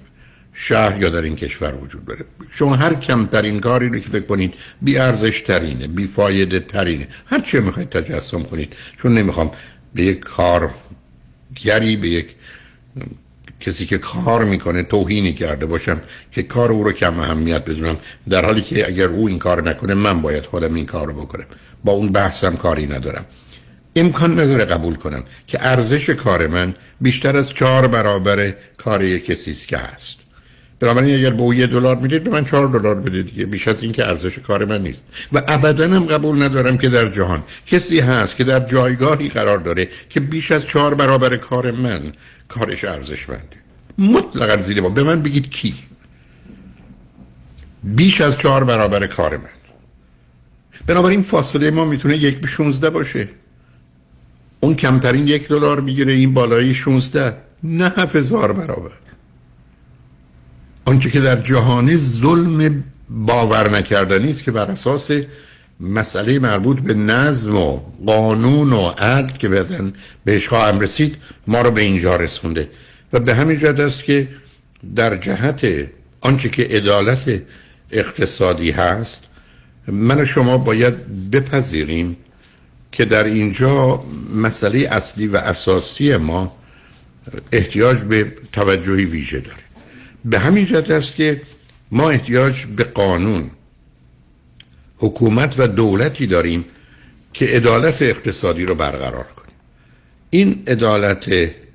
شهر 0.54 1.02
یا 1.02 1.10
در 1.10 1.22
این 1.22 1.36
کشور 1.36 1.76
وجود 1.76 2.06
داره. 2.06 2.26
شما 2.54 2.76
هر 2.76 2.94
کمترین 2.94 3.60
کاری 3.60 3.90
رو 3.90 4.00
که 4.00 4.10
فکر 4.10 4.26
کنید 4.26 4.54
بی 4.82 4.98
ارزش 4.98 5.42
ترینه 5.42 5.88
بی 5.88 6.08
فایده 6.08 6.60
ترینه. 6.60 7.08
هر 7.26 7.40
چه 7.40 7.60
می‌خواید 7.60 7.90
تجسم 7.90 8.44
کنید. 8.44 8.74
چون 8.98 9.14
نمی‌خوام 9.14 9.52
به 9.96 10.04
یک 10.04 10.20
کارگری 10.20 11.98
به 11.98 12.10
یک 12.10 12.36
کسی 13.60 13.86
که 13.86 13.98
کار 13.98 14.46
می‌کنه 14.46 14.84
توهینی 14.84 15.34
کرده 15.34 15.66
باشم 15.66 16.02
که 16.32 16.44
کار 16.44 16.72
او 16.72 16.84
رو 16.84 16.92
کم 16.92 17.20
اهمیت 17.20 17.66
بدونم. 17.66 17.98
در 18.30 18.46
حالی 18.46 18.62
که 18.62 18.88
اگر 18.88 19.08
او 19.08 19.28
این 19.28 19.40
کار 19.40 19.70
نکنه 19.70 19.94
من 19.94 20.22
باید 20.22 20.46
خودم 20.46 20.74
این 20.74 20.86
کار 20.86 21.08
رو 21.08 21.14
بکنم. 21.14 21.46
با 21.84 21.92
اون 21.92 22.12
بحثم 22.12 22.56
کاری 22.56 22.88
ندارم. 22.88 23.26
امکان 23.96 24.40
نداره 24.40 24.66
قبول 24.66 24.96
کنم 24.96 25.24
که 25.48 25.58
ارزش 25.62 26.10
کار 26.10 26.48
من 26.48 26.74
بیشتر 27.02 27.38
از 27.38 27.50
چهار 27.50 27.88
برابر 27.88 28.54
کار 28.78 29.18
کسی 29.18 29.52
است. 29.52 29.68
که 29.68 29.78
هست 29.78 30.20
بنابراین 30.80 31.16
اگر 31.16 31.30
به 31.30 31.42
او 31.42 31.54
یه 31.54 31.68
دلار 31.68 31.96
می‌دید 31.96 32.24
به 32.24 32.32
من 32.32 32.46
چهار 32.46 32.68
دلار 32.68 32.96
بدید 32.96 33.26
دیگه. 33.26 33.46
بیش 33.46 33.68
از 33.68 33.76
این 33.82 33.92
که 33.92 34.08
ارزش 34.08 34.40
کار 34.40 34.66
من 34.66 34.82
نیست. 34.82 35.04
و 35.34 35.42
ابدا 35.48 35.88
هم 35.88 36.06
قبول 36.06 36.44
ندارم 36.44 36.78
که 36.78 36.90
در 36.90 37.10
جهان 37.10 37.44
کسی 37.68 38.00
هست 38.00 38.36
که 38.36 38.44
در 38.44 38.60
جایگاهی 38.60 39.30
قرار 39.30 39.58
داره 39.58 39.88
که 40.10 40.20
بیش 40.20 40.52
از 40.52 40.66
چهار 40.66 40.96
برابر 40.96 41.38
کار 41.38 41.72
من 41.72 42.12
کارش 42.48 42.84
ارزشمنده. 42.84 43.58
مطلقا 43.98 44.62
زیر 44.62 44.82
ما 44.82 44.90
به 44.90 45.04
من 45.04 45.22
بگید 45.22 45.50
کی؟ 45.50 45.76
بیش 47.84 48.22
از 48.22 48.38
چهار 48.38 48.64
برابر 48.64 49.08
کار 49.08 49.38
من. 49.38 49.50
بنابراین 50.88 51.22
فاصله 51.22 51.72
ما 51.72 51.86
می‌تونه 51.86 52.18
یک 52.18 52.38
به 52.38 52.48
16 52.48 52.90
باشه. 52.90 53.30
اون 54.66 54.76
کمترین 54.76 55.28
یک 55.28 55.48
دلار 55.48 55.82
می‌گیره 55.82 56.14
این 56.14 56.34
بالایی 56.34 56.74
16 56.74 57.38
نه 57.64 57.94
هزار 58.14 58.54
برابر. 58.54 58.92
آنچه 60.86 61.10
که 61.10 61.22
در 61.22 61.42
جهان 61.42 61.98
ظلم 61.98 62.84
باور 63.10 63.70
نکردنی 63.70 64.30
است 64.30 64.44
که 64.44 64.52
بر 64.52 64.72
اساس 64.72 65.08
مسئله 65.80 66.40
مربوط 66.40 66.80
به 66.80 66.94
نظم 66.94 67.56
و 67.56 67.80
قانون 68.06 68.74
و 68.74 68.88
عدل 68.88 69.38
که 69.38 69.50
بعدن 69.50 69.94
بهش 70.24 70.48
خواهم 70.48 70.80
رسید 70.80 71.18
ما 71.48 71.62
رو 71.62 71.72
به 71.72 71.82
اینجا 71.82 72.16
رسونده. 72.16 72.70
و 73.14 73.20
به 73.20 73.36
همین 73.36 73.60
جهت 73.60 73.80
است 73.80 74.04
که 74.04 74.28
در 74.96 75.18
جهت 75.18 75.66
آنچه 76.22 76.50
که 76.50 76.64
عدالت 76.64 77.42
اقتصادی 77.92 78.72
هست 78.72 79.24
من 79.88 80.22
و 80.22 80.26
شما 80.26 80.58
باید 80.58 80.96
بپذیریم 81.32 82.18
که 82.96 83.06
در 83.06 83.24
اینجا 83.24 84.04
مسئله 84.36 84.88
اصلی 84.92 85.28
و 85.28 85.38
اساسی 85.38 86.18
ما 86.18 86.58
احتیاج 87.52 87.98
به 87.98 88.34
توجهی 88.52 89.06
ویژه 89.06 89.40
داره. 89.40 89.64
به 90.26 90.40
همین 90.40 90.66
جهت 90.66 90.92
است 90.92 91.16
که 91.16 91.42
ما 91.92 92.10
احتیاج 92.10 92.66
به 92.66 92.84
قانون 92.84 93.52
حکومت 94.98 95.60
و 95.60 95.68
دولتی 95.68 96.28
داریم 96.28 96.66
که 97.34 97.46
عدالت 97.46 98.02
اقتصادی 98.02 98.66
رو 98.66 98.76
برقرار 98.76 99.24
کنیم. 99.24 99.56
این 100.30 100.64
عدالت 100.68 101.26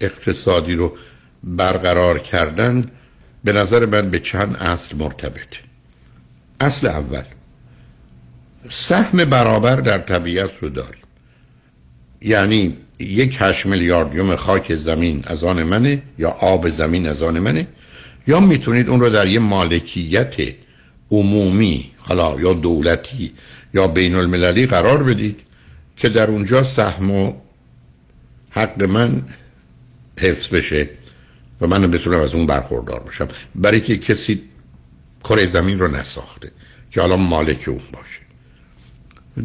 اقتصادی 0.00 0.74
رو 0.74 0.96
برقرار 1.44 2.18
کردن 2.18 2.84
به 3.44 3.52
نظر 3.52 3.86
من 3.86 4.10
به 4.10 4.18
چند 4.18 4.56
اصل 4.56 4.96
مرتبطه. 4.96 5.58
اصل 6.60 6.86
اول 6.86 7.24
سهم 8.70 9.24
برابر 9.24 9.76
در 9.76 9.98
طبیعت 9.98 10.50
رو 10.60 10.68
داریم. 10.68 11.00
یعنی 12.22 12.76
یک 12.98 13.36
هشت 13.40 13.66
میلیاردیوم 13.66 14.36
خاک 14.36 14.76
زمین 14.76 15.24
از 15.26 15.44
آن 15.44 15.62
منه 15.62 16.02
یا 16.18 16.30
آب 16.30 16.68
زمین 16.68 17.08
از 17.08 17.22
آن 17.22 17.38
منه 17.38 17.66
یا 18.26 18.40
می‌تونید 18.40 18.88
اون 18.88 19.00
رو 19.00 19.10
در 19.10 19.26
یه 19.26 19.38
مالکیت 19.38 20.34
عمومی 21.10 21.90
حالا 21.98 22.40
یا 22.40 22.52
دولتی 22.52 23.32
یا 23.74 23.86
بین 23.86 24.14
المللی 24.14 24.66
قرار 24.66 25.02
بدید 25.02 25.40
که 25.96 26.08
در 26.08 26.30
اونجا 26.30 26.62
سهم 26.62 27.10
و 27.10 27.32
حق 28.50 28.82
من 28.82 29.22
حفظ 30.18 30.48
بشه 30.48 30.88
و 31.60 31.66
من 31.66 31.90
بتونم 31.90 32.20
از 32.20 32.34
اون 32.34 32.46
برخوردار 32.46 33.00
باشم. 33.00 33.28
برای 33.54 33.80
که 33.80 33.98
کسی 33.98 34.42
کره 35.24 35.46
زمین 35.46 35.78
رو 35.78 35.88
نساخته 35.88 36.52
که 36.90 37.00
حالا 37.00 37.16
مالک 37.16 37.64
اون 37.68 37.80
باشه. 37.92 38.20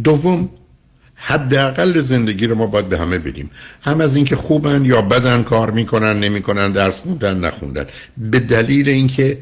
دوم 0.04 0.50
حداقل 1.28 2.00
زندگی 2.00 2.48
رو 2.48 2.56
ما 2.56 2.68
باید 2.68 2.90
به 2.90 2.98
همه 2.98 3.18
بدیم. 3.18 3.50
هم 3.82 4.02
از 4.02 4.16
اینکه 4.16 4.36
خوبن 4.36 4.86
یا 4.86 5.02
بدن 5.02 5.44
کار 5.44 5.72
می‌کنن 5.72 6.20
نمی‌کنن 6.20 6.72
درس 6.72 7.02
خوندن 7.02 7.40
نخوندن. 7.40 7.86
به 8.18 8.40
دلیل 8.40 8.90
اینکه 8.90 9.38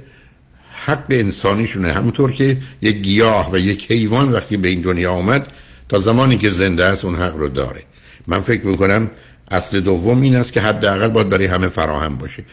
حق 0.85 1.05
انسانیشونه. 1.09 1.93
همونطور 1.93 2.31
که 2.31 2.57
یک 2.81 2.95
گیاه 2.95 3.51
و 3.51 3.57
یک 3.57 3.91
حیوان 3.91 4.31
وقتی 4.31 4.57
به 4.57 4.69
این 4.69 4.81
دنیا 4.81 5.11
آمد 5.11 5.47
تا 5.89 5.97
زمانی 5.97 6.37
که 6.37 6.49
زنده 6.49 6.85
است 6.85 7.05
اون 7.05 7.15
حق 7.15 7.35
رو 7.35 7.49
داره. 7.49 7.83
من 8.27 8.41
فکر 8.41 8.65
می‌کنم 8.65 9.11
اصل 9.51 9.79
دوم 9.79 10.21
این 10.21 10.35
است 10.35 10.53
که 10.53 10.61
حداقل 10.61 11.07
باید 11.07 11.29
برای 11.29 11.45
همه 11.45 11.67
فراهم 11.67 12.17
باشه. 12.17 12.43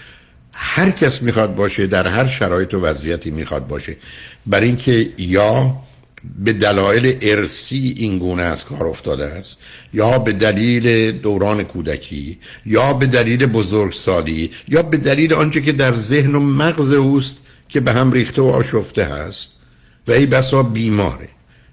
هر 0.52 0.90
کس 0.90 1.22
می‌خواد 1.22 1.54
باشه 1.54 1.86
در 1.86 2.06
هر 2.06 2.26
شرایط 2.26 2.74
و 2.74 2.80
وضعیتی 2.80 3.30
می‌خواد 3.30 3.66
باشه. 3.66 3.96
برای 4.46 4.66
اینکه 4.66 5.08
یا 5.18 5.76
به 6.38 6.52
دلایل 6.52 7.18
ارسی 7.20 7.94
این 7.96 8.18
گونه 8.18 8.42
از 8.42 8.64
کار 8.64 8.86
افتاده 8.86 9.24
است 9.24 9.56
یا 9.92 10.18
به 10.18 10.32
دلیل 10.32 11.12
دوران 11.12 11.62
کودکی 11.62 12.38
یا 12.66 12.92
به 12.92 13.06
دلیل 13.06 13.46
بزرگسالی 13.46 14.50
یا 14.68 14.82
به 14.82 14.96
دلیل 14.96 15.34
آنچه 15.34 15.60
که 15.60 15.72
در 15.72 15.96
ذهن 15.96 16.34
و 16.34 16.40
مغز 16.40 16.92
اوست 16.92 17.36
که 17.68 17.80
به 17.80 17.92
هم 17.92 18.12
ریخته 18.12 18.42
و 18.42 18.46
آشفته 18.46 19.04
هست. 19.04 19.50
و 20.08 20.12
ای 20.12 20.26
بسا 20.26 20.62
بیماره. 20.62 21.28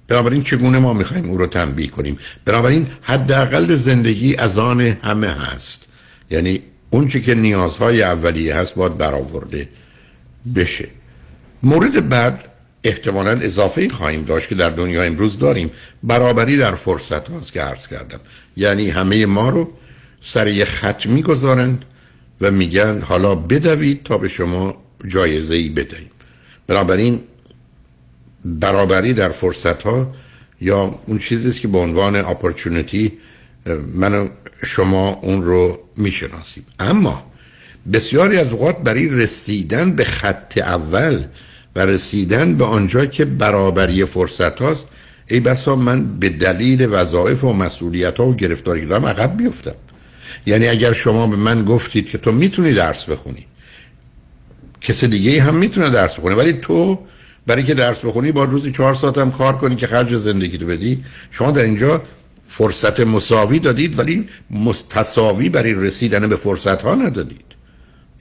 بنابراین 0.07 0.43
چگونه 0.43 0.79
ما 0.79 0.93
می‌خوایم 0.93 1.29
او 1.29 1.37
رو 1.37 1.47
تنبیه 1.47 1.87
کنیم؟ 1.87 2.17
بنابراین 2.45 2.87
حداقل 3.01 3.75
زندگی 3.75 4.35
از 4.35 4.57
آن 4.57 4.81
همه 4.81 5.27
هست. 5.27 5.85
یعنی 6.29 6.61
اون 6.89 7.07
که 7.07 7.35
نیازهای 7.35 8.03
اولیه 8.03 8.55
هست 8.55 8.75
باید 8.75 8.97
برآورده 8.97 9.69
بشه. 10.55 10.87
مورد 11.63 12.09
بعد 12.09 12.43
احتمالا 12.87 13.31
اضافه 13.31 13.89
خواهیم 13.89 14.23
داشت 14.23 14.49
که 14.49 14.55
در 14.55 14.69
دنیا 14.69 15.03
امروز 15.03 15.39
داریم. 15.39 15.71
برابری 16.03 16.57
در 16.57 16.75
فرصت 16.75 17.29
هاست 17.29 17.53
که 17.53 17.61
عرض 17.61 17.87
کردم. 17.87 18.19
یعنی 18.57 18.89
همه 18.89 19.25
ما 19.25 19.49
رو 19.49 19.73
سر 20.21 20.47
یه 20.47 20.65
خط 20.65 21.05
می‌گذارند 21.05 21.85
و 22.41 22.51
میگن 22.51 23.01
حالا 23.01 23.35
بدوید 23.35 24.03
تا 24.03 24.17
به 24.17 24.27
شما 24.27 24.83
جایزه 25.07 25.55
ای 25.55 25.69
بدهیم. 25.69 26.09
بنابراین 26.67 27.19
برابری 28.45 29.13
در 29.13 29.29
فرصت 29.29 29.81
ها 29.81 30.15
یا 30.61 30.99
اون 31.05 31.17
چیزی 31.17 31.51
که 31.51 31.67
به 31.67 31.77
عنوان 31.77 32.15
اپورتونتی 32.15 33.11
من 33.95 34.13
و 34.13 34.27
شما 34.65 35.09
اون 35.21 35.43
رو 35.43 35.79
می‌شناسیم. 35.97 36.65
اما 36.79 37.31
بسیاری 37.93 38.37
از 38.37 38.51
اوقات 38.51 38.77
برای 38.77 39.09
رسیدن 39.09 39.91
به 39.91 40.03
خط 40.03 40.57
اول 40.57 41.23
و 41.77 41.79
رسیدن 41.79 42.55
به 42.55 42.65
آنجا 42.65 43.05
که 43.05 43.25
برابری 43.25 44.05
فرصت 44.05 44.61
هاست 44.61 44.89
ای 45.27 45.39
بسا 45.39 45.75
من 45.75 46.19
به 46.19 46.29
دلیل 46.29 46.87
وظایف 46.91 47.43
و 47.43 47.53
مسئولیت 47.53 48.17
ها 48.17 48.27
و 48.27 48.35
گرفتاری 48.35 48.85
دارم 48.85 49.05
عقب 49.05 49.37
بیفتم. 49.37 49.75
یعنی 50.45 50.67
اگر 50.67 50.93
شما 50.93 51.27
به 51.27 51.35
من 51.35 51.65
گفتید 51.65 52.09
که 52.09 52.17
تو 52.17 52.31
می‌تونی 52.31 52.73
درس 52.73 53.05
بخونی 53.05 53.45
کسی 54.81 55.07
دیگه 55.07 55.41
هم 55.43 55.55
می‌تونه 55.55 55.89
درس 55.89 56.13
بخونه. 56.13 56.35
ولی 56.35 56.53
تو 56.53 56.99
برای 57.47 57.63
که 57.63 57.73
درس 57.73 58.05
بخونی 58.05 58.31
با 58.31 58.43
روزی 58.43 58.71
چهار 58.71 58.93
ساعت 58.93 59.17
هم 59.17 59.31
کار 59.31 59.57
کنی 59.57 59.75
که 59.75 59.87
خرج 59.87 60.15
زندگی 60.15 60.57
رو 60.57 60.67
بدی. 60.67 61.03
شما 61.31 61.51
در 61.51 61.63
اینجا 61.63 62.03
فرصت 62.47 62.99
مساوی 62.99 63.59
دادید 63.59 63.99
ولی 63.99 64.29
مستساوی 64.51 65.49
برای 65.49 65.73
رسیدن 65.73 66.29
به 66.29 66.35
فرصت 66.35 66.81
ها 66.81 66.95
ندادید. 66.95 67.46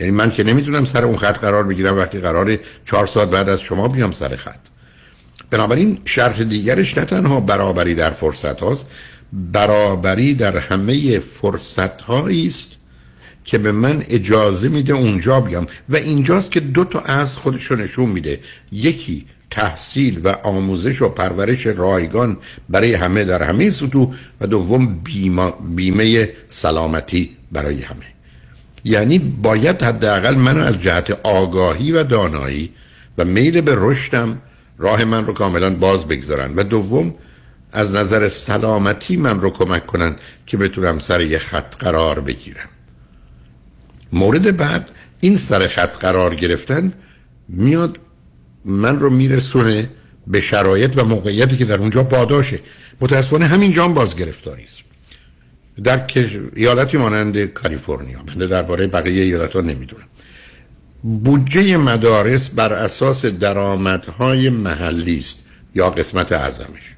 یعنی 0.00 0.12
من 0.12 0.30
که 0.30 0.42
نمی‌تونم 0.42 0.84
سر 0.84 1.04
اون 1.04 1.16
خط 1.16 1.38
قرار 1.38 1.64
بگیرم 1.64 1.96
وقتی 1.96 2.18
قرار 2.18 2.58
چهار 2.84 3.06
ساعت 3.06 3.30
بعد 3.30 3.48
از 3.48 3.60
شما 3.60 3.88
بیام 3.88 4.12
سر 4.12 4.36
خط. 4.36 4.60
بنابراین 5.50 5.98
شرط 6.04 6.40
دیگرش 6.40 6.98
نه 6.98 7.04
تنها 7.04 7.40
برابری 7.40 7.94
در 7.94 8.10
فرصت 8.10 8.60
هاست 8.60 8.86
برابری 9.32 10.34
در 10.34 10.56
همه 10.56 11.18
فرصت 11.18 12.10
است 12.10 12.72
که 13.44 13.58
به 13.58 13.72
من 13.72 14.04
اجازه 14.08 14.68
میده 14.68 14.92
اونجا 14.92 15.40
بیام. 15.40 15.66
و 15.88 15.96
اینجاست 15.96 16.50
که 16.50 16.60
دو 16.60 16.84
تا 16.84 17.00
از 17.00 17.36
خودش 17.36 17.72
نشون 17.72 18.08
میده. 18.08 18.40
یکی 18.72 19.26
تحصیل 19.50 20.20
و 20.24 20.28
آموزش 20.28 21.02
و 21.02 21.08
پرورش 21.08 21.66
رایگان 21.66 22.38
برای 22.68 22.94
همه 22.94 23.24
در 23.24 23.42
همه 23.42 23.70
سطوح 23.70 24.14
و 24.40 24.46
دوم 24.46 25.02
بیمه 25.74 26.32
سلامتی 26.48 27.36
برای 27.52 27.82
همه. 27.82 28.15
یعنی 28.86 29.18
باید 29.18 29.82
حداقل 29.82 30.34
من 30.34 30.60
از 30.60 30.82
جهت 30.82 31.10
آگاهی 31.22 31.92
و 31.92 32.02
دانایی 32.02 32.72
و 33.18 33.24
میل 33.24 33.60
به 33.60 33.74
رشدم 33.76 34.42
راه 34.78 35.04
من 35.04 35.26
رو 35.26 35.32
کاملا 35.32 35.74
باز 35.74 36.06
بگذارن. 36.06 36.54
و 36.54 36.62
دوم 36.62 37.14
از 37.72 37.94
نظر 37.94 38.28
سلامتی 38.28 39.16
من 39.16 39.40
رو 39.40 39.50
کمک 39.50 39.86
کنن 39.86 40.16
که 40.46 40.56
بتونم 40.56 40.98
سر 40.98 41.20
یه 41.20 41.38
خط 41.38 41.76
قرار 41.76 42.20
بگیرم. 42.20 42.68
مورد 44.12 44.56
بعد 44.56 44.88
این 45.20 45.36
سر 45.36 45.66
خط 45.66 45.96
قرار 45.96 46.34
گرفتن 46.34 46.92
میاد 47.48 47.98
من 48.64 48.98
رو 48.98 49.10
میرسونه 49.10 49.90
به 50.26 50.40
شرایط 50.40 50.98
و 50.98 51.04
موقعیتی 51.04 51.56
که 51.56 51.64
در 51.64 51.78
اونجا 51.78 52.02
پاداشه. 52.02 52.60
متاسفانه 53.00 53.46
همین 53.46 53.72
جام 53.72 53.94
باز 53.94 54.16
گرفتاری 54.16 54.64
در 55.84 56.06
ایالتی 56.54 56.96
مانند 56.96 57.44
کالیفرنیا 57.44 58.18
من 58.26 58.46
درباره 58.46 58.86
بقیه 58.86 59.24
ایالت 59.24 59.52
ها 59.52 59.60
نمی‌دونم. 59.60 60.04
بودجه 61.02 61.76
مدارس 61.76 62.48
بر 62.48 62.72
اساس 62.72 63.24
درآمدهای 63.26 64.50
محلی 64.50 65.18
است 65.18 65.38
یا 65.74 65.90
قسمت 65.90 66.32
اعظمش. 66.32 66.96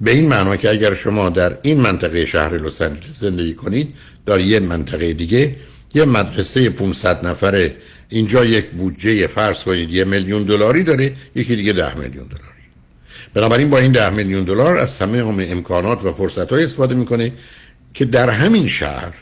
به 0.00 0.10
این 0.10 0.28
معنا 0.28 0.56
که 0.56 0.70
اگر 0.70 0.94
شما 0.94 1.28
در 1.28 1.58
این 1.62 1.80
منطقه 1.80 2.26
شهر 2.26 2.58
لس 2.58 2.82
آنجلس 2.82 3.20
زندگی 3.20 3.54
کنید 3.54 3.94
در 4.26 4.40
یه 4.40 4.60
منطقه 4.60 5.12
دیگه 5.12 5.56
یه 5.94 6.04
مدرسه 6.04 6.70
500 6.70 7.26
نفره 7.26 7.76
اینجا 8.08 8.44
یک 8.44 8.70
بودجه 8.70 9.26
فرض 9.26 9.62
کنید 9.62 9.90
یه 9.90 10.04
میلیون 10.04 10.42
دلاری 10.42 10.82
داره 10.82 11.12
یکی 11.34 11.56
دیگه 11.56 11.72
ده 11.72 11.94
میلیون 11.94 12.26
دلاری. 12.26 12.62
بنابراین 13.34 13.70
با 13.70 13.78
این 13.78 13.92
ده 13.92 14.10
میلیون 14.10 14.44
دلار 14.44 14.78
از 14.78 14.98
همه 14.98 15.18
هم 15.18 15.38
امکانات 15.40 16.04
و 16.04 16.12
فرصت 16.12 16.50
های 16.52 16.64
استفاده 16.64 16.94
می‌کنه 16.94 17.32
که 17.94 18.04
در 18.04 18.30
همین 18.30 18.68
شهر 18.68 19.12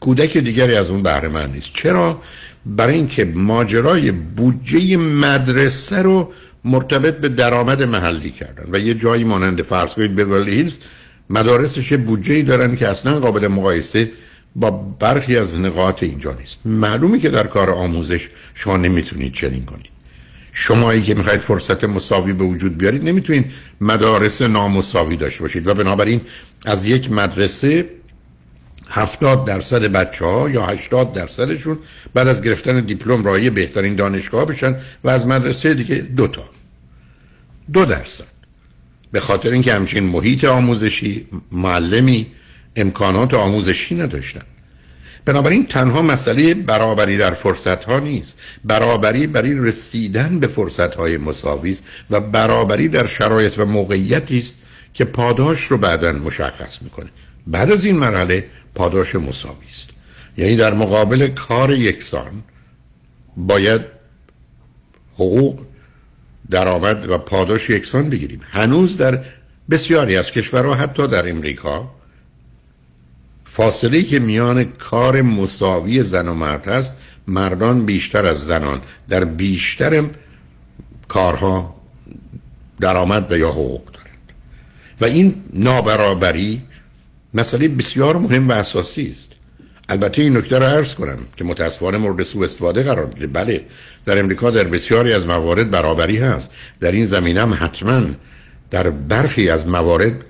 کودک 0.00 0.36
دیگری 0.36 0.74
از 0.74 0.90
اون 0.90 1.02
بهره 1.02 1.28
من 1.28 1.52
نیست. 1.52 1.70
چرا؟ 1.74 2.22
برای 2.66 2.94
اینکه 2.94 3.24
ماجرای 3.24 4.10
بودجه 4.10 4.96
مدرسه 4.96 6.02
رو 6.02 6.32
مرتبط 6.64 7.16
به 7.16 7.28
درآمد 7.28 7.82
محلی 7.82 8.30
کردن. 8.30 8.64
و 8.72 8.78
یه 8.78 8.94
جایی 8.94 9.24
مانند 9.24 9.62
فرض 9.62 9.94
کنید 9.94 10.14
بیورلی 10.14 10.52
هیلز 10.52 10.76
مدارسش 11.30 11.92
بودجه 11.92 12.42
دارن 12.42 12.76
که 12.76 12.88
اصلا 12.88 13.20
قابل 13.20 13.48
مقایسه 13.48 14.10
با 14.56 14.70
برخی 14.70 15.36
از 15.36 15.58
نقاط 15.58 16.02
اینجا 16.02 16.32
نیست. 16.32 16.58
معلومی 16.64 17.20
که 17.20 17.28
در 17.28 17.46
کار 17.46 17.70
آموزش 17.70 18.28
شما 18.54 18.76
نمی‌تونید 18.76 19.32
چنین 19.32 19.64
کنید. 19.64 19.86
شمایی 20.52 21.02
که 21.02 21.14
می‌خواید 21.14 21.40
فرصت 21.40 21.84
مساوی 21.84 22.32
به 22.32 22.44
وجود 22.44 22.78
بیارید 22.78 23.08
نمی‌تونید 23.08 23.52
مدارس 23.80 24.42
نامساوی 24.42 25.16
داشته 25.16 25.42
باشید. 25.42 25.66
و 25.66 25.74
بنابراین 25.74 26.20
از 26.64 26.84
یک 26.84 27.10
مدرسه 27.10 27.88
هفتاد 28.88 29.44
درصد 29.44 29.82
بچه 29.82 30.24
ها 30.24 30.50
یا 30.50 30.66
هشتاد 30.66 31.12
درصدشون 31.12 31.78
بعد 32.14 32.28
از 32.28 32.42
گرفتن 32.42 32.80
دیپلم 32.80 33.24
رای 33.24 33.50
بهترین 33.50 33.94
دانشگاه 33.96 34.44
بشن 34.44 34.76
و 35.04 35.08
از 35.10 35.26
مدرسه 35.26 35.74
دیگه 35.74 35.94
دوتا 35.96 36.44
دو 37.72 37.84
درصد. 37.84 38.24
به 39.12 39.20
خاطر 39.20 39.50
اینکه 39.50 39.74
همچین 39.74 40.04
محیط 40.04 40.44
آموزشی 40.44 41.26
معلمی 41.52 42.26
امکانات 42.76 43.34
آموزشی 43.34 43.94
نداشتن. 43.94 44.42
بنابراین 45.24 45.66
تنها 45.66 46.02
مسئله 46.02 46.54
برابری 46.54 47.18
در 47.18 47.30
فرصت 47.30 47.84
ها 47.84 48.00
نیست. 48.00 48.38
برابری 48.64 49.26
برای 49.26 49.54
رسیدن 49.54 50.40
به 50.40 50.46
فرصت 50.46 50.94
های 50.94 51.16
مساوی 51.16 51.70
است 51.70 51.84
و 52.10 52.20
برابری 52.20 52.88
در 52.88 53.06
شرایط 53.06 53.58
و 53.58 53.64
موقعیتی 53.64 54.38
است 54.38 54.58
که 54.94 55.04
پاداش 55.04 55.64
رو 55.64 55.78
بعدا 55.78 56.12
مشخص 56.12 56.82
می‌کنه. 56.82 57.10
بعد 57.48 57.70
از 57.70 57.84
این 57.84 57.96
مرحله 57.96 58.46
پاداش 58.74 59.14
مساوی 59.14 59.66
است. 59.68 59.88
یعنی 60.36 60.56
در 60.56 60.74
مقابل 60.74 61.28
کار 61.28 61.72
یکسان 61.72 62.42
باید 63.36 63.80
حقوق 65.14 65.60
درآمد 66.50 67.10
و 67.10 67.18
پاداش 67.18 67.70
یکسان 67.70 68.10
بگیریم. 68.10 68.40
هنوز 68.50 68.96
در 68.96 69.24
بسیاری 69.70 70.16
از 70.16 70.30
کشورها 70.30 70.74
حتی 70.74 71.06
در 71.06 71.30
امریکا 71.30 71.90
فاصله 73.44 74.02
که 74.02 74.18
میان 74.18 74.64
کار 74.64 75.22
مساوی 75.22 76.02
زن 76.02 76.28
و 76.28 76.34
مرد 76.34 76.68
هست 76.68 76.94
مردان 77.26 77.86
بیشتر 77.86 78.26
از 78.26 78.44
زنان. 78.44 78.80
در 79.08 79.24
بیشتر 79.24 80.04
کارها 81.08 81.74
درآمد 82.80 83.32
و 83.32 83.38
یا 83.38 83.50
حقوق 83.50 83.84
دارند. 83.84 84.32
و 85.00 85.04
این 85.04 85.42
نابرابری 85.52 86.62
مسئله 87.34 87.68
بسیار 87.68 88.16
مهم 88.16 88.48
و 88.48 88.52
اساسی 88.52 89.08
است. 89.10 89.32
البته 89.88 90.22
این 90.22 90.36
نکته 90.36 90.58
را 90.58 90.68
عرض 90.68 90.94
کنم 90.94 91.18
که 91.36 91.44
متاسفانه 91.44 91.98
مورد 91.98 92.22
سوء 92.22 92.44
استفاده 92.44 92.82
قرار 92.82 93.06
می‌گیره 93.06 93.26
بله 93.26 93.64
در 94.06 94.18
امریکا 94.18 94.50
در 94.50 94.64
بسیاری 94.64 95.12
از 95.12 95.26
موارد 95.26 95.70
برابری 95.70 96.18
هست. 96.18 96.50
در 96.80 96.92
این 96.92 97.06
زمینه 97.06 97.40
هم 97.40 97.54
حتما 97.60 98.02
در 98.70 98.90
برخی 98.90 99.50
از 99.50 99.66
موارد 99.66 100.24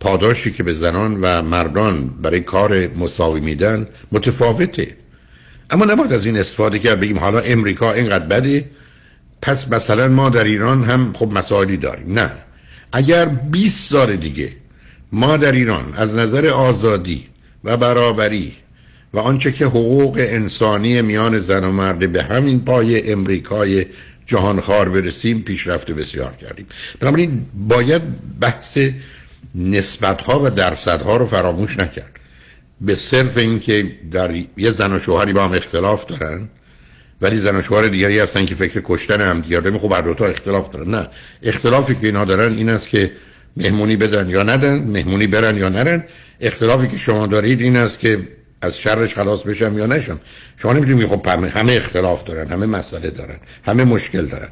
پاداشی 0.00 0.52
که 0.52 0.62
به 0.62 0.72
زنان 0.72 1.18
و 1.20 1.42
مردان 1.42 2.08
برای 2.08 2.40
کار 2.40 2.86
مساوی 2.86 3.40
میدن 3.40 3.86
متفاوته. 4.12 4.96
اما 5.70 5.84
نباید 5.84 6.12
از 6.12 6.26
این 6.26 6.38
استفاده 6.38 6.78
کرد 6.78 7.00
بگیم 7.00 7.18
حالا 7.18 7.38
امریکا 7.38 7.92
اینقدر 7.92 8.26
بده 8.26 8.70
پس 9.42 9.68
مثلا 9.68 10.08
ما 10.08 10.28
در 10.28 10.44
ایران 10.44 10.84
هم 10.84 11.12
خب 11.12 11.32
مسائلی 11.32 11.76
داریم. 11.76 12.12
نه. 12.12 12.30
اگر 12.92 13.24
20 13.24 13.90
سال 13.90 14.16
دیگه 14.16 14.52
ما 15.12 15.36
در 15.36 15.52
ایران 15.52 15.94
از 15.96 16.14
نظر 16.14 16.46
آزادی 16.46 17.26
و 17.64 17.76
برابری 17.76 18.56
و 19.14 19.18
آنچه 19.18 19.52
که 19.52 19.66
حقوق 19.66 20.16
انسانی 20.20 21.02
میان 21.02 21.38
زن 21.38 21.64
و 21.64 21.72
مرد 21.72 22.12
به 22.12 22.22
همین 22.22 22.60
پای 22.60 23.12
امریکای 23.12 23.86
جهانخوار 24.26 24.88
برسیم 24.88 25.42
پیشرفت 25.42 25.90
بسیار 25.90 26.32
کردیم. 26.32 26.66
بنابراین 27.00 27.46
باید 27.68 28.02
بحث 28.40 28.78
نسبت 29.54 30.22
ها 30.22 30.44
و 30.44 30.50
درصد 30.50 31.02
ها 31.02 31.16
رو 31.16 31.26
فراموش 31.26 31.78
نکرد. 31.78 32.18
به 32.80 32.94
صرف 32.94 33.36
اینکه 33.36 33.92
در 34.12 34.34
یه 34.56 34.70
زن 34.70 34.92
و 34.92 34.98
شوهری 34.98 35.32
با 35.32 35.44
هم 35.44 35.52
اختلاف 35.52 36.06
دارن 36.06 36.48
ولی 37.20 37.38
زن 37.38 37.56
و 37.56 37.62
شوهر 37.62 37.88
دیگری 37.88 38.18
هستن 38.18 38.46
که 38.46 38.54
فکر 38.54 38.82
کشتن 38.84 39.20
هم 39.20 39.40
دارن 39.40 39.78
خب 39.78 39.92
هر 39.92 40.14
تا 40.14 40.26
اختلاف 40.26 40.70
دارن. 40.70 40.90
نه 40.90 41.08
اختلافی 41.42 41.94
که 41.94 42.06
اینا 42.06 42.24
دارن 42.24 42.52
این 42.52 42.68
است 42.68 42.88
که 42.88 43.12
مهمونی 43.58 43.96
بدن 43.96 44.28
یا 44.28 44.42
ندن 44.42 44.78
مهمونی 44.78 45.26
برن 45.26 45.56
یا 45.56 45.68
نرن. 45.68 46.04
اختلافی 46.40 46.88
که 46.88 46.96
شما 46.96 47.26
دارید 47.26 47.60
این 47.60 47.76
است 47.76 47.98
که 47.98 48.28
از 48.62 48.78
شرش 48.78 49.14
خلاص 49.14 49.42
بشم 49.42 49.78
یا 49.78 49.86
نشم. 49.86 50.20
شما 50.56 50.72
نمی‌تونید 50.72 51.06
خب 51.06 51.26
همه 51.26 51.72
اختلاف 51.72 52.24
دارن 52.24 52.48
همه 52.48 52.66
مسئله 52.66 53.10
دارن 53.10 53.36
همه 53.64 53.84
مشکل 53.84 54.26
دارن. 54.26 54.48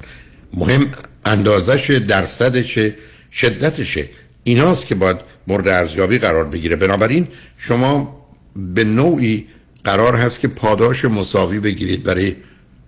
مهم 0.54 0.86
اندازش 1.24 1.90
درصدشه 2.08 2.94
شدتشه 3.32 4.08
ایناست 4.44 4.86
که 4.86 4.94
باید 4.94 5.16
مورد 5.46 5.68
ارزیابی 5.68 6.18
قرار 6.18 6.44
بگیره. 6.44 6.76
بنابراین 6.76 7.28
شما 7.58 8.26
به 8.56 8.84
نوعی 8.84 9.46
قرار 9.84 10.16
هست 10.16 10.40
که 10.40 10.48
پاداش 10.48 11.04
مساوی 11.04 11.60
بگیرید 11.60 12.02
برای 12.02 12.36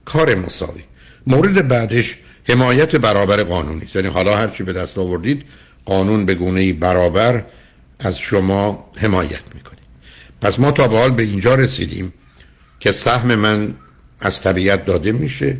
کار 0.04 0.34
مساوی. 0.34 0.82
مورد 1.26 1.68
بعدش 1.68 2.16
حمایت 2.44 2.96
برابر 2.96 3.42
قانونی 3.42 3.82
یعنی 3.94 4.08
حالا 4.08 4.36
هرچی 4.36 4.62
به 4.62 4.72
دست 4.72 4.98
آوردید 4.98 5.44
قانون 5.88 6.26
به 6.26 6.34
گونه 6.34 6.72
برابر 6.72 7.44
از 7.98 8.18
شما 8.18 8.90
حمایت 8.96 9.54
می‌کنه. 9.54 9.78
پس 10.40 10.58
ما 10.58 10.70
تا 10.70 10.88
به 10.88 10.98
حال 10.98 11.10
به 11.10 11.22
اینجا 11.22 11.54
رسیدیم 11.54 12.12
که 12.80 12.92
سهم 12.92 13.34
من 13.34 13.74
از 14.20 14.42
طبیعت 14.42 14.84
داده 14.84 15.12
میشه. 15.12 15.56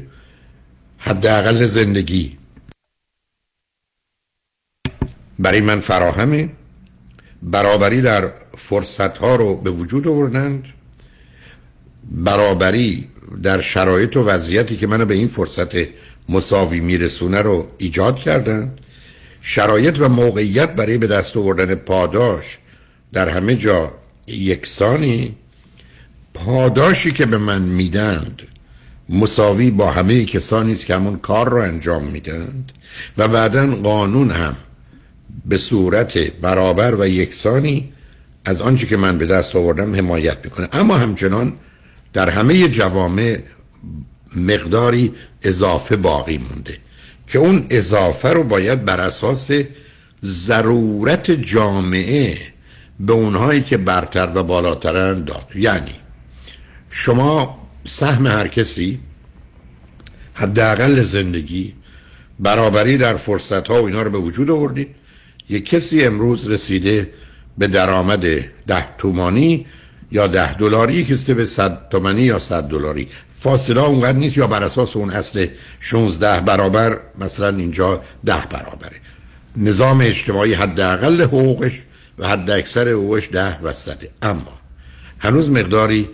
حداقل 0.98 1.66
زندگی 1.66 2.38
برای 5.38 5.60
من 5.60 5.80
فراهمه. 5.80 6.48
برابری 7.42 8.02
در 8.02 8.32
فرصت 8.56 9.18
ها 9.18 9.36
رو 9.36 9.56
به 9.56 9.70
وجود 9.70 10.08
آوردند. 10.08 10.64
برابری 12.10 13.08
در 13.42 13.60
شرایط 13.60 14.16
و 14.16 14.22
وضعیتی 14.22 14.76
که 14.76 14.86
منو 14.86 15.04
به 15.04 15.14
این 15.14 15.26
فرصت 15.28 15.74
مساوی 16.28 16.80
میرسونه 16.80 17.42
رو 17.42 17.68
ایجاد 17.78 18.16
کردند. 18.16 18.80
شرایط 19.42 20.00
و 20.00 20.08
موقعیت 20.08 20.74
برای 20.74 20.98
به 20.98 21.06
دست 21.06 21.36
آوردن 21.36 21.74
پاداش 21.74 22.58
در 23.12 23.28
همه 23.28 23.56
جا 23.56 23.92
یکسانی. 24.26 25.36
پاداشی 26.34 27.12
که 27.12 27.26
به 27.26 27.38
من 27.38 27.62
میدند 27.62 28.42
مساوی 29.08 29.70
با 29.70 29.90
همه 29.90 30.24
کسانی 30.24 30.72
است 30.72 30.86
که 30.86 30.94
همون 30.94 31.18
کار 31.18 31.48
رو 31.48 31.62
انجام 31.62 32.04
میدند 32.04 32.72
و 33.18 33.28
بعدا 33.28 33.66
قانون 33.66 34.30
هم 34.30 34.56
به 35.46 35.58
صورت 35.58 36.18
برابر 36.18 36.94
و 36.94 37.08
یکسانی 37.08 37.92
از 38.44 38.60
آنچه 38.60 38.86
که 38.86 38.96
من 38.96 39.18
به 39.18 39.26
دست 39.26 39.56
آوردم 39.56 39.94
حمایت 39.94 40.38
می‌کنه. 40.44 40.68
اما 40.72 40.96
همچنان 40.96 41.52
در 42.12 42.28
همه 42.30 42.68
جوامع 42.68 43.38
مقداری 44.36 45.14
اضافه 45.42 45.96
باقی 45.96 46.38
مونده. 46.38 46.78
که 47.28 47.38
اون 47.38 47.66
اضافه 47.70 48.28
رو 48.28 48.44
باید 48.44 48.84
بر 48.84 49.00
اساس 49.00 49.50
ضرورت 50.24 51.30
جامعه 51.30 52.38
به 53.00 53.12
اونهایی 53.12 53.60
که 53.62 53.76
برتر 53.76 54.30
و 54.34 54.42
بالاترن 54.42 55.24
داد. 55.24 55.46
یعنی 55.54 55.94
شما 56.90 57.58
سهم 57.84 58.26
هر 58.26 58.48
کسی 58.48 58.98
حداقل 60.34 61.02
زندگی 61.02 61.74
برابری 62.40 62.96
در 62.96 63.16
فرصت 63.16 63.68
ها 63.68 63.82
و 63.82 63.86
اینا 63.86 64.02
رو 64.02 64.10
به 64.10 64.18
وجود 64.18 64.50
آوردید. 64.50 64.88
یک 65.48 65.68
کسی 65.68 66.04
امروز 66.04 66.50
رسیده 66.50 67.10
به 67.58 67.66
درآمد 67.66 68.20
ده 68.66 68.96
تومانی 68.98 69.66
یا 70.12 70.26
ده 70.26 70.54
دلاری 70.54 71.04
کسی 71.04 71.34
به 71.34 71.44
صد 71.44 71.88
تومانی 71.88 72.22
یا 72.22 72.38
صد 72.38 72.62
دلاری. 72.68 73.08
فاصله 73.40 73.80
اونقدر 73.80 74.18
نیست 74.18 74.36
یا 74.36 74.46
بر 74.46 74.62
اساس 74.62 74.96
اون 74.96 75.10
اصل 75.10 75.46
16 75.80 76.40
برابر 76.40 77.00
مثلا 77.18 77.56
اینجا 77.56 78.02
ده 78.24 78.46
برابره. 78.50 78.96
نظام 79.56 80.00
اجتماعی 80.00 80.54
حداقل 80.54 81.22
حقوقش 81.22 81.80
و 82.18 82.28
حد 82.28 82.50
اکثر 82.50 82.88
حقوقش 82.88 83.28
ده 83.32 83.58
و 83.58 83.72
صده 83.72 84.10
اما 84.22 84.58
هنوز 85.18 85.50
مقداری 85.50 86.08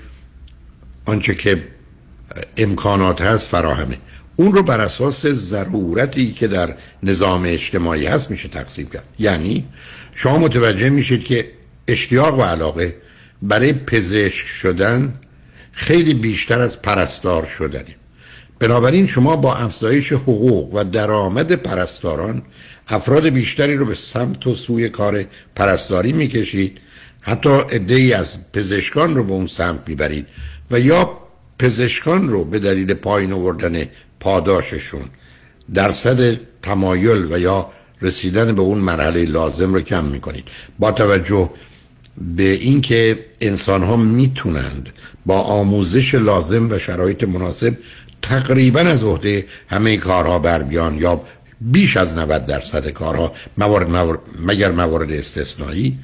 آنچه 1.05 1.35
که 1.35 1.65
امکانات 2.57 3.21
هست 3.21 3.49
فراهمه. 3.49 3.99
اون 4.37 4.53
رو 4.53 4.63
بر 4.63 4.81
اساس 4.81 5.27
ضرورتی 5.27 6.33
که 6.33 6.47
در 6.47 6.75
نظام 7.03 7.43
اجتماعی 7.47 8.07
هست 8.07 8.31
میشه 8.31 8.49
تقسیم 8.49 8.87
کرد. 8.87 9.05
یعنی 9.19 9.65
شما 10.15 10.39
متوجه 10.39 10.91
میشید 10.91 11.25
که 11.25 11.51
اشتیاق 11.89 12.39
و 12.39 12.43
علاقه 12.43 12.97
برای 13.43 13.73
پزشک 13.73 14.47
شدن 14.47 15.15
خیلی 15.75 16.15
بیشتر 16.15 16.61
از 16.61 16.83
پرستار 16.83 17.45
شدنه 17.45 17.97
بنابراین 18.59 19.07
شما 19.07 19.37
با 19.37 19.55
افزایش 19.55 20.13
حقوق 20.13 20.75
و 20.75 20.85
درآمد 20.85 21.53
پرستاران 21.53 22.43
افراد 22.89 23.29
بیشتری 23.29 23.77
رو 23.77 23.87
به 23.87 23.95
سمت 23.95 24.47
و 24.47 24.55
سوی 24.55 24.89
کار 24.89 25.25
پرستاری 25.57 26.13
می‌کشید. 26.13 26.79
حتی 27.21 27.51
ای 27.89 28.13
از 28.13 28.53
پزشکان 28.53 29.15
رو 29.15 29.25
به 29.25 29.33
اون 29.33 29.47
سمت 29.47 29.89
می‌برید 29.89 30.27
و 30.71 30.81
یا 30.81 31.19
پزشکان 31.59 32.29
رو 32.29 32.45
به 32.45 32.59
دلیل 32.59 32.95
پایین 32.95 33.33
آوردن 33.33 33.87
پاداششون 34.21 35.05
درصد 35.75 36.41
تمایل 36.63 37.33
و 37.33 37.39
یا 37.39 37.71
رسیدن 38.03 38.55
به 38.55 38.63
اون 38.63 38.79
مرحله 38.79 39.25
لازم 39.25 39.75
رو 39.75 39.81
کم 39.81 40.05
می‌کنید. 40.05 40.45
با 40.79 40.93
توجه 40.93 41.51
به 42.37 42.51
اینکه 42.51 43.27
انسان 43.41 43.83
ها 43.83 43.97
می‌تونند 43.97 44.89
با 45.27 45.41
آموزش 45.41 46.15
لازم 46.15 46.71
و 46.71 46.79
شرایط 46.79 47.25
مناسب 47.25 47.77
تقریبا 48.23 48.81
از 48.81 49.05
عهده 49.05 49.47
همه 49.69 49.97
کارها 49.97 50.39
بر 50.39 50.63
بیان 50.63 50.99
یا 50.99 51.21
بیش 51.61 51.97
از 51.97 52.17
90 52.17 52.47
درصد 52.47 52.89
کارها 52.89 53.33
موارد, 53.59 53.91
موارد 53.91 54.21
مگر 54.41 54.71
موارد 54.71 55.13
استثنایی. 55.13 55.99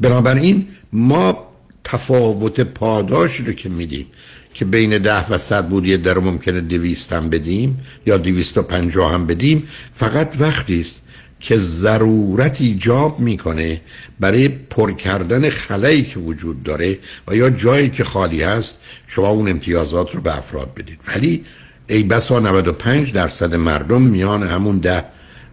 بنابراین 0.00 0.68
ما 0.92 1.46
تفاوت 1.84 2.60
پاداش 2.60 3.36
رو 3.36 3.52
که 3.52 3.68
میدیم 3.68 4.06
که 4.54 4.64
بین 4.64 4.98
ده 4.98 5.28
و 5.28 5.38
صد 5.38 5.68
بود 5.68 5.86
یه 5.86 5.96
در 5.96 6.18
ممکنه 6.18 6.60
دویست 6.60 7.12
هم 7.12 7.30
بدیم 7.30 7.80
یا 8.06 8.16
دویست 8.16 8.58
و 8.58 8.62
پنجاه 8.62 9.12
هم 9.12 9.26
بدیم 9.26 9.68
فقط 9.94 10.34
وقتی 10.38 10.80
است 10.80 11.02
که 11.40 11.56
ضرورت 11.56 12.60
ایجاب 12.60 13.20
می‌کنه 13.20 13.80
برای 14.20 14.48
پر 14.48 14.92
کردن 14.92 15.48
خلایی 15.48 16.02
که 16.02 16.18
وجود 16.18 16.62
داره 16.62 16.98
و 17.28 17.36
یا 17.36 17.50
جایی 17.50 17.88
که 17.88 18.04
خالی 18.04 18.42
هست 18.42 18.78
شما 19.06 19.28
اون 19.28 19.48
امتیازات 19.48 20.14
رو 20.14 20.20
به 20.20 20.38
افراد 20.38 20.74
بدید. 20.74 20.98
ولی 21.06 21.44
ای 21.88 22.02
بسا 22.02 22.40
95 22.40 23.12
درصد 23.12 23.54
مردم 23.54 24.02
میان 24.02 24.42
همون 24.42 24.78
ده 24.78 25.04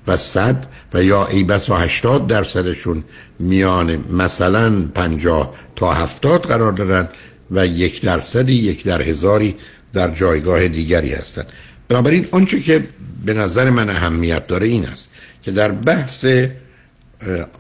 و 0.08 0.18
صد 0.18 0.66
و 0.94 1.04
یا 1.04 1.28
ای 1.28 1.44
بسا 1.44 1.78
80 1.78 2.28
درصدشون 2.28 3.04
میان 3.40 4.04
مثلا 4.12 4.82
50 4.96 5.54
تا 5.76 5.94
70 5.94 6.42
قرار 6.42 6.72
دارن 6.72 7.10
و 7.52 7.68
یک 7.68 8.02
درصدی 8.02 8.54
یک 8.54 8.84
در 8.84 9.02
هزاری 9.02 9.56
در 9.94 10.12
جایگاه 10.12 10.68
دیگری 10.68 11.14
هستند 11.14 11.48
بنابراین 11.88 12.28
آنچه 12.32 12.60
که 12.60 12.84
به 13.26 13.34
نظر 13.34 13.70
من 13.70 13.90
اهمیت 13.90 14.48
داره 14.48 14.68
این 14.68 14.86
است 14.86 15.10
که 15.42 15.52
در 15.52 15.72
بحث 15.72 16.26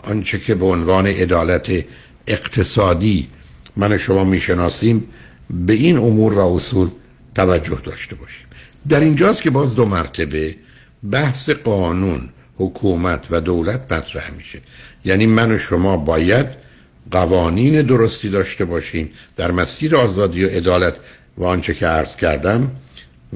آنچه 0.03 0.39
که 0.39 0.55
به 0.55 0.65
عنوان 0.65 1.07
عدالت 1.07 1.83
اقتصادی 2.27 3.27
من 3.75 3.97
شما 3.97 4.23
می‌شناسیم 4.23 5.03
به 5.49 5.73
این 5.73 5.97
امور 5.97 6.33
و 6.33 6.55
اصول 6.55 6.89
توجه 7.35 7.81
داشته 7.83 8.15
باشیم. 8.15 8.45
در 8.89 8.99
اینجاست 8.99 9.41
که 9.41 9.49
باز 9.49 9.75
دو 9.75 9.85
مرتبه 9.85 10.55
بحث 11.11 11.49
قانون 11.49 12.29
حکومت 12.57 13.25
و 13.29 13.41
دولت 13.41 13.93
مطرح 13.93 14.31
میشه. 14.31 14.61
یعنی 15.05 15.25
من 15.25 15.51
و 15.51 15.57
شما 15.57 15.97
باید 15.97 16.45
قوانین 17.11 17.81
درستی 17.81 18.29
داشته 18.29 18.65
باشیم 18.65 19.09
در 19.37 19.51
مسیر 19.51 19.95
آزادی 19.95 20.45
و 20.45 20.49
عدالت 20.49 20.95
و 21.37 21.43
آنچه 21.43 21.73
که 21.73 21.87
عرض 21.87 22.15
کردم 22.15 22.71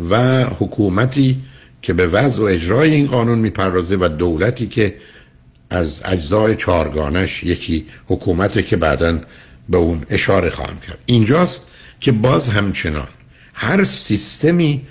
و 0.09 0.43
حکومتی 0.43 1.43
که 1.81 1.93
به 1.93 2.07
وضع 2.07 2.41
و 2.41 2.45
اجرای 2.45 2.93
این 2.93 3.07
قانون 3.07 3.39
می‌پردازه 3.39 3.95
و 3.95 4.09
دولتی 4.17 4.67
که 4.67 4.95
از 5.69 6.01
اجزای 6.05 6.55
چارگانش 6.55 7.43
یکی 7.43 7.85
حکومت 8.07 8.65
که 8.65 8.77
بعدا 8.77 9.19
به 9.69 9.77
اون 9.77 10.05
اشاره 10.09 10.49
خواهم 10.49 10.79
کرد. 10.79 10.99
اینجاست 11.05 11.67
که 11.99 12.11
باز 12.11 12.49
همچنان 12.49 13.07
هر 13.53 13.83
سیستمی 13.83 14.81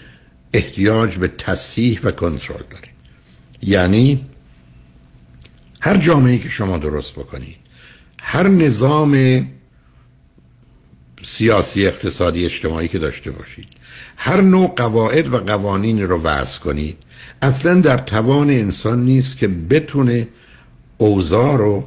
احتیاج 0.54 1.16
به 1.16 1.28
تصحیح 1.28 2.00
و 2.02 2.10
کنترل 2.10 2.62
داره. 2.70 2.88
یعنی 3.62 4.26
هر 5.80 5.96
جامعه 5.96 6.38
که 6.38 6.48
شما 6.48 6.78
درست 6.78 7.12
بکنید 7.12 7.56
هر 8.18 8.48
نظام 8.48 9.46
سیاسی 11.24 11.86
اقتصادی 11.86 12.44
اجتماعی 12.44 12.88
که 12.88 12.98
داشته 12.98 13.30
باشید 13.30 13.68
هر 14.22 14.40
نوع 14.40 14.72
قواعد 14.76 15.32
و 15.32 15.38
قوانین 15.38 16.02
رو 16.02 16.22
وضع 16.22 16.60
کنید 16.60 16.96
اصلا 17.42 17.80
در 17.80 17.98
توان 17.98 18.50
انسان 18.50 19.04
نیست 19.04 19.38
که 19.38 19.48
بتونه 19.48 20.28
اوضاع 20.98 21.56
رو 21.56 21.84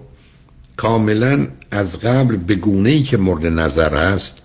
کاملا 0.77 1.47
از 1.71 1.99
قبل 1.99 2.35
به 2.35 2.55
گونه 2.55 2.89
ای 2.89 3.03
که 3.03 3.17
مورد 3.17 3.45
نظر 3.45 3.97
هست 3.97 4.37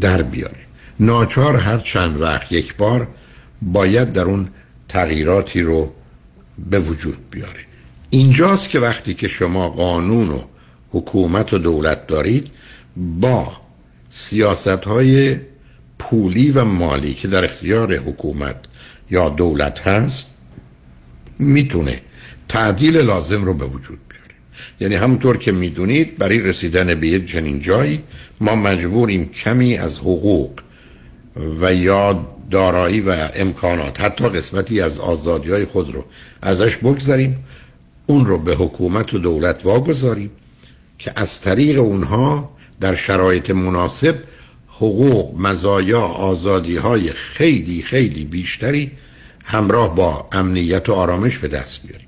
در 0.00 0.22
بیاره. 0.22 0.66
ناچار 1.00 1.56
هر 1.56 1.78
چند 1.78 2.20
وقت 2.20 2.52
یک 2.52 2.76
بار 2.76 3.08
باید 3.62 4.12
در 4.12 4.22
اون 4.22 4.48
تغییراتی 4.88 5.62
رو 5.62 5.92
به 6.70 6.78
وجود 6.78 7.18
بیاره. 7.30 7.60
اینجاست 8.10 8.68
که 8.68 8.78
وقتی 8.80 9.14
که 9.14 9.28
شما 9.28 9.68
قانون 9.68 10.28
و 10.28 10.40
حکومت 10.90 11.52
و 11.52 11.58
دولت 11.58 12.06
دارید 12.06 12.50
با 12.96 13.52
سیاست 14.10 14.68
های 14.68 15.36
پولی 15.98 16.50
و 16.50 16.64
مالی 16.64 17.14
که 17.14 17.28
در 17.28 17.44
اختیار 17.44 17.96
حکومت 17.96 18.56
یا 19.10 19.28
دولت 19.28 19.86
هست 19.86 20.30
می‌تونه 21.38 22.00
تعدیل 22.48 22.96
لازم 22.96 23.44
رو 23.44 23.54
به 23.54 23.64
وجود 23.64 23.98
بیاره. 24.08 24.34
یعنی 24.80 24.94
همونطور 24.94 25.36
که 25.36 25.52
می‌دونید 25.52 26.18
برای 26.18 26.38
رسیدن 26.38 27.00
به 27.00 27.08
یک 27.08 27.26
چنین 27.26 27.60
جایی 27.60 28.02
ما 28.40 28.54
مجبوریم 28.54 29.28
کمی 29.28 29.78
از 29.78 29.98
حقوق 29.98 30.50
و 31.60 31.74
یا 31.74 32.26
دارایی 32.50 33.00
و 33.00 33.28
امکانات 33.34 34.00
حتی 34.00 34.28
قسمتی 34.28 34.80
از 34.80 34.98
آزادی 34.98 35.50
های 35.50 35.64
خود 35.64 35.94
رو 35.94 36.04
ازش 36.42 36.76
بگذاریم 36.76 37.44
اون 38.06 38.26
رو 38.26 38.38
به 38.38 38.54
حکومت 38.54 39.14
و 39.14 39.18
دولت 39.18 39.60
واگذاریم 39.64 40.30
که 40.98 41.12
از 41.16 41.40
طریق 41.40 41.80
اونها 41.80 42.50
در 42.80 42.94
شرایط 42.94 43.50
مناسب 43.50 44.14
حقوق 44.78 45.40
مزایا 45.40 46.00
آزادی 46.00 46.76
های 46.76 47.10
خیلی 47.10 47.82
خیلی 47.82 48.24
بیشتری 48.24 48.90
همراه 49.44 49.94
با 49.94 50.28
امنیت 50.32 50.88
و 50.88 50.92
آرامش 50.92 51.38
به 51.38 51.48
دست 51.48 51.86
بیاریم. 51.86 52.06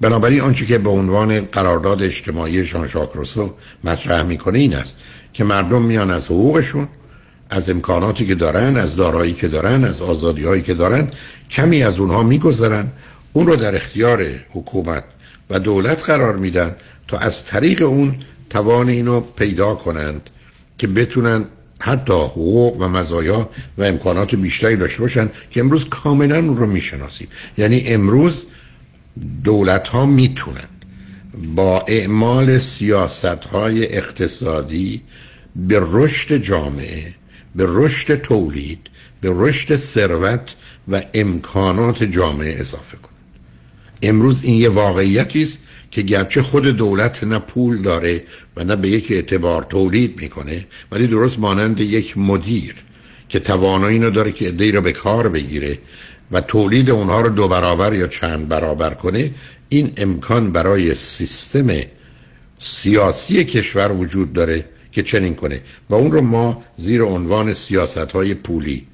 بنابراین 0.00 0.40
آنچه 0.40 0.66
که 0.66 0.78
به 0.78 0.90
عنوان 0.90 1.40
قرارداد 1.40 2.02
اجتماعی 2.02 2.66
شان 2.66 2.88
روسو 3.14 3.54
مطرح 3.84 4.22
می‌کنه 4.22 4.58
این 4.58 4.74
است 4.74 4.98
که 5.32 5.44
مردم 5.44 5.82
میان 5.82 6.10
از 6.10 6.26
حقوقشون 6.26 6.88
از 7.50 7.70
امکاناتی 7.70 8.26
که 8.26 8.34
دارن 8.34 8.76
از 8.76 8.96
دارایی 8.96 9.32
که 9.32 9.48
دارن 9.48 9.84
از 9.84 10.02
آزادی 10.02 10.44
هایی 10.44 10.62
که 10.62 10.74
دارن 10.74 11.10
کمی 11.50 11.82
از 11.82 11.98
اونها 11.98 12.22
میگذرن 12.22 12.86
اون 13.32 13.46
رو 13.46 13.56
در 13.56 13.76
اختیار 13.76 14.26
حکومت 14.50 15.04
و 15.50 15.58
دولت 15.58 16.02
قرار 16.02 16.36
میدن 16.36 16.76
تا 17.08 17.18
از 17.18 17.44
طریق 17.44 17.82
اون 17.82 18.14
توان 18.50 18.88
اینو 18.88 19.20
پیدا 19.20 19.74
کنند 19.74 20.30
که 20.78 20.86
بتونن 20.86 21.44
حتی 21.84 22.12
حقوق 22.12 22.76
و 22.80 22.88
مزایا 22.88 23.50
و 23.78 23.82
امکانات 23.82 24.34
بیشتری 24.34 24.76
داشته 24.76 25.00
باشند 25.00 25.32
که 25.50 25.60
امروز 25.60 25.88
کاملا 25.88 26.38
رو 26.38 26.66
می‌شناسیم. 26.66 27.28
یعنی 27.58 27.82
امروز 27.86 28.46
دولت 29.44 29.88
ها 29.88 30.06
می‌تونن 30.06 30.68
با 31.54 31.84
اعمال 31.88 32.58
سیاست 32.58 33.24
های 33.24 33.96
اقتصادی 33.96 35.02
به 35.56 35.80
رشد 35.82 36.36
جامعه 36.36 37.14
به 37.54 37.64
رشد 37.68 38.14
تولید 38.14 38.90
به 39.20 39.30
رشد 39.32 39.76
ثروت 39.76 40.48
و 40.88 41.02
امکانات 41.14 42.02
جامعه 42.02 42.60
اضافه 42.60 42.96
کنند 42.96 43.14
امروز 44.02 44.42
این 44.42 44.54
یه 44.54 44.68
واقعیتی 44.68 45.42
است 45.42 45.58
که 45.94 46.02
گرچه 46.02 46.42
خود 46.42 46.66
دولت 46.66 47.24
نه 47.24 47.38
پول 47.38 47.82
داره 47.82 48.22
و 48.56 48.64
نه 48.64 48.76
به 48.76 48.88
یک 48.88 49.10
اعتبار 49.10 49.62
تولید 49.62 50.20
می‌کنه 50.20 50.66
ولی 50.92 51.06
درست 51.06 51.38
مانند 51.38 51.80
یک 51.80 52.18
مدیر 52.18 52.74
که 53.28 53.38
توانایی 53.40 53.96
اینو 53.96 54.10
داره 54.10 54.32
که 54.32 54.48
ادهی 54.48 54.72
رو 54.72 54.80
به 54.80 54.92
کار 54.92 55.28
بگیره 55.28 55.78
و 56.30 56.40
تولید 56.40 56.90
اونها 56.90 57.20
رو 57.20 57.28
دو 57.28 57.48
برابر 57.48 57.94
یا 57.94 58.06
چند 58.06 58.48
برابر 58.48 58.94
کنه 58.94 59.30
این 59.68 59.92
امکان 59.96 60.52
برای 60.52 60.94
سیستم 60.94 61.70
سیاسی 62.58 63.44
کشور 63.44 63.92
وجود 63.92 64.32
داره 64.32 64.64
که 64.92 65.02
چنین 65.02 65.34
کنه. 65.34 65.60
و 65.90 65.94
اون 65.94 66.12
رو 66.12 66.20
ما 66.20 66.62
زیر 66.78 67.02
عنوان 67.02 67.54
سیاست 67.54 67.98
های 67.98 68.34
پولی 68.34 68.86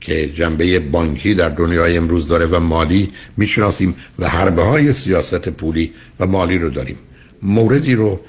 که 0.00 0.32
جنبه 0.32 0.78
بانکی 0.78 1.34
در 1.34 1.48
دنیای 1.48 1.96
امروز 1.96 2.28
داره 2.28 2.46
و 2.46 2.60
مالی 2.60 3.08
می‌شناسیم 3.36 3.94
و 4.18 4.28
حربه 4.28 4.62
های 4.62 4.92
سیاست 4.92 5.48
پولی 5.48 5.92
و 6.20 6.26
مالی 6.26 6.58
رو 6.58 6.70
داریم. 6.70 6.96
موردی 7.42 7.94
رو 7.94 8.20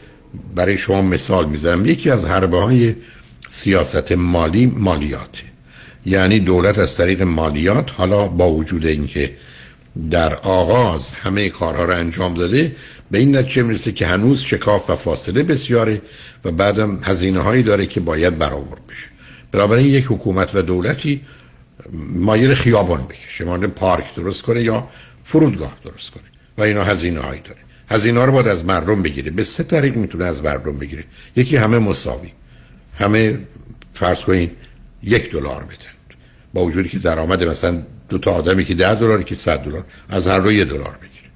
برای 0.56 0.78
شما 0.78 1.02
مثال 1.02 1.50
می‌زنم. 1.50 1.86
یکی 1.86 2.10
از 2.10 2.26
حربه 2.26 2.58
های 2.58 2.96
سیاست 3.48 4.12
مالی 4.12 4.66
مالیاته 4.66 5.44
یعنی 6.06 6.40
دولت 6.40 6.78
از 6.78 6.98
طریق 6.98 7.22
مالیات 7.22 7.92
حالا 7.92 8.28
با 8.28 8.52
وجود 8.52 8.86
اینکه 8.86 9.32
در 10.12 10.36
آغاز 10.36 11.12
همه 11.12 11.50
کارها 11.50 11.84
رو 11.84 11.94
انجام 11.94 12.34
داده 12.34 12.76
به 13.12 13.18
این 13.18 13.38
نتیجه 13.38 13.64
می‌رسه 13.64 13.92
که 13.92 14.08
هنوز 14.08 14.42
شکاف 14.42 14.90
و 14.90 14.96
فاصله 14.96 15.44
بسیاره 15.44 16.02
و 16.46 16.52
بعدم 16.52 17.00
هزینه 17.04 17.40
هایی 17.40 17.64
داره 17.64 17.86
که 17.86 18.00
باید 18.00 18.38
برآورد 18.38 18.88
بشه. 18.88 19.08
بنابراین 19.52 19.88
یک 19.88 20.06
حکومت 20.06 20.56
و 20.56 20.62
دولتی 20.62 21.22
مایر 21.94 22.54
خیابان 22.54 23.04
بکشه. 23.04 23.46
مانند 23.46 23.70
پارک 23.70 24.16
درست 24.16 24.42
کنه 24.42 24.62
یا 24.62 24.88
فرودگاه 25.24 25.78
درست 25.86 26.12
کنه. 26.12 26.24
و 26.58 26.62
اینا 26.62 26.84
هزینه 26.84 27.20
هایی 27.20 27.42
داره. 27.42 27.60
هزینه 27.90 28.20
ها 28.20 28.26
رو 28.26 28.32
باید 28.32 28.48
از 28.48 28.66
مردم 28.66 29.02
بگیره. 29.02 29.32
به 29.32 29.44
سه 29.44 29.64
طریق 29.64 29.96
می‌تونه 29.96 30.26
از 30.26 30.44
مردم 30.44 30.78
بگیره. 30.78 31.04
یکی 31.36 31.56
همه 31.56 31.80
مساوی. 31.80 32.32
همه 33.00 33.40
فرض 33.94 34.22
کنید 34.22 34.52
یک 35.04 35.32
دلار 35.32 35.64
بدن. 35.64 36.18
با 36.54 36.62
وجودی 36.62 36.90
که 36.90 37.00
درآمد 37.00 37.44
مثلا 37.44 37.84
دو 38.10 38.18
تا 38.18 38.32
آدمی 38.32 38.66
که 38.66 38.74
ده 38.74 38.96
دلار 38.96 39.24
که 39.24 39.36
100 39.36 39.60
دلار 39.60 39.86
از 40.10 40.28
هر 40.28 40.40
دو 40.40 40.52
یه 40.52 40.66
دلار 40.66 40.98
بگیره. 41.02 41.28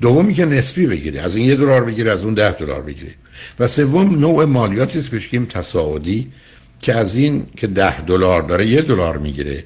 دومی 0.00 0.34
که 0.34 0.44
نسبی 0.44 0.86
بگیره. 0.86 1.20
از 1.20 1.36
این 1.36 1.46
یه 1.46 1.56
دلار 1.56 1.84
بگیره 1.84 2.12
از 2.12 2.24
اون 2.24 2.34
ده 2.34 2.52
دلار 2.52 2.82
بگیره. 2.82 3.14
و 3.58 3.66
سوم 3.66 4.18
نوع 4.18 4.44
مالیاتی 4.44 4.98
است 4.98 5.08
بهش 5.08 5.28
تصاعدی 5.50 6.32
که 6.80 6.94
از 6.94 7.14
این 7.14 7.46
که 7.56 7.66
ده 7.66 8.00
دلار 8.00 8.42
داره 8.42 8.66
یه 8.66 8.82
دلار 8.82 9.18
می‌گیره. 9.18 9.64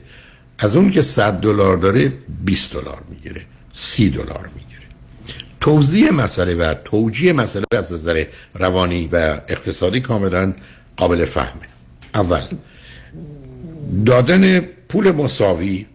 از 0.58 0.76
اون 0.76 0.90
که 0.90 1.02
100 1.02 1.32
دلار 1.32 1.76
داره 1.76 2.12
20 2.44 2.72
دلار 2.72 3.02
می‌گیره 3.10 3.42
30 3.72 4.10
دلار 4.10 4.50
می‌گیره. 4.54 4.82
توضیح 5.60 6.10
مسئله 6.10 6.54
و 6.54 6.74
توجیه 6.74 7.32
مسئله 7.32 7.64
از 7.76 7.92
نظر 7.92 8.24
روانی 8.54 9.08
و 9.12 9.40
اقتصادی 9.48 10.00
کاملا 10.00 10.54
قابل 10.96 11.24
فهمه. 11.24 11.68
اول 12.14 12.42
دادن 14.06 14.60
پول 14.60 15.10
مساوی 15.10 15.86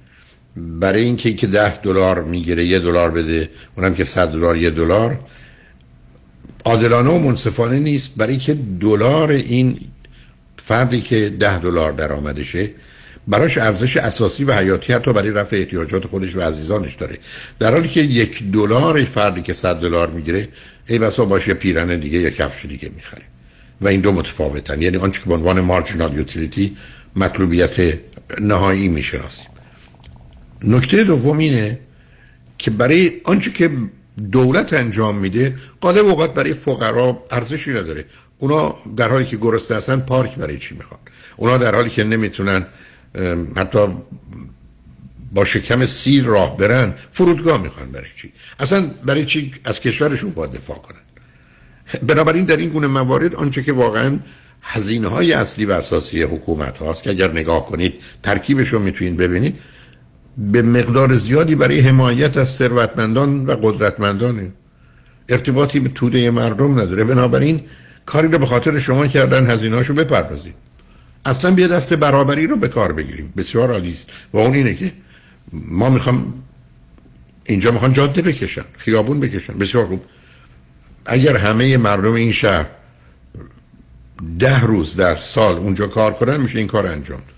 برای 0.56 1.04
اینکه 1.04 1.34
که 1.34 1.48
ده 1.48 1.78
دلار 1.78 2.24
می‌گیره 2.24 2.66
یه 2.66 2.80
دلار 2.80 3.12
بده 3.12 3.50
اونم 3.78 3.94
که 3.96 4.04
صد 4.04 4.32
دلار 4.32 4.58
یه 4.58 4.70
دلار 4.70 5.20
عادلانه 6.66 7.10
و 7.10 7.20
منصفانه 7.20 7.80
نیست. 7.80 8.16
برای 8.16 8.38
که 8.38 8.54
دلار 8.80 9.32
این 9.32 9.80
فردی 10.58 11.02
که 11.02 11.30
ده 11.30 11.60
دلار 11.60 11.92
درآمدشه 11.92 12.72
براش 13.28 13.58
ارزش 13.58 13.98
اساسی 13.98 14.44
و 14.44 14.54
حیاتی 14.54 14.94
حتی 14.94 15.14
برای 15.14 15.32
رفع 15.32 15.56
احتیاجات 15.56 16.08
خودش 16.08 16.36
و 16.36 16.42
عزیزانش 16.42 16.96
داره. 16.96 17.18
در 17.60 17.72
حالی 17.72 17.90
که 17.90 18.02
یک 18.02 18.52
دلار 18.52 19.04
فردی 19.04 19.42
که 19.42 19.54
صد 19.54 19.76
دلار 19.80 20.10
می‌گیره 20.10 20.50
ای 20.88 21.00
بسا 21.00 21.26
باشه 21.26 21.54
پیرن 21.54 22.00
دیگه 22.00 22.20
یا 22.20 22.30
کفش 22.30 22.66
دیگه 22.66 22.92
می‌خره. 22.96 23.24
و 23.82 23.88
این 23.88 24.02
دو 24.02 24.12
متفاوتن. 24.12 24.82
یعنی 24.82 24.98
آنچه 24.98 25.22
که 25.22 25.28
به 25.28 25.34
عنوان 25.34 25.60
مارجینال 25.60 26.14
یوتیلیتی 26.14 26.78
مطلوبیت 27.16 28.00
نهایی 28.40 28.88
می‌شناسیم. 28.88 29.48
نکته 30.64 31.04
دوم 31.04 31.38
اینه 31.38 31.80
که 32.58 32.72
برای 32.72 33.12
آنچه 33.24 33.52
که 33.52 33.70
دولت 34.32 34.74
انجام 34.74 35.18
میده 35.18 35.56
غالب 35.82 36.06
اوقات 36.06 36.34
برای 36.34 36.54
فقرا 36.54 37.24
ارزشی 37.32 37.72
نداره. 37.72 38.06
اونا 38.38 38.76
در 38.98 39.10
حالی 39.10 39.26
که 39.26 39.38
گرسنه 39.38 39.78
هستن 39.78 40.00
پارک 40.00 40.36
برای 40.36 40.58
چی 40.58 40.76
می‌خوان؟ 40.76 41.00
اونا 41.38 41.58
در 41.58 41.76
حالی 41.76 41.90
که 41.90 42.04
نمی‌تونن 42.04 42.66
حتی 43.56 43.80
با 45.34 45.46
شکم 45.46 45.86
سیر 45.86 46.24
راه 46.24 46.58
برن 46.58 46.94
فرودگاه 47.12 47.62
می‌خوان 47.62 47.92
برای 47.92 48.08
چی؟ 48.22 48.34
اصلا 48.60 48.86
برای 49.06 49.26
چی 49.26 49.54
از 49.64 49.80
کشورشون 49.80 50.32
باید 50.32 50.52
دفاع 50.52 50.78
کنن؟ 50.78 50.98
بنابراین 52.08 52.46
در 52.46 52.58
این 52.58 52.70
گونه 52.70 52.88
موارد 52.88 53.36
آنچه 53.36 53.64
که 53.64 53.74
واقعا 53.74 54.20
هزینه 54.62 55.08
های 55.08 55.34
اصلی 55.34 55.66
و 55.66 55.72
اساسی 55.72 56.24
حکومت 56.24 56.78
هاست 56.78 57.04
که 57.04 57.10
اگر 57.10 57.32
نگاه 57.32 57.66
کنید 57.66 57.94
ترکیبش 58.24 58.68
رو 58.68 58.80
می‌تونید 58.80 59.18
ببینید 59.18 59.56
به 60.38 60.62
مقدار 60.62 61.16
زیادی 61.16 61.56
برای 61.56 61.80
حمایت 61.80 62.38
از 62.38 62.50
ثروتمندان 62.50 63.46
و 63.46 63.56
قدرتمندانه. 63.62 64.52
ارتباطی 65.30 65.80
به 65.80 65.90
توده 65.90 66.32
مردم 66.32 66.80
نداره. 66.80 67.04
بنابراین 67.04 67.62
کاری 68.06 68.28
رو 68.28 68.38
به 68.40 68.46
خاطر 68.46 68.80
شما 68.80 69.08
کردن 69.08 69.52
هزینه‌اشو 69.52 69.94
بپردازید. 69.94 70.67
اصلا 71.28 71.52
بیا 71.52 71.68
دست 71.68 71.94
برابری 71.94 72.48
رو 72.48 72.56
به 72.56 72.68
کار 72.68 72.94
بگیریم. 72.94 73.34
بسیار 73.38 73.72
عالی 73.72 73.94
است. 73.94 74.10
و 74.34 74.38
اون 74.38 74.54
اینه 74.54 74.74
که 74.74 74.92
ما 75.54 75.90
می‌خوام 75.90 76.34
اینجا 77.46 77.72
می‌خوان 77.72 77.94
جاده 77.94 78.22
بکشن 78.22 78.66
خیابون 78.78 79.20
بکشن. 79.20 79.54
بسیار 79.54 79.86
خوب. 79.86 80.02
اگر 81.06 81.38
همه 81.38 81.78
مردم 81.78 82.14
این 82.14 82.32
شهر 82.32 82.66
ده 84.40 84.62
روز 84.62 84.96
در 84.96 85.16
سال 85.16 85.56
اونجا 85.56 85.88
کار 85.88 86.14
کنن 86.14 86.38
میشه 86.38 86.60
این 86.60 86.68
کار 86.68 86.88
انجام 86.88 87.18
داد. 87.18 87.38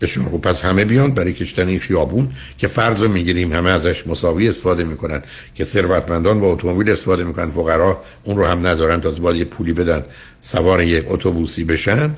بسیار 0.00 0.26
خوب. 0.26 0.42
پس 0.42 0.64
همه 0.64 0.84
بیان 0.84 1.10
برای 1.10 1.32
کشتن 1.32 1.68
این 1.68 1.80
خیابون 1.80 2.28
که 2.58 2.68
فرض 2.68 3.02
رو 3.02 3.08
می‌گیریم 3.08 3.52
همه 3.52 3.70
ازش 3.70 4.06
مساوی 4.06 4.48
استفاده 4.48 4.84
می‌کنن 4.84 5.22
که 5.54 5.64
ثروتمندان 5.64 6.40
با 6.40 6.46
اتومبیل 6.52 6.90
استفاده 6.90 7.24
می‌کنن 7.24 7.50
فقرا 7.50 8.02
اون 8.24 8.36
رو 8.36 8.46
هم 8.46 8.66
ندارن 8.66 9.00
تا 9.00 9.10
باید 9.10 9.36
یه 9.36 9.44
پولی 9.44 9.72
بدن 9.72 10.04
سوار 10.42 10.82
یک 10.82 11.04
اتوبوسی 11.08 11.64
بشن. 11.64 12.14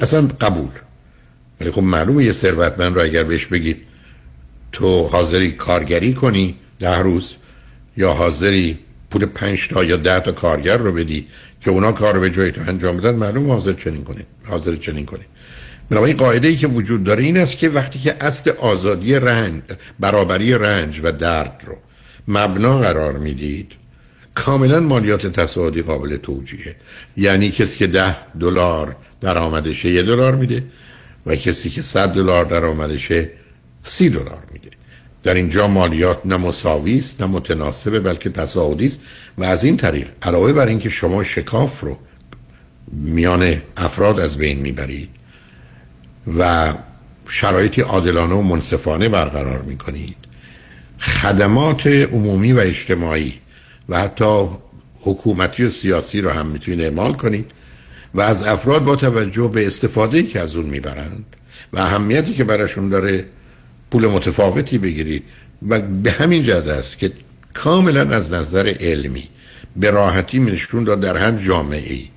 اصلا 0.00 0.28
قبول. 0.40 0.70
ولی 1.60 1.70
خب 1.70 1.82
معلومه 1.82 2.24
یه 2.24 2.32
ثروتمند 2.32 2.94
رو 2.94 3.02
اگر 3.02 3.24
بهش 3.24 3.46
بگید 3.46 3.76
تو 4.72 5.06
حاضری 5.06 5.52
کارگری 5.52 6.14
کنی 6.14 6.56
ده 6.80 6.98
روز 6.98 7.34
یا 7.96 8.12
حاضری 8.12 8.78
پول 9.10 9.26
پنج 9.26 9.68
تا 9.68 9.84
یا 9.84 9.96
ده 9.96 10.20
تا 10.20 10.32
کارگر 10.32 10.76
رو 10.76 10.92
بدی 10.92 11.26
که 11.60 11.70
اونا 11.70 11.92
کار 11.92 12.14
رو 12.14 12.20
به 12.20 12.30
جای 12.30 12.52
تو 12.52 12.60
انجام 12.68 12.96
بدن 12.96 13.14
معلوم 13.14 13.50
حاضر 13.50 13.72
چنین 13.72 14.04
کنه 14.04 14.26
حاضر 14.44 14.76
چنین 14.76 15.06
کنه 15.06 15.20
بنابراین 15.90 16.16
قاعده 16.16 16.48
ای 16.48 16.56
که 16.56 16.66
وجود 16.66 17.04
داره 17.04 17.24
این 17.24 17.36
است 17.36 17.58
که 17.58 17.68
وقتی 17.68 17.98
که 17.98 18.16
اصل 18.20 18.50
آزادی 18.50 19.14
رنج 19.14 19.62
برابری 20.00 20.54
رنج 20.54 21.00
و 21.02 21.12
درد 21.12 21.62
رو 21.66 21.76
مبنا 22.28 22.78
قرار 22.78 23.18
می‌دید 23.18 23.72
کاملا 24.34 24.80
مالیات 24.80 25.26
تصاعدی 25.26 25.82
قابل 25.82 26.16
توجیه 26.16 26.76
یعنی 27.16 27.50
کسی 27.50 27.78
که 27.78 27.86
ده 27.86 28.16
دلار 28.40 28.96
درآمدشه 29.20 29.90
یه 29.90 30.02
دلار 30.02 30.34
میده 30.34 30.64
و 31.26 31.36
کسی 31.36 31.70
که 31.70 31.82
صد 31.82 32.08
دلار 32.08 32.44
درآمدشه 32.44 33.30
سی 33.82 34.10
دلار 34.10 34.42
میده. 34.52 34.68
در 35.22 35.34
اینجا 35.34 35.68
مالیات 35.68 36.20
نه 36.24 36.36
مساوی 36.36 36.98
است 36.98 37.20
نه 37.20 37.26
متناسبه 37.26 38.00
بلکه 38.00 38.30
تصاعدی 38.30 38.86
است 38.86 39.00
و 39.38 39.44
از 39.44 39.64
این 39.64 39.76
طریق 39.76 40.08
علاوه 40.22 40.52
بر 40.52 40.66
اینکه 40.66 40.88
شما 40.88 41.24
شکاف 41.24 41.80
رو 41.80 41.98
میان 42.92 43.62
افراد 43.76 44.20
از 44.20 44.38
بین 44.38 44.58
می‌برید 44.58 45.08
و 46.38 46.72
شرایطی 47.28 47.80
عادلانه 47.80 48.34
و 48.34 48.42
منصفانه 48.42 49.08
برقرار 49.08 49.62
می‌کنید 49.62 50.16
خدمات 50.98 51.86
عمومی 51.86 52.52
و 52.52 52.58
اجتماعی 52.58 53.34
و 53.88 54.00
حتی 54.00 54.48
حکومتی 55.00 55.64
و 55.64 55.70
سیاسی 55.70 56.20
رو 56.20 56.30
هم 56.30 56.46
می‌تونید 56.46 56.80
اعمال 56.80 57.12
کنید. 57.12 57.50
و 58.14 58.20
از 58.20 58.42
افراد 58.42 58.84
با 58.84 58.96
توجه 58.96 59.48
به 59.48 59.66
استفاده 59.66 60.22
که 60.22 60.40
از 60.40 60.56
اون 60.56 60.66
می‌برند 60.66 61.24
و 61.72 61.78
اهمیتی 61.78 62.34
که 62.34 62.44
براشون 62.44 62.88
داره 62.88 63.24
پول 63.90 64.06
متفاوتی 64.06 64.78
بگیرید 64.78 65.24
و 65.68 65.80
به 65.80 66.10
همین 66.10 66.42
جهت 66.42 66.66
است 66.66 66.98
که 66.98 67.12
کاملا 67.54 68.16
از 68.16 68.32
نظر 68.32 68.74
علمی 68.80 69.28
به 69.76 69.90
راحتی 69.90 70.38
نشون 70.38 70.84
داد 70.84 71.00
در 71.00 71.16
هر 71.16 71.32
جامعه 71.32 71.92
ای 71.92 72.08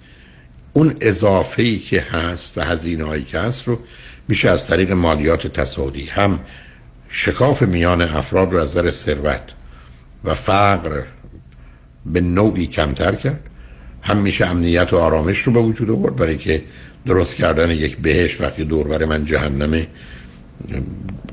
اون 0.74 0.96
اضافه 1.02 1.64
ای 1.64 1.80
که 1.80 2.02
هست 2.02 2.58
و 2.58 2.62
هزینه 2.62 3.04
هایی 3.04 3.24
که 3.24 3.40
هست 3.40 3.68
رو 3.68 3.80
میشه 4.28 4.50
از 4.50 4.68
طریق 4.68 4.92
مالیات 4.92 5.48
تصاعدی 5.48 6.04
هم 6.04 6.40
شکاف 7.10 7.62
میان 7.62 8.02
افراد 8.02 8.54
رو 8.54 8.60
از 8.60 8.78
نظر 8.78 8.92
ثروت 8.92 9.42
و 10.24 10.34
فقر 10.34 11.04
به 12.06 12.22
نوعی 12.22 12.68
کمتر 12.68 13.16
کرد 13.16 13.51
هم 14.02 14.18
میشه 14.18 14.46
امنیت 14.46 14.94
و 14.94 14.98
آرامش 14.98 15.40
رو 15.40 15.54
به 15.54 15.60
وجود 15.60 15.92
آورد 15.92 16.16
برای 16.16 16.38
که 16.38 16.64
درست 17.06 17.36
کردن 17.36 17.72
یک 17.72 17.98
بهش 17.98 18.42
وقتی 18.42 18.64
دور 18.66 18.88
بر 18.88 19.06
من 19.06 19.26
جهنم 19.26 19.82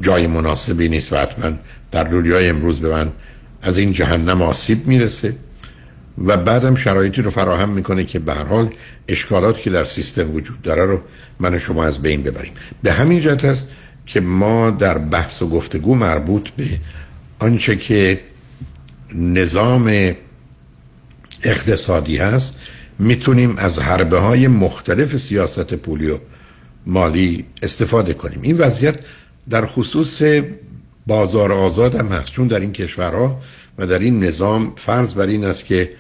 جای 0.01 0.27
مناسبی 0.27 0.89
نیست 0.89 1.13
و 1.13 1.17
حتما 1.17 1.53
در 1.91 2.05
دنیای 2.05 2.49
امروز 2.49 2.81
به 2.81 2.89
من 2.89 3.13
از 3.63 3.79
این 3.79 3.93
جهنم 3.93 4.43
آسیب 4.43 4.87
می‌رسه. 4.87 5.37
و 6.25 6.37
بعدم 6.37 6.75
شرایطی 6.75 7.23
رو 7.23 7.31
فراهم 7.31 7.69
می‌کنه 7.69 8.05
که 8.05 8.19
به 8.19 8.35
هر 8.35 8.45
حال 8.45 8.75
اشکالاتی 9.09 9.63
که 9.63 9.71
در 9.71 9.85
سیستم 9.85 10.35
وجود 10.35 10.63
داره 10.63 10.85
رو 10.85 11.01
من 11.41 11.59
شما 11.59 11.85
از 11.85 12.03
بین 12.03 12.23
ببریم. 12.23 12.53
به 12.83 12.93
همین 12.93 13.21
جهت 13.21 13.45
است 13.45 13.69
که 14.07 14.21
ما 14.21 14.71
در 14.71 14.99
بحث 14.99 15.43
و 15.43 15.49
گفتگو 15.49 15.95
مربوط 15.95 16.51
به 16.51 16.65
آنچه 17.39 17.77
که 17.77 18.21
نظام 19.15 20.15
اقتصادی 21.43 22.17
هست 22.17 22.55
می‌تونیم 22.99 23.57
از 23.59 23.79
حربه 23.79 24.19
های 24.19 24.49
مختلف 24.49 25.17
سیاست 25.17 25.75
پولی 25.75 26.11
و 26.11 26.19
مالی 26.87 27.45
استفاده 27.63 28.15
کنیم. 28.15 28.39
این 28.43 28.57
وضعیت 28.57 28.99
در 29.51 29.67
خصوص 29.67 30.23
بازار 31.07 31.53
آزاد 31.53 31.95
هم 31.95 32.09
هست 32.09 32.33
چون 32.33 32.47
در 32.47 32.61
این 32.61 32.73
کشورها 32.73 33.41
و 33.79 33.87
در 33.87 33.99
این 33.99 34.25
نظام 34.25 34.73
فرض 34.77 35.15
بر 35.15 35.27
این 35.27 35.45
است 35.45 35.65
که 35.65 35.91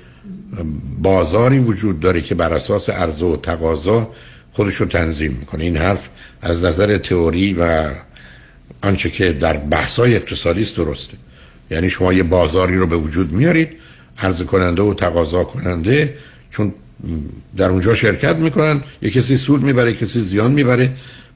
بازاری 0.98 1.59
وجود 1.59 2.01
داره 2.01 2.20
که 2.20 2.35
بر 2.35 2.55
اساس 2.55 2.90
عرضه 2.90 3.27
و 3.27 3.36
تقاضا 3.36 4.10
خودش 4.52 4.74
رو 4.74 4.86
تنظیم 4.86 5.32
می‌کنه. 5.32 5.65
این 5.65 5.77
حرف 5.77 6.09
از 6.43 6.65
نظر 6.65 6.98
تئوری 6.98 7.55
و 7.55 7.90
آنچه 8.82 9.10
که 9.10 9.32
در 9.32 9.56
بحثای 9.56 10.16
اقتصادی 10.16 10.62
است 10.62 10.77
درسته. 10.77 11.15
یعنی 11.70 11.90
شما 11.90 12.12
یه 12.12 12.23
بازاری 12.23 12.77
رو 12.77 12.86
به 12.86 12.97
وجود 12.97 13.32
میارید 13.32 13.69
عرضه 14.18 14.44
کننده 14.44 14.82
و 14.82 14.94
تقاضا 14.94 15.44
کننده 15.44 16.14
چون 16.50 16.74
در 17.56 17.68
اونجا 17.68 17.94
شرکت 17.94 18.36
می‌کنن 18.36 18.80
یه 19.02 19.10
کسی 19.10 19.36
سود 19.36 19.62
می‌بره 19.62 19.94
کسی 19.94 20.22
زیان 20.22 20.52
می‌بره. 20.52 20.90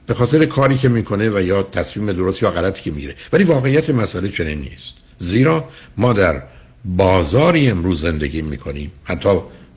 به 0.07 0.13
خاطر 0.13 0.45
کاری 0.45 0.77
که 0.77 0.89
می‌کنه 0.89 1.29
و 1.29 1.41
یا 1.41 1.63
تصمیم 1.63 2.11
درست 2.11 2.43
یا 2.43 2.51
غلطی 2.51 2.81
که 2.81 2.91
میره 2.91 3.15
ولی 3.33 3.43
واقعیت 3.43 3.89
مسئله 3.89 4.29
چنین 4.29 4.59
نیست. 4.59 4.97
زیرا 5.17 5.69
ما 5.97 6.13
در 6.13 6.43
بازاری 6.85 7.69
امروز 7.69 8.01
زندگی 8.01 8.41
می‌کنیم. 8.41 8.91
حتی 9.03 9.29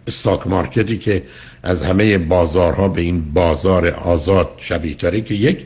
استاک 0.06 0.46
مارکتی 0.46 0.98
که 0.98 1.22
از 1.62 1.82
همه 1.82 2.18
بازارها 2.18 2.88
به 2.88 3.00
این 3.00 3.32
بازار 3.32 3.88
آزاد 3.88 4.50
شبیه 4.58 4.94
تره 4.94 5.20
که 5.20 5.34
یک 5.34 5.58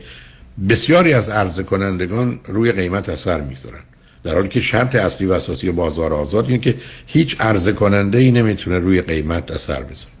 بسیاری 0.69 1.13
از 1.13 1.29
عرضه 1.29 1.63
کنندگان 1.63 2.39
روی 2.45 2.71
قیمت 2.71 3.09
اثر 3.09 3.41
می‌ذارن. 3.41 3.83
در 4.23 4.33
حالی 4.33 4.47
که 4.47 4.61
شرط 4.61 4.95
اصلی 4.95 5.27
و 5.27 5.33
اساسی 5.33 5.71
بازار 5.71 6.13
آزاد 6.13 6.45
اینه 6.45 6.57
که 6.57 6.75
هیچ 7.05 7.41
عرضه 7.41 7.71
کننده 7.71 8.17
ای 8.17 8.31
نمی‌تونه 8.31 8.79
روی 8.79 9.01
قیمت 9.01 9.51
اثر 9.51 9.83
بذاره. 9.83 10.13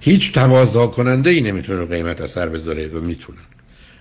هیچ 0.00 0.32
تقاضا 0.32 0.86
کننده 0.86 1.30
ای 1.30 1.40
نمی‌تونه 1.40 1.78
روی 1.78 1.88
قیمت 1.88 2.20
اثر 2.20 2.48
بذاره 2.48 2.88
و 2.88 3.00
می‌تونن. 3.00 3.38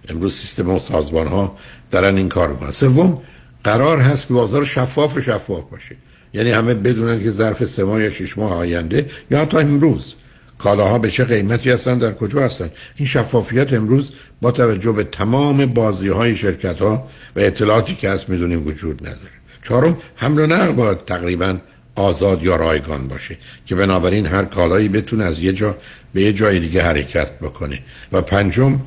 امروز 0.10 0.36
سیستم 0.36 0.70
و 0.70 0.80
سازمان 0.80 1.28
ها 1.28 1.58
دارن 1.92 2.18
این 2.18 2.30
کار 2.30 2.50
می‌کنن. 2.50 2.72
سوم 2.72 3.22
قرار 3.64 4.00
هست 4.00 4.28
که 4.28 4.34
بازار 4.34 4.66
شفاف 4.66 5.18
و 5.18 5.22
شفاف 5.22 5.70
باشه. 5.72 5.96
یعنی 6.34 6.52
همه 6.52 6.74
بدونن 6.74 7.24
که 7.24 7.32
ظرف 7.32 7.66
سه 7.66 7.84
ماه 7.84 8.04
یا 8.04 8.10
شش 8.10 8.38
ماه 8.38 8.54
آینده 8.54 9.10
یا 9.32 9.40
حتی 9.40 9.58
امروز 9.58 10.14
کالاها 10.58 11.00
به 11.00 11.12
چه 11.12 11.24
قیمتی 11.24 11.70
هستن 11.70 11.98
در 11.98 12.12
کجا 12.12 12.42
هستن. 12.42 12.70
این 12.96 13.08
شفافیت 13.08 13.74
امروز 13.74 14.12
با 14.42 14.52
توجه 14.52 14.92
به 14.92 15.04
تمام 15.04 15.66
بازی 15.66 16.08
های 16.08 16.36
شرکت 16.36 16.80
ها 16.80 17.08
و 17.36 17.40
اطلاعاتی 17.40 17.96
که 17.96 18.10
هست 18.10 18.30
می‌دونیم 18.30 18.68
وجود 18.68 19.02
نداره. 19.02 19.43
چهارم 19.64 19.98
حمل 20.16 20.40
و 20.40 20.48
نقل 20.48 20.72
باید 20.72 21.06
تقریبا 21.06 21.58
آزاد 21.96 22.44
یا 22.44 22.56
رایگان 22.56 23.08
باشه 23.08 23.38
که 23.66 23.76
بنابراین 23.76 24.26
هر 24.26 24.46
کالایی 24.46 24.90
بتونه 24.90 25.24
از 25.24 25.40
یه 25.40 25.54
جا 25.54 25.78
به 26.14 26.22
یه 26.22 26.34
جای 26.34 26.60
دیگه 26.60 26.84
حرکت 26.84 27.40
بکنه. 27.40 27.80
و 28.12 28.22
پنجم 28.22 28.80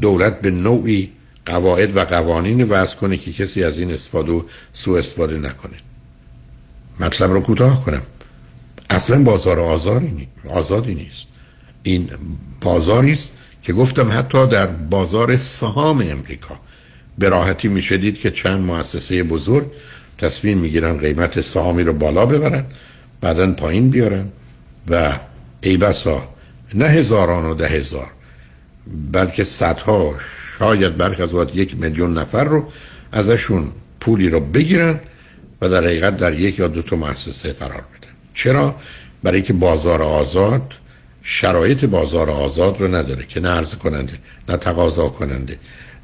دولت 0.00 0.40
به 0.40 0.50
نوعی 0.50 1.12
قواعد 1.46 1.96
و 1.96 2.04
قوانین 2.04 2.62
وضع 2.62 2.96
کنه 2.96 3.16
که 3.16 3.32
کسی 3.32 3.64
از 3.64 3.78
این 3.78 3.92
استفاده 3.92 4.32
و 4.32 4.42
سوء 4.72 4.98
استفاده 4.98 5.38
نکنه. 5.38 5.76
مطلب 7.00 7.32
رو 7.32 7.40
کوتاه 7.40 7.84
کنم. 7.84 8.02
اصلا 8.90 9.22
بازار 9.22 9.60
آزاری 9.60 10.28
آزادی 10.48 10.94
نیست. 10.94 11.26
این 11.82 12.10
بازاری 12.60 13.12
است 13.12 13.32
که 13.62 13.72
گفتم 13.72 14.18
حتی 14.18 14.46
در 14.46 14.66
بازار 14.66 15.36
سهام 15.36 16.00
امریکا. 16.00 16.60
به 17.18 17.28
راحتی 17.28 17.68
میشه 17.68 17.96
دید 17.96 18.18
که 18.18 18.30
چند 18.30 18.60
مؤسسه 18.60 19.22
بزرگ 19.22 19.66
تصمیم 20.18 20.58
می‌گیرن 20.58 20.98
قیمت 20.98 21.40
سهامی 21.40 21.82
رو 21.82 21.92
بالا 21.92 22.26
ببرن 22.26 22.64
بعدا 23.20 23.52
پایین 23.52 23.90
بیارن 23.90 24.28
و 24.88 25.12
ای 25.60 25.76
بسا 25.76 26.28
نه 26.74 26.84
هزاران 26.84 27.44
و 27.44 27.54
ده 27.54 27.68
هزار 27.68 28.06
بلکه 29.12 29.44
صدها 29.44 30.14
شاید 30.58 30.96
برخ 30.96 31.20
از 31.20 31.54
یک 31.54 31.80
میلیون 31.80 32.18
نفر 32.18 32.44
رو 32.44 32.68
ازشون 33.12 33.72
پولی 34.00 34.28
رو 34.28 34.40
بگیرن 34.40 35.00
و 35.60 35.68
در 35.68 35.84
حقیقت 35.84 36.16
در 36.16 36.34
یک 36.34 36.58
یا 36.58 36.68
دو 36.68 36.82
تا 36.82 36.96
مؤسسه 36.96 37.52
قرار 37.52 37.80
بدن. 37.80 38.12
چرا؟ 38.34 38.74
برای 39.22 39.42
که 39.42 39.52
بازار 39.52 40.02
آزاد 40.02 40.72
شرایط 41.22 41.84
بازار 41.84 42.30
آزاد 42.30 42.80
رو 42.80 42.94
نداره 42.94 43.26
که 43.26 43.40
نه 43.40 43.48
عرض 43.48 43.74
کننده 43.74 44.12
نه 44.48 44.56
تقاضا 44.56 45.08
کننده 45.08 45.58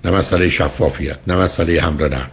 نه 0.05 0.11
مسئله 0.11 0.49
شفافیت 0.49 1.19
نه 1.27 1.37
مسئله 1.37 1.81
حمل 1.81 2.09
نه 2.09 2.27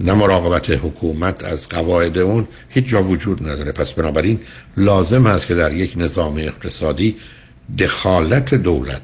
نه 0.00 0.12
مراقبت 0.14 0.70
حکومت 0.70 1.44
از 1.44 1.68
قواعد 1.68 2.18
اون 2.18 2.48
هیچ 2.68 2.84
جا 2.84 3.02
وجود 3.02 3.48
نداره. 3.48 3.72
پس 3.72 3.92
بنابراین 3.92 4.40
لازم 4.76 5.26
هست 5.26 5.46
که 5.46 5.54
در 5.54 5.72
یک 5.72 5.92
نظام 5.96 6.36
اقتصادی 6.36 7.16
دخالت 7.78 8.54
دولت 8.54 9.02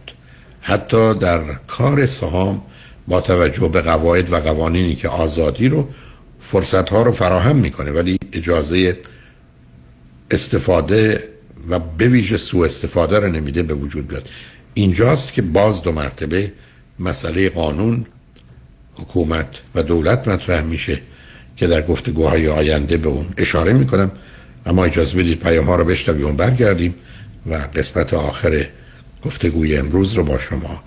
حتی 0.60 1.14
در 1.14 1.40
کار 1.66 2.06
سهام 2.06 2.62
با 3.09 3.20
توجه 3.20 3.69
به 3.69 3.81
قواعد 3.81 4.32
و 4.32 4.36
قوانینی 4.36 4.94
که 4.94 5.09
آزادی 5.09 5.69
رو 5.69 5.89
فرصت 6.40 6.89
ها 6.89 7.02
رو 7.02 7.12
فراهم 7.12 7.56
می‌کنه. 7.56 7.90
ولی 7.90 8.19
اجازه 8.32 8.98
استفاده 10.31 11.28
و 11.69 11.78
به 11.78 12.09
ویژه 12.09 12.36
سوء 12.36 12.66
استفاده 12.66 13.19
رو 13.19 13.28
نمیده 13.28 13.62
به 13.62 13.74
وجود 13.74 14.09
بیاد. 14.09 14.28
اینجاست 14.74 15.32
که 15.32 15.43
باز 15.43 15.82
دو 15.82 15.93
مرتبه 15.93 16.52
مسئله 16.98 17.48
قانون 17.48 18.06
حکومت 18.94 19.48
و 19.74 19.82
دولت 19.82 20.28
مطرح 20.28 20.62
میشه 20.62 21.01
که 21.56 21.66
در 21.66 21.82
گفتگوهای 21.82 22.48
آینده 22.48 22.97
به 22.97 23.09
اون 23.09 23.27
اشاره 23.36 23.73
می‌کنم. 23.73 24.10
اما 24.66 24.85
اجازه 24.85 25.16
بدید 25.16 25.40
پیام 25.40 25.64
ها 25.64 25.77
رو 25.77 25.85
بشنویم 25.85 26.36
برگردیم 26.36 26.94
و 27.47 27.55
قسمت 27.55 28.14
آخر 28.14 28.66
گفتگوی 29.23 29.77
امروز 29.77 30.12
رو 30.12 30.24
با 30.24 30.39
شما 30.39 30.82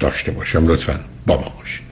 داشته 0.00 0.32
باشم. 0.32 0.66
لطفا 0.66 1.00
با 1.26 1.36
ما 1.36 1.48
باشید. 1.58 1.91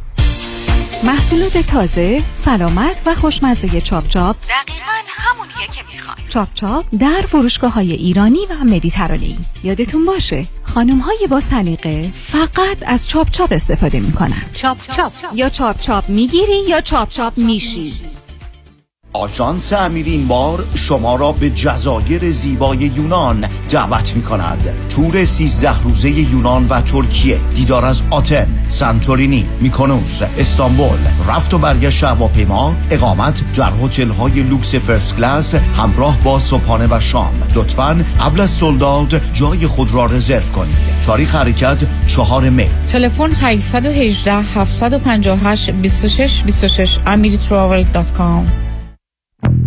محصولات 1.03 1.57
تازه، 1.57 2.23
سلامت 2.33 3.01
و 3.05 3.15
خوشمزه 3.15 3.81
چاپ 3.81 4.07
چاپ. 4.07 4.35
دقیقا 4.35 4.91
همونیه 5.07 5.67
که 5.75 5.83
می‌خوای 5.93 6.15
چاپ 6.29 6.47
چاپ 6.53 6.85
در 6.99 7.25
فروشگاه 7.27 7.73
های 7.73 7.91
ایرانی 7.91 8.39
و 8.49 8.63
مدیترانه‌ای 8.63 9.37
یادتون 9.63 10.05
باشه 10.05 10.45
خانم 10.63 10.97
های 10.97 11.27
با 11.29 11.39
سلیقه 11.39 12.11
فقط 12.15 12.77
از 12.85 13.07
چاپ 13.07 13.31
چاپ 13.31 13.51
استفاده 13.51 13.99
می‌کنن. 13.99 14.41
چاپ 14.53 14.77
چاپ. 14.91 15.11
یا 15.35 15.49
چاپ 15.49 15.79
چاپ 15.79 16.09
می‌گیری 16.09 16.63
یا 16.67 16.81
چاپ 16.81 17.09
چاپ 17.09 17.37
میشی. 17.37 17.93
آژانس 19.13 19.73
امیری 19.73 20.11
این 20.11 20.27
بار 20.27 20.63
شما 20.75 21.15
را 21.15 21.31
به 21.31 21.49
جزایر 21.49 22.31
زیبای 22.31 22.77
یونان 22.77 23.45
دعوت 23.69 24.15
می 24.15 24.21
کند 24.21 24.75
تور 24.89 25.25
13 25.25 25.81
روزه 25.83 26.09
یونان 26.09 26.67
و 26.67 26.81
ترکیه 26.81 27.39
دیدار 27.55 27.85
از 27.85 28.01
آتن، 28.09 28.47
سانتورینی، 28.69 29.45
میکونوس، 29.61 30.21
استانبول. 30.37 30.99
رفت 31.27 31.53
و 31.53 31.57
برگشت 31.57 32.03
هواپیما 32.03 32.75
اقامت 32.91 33.53
در 33.55 33.71
هتل 33.83 34.09
های 34.09 34.43
لوکس 34.43 34.75
first 34.75 35.15
class 35.15 35.55
همراه 35.55 36.17
با 36.23 36.39
صبحانه 36.39 36.87
و 36.91 36.99
شام. 36.99 37.43
لطفا 37.55 38.05
قبل 38.21 38.41
از 38.41 38.49
sold 38.49 38.90
out 38.90 39.21
جای 39.33 39.67
خود 39.67 39.93
را 39.93 40.05
رزرو 40.05 40.51
کنید. 40.55 40.75
تاریخ 41.05 41.35
حرکت 41.35 41.77
چهار 42.07 42.49
می. 42.49 42.67
تلفن 42.87 43.31
818 43.41 44.33
758 44.33 45.71
26 45.71 46.43
26 46.43 46.99
amiritravel.com 47.05 48.70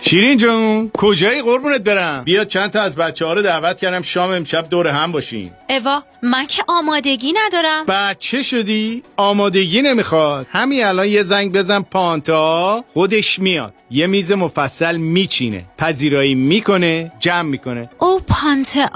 شیرین 0.00 0.38
جون 0.38 0.90
کجایی؟ 0.94 1.42
قربونت 1.42 1.80
برم. 1.80 2.24
بیا 2.24 2.44
چند 2.44 2.70
تا 2.70 2.80
از 2.80 2.96
بچه 2.96 3.26
ها 3.26 3.32
رو 3.32 3.42
دعوت 3.42 3.78
کردم 3.78 4.02
شام 4.02 4.30
امشب 4.30 4.68
دور 4.68 4.86
هم 4.86 5.12
باشین 5.12 5.50
اوا 5.70 6.02
من 6.22 6.46
که 6.46 6.62
آمادگی 6.68 7.32
ندارم. 7.46 7.86
بچه 7.86 8.42
شدی؟ 8.42 9.02
آمادگی 9.16 9.82
نمی‌خواد. 9.82 10.46
همین 10.50 10.84
الان 10.84 11.06
یه 11.06 11.22
زنگ 11.22 11.52
بزن 11.52 11.82
پانتا 11.82 12.84
خودش 12.92 13.38
میاد. 13.38 13.74
یه 13.90 14.06
میز 14.06 14.32
مفصل 14.32 14.96
میچینه. 14.96 15.64
پذیرایی 15.78 16.34
می‌کنه 16.34 17.12
جمع 17.20 17.42
می‌کنه. 17.42 17.90
او 17.98 18.20
پانتا 18.28 18.86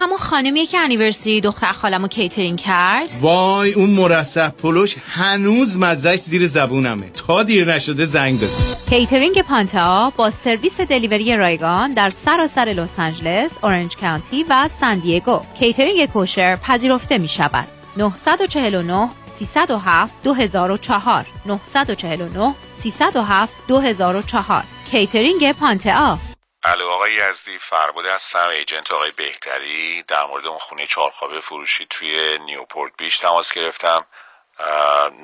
همون 0.00 0.16
خانمیه 0.18 0.66
که 0.66 0.78
anniversary 0.78 1.40
دختر 1.40 1.72
خالمو 1.72 2.08
کیترینگ 2.08 2.60
کرد؟ 2.60 3.10
وای 3.20 3.72
اون 3.72 3.90
مرصع 3.90 4.48
پلوش 4.48 4.96
هنوز 5.08 5.76
مزش 5.76 6.20
زیر 6.20 6.46
زبونمه. 6.46 7.10
تا 7.26 7.42
دیر 7.42 7.74
نشده 7.74 8.06
زنگ 8.06 8.40
بزن. 8.40 8.90
کیترینگ 8.90 9.42
پانتا 9.42 10.12
با 10.16 10.30
سرویس 10.30 10.80
delivery 10.80 11.36
رایگان 11.36 11.94
در 11.94 12.10
سراسر 12.10 12.64
لس 12.64 12.98
آنجلس، 12.98 13.58
اورنج 13.62 13.96
کانتی 13.96 14.44
و 14.48 14.68
سان 14.68 14.98
دیگو. 14.98 15.42
catering 15.58 16.12
kosher 16.12 16.56
پذیرفته 16.56 17.18
می 17.18 17.28
شود. 17.28 17.68
949 17.96 19.10
307 19.26 20.22
2004 20.22 21.26
949 21.46 22.54
307 22.72 23.54
2004 23.68 24.64
کیترینگ 24.90 25.52
پانتا 25.52 26.18
الو 26.64 26.88
آقای 26.88 27.12
یزدی 27.12 27.58
فربود 27.58 28.06
هستم 28.06 28.48
agent 28.48 28.92
آقای 28.92 29.10
بهتری. 29.10 30.02
در 30.02 30.26
مورد 30.26 30.46
اون 30.46 30.58
خونه 30.58 30.86
چهارخوابه 30.86 31.40
فروشی 31.40 31.86
توی 31.90 32.38
نیوپورت 32.38 32.92
بیچ 32.98 33.18
تماس 33.18 33.52
گرفتم. 33.52 34.06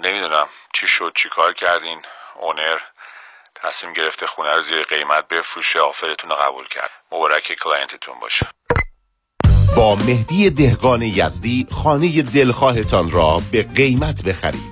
نمی‌دونم 0.02 0.46
چی 0.74 0.86
شد 0.86 1.12
چی 1.16 1.28
کار 1.28 1.52
کردین 1.54 2.02
owner؟ 2.40 2.78
تصمیم 3.62 3.92
گرفته 3.92 4.26
خونه 4.26 4.54
رو 4.54 4.60
زیر 4.60 4.82
قیمت 4.82 5.28
بفروشه 5.28 5.80
offer 5.80 6.11
تون 6.11 6.30
رو 6.30 6.36
قبول 6.36 6.66
کرد. 6.66 6.90
مبارک 7.12 7.52
client 7.64 7.97
تون 7.97 8.14
باشه. 8.20 8.46
با 9.76 9.94
مهدی 9.94 10.50
دهقان 10.50 11.02
یزدی 11.02 11.66
خانه 11.70 12.22
دلخواهتان 12.22 13.10
را 13.10 13.40
به 13.52 13.62
قیمت 13.62 14.24
بخرید. 14.24 14.71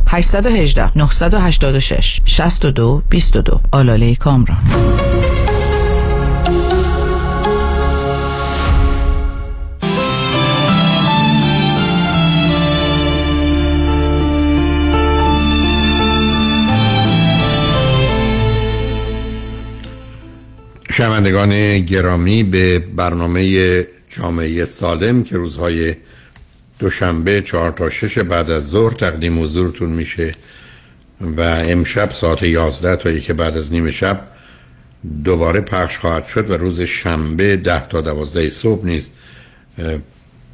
818 0.07 0.91
986 0.95 2.21
62 2.25 3.03
22 3.09 3.59
آلاله 3.71 4.15
کامران. 4.15 4.61
شنوندگان 20.91 21.79
گرامی 21.79 22.43
به 22.43 22.79
برنامه 22.79 23.87
جامعه 24.09 24.65
سالم 24.65 25.23
که 25.23 25.37
روزهای 25.37 25.95
دوشنبه 26.81 27.41
چهار 27.41 27.71
تا 27.71 27.89
شش 27.89 28.17
بعد 28.17 28.49
از 28.49 28.69
ظهر 28.69 28.93
تقدیم 28.93 29.43
حضورتون 29.43 29.89
میشه 29.89 30.35
و 31.21 31.41
امشب 31.41 32.11
ساعت 32.11 32.43
11 32.43 32.95
تا 32.95 33.09
یک 33.09 33.31
بعد 33.31 33.57
از 33.57 33.71
نیم 33.71 33.91
شب 33.91 34.27
دوباره 35.23 35.61
پخش 35.61 35.97
خواهد 35.97 36.25
شد 36.25 36.49
و 36.49 36.57
روز 36.57 36.81
شنبه 36.81 37.55
ده 37.57 37.87
تا 37.87 38.01
دوازده 38.01 38.49
صبح 38.49 38.85
نیز 38.85 39.09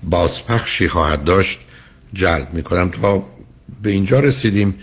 بازپخشی 0.03 0.87
خواهد 0.87 1.23
داشت 1.23 1.59
جلب 2.13 2.53
می‌کنم 2.53 2.89
تا 2.89 3.23
به 3.81 3.89
اینجا 3.91 4.19
رسیدیم 4.19 4.75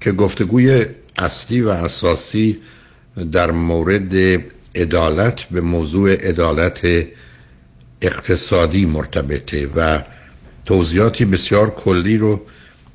که 0.00 0.12
گفتگوی 0.12 0.84
اصلی 1.18 1.60
و 1.60 1.68
اساسی 1.68 2.58
در 3.32 3.50
مورد 3.50 4.14
عدالت 4.74 5.40
به 5.40 5.60
موضوع 5.60 6.28
عدالت 6.28 7.06
اقتصادی 8.02 8.86
مرتبطه 8.86 9.70
و 9.76 10.02
توضیحاتی 10.66 11.24
بسیار 11.24 11.70
کلی 11.70 12.18
رو 12.18 12.40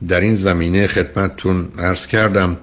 در 0.08 0.22
این 0.22 0.36
زمینه 0.36 0.88
خدمتتون 0.88 1.70
عرض 1.80 2.08
کردم 2.08 2.58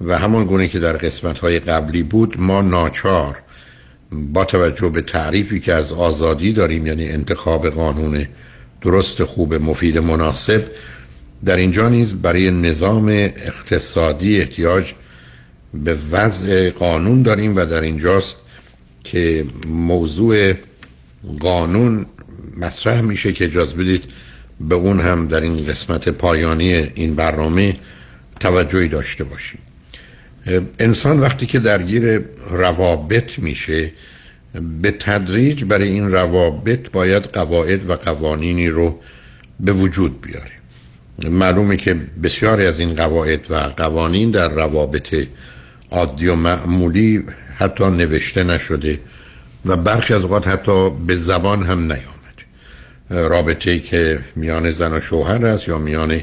و 0.00 0.18
همان 0.18 0.44
گونه 0.44 0.68
که 0.68 0.78
در 0.78 0.96
قسمت 0.96 1.38
های 1.38 1.58
قبلی 1.60 2.02
بود 2.02 2.40
ما 2.40 2.62
ناچار 2.62 3.42
با 4.12 4.44
توجه 4.44 4.88
به 4.88 5.02
تعریفی 5.02 5.60
که 5.60 5.74
از 5.74 5.92
آزادی 5.92 6.52
داریم 6.52 6.86
یعنی 6.86 7.08
انتخاب 7.08 7.68
قانون 7.68 8.26
درست 8.82 9.24
خوب 9.24 9.54
مفید 9.54 9.98
مناسب 9.98 10.64
در 11.44 11.56
اینجا 11.56 11.88
نیز 11.88 12.14
برای 12.14 12.50
نظام 12.50 13.08
اقتصادی 13.08 14.40
احتیاج 14.40 14.92
به 15.74 15.98
وضع 16.10 16.70
قانون 16.70 17.22
داریم 17.22 17.56
و 17.56 17.64
در 17.66 17.80
اینجاست 17.80 18.36
که 19.04 19.44
موضوع 19.66 20.54
قانون 21.40 22.06
مطرح 22.56 23.00
میشه 23.00 23.32
که 23.32 23.44
اجازه 23.44 23.76
بدید 23.76 24.04
به 24.68 24.74
اون 24.74 25.00
هم 25.00 25.26
در 25.26 25.40
این 25.40 25.66
قسمت 25.66 26.08
پایانی 26.08 26.74
این 26.74 27.14
برنامه 27.14 27.76
توجهی 28.40 28.88
داشته 28.88 29.24
باشیم. 29.24 29.58
انسان 30.78 31.20
وقتی 31.20 31.46
که 31.46 31.58
درگیر 31.58 32.20
روابط 32.50 33.38
میشه 33.38 33.92
به 34.82 34.90
تدریج 34.90 35.64
برای 35.64 35.88
این 35.88 36.12
روابط 36.12 36.90
باید 36.90 37.22
قواعد 37.22 37.90
و 37.90 37.96
قوانینی 37.96 38.68
رو 38.68 38.98
به 39.60 39.72
وجود 39.72 40.20
بیاره. 40.20 40.50
معلومه 41.30 41.76
که 41.76 41.94
بسیاری 42.22 42.66
از 42.66 42.78
این 42.78 42.94
قواعد 42.94 43.50
و 43.50 43.54
قوانین 43.54 44.30
در 44.30 44.48
روابط 44.48 45.26
عادی 45.90 46.26
و 46.26 46.34
معمولی 46.34 47.24
حتی 47.56 47.84
نوشته 47.84 48.44
نشده 48.44 49.00
و 49.66 49.76
برخی 49.76 50.14
از 50.14 50.22
اوقات 50.22 50.48
حتی 50.48 50.90
به 50.90 51.16
زبان 51.16 51.62
هم 51.62 51.80
نیامد 51.80 52.13
رابطه 53.10 53.78
که 53.78 54.18
میان 54.36 54.70
زن 54.70 54.92
و 54.92 55.00
شوهر 55.00 55.46
است 55.46 55.68
یا 55.68 55.78
میان 55.78 56.22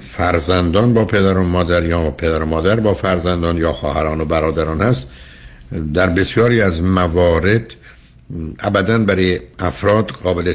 فرزندان 0.00 0.94
با 0.94 1.04
پدر 1.04 1.36
و 1.36 1.42
مادر 1.42 1.84
یا 1.84 2.10
پدر 2.10 2.42
و 2.42 2.46
مادر 2.46 2.80
با 2.80 2.94
فرزندان 2.94 3.56
یا 3.56 3.72
خواهران 3.72 4.20
و 4.20 4.24
برادران 4.24 4.80
هست 4.80 5.06
در 5.94 6.06
بسیاری 6.06 6.60
از 6.60 6.82
موارد 6.82 7.66
ابدا 8.60 8.98
برای 8.98 9.40
افراد 9.58 10.10
قابل 10.10 10.54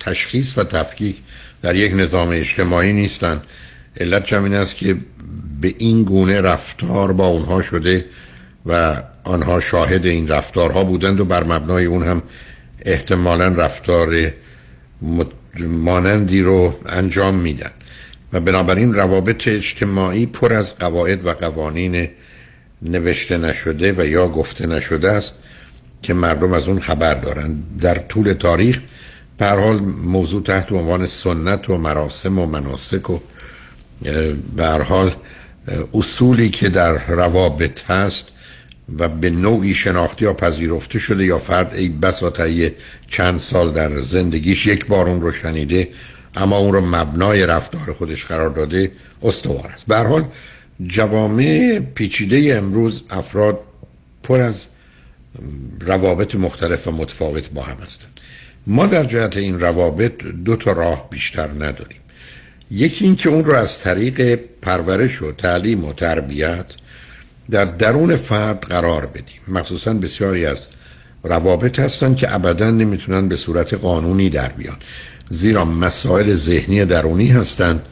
تشخیص 0.00 0.58
و 0.58 0.64
تفکیک 0.64 1.16
در 1.62 1.76
یک 1.76 1.92
نظام 1.94 2.28
اجتماعی 2.28 2.92
نیستند. 2.92 3.42
علت 4.00 4.32
این 4.32 4.54
است 4.54 4.76
که 4.76 4.96
به 5.60 5.74
این 5.78 6.04
گونه 6.04 6.40
رفتار 6.40 7.12
با 7.12 7.26
اونها 7.26 7.62
شده 7.62 8.04
و 8.66 9.02
آنها 9.24 9.60
شاهد 9.60 10.06
این 10.06 10.28
رفتارها 10.28 10.84
بودند 10.84 11.20
و 11.20 11.24
بر 11.24 11.44
مبنای 11.44 11.84
اون 11.84 12.02
هم 12.02 12.22
احتمالا 12.84 13.48
رفتار 13.48 14.32
مانندی 15.58 16.42
رو 16.42 16.74
انجام 16.86 17.34
میدن. 17.34 17.70
و 18.32 18.40
بنابراین 18.40 18.94
روابط 18.94 19.48
اجتماعی 19.48 20.26
پر 20.26 20.52
از 20.52 20.78
قواعد 20.78 21.26
و 21.26 21.32
قوانین 21.32 22.08
نوشته 22.82 23.38
نشده 23.38 23.92
و 23.92 24.06
یا 24.06 24.28
گفته 24.28 24.66
نشده 24.66 25.10
است 25.10 25.34
که 26.02 26.14
مردم 26.14 26.52
از 26.52 26.68
اون 26.68 26.80
خبر 26.80 27.14
دارن. 27.14 27.62
در 27.80 27.94
طول 27.94 28.32
تاریخ 28.32 28.80
به 29.38 29.46
حال 29.46 29.80
موضوع 30.04 30.42
تحت 30.42 30.72
عنوان 30.72 31.06
سنت 31.06 31.70
و 31.70 31.76
مراسم 31.76 32.38
و 32.38 32.46
مناسک 32.46 33.10
و 33.10 33.18
به 34.56 34.66
حال 34.66 35.14
اصولی 35.94 36.50
که 36.50 36.68
در 36.68 37.06
روابط 37.06 37.90
هست 37.90 38.28
و 38.98 39.08
به 39.08 39.30
نوعی 39.30 39.74
شناختی 39.74 40.24
یا 40.24 40.34
پذیرفته 40.34 40.98
شده 40.98 41.24
یا 41.24 41.38
فرد 41.38 41.74
ای 41.74 41.88
بسا 41.88 42.32
چند 43.08 43.38
سال 43.38 43.72
در 43.72 44.00
زندگیش 44.00 44.66
یک 44.66 44.86
بار 44.86 45.08
اون 45.08 45.20
رو 45.20 45.32
شنیده 45.32 45.88
اما 46.36 46.58
اون 46.58 46.72
رو 46.72 46.80
مبنای 46.80 47.46
رفتار 47.46 47.92
خودش 47.92 48.24
قرار 48.24 48.50
داده 48.50 48.92
استوار 49.22 49.66
است. 49.74 49.86
به 49.86 49.96
حال 49.96 50.24
جوامع 50.86 51.80
پیچیده 51.94 52.54
امروز 52.58 53.02
افراد 53.10 53.60
پر 54.22 54.40
از 54.40 54.66
روابط 55.80 56.34
مختلف 56.34 56.88
و 56.88 56.90
متفاوت 56.90 57.50
با 57.50 57.62
هم 57.62 57.76
هستند. 57.76 58.20
ما 58.66 58.86
در 58.86 59.04
جهت 59.04 59.36
این 59.36 59.60
روابط 59.60 60.22
دو 60.44 60.56
تا 60.56 60.72
راه 60.72 61.10
بیشتر 61.10 61.48
نداریم. 61.48 62.00
یکی 62.70 63.04
این 63.04 63.16
که 63.16 63.28
اون 63.28 63.44
رو 63.44 63.54
از 63.54 63.80
طریق 63.80 64.40
پرورش 64.62 65.22
و 65.22 65.32
تعلیم 65.32 65.84
و 65.84 65.92
تربیت 65.92 66.66
در 67.50 67.64
درون 67.64 68.16
فرد 68.16 68.60
قرار 68.60 69.06
بدیم. 69.06 69.40
مخصوصا 69.48 69.94
بسیاری 69.94 70.46
از 70.46 70.68
روابط 71.22 71.78
هستن 71.78 72.14
که 72.14 72.34
ابدا 72.34 72.70
نمی‌تونن 72.70 73.28
به 73.28 73.36
صورت 73.36 73.74
قانونی 73.74 74.30
در 74.30 74.48
بیان. 74.48 74.76
زیرا 75.30 75.64
مسائل 75.64 76.34
ذهنی 76.34 76.84
درونی 76.84 77.28
هستند 77.28 77.82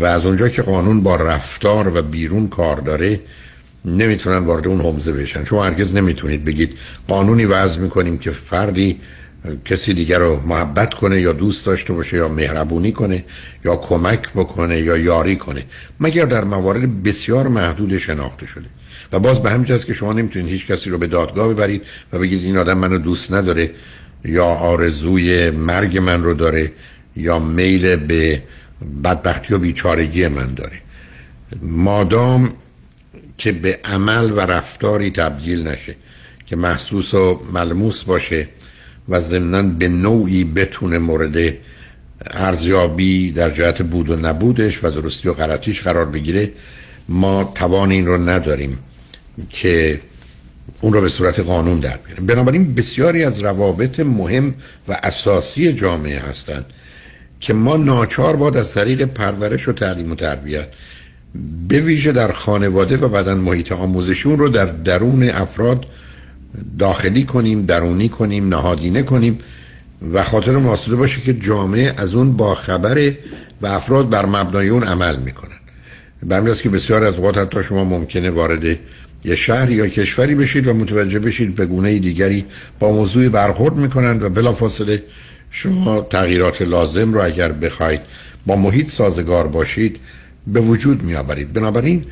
و 0.00 0.04
از 0.04 0.24
اونجا 0.24 0.48
که 0.48 0.62
قانون 0.62 1.02
با 1.02 1.16
رفتار 1.16 1.96
و 1.96 2.02
بیرون 2.02 2.48
کار 2.48 2.76
داره 2.76 3.20
نمی‌تونن 3.84 4.38
وارد 4.38 4.66
اون 4.66 4.80
حوزه 4.80 5.12
بشن. 5.12 5.44
شما 5.44 5.64
هرگز 5.64 5.94
نمی‌تونید 5.94 6.44
بگید 6.44 6.74
قانونی 7.08 7.44
وضع 7.44 7.80
می‌کنیم 7.80 8.18
که 8.18 8.30
فردی 8.30 9.00
کسی 9.64 9.94
دیگر 9.94 10.18
رو 10.18 10.46
محبت 10.46 10.94
کنه 10.94 11.20
یا 11.20 11.32
دوست 11.32 11.66
داشته 11.66 11.92
باشه 11.92 12.16
یا 12.16 12.28
مهربونی 12.28 12.92
کنه 12.92 13.24
یا 13.64 13.76
کمک 13.76 14.32
بکنه 14.32 14.80
یا 14.80 14.96
یاری 14.96 15.36
کنه 15.36 15.64
مگر 16.00 16.24
در 16.24 16.44
موارد 16.44 17.02
بسیار 17.02 17.48
محدود 17.48 17.96
شناخته 17.96 18.46
شده. 18.46 18.66
و 19.12 19.18
باز 19.18 19.42
به 19.42 19.50
همین 19.50 19.78
که 19.78 19.92
شما 19.92 20.12
نمی‌تونید 20.12 20.48
هیچ 20.48 20.66
کسی 20.66 20.90
رو 20.90 20.98
به 20.98 21.06
دادگاه 21.06 21.54
ببرید 21.54 21.82
و 22.12 22.18
بگید 22.18 22.44
این 22.44 22.58
آدم 22.58 22.78
منو 22.78 22.98
دوست 22.98 23.32
نداره 23.32 23.70
یا 24.24 24.44
آرزوی 24.44 25.50
مرگ 25.50 25.98
من 25.98 26.22
رو 26.22 26.34
داره 26.34 26.72
یا 27.16 27.38
میل 27.38 27.96
به 27.96 28.42
بدبختی 29.04 29.54
و 29.54 29.58
بیچارگی 29.58 30.28
من 30.28 30.54
داره. 30.54 30.80
مادام 31.62 32.52
که 33.38 33.52
به 33.52 33.78
عمل 33.84 34.30
و 34.30 34.40
رفتاری 34.40 35.10
تبدیل 35.10 35.68
نشه 35.68 35.96
که 36.46 36.56
محسوس 36.56 37.14
و 37.14 37.40
ملموس 37.52 38.04
باشه 38.04 38.48
و 39.08 39.20
ضمنا 39.20 39.62
به 39.62 39.88
نوعی 39.88 40.44
بتونه 40.44 40.98
مورد 40.98 41.54
ارزیابی 42.30 43.32
در 43.32 43.50
جهت 43.50 43.82
بود 43.82 44.10
و 44.10 44.16
نبودش 44.16 44.84
و 44.84 44.90
درستی 44.90 45.28
و 45.28 45.32
غلطیش 45.32 45.82
قرار 45.82 46.04
بگیره. 46.04 46.52
ما 47.08 47.52
توان 47.54 47.90
این 47.90 48.06
رو 48.06 48.28
نداریم 48.28 48.78
که 49.50 50.00
اون 50.80 50.92
رو 50.92 51.00
به 51.00 51.08
صورت 51.08 51.40
قانون 51.40 51.80
در 51.80 51.96
بیاریم. 51.96 52.26
بنابراین 52.26 52.74
بسیاری 52.74 53.24
از 53.24 53.40
روابط 53.40 54.00
مهم 54.00 54.54
و 54.88 55.00
اساسی 55.02 55.72
جامعه 55.72 56.18
هستند 56.18 56.66
که 57.40 57.54
ما 57.54 57.76
ناچار 57.76 58.36
باد 58.36 58.56
از 58.56 58.74
طریق 58.74 59.04
پرورش 59.04 59.68
و 59.68 59.72
تعلیم 59.72 60.12
و 60.12 60.14
تربیت 60.14 60.68
به 61.68 61.80
ویژه 61.80 62.12
در 62.12 62.32
خانواده 62.32 62.96
و 62.96 63.08
بعدا 63.08 63.34
محیط 63.34 63.72
آموزشون 63.72 64.38
رو 64.38 64.48
در 64.48 64.64
درون 64.64 65.30
افراد 65.30 65.86
داخلی 66.78 67.24
کنیم 67.24 67.66
درونی 67.66 68.08
کنیم 68.08 68.48
نهادینه 68.48 69.02
کنیم 69.02 69.38
و 70.12 70.22
خاطر 70.22 70.50
محاسبه 70.50 70.96
باشه 70.96 71.20
که 71.20 71.34
جامعه 71.34 71.94
از 71.96 72.14
اون 72.14 72.32
باخبره 72.32 73.18
و 73.62 73.66
افراد 73.66 74.08
بر 74.10 74.26
مبنای 74.26 74.68
اون 74.68 74.82
عمل 74.82 75.16
می‌کنن. 75.16 75.50
به 76.22 76.54
که 76.54 76.68
بسیار 76.68 77.04
از 77.04 77.16
اوقات 77.16 77.38
حتی 77.38 77.62
شما 77.62 77.84
ممکنه 77.84 78.30
وارد 78.30 78.78
یه 79.24 79.34
شهر 79.34 79.70
یا 79.70 79.86
کشوری 79.86 80.34
بشید 80.34 80.66
و 80.66 80.74
متوجه 80.74 81.18
بشید 81.18 81.54
به 81.54 81.66
گونه 81.66 81.98
دیگری 81.98 82.44
با 82.78 82.92
موضوع 82.92 83.28
برخورد 83.28 83.76
می‌کنند 83.76 84.22
و 84.22 84.28
بلافاصله 84.28 85.02
شما 85.50 86.00
تغییرات 86.00 86.62
لازم 86.62 87.12
رو 87.12 87.24
اگر 87.24 87.52
بخواید 87.52 88.00
با 88.46 88.56
محیط 88.56 88.90
سازگار 88.90 89.46
باشید 89.46 89.96
به 90.46 90.60
وجود 90.60 91.02
میآورید. 91.02 91.52
بنابراین 91.52 92.04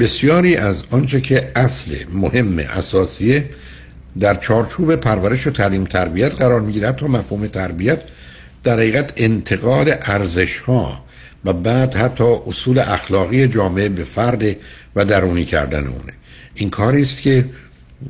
بسیاری 0.00 0.56
از 0.56 0.84
آنچه 0.90 1.20
که 1.20 1.52
اصل 1.56 1.96
مهم 2.12 2.58
اساسیه 2.58 3.50
در 4.20 4.34
چارچوب 4.34 4.96
پرورش 4.96 5.46
و 5.46 5.50
تعلیم 5.50 5.84
تربیت 5.84 6.34
قرار 6.34 6.60
می‌گیرد 6.60 6.96
تا 6.96 7.06
مفهوم 7.06 7.46
تربیت 7.46 8.00
در 8.64 8.78
حقیقت 8.78 9.12
انتقال 9.16 9.94
ارزش 10.02 10.58
ها 10.60 11.04
و 11.44 11.52
بعد 11.52 11.94
حتی 11.94 12.24
اصول 12.46 12.78
اخلاقی 12.78 13.48
جامعه 13.48 13.88
به 13.88 14.04
فرد 14.04 14.56
و 14.96 15.04
درونی 15.04 15.44
کردن 15.44 15.86
اونه. 15.86 16.12
این 16.54 16.70
کاری 16.70 17.02
است 17.02 17.22
که 17.22 17.44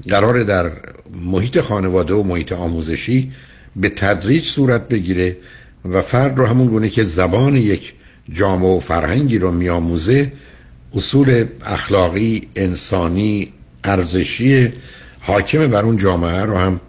قرار 0.08 0.42
در 0.42 0.70
محیط 1.14 1.60
خانواده 1.60 2.14
و 2.14 2.22
محیط 2.22 2.52
آموزشی 2.52 3.32
به 3.76 3.88
تدریج 3.88 4.44
صورت 4.44 4.88
بگیره 4.88 5.36
و 5.84 6.02
فرد 6.02 6.38
رو 6.38 6.46
همون 6.46 6.66
گونه 6.66 6.88
که 6.88 7.04
زبان 7.04 7.56
یک 7.56 7.92
جامعه 8.32 8.76
و 8.76 8.80
فرهنگی 8.80 9.38
رو 9.38 9.52
میآموزه 9.52 10.32
اصول 10.94 11.44
اخلاقی 11.66 12.48
انسانی 12.56 13.52
ارزشی 13.84 14.72
حاکم 15.20 15.66
بر 15.66 15.82
اون 15.82 15.96
جامعه 15.96 16.42
رو 16.42 16.58
هم 16.58 16.80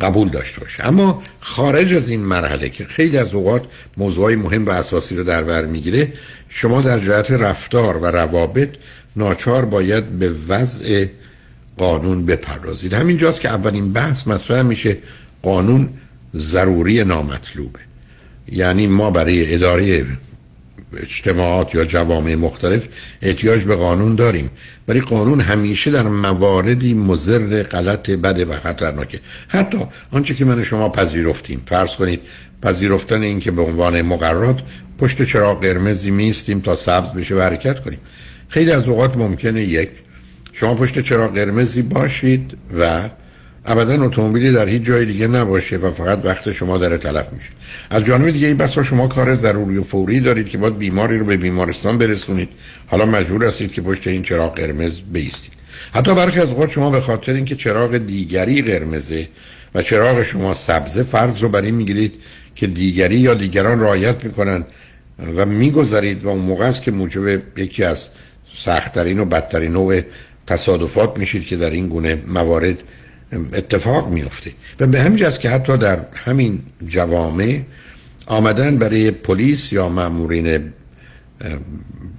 قبول 0.00 0.28
داشته 0.28 0.60
باشه. 0.60 0.86
اما 0.86 1.22
خارج 1.40 1.92
از 1.92 2.08
این 2.08 2.20
مرحله 2.20 2.68
که 2.68 2.84
خیلی 2.84 3.18
از 3.18 3.34
اوقات 3.34 3.62
موضوعی 3.96 4.36
مهم 4.36 4.66
و 4.66 4.70
اساسی 4.70 5.16
رو 5.16 5.24
در 5.24 5.44
بر 5.44 5.64
می‌گیره 5.64 6.12
شما 6.48 6.82
در 6.82 6.98
جهت 6.98 7.30
رفتار 7.30 7.96
و 7.96 8.06
روابط 8.06 8.68
ناچار 9.16 9.64
باید 9.64 10.04
به 10.04 10.32
وضع 10.48 11.06
قانون 11.76 12.26
بپردازید. 12.26 12.94
همینجاست 12.94 13.40
که 13.40 13.48
اولین 13.48 13.92
بحث 13.92 14.26
مطرح 14.26 14.62
میشه 14.62 14.96
قانون 15.42 15.88
ضروری 16.36 17.04
نامطلوبه. 17.04 17.80
یعنی 18.52 18.86
ما 18.86 19.10
برای 19.10 19.54
اداره 19.54 20.06
اجتماعات 20.96 21.74
یا 21.74 21.84
جوامع 21.84 22.34
مختلف 22.34 22.84
احتیاج 23.22 23.62
به 23.62 23.76
قانون 23.76 24.14
داریم. 24.14 24.50
ولی 24.88 25.00
قانون 25.00 25.40
همیشه 25.40 25.90
در 25.90 26.02
مواردی 26.02 26.94
مزر 26.94 27.62
غلط 27.62 28.10
بده 28.10 28.44
و 28.44 28.56
خطرناکه. 28.56 29.20
حتی 29.48 29.78
آنچه 30.10 30.34
که 30.34 30.44
من 30.44 30.62
شما 30.62 30.88
پذیرفتیم. 30.88 31.62
فرض 31.66 31.96
کنید 31.96 32.20
پذیرفتن 32.62 33.22
این 33.22 33.40
که 33.40 33.50
به 33.50 33.62
عنوان 33.62 34.02
مقررات 34.02 34.62
پشت 34.98 35.22
چراغ 35.22 35.62
قرمزی 35.62 36.10
میستیم 36.10 36.60
تا 36.60 36.74
سبز 36.74 37.10
بشه 37.10 37.34
و 37.34 37.40
حرکت 37.40 37.80
کنیم. 37.80 37.98
خیلی 38.48 38.72
از 38.72 38.88
اوقات 38.88 39.16
ممکنه 39.16 39.62
یک 39.62 39.90
شما 40.52 40.74
پشت 40.74 41.00
چراغ 41.00 41.34
قرمزی 41.34 41.82
باشید 41.82 42.56
و 42.78 43.08
ابدا 43.66 44.04
اتومبیلی 44.04 44.52
در 44.52 44.68
هیچ 44.68 44.82
جای 44.82 45.04
دیگه 45.04 45.26
نباشه 45.26 45.76
و 45.76 45.90
فقط 45.90 46.24
وقت 46.24 46.52
شما 46.52 46.78
داره 46.78 46.98
تلف 46.98 47.32
میشه. 47.32 47.50
از 47.90 48.04
جانب 48.04 48.30
دیگه 48.30 48.46
این 48.46 48.56
بسا 48.56 48.82
شما 48.82 49.08
کار 49.08 49.34
ضروری 49.34 49.76
و 49.76 49.82
فوری 49.82 50.20
دارید 50.20 50.48
که 50.48 50.58
باید 50.58 50.78
بیماری 50.78 51.18
رو 51.18 51.24
به 51.24 51.36
بیمارستان 51.36 51.98
برسونید. 51.98 52.48
حالا 52.86 53.06
مجبور 53.06 53.44
هستید 53.44 53.72
که 53.72 53.82
پشت 53.82 54.06
این 54.06 54.22
چراغ 54.22 54.56
قرمز 54.56 55.00
بیستید. 55.12 55.52
حتی 55.92 56.14
برخی 56.14 56.40
از 56.40 56.50
اوقات 56.50 56.70
شما 56.70 56.90
به 56.90 57.00
خاطر 57.00 57.32
اینکه 57.32 57.56
چراغ 57.56 57.96
دیگری 57.96 58.62
قرمزه 58.62 59.28
و 59.74 59.82
چراغ 59.82 60.22
شما 60.22 60.54
سبزه 60.54 61.02
فرض 61.02 61.42
رو 61.42 61.48
بر 61.48 61.62
این 61.62 61.74
می‌گیرید 61.74 62.12
که 62.54 62.66
دیگری 62.66 63.16
یا 63.16 63.34
دیگران 63.34 63.80
رعایت 63.80 64.24
می‌کنن 64.24 64.64
و 65.36 65.46
می‌گذارید 65.46 66.24
و 66.24 66.28
اون 66.28 66.40
موقع 66.40 66.64
است 66.64 66.82
که 66.82 66.90
موجب 66.90 67.58
یکی 67.58 67.84
از 67.84 68.08
سختترین 68.64 69.20
و 69.20 69.24
بدترین 69.24 69.72
نوع 69.72 70.00
تصادفات 70.46 71.18
میشید 71.18 71.46
که 71.46 71.56
در 71.56 71.70
این 71.70 71.88
گونه 71.88 72.18
موارد 72.26 72.76
اتفاق 73.52 74.12
میفته 74.12 74.50
و 74.80 74.86
به 74.86 75.00
همین 75.00 75.30
که 75.30 75.50
حتی 75.50 75.76
در 75.76 75.98
همین 76.14 76.62
جوامع 76.88 77.60
آمدن 78.26 78.78
برای 78.78 79.10
پلیس 79.10 79.72
یا 79.72 79.88
مامورین 79.88 80.72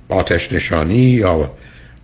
آتش 0.09 0.53
نشانی 0.53 0.95
یا 0.95 1.51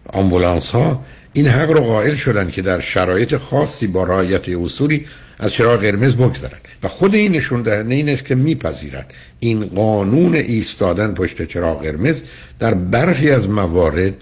آمبولانس 0.05 0.69
ها 0.69 1.05
این 1.33 1.47
حق 1.47 1.71
رو 1.71 1.81
قائل 1.81 2.15
شدن 2.15 2.49
که 2.49 2.61
در 2.61 2.79
شرایط 2.79 3.35
خاصی 3.37 3.87
با 3.87 4.03
رعایت 4.03 4.49
اصولی 4.49 5.05
از 5.39 5.51
چراغ 5.51 5.81
قرمز 5.81 6.15
بگذرن. 6.15 6.57
و 6.83 6.87
خود 6.87 7.15
این 7.15 7.31
نشون 7.31 7.61
دهنده 7.61 7.95
این 7.95 8.09
است 8.09 8.25
که 8.25 8.35
میپذیرند 8.35 9.05
این 9.39 9.65
قانون 9.65 10.35
ایستادن 10.35 11.13
پشت 11.13 11.43
چراغ 11.47 11.83
قرمز 11.83 12.23
در 12.59 12.73
برخی 12.73 13.31
از 13.31 13.49
موارد 13.49 14.13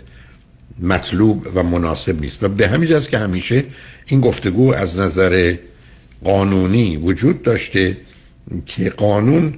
مطلوب 0.80 1.48
و 1.56 1.64
مناسب 1.64 2.22
نیست. 2.22 2.44
و 2.44 2.48
به 2.48 2.68
همین 2.68 2.94
است 2.94 3.10
که 3.10 3.18
همیشه 3.18 3.64
این 4.06 4.22
گفتگو 4.22 4.74
از 4.74 4.98
نظر 4.98 5.56
قانونی 6.24 6.98
وجود 6.98 7.42
داشته 7.42 7.98
که 8.66 8.90
قانون 8.90 9.54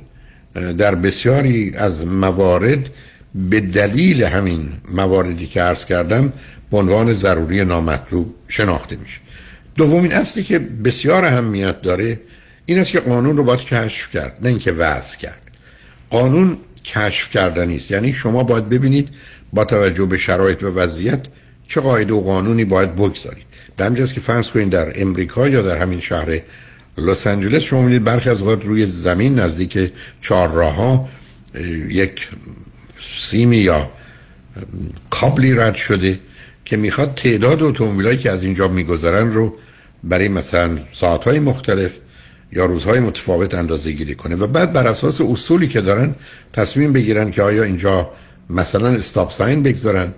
در 0.53 0.95
بسیاری 0.95 1.72
از 1.76 2.06
موارد 2.06 2.90
به 3.35 3.60
دلیل 3.60 4.23
همین 4.23 4.73
مواردی 4.91 5.48
که 5.48 5.61
عرض 5.61 5.85
کردم 5.85 6.34
به 6.72 6.77
عنوان 6.77 7.14
ضروری 7.14 7.65
نامطلوب 7.65 8.35
شناخته 8.48 8.95
میشه. 8.95 9.19
دومین 9.76 10.14
اصلی 10.14 10.44
که 10.44 10.60
بسیار 10.60 11.26
اهمیت 11.26 11.81
داره 11.81 12.19
این 12.65 12.80
است 12.80 12.91
که 12.91 12.99
قانون 12.99 13.38
رو 13.38 13.44
باید 13.44 13.60
کشف 13.60 14.11
کرد 14.14 14.38
نه 14.41 14.49
اینکه 14.49 14.72
وضع 14.72 15.18
کرد. 15.18 15.41
قانون 16.10 16.57
کشف 16.85 17.30
کردنی 17.30 17.76
است. 17.76 17.91
یعنی 17.91 18.14
شما 18.14 18.44
باید 18.44 18.69
ببینید 18.69 19.10
با 19.54 19.66
توجه 19.66 20.06
به 20.06 20.18
شرایط 20.18 20.64
و 20.64 20.68
وضعیت 20.68 21.22
چه 21.68 21.82
قاعده 21.82 22.14
و 22.14 22.22
قانونی 22.22 22.66
باید 22.66 22.96
بگذارید. 22.96 23.46
به 23.78 23.86
همینجاست 23.86 24.14
که 24.14 24.22
فرض 24.22 24.52
کنید 24.52 24.70
در 24.70 25.02
امریکا 25.02 25.50
یا 25.50 25.62
در 25.62 25.78
همین 25.78 26.00
شهر 26.00 26.42
لس 26.98 27.28
آنجلس 27.28 27.62
شما 27.62 27.82
می‌دید 27.82 28.04
برخی 28.04 28.30
از 28.30 28.42
اوقات 28.42 28.66
روی 28.66 28.86
زمین 28.86 29.40
نزدیک 29.40 29.92
چهار 30.22 30.50
راه 30.50 30.76
ها 30.76 31.10
یک 31.90 32.30
سیمی 33.20 33.58
یا 33.58 33.92
کابلی 35.10 35.54
رد 35.54 35.76
شده 35.76 36.20
که 36.66 36.78
می‌خواد 36.78 37.16
تعداد 37.16 37.64
اتومبیلایی 37.64 38.18
که 38.18 38.32
از 38.32 38.44
اینجا 38.44 38.68
میگذرن 38.68 39.32
رو 39.32 39.56
برای 40.04 40.28
مثلا 40.28 40.78
ساعتهای 40.94 41.40
مختلف 41.40 41.92
یا 42.52 42.66
روزهای 42.66 43.00
متفاوت 43.00 43.54
اندازه 43.54 43.92
گیری 43.92 44.16
کنه 44.16 44.36
و 44.36 44.48
بعد 44.48 44.74
بر 44.74 44.88
اساس 44.88 45.22
اصولی 45.22 45.68
که 45.68 45.82
دارن 45.82 46.16
تصمیم 46.54 46.94
بگیرن 46.94 47.32
که 47.32 47.42
آیا 47.42 47.64
اینجا 47.64 48.12
مثلا 48.49 48.88
استاپ 48.88 49.32
ساین 49.32 49.64
بگذارن 49.64 50.14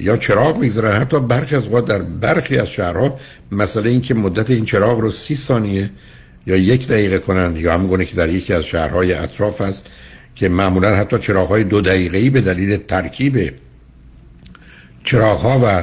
یا 0.00 0.16
چراغ 0.16 0.58
می‌گذارن 0.58 1.00
حتی 1.00 1.20
برخی 1.20 1.56
از 1.56 1.68
در 1.68 2.02
برخی 2.02 2.58
از 2.58 2.68
شهرها 2.68 3.18
مثلا 3.52 3.84
اینکه 3.84 4.14
مدت 4.14 4.50
این 4.50 4.64
چراغ 4.64 5.00
رو 5.00 5.10
سی 5.10 5.36
ثانیه 5.36 5.90
یا 6.46 6.56
یک 6.56 6.88
دقیقه 6.88 7.18
کنن 7.18 7.56
یا 7.56 7.74
همون 7.74 8.04
که 8.04 8.16
در 8.16 8.28
یکی 8.28 8.52
از 8.52 8.64
شهرهای 8.64 9.12
اطراف 9.12 9.60
است 9.60 9.86
که 10.34 10.48
معمولا 10.48 10.96
حتی 10.96 11.18
چراغ 11.18 11.58
دو 11.58 11.80
دقیقه 11.80 12.30
به 12.30 12.40
دلیل 12.40 12.76
ترکیب 12.76 13.54
چراغ 15.04 15.62
و 15.64 15.82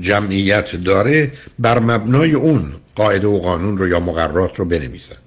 جمعیت 0.00 0.76
داره 0.76 1.32
بر 1.58 1.78
مبنای 1.78 2.34
اون 2.34 2.72
قاعده 2.94 3.26
و 3.26 3.38
قانون 3.38 3.76
رو 3.76 3.88
یا 3.88 4.00
مقررات 4.00 4.56
رو 4.56 4.64
بنویسند 4.64 5.18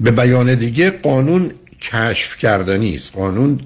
به 0.00 0.10
بیان 0.10 0.54
دیگه 0.54 0.90
قانون 0.90 1.50
کشف 1.90 2.36
کردنی 2.36 2.94
است 2.94 3.12
قانون 3.12 3.60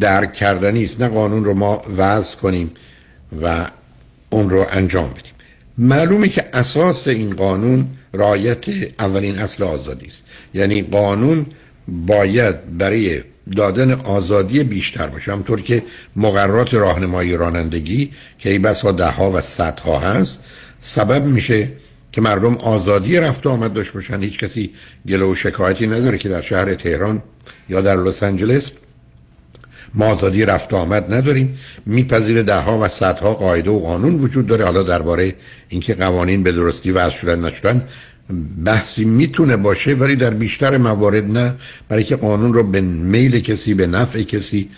درک 0.00 0.34
کردنی 0.34 0.84
است 0.84 1.00
نه 1.00 1.08
قانون 1.08 1.44
رو 1.44 1.54
ما 1.54 1.82
وضع 1.96 2.38
کنیم 2.38 2.70
و 3.42 3.66
اون 4.30 4.50
رو 4.50 4.66
انجام 4.70 5.10
بدیم. 5.10 5.32
معلومه 5.78 6.28
که 6.28 6.44
اساس 6.52 7.08
این 7.08 7.36
قانون 7.36 7.86
رایت 8.12 8.64
اولین 8.98 9.38
اصل 9.38 9.64
آزادی 9.64 10.06
است. 10.06 10.24
یعنی 10.54 10.82
قانون 10.82 11.46
باید 11.88 12.78
برای 12.78 13.22
دادن 13.56 13.92
آزادی 13.92 14.64
بیشتر 14.64 15.06
باشه. 15.06 15.32
همطور 15.32 15.62
که 15.62 15.82
مقررات 16.16 16.74
راهنمایی 16.74 17.36
رانندگی 17.36 18.10
که 18.38 18.50
ای 18.50 18.58
بس 18.58 18.80
ها 18.80 18.92
ده 18.92 19.10
ها 19.10 19.30
و 19.30 19.40
صد 19.40 19.78
ها 19.78 19.98
هست 19.98 20.40
سبب 20.80 21.24
میشه 21.24 21.68
که 22.16 22.22
مردم 22.22 22.54
آزادی 22.54 23.16
رفت 23.16 23.46
و 23.46 23.48
آمد 23.48 23.72
داشت 23.72 23.92
باشن 23.92 24.22
هیچ 24.22 24.38
کسی 24.38 24.70
گله 25.08 25.24
و 25.24 25.34
شکایتی 25.34 25.86
نداره 25.86 26.18
که 26.18 26.28
در 26.28 26.40
شهر 26.40 26.74
تهران 26.74 27.22
یا 27.68 27.80
در 27.80 27.96
لس 27.96 28.22
آنجلس 28.22 28.72
ما 29.94 30.06
آزادی 30.06 30.44
رفت 30.44 30.72
و 30.72 30.76
آمد 30.76 31.14
نداریم. 31.14 31.58
میپذیره 31.86 32.42
ده 32.42 32.60
ها 32.60 32.78
و 32.78 32.88
صدها 32.88 33.34
قاعده 33.34 33.70
و 33.70 33.78
قانون 33.78 34.14
وجود 34.14 34.46
داره. 34.46 34.64
حالا 34.64 34.82
درباره 34.82 35.34
اینکه 35.68 35.94
قوانین 35.94 36.42
به 36.42 36.52
درستی 36.52 36.90
وضع 36.90 37.14
شدن 37.14 37.44
نشدن 37.44 37.88
بحثی 38.64 39.04
می‌تونه 39.04 39.56
باشه 39.56 39.94
ولی 39.94 40.16
در 40.16 40.30
بیشتر 40.30 40.76
موارد 40.76 41.24
نه. 41.24 41.54
برای 41.88 42.04
که 42.04 42.16
قانون 42.16 42.54
رو 42.54 42.62
به 42.62 42.80
میل 42.80 43.40
کسی 43.40 43.74
به 43.74 43.86
نفع 43.86 44.22
کسی 44.22 44.70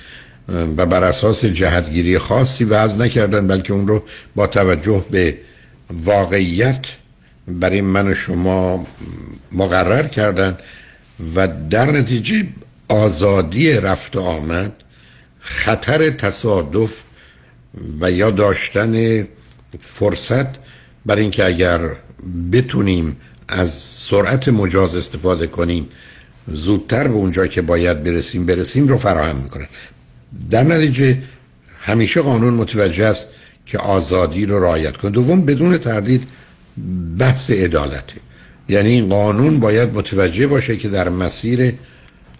و 0.49 0.87
بر 0.87 1.05
اساس 1.05 1.45
جهتگیری 1.45 2.19
خاصی 2.19 2.65
وضع 2.65 2.99
نکردن 2.99 3.47
بلکه 3.47 3.73
اون 3.73 3.89
رو 3.89 4.03
با 4.35 4.47
توجه 4.47 5.05
به 5.11 5.39
واقعیت 6.05 6.87
برای 7.49 7.81
من 7.81 8.09
و 8.09 8.15
شما 8.15 8.87
مقرر 9.53 10.09
کردن 10.09 10.59
و 11.35 11.49
در 11.71 11.91
نتیجه 11.91 12.47
آزادی 12.89 13.73
رفت 13.73 14.17
و 14.17 14.21
آمد 14.21 14.73
خطر 15.41 16.11
تصادف 16.11 17.03
و 18.01 18.11
یا 18.11 18.31
داشتن 18.31 19.23
فرصت 19.81 20.47
برای 21.07 21.23
اینکه 21.23 21.45
اگر 21.45 21.81
بتونیم 22.53 23.17
از 23.49 23.85
سرعت 23.93 24.49
مجاز 24.49 24.95
استفاده 24.95 25.47
کنیم 25.47 25.89
زودتر 26.53 27.09
به 27.09 27.15
اونجا 27.15 27.47
که 27.47 27.63
باید 27.63 28.03
برسیم 28.03 28.47
برسیم 28.47 28.89
رو 28.89 28.99
فراهم 28.99 29.37
می‌کنه. 29.37 29.69
در 30.51 30.63
نتیجه 30.63 31.19
همیشه 31.81 32.21
قانون 32.21 32.55
متوجه 32.55 33.07
است 33.07 33.29
که 33.67 33.79
آزادی 33.79 34.47
رو 34.47 34.63
رعایت 34.63 34.97
کنه. 34.97 35.11
دوم 35.11 35.45
بدون 35.45 35.79
تردید 35.79 36.29
بحث 37.19 37.51
عدالته 37.51 38.21
یعنی 38.69 39.03
قانون 39.03 39.61
باید 39.61 39.95
متوجه 39.95 40.47
باشه 40.47 40.77
که 40.77 40.89
در 40.89 41.09
مسیر 41.09 41.75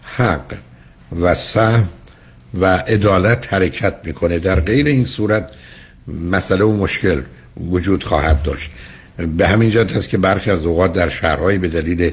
حق 0.01 0.55
و 1.21 1.35
سهم 1.35 1.89
و 2.53 2.65
عدالت 2.65 3.53
حرکت 3.53 3.95
می‌کنه. 4.03 4.39
در 4.39 4.59
غیر 4.59 4.87
این 4.87 5.03
صورت 5.03 5.49
مسئله 6.07 6.65
و 6.65 6.77
مشکل 6.77 7.21
وجود 7.57 8.03
خواهد 8.03 8.43
داشت. 8.43 8.71
به 9.37 9.47
همین 9.47 9.69
جهت 9.69 9.95
است 9.95 10.09
که 10.09 10.17
برخی 10.17 10.51
از 10.51 10.65
اوقات 10.65 10.93
در 10.93 11.09
شهرهایی 11.09 11.57
به 11.57 11.67
دلیل 11.67 12.11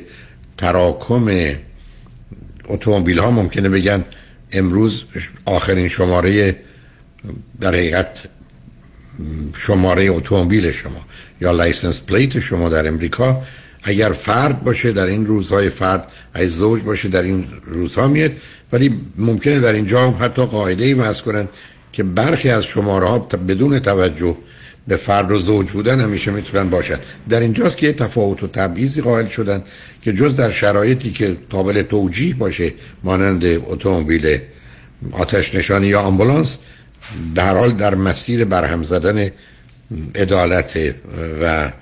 تراکم 0.59 1.55
اتومبیل 2.69 3.19
ها 3.19 3.31
ممکنه 3.31 3.69
بگن 3.69 4.05
امروز 4.53 5.05
آخرین 5.45 5.89
شماره 5.89 6.57
در 7.61 7.69
حقیقت 7.69 8.09
شماره 9.57 10.05
اتومبیل 10.11 10.71
شما 10.71 11.07
یا 11.41 11.53
license 11.53 12.01
plate 12.01 12.41
شما 12.41 12.69
در 12.69 12.89
امریکا 12.89 13.43
اگر 13.83 14.13
فرد 14.13 14.65
باشه 14.65 14.93
در 14.93 15.07
این 15.07 15.27
روزهای 15.27 15.71
فرد 15.71 16.09
ای 16.37 16.47
زوج 16.47 16.83
باشه 16.83 17.09
در 17.09 17.23
این 17.23 17.47
روزها 17.67 18.09
میاد 18.09 18.33
ولی 18.73 19.01
ممکنه 19.17 19.61
در 19.61 19.73
اینجا 19.73 20.11
حتی 20.11 20.47
قاعده 20.47 20.85
ای 20.85 20.95
وضع 20.95 21.23
کنن 21.23 21.49
که 21.93 22.03
برخی 22.03 22.51
از 22.51 22.65
شماره 22.65 23.09
ها 23.09 23.19
بدون 23.19 23.79
توجه 23.79 24.37
به 24.89 24.97
فرد 24.97 25.33
و 25.33 25.39
زوج 25.39 25.71
بودن 25.71 26.01
همیشه 26.01 26.31
می‌تونن 26.31 26.71
باشن. 26.71 26.99
در 27.29 27.41
اینجاست 27.41 27.77
که 27.77 27.93
تفاوت 27.93 28.43
و 28.43 28.47
تبعیضی 28.47 29.01
قائل 29.01 29.27
شدن 29.27 29.63
که 30.03 30.13
جز 30.13 30.37
در 30.37 30.51
شرایطی 30.51 31.13
که 31.13 31.37
قابل 31.51 31.83
توجیه 31.83 32.35
باشه 32.35 32.73
مانند 33.05 33.45
اتومبیل 33.45 34.39
آتش 35.13 35.55
نشانی 35.55 35.87
یا 35.87 36.01
آمبولانس 36.01 36.59
در 37.35 37.57
حال 37.57 37.73
در 37.73 37.95
مسیر 37.95 38.45
برهم 38.45 38.83
زدن 38.83 39.31
عدالت 40.15 40.95
و 41.43 41.73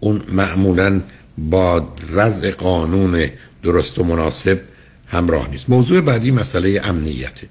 اون 0.00 0.22
معمولا 0.32 1.00
با 1.38 1.94
وضع 2.12 2.50
قانون 2.50 3.30
درست 3.62 3.98
و 3.98 4.04
مناسب 4.04 4.60
همراه 5.06 5.50
نیست. 5.50 5.70
موضوع 5.70 6.00
بعدی 6.00 6.30
مسئله 6.30 6.80
امنیته 6.84 7.48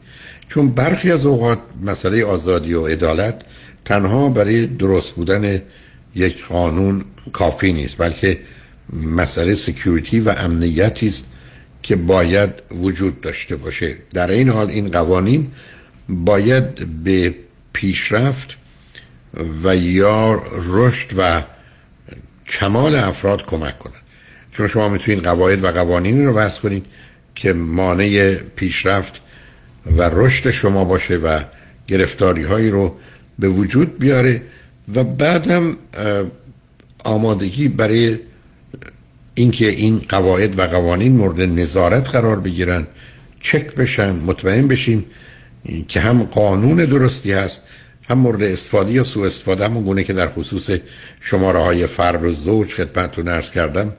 چون 0.48 0.70
برخی 0.70 1.12
از 1.12 1.26
اوقات 1.26 1.60
مسئله 1.84 2.26
آزادی 2.26 2.74
و 2.74 2.88
عدالت 2.88 3.42
تنها 3.86 4.30
برای 4.30 4.66
درست 4.66 5.12
بودن 5.12 5.62
یک 6.16 6.46
قانون 6.46 7.06
کافی 7.34 7.74
نیست 7.74 7.98
بلکه 7.98 8.40
مسئله 8.94 9.56
سکیوریتی 9.56 10.20
و 10.20 10.30
امنیتی 10.30 11.08
است 11.08 11.28
که 11.84 11.96
باید 11.96 12.50
وجود 12.82 13.22
داشته 13.22 13.56
باشه. 13.56 13.96
در 14.14 14.32
این 14.32 14.50
حال 14.50 14.70
این 14.70 14.92
قوانین 14.92 15.52
باید 16.10 17.04
به 17.04 17.36
پیشرفت 17.74 18.50
و 19.64 19.76
یا 19.76 20.42
رشد 20.74 21.10
و 21.18 21.44
کمال 22.48 22.96
افراد 22.96 23.46
کمک 23.46 23.80
کنند 23.80 24.02
چون 24.52 24.68
شما 24.68 24.90
می‌تونید 24.90 25.24
قواعد 25.24 25.64
و 25.64 25.68
قوانینی 25.68 26.26
رو 26.26 26.34
وضع 26.34 26.62
کنید 26.62 26.86
که 27.36 27.54
مانع 27.54 28.36
پیشرفت 28.56 29.22
و 29.98 30.10
رشد 30.14 30.52
شما 30.52 30.86
باشه 30.86 31.16
و 31.16 31.40
گرفتاری 31.88 32.44
هایی 32.44 32.70
رو 32.70 32.96
به 33.40 33.50
وجود 33.50 34.00
بیاره 34.00 34.42
و 34.96 35.04
بعدم 35.04 35.78
آمادگی 37.04 37.68
برای 37.68 38.20
اینکه 39.36 39.68
این 39.68 40.06
قواعد 40.10 40.60
و 40.60 40.62
قوانین 40.62 41.16
مورد 41.16 41.42
نظارت 41.42 42.10
قرار 42.10 42.40
بگیرن 42.40 42.88
چک 43.40 43.76
بشن 43.76 44.12
مطمئن 44.12 44.68
بشیم 44.68 45.06
که 45.88 46.00
هم 46.00 46.24
قانون 46.24 46.86
درستی 46.86 47.32
هست 47.32 47.62
هم 48.10 48.18
مورد 48.18 48.44
استفاده 48.44 48.92
یا 48.92 49.04
سوء 49.04 49.26
استفاده 49.26 49.66
همون 49.66 49.84
گونه 49.84 50.04
که 50.04 50.14
در 50.14 50.30
خصوص 50.30 50.70
شماره 51.20 51.60
های 51.60 51.88
فرد 51.88 52.24
و 52.24 52.32
زوج 52.32 52.74
خدمتتون 52.74 53.28
ارز 53.28 53.52
کردم 53.52 53.94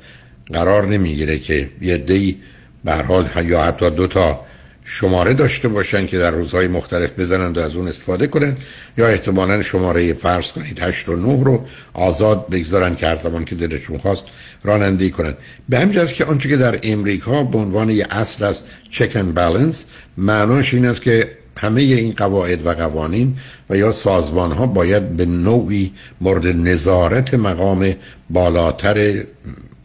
قرار 0.53 0.87
نمی‌گیره 0.87 1.39
که 1.39 1.71
یه 1.81 1.97
دی 1.97 2.39
به 2.85 2.95
حال 2.95 3.29
یا 3.45 3.63
حتی 3.63 3.91
دو 3.91 4.07
تا 4.07 4.41
شماره 4.89 5.35
داشته 5.35 5.69
باشن 5.69 6.07
که 6.07 6.19
در 6.19 6.31
روزهای 6.31 6.69
مختلف 6.69 7.11
بزنند 7.19 7.59
و 7.59 7.61
از 7.61 7.77
اون 7.77 7.89
استفاده 7.89 8.27
کنن 8.27 8.57
یا 8.99 9.09
احتمالا 9.09 9.63
شماره 9.63 10.13
فرض 10.13 10.53
کنید 10.53 10.79
8 10.83 11.09
و 11.09 11.17
9 11.17 11.45
رو 11.45 11.65
آزاد 11.95 12.49
بگذارن 12.49 12.95
که 12.95 13.07
هر 13.07 13.17
زمان 13.17 13.45
که 13.45 13.55
دلشون 13.55 13.99
خواست 13.99 14.25
رانندگی 14.65 15.11
کنن 15.11 15.35
به 15.69 15.79
همین 15.79 16.07
که 16.07 16.25
آنچه 16.25 16.49
که 16.49 16.57
در 16.57 16.79
امریکا 16.83 17.43
به 17.43 17.59
عنوان 17.59 17.91
یه 17.91 18.07
اصل 18.11 18.45
است 18.45 18.65
چک 18.91 19.17
اند 19.17 19.35
بالانس 19.35 19.87
معناش 20.17 20.75
این 20.75 20.87
است 20.87 21.03
که 21.03 21.31
همه 21.57 21.81
این 21.81 22.13
قواعد 22.13 22.67
و 22.67 22.71
قوانین 22.71 23.37
و 23.71 23.77
یا 23.77 23.93
سازمان 23.93 24.53
ها 24.53 24.67
باید 24.67 25.17
به 25.17 25.27
نوعی 25.27 25.93
مورد 26.21 26.47
نظارت 26.47 27.35
مقام 27.35 27.95
بالاتر 28.31 29.25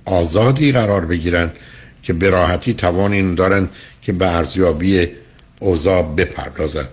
آزادی 0.05 0.71
قرار 0.71 1.05
بگیرن 1.05 1.51
که 2.03 2.13
به 2.13 2.29
راحتی 2.29 2.73
توان 2.73 3.11
این 3.11 3.35
دارن 3.35 3.69
که 4.01 4.13
به 4.13 4.35
ارزیابی 4.35 5.07
اوضاع 5.59 6.15
بپردازند 6.15 6.89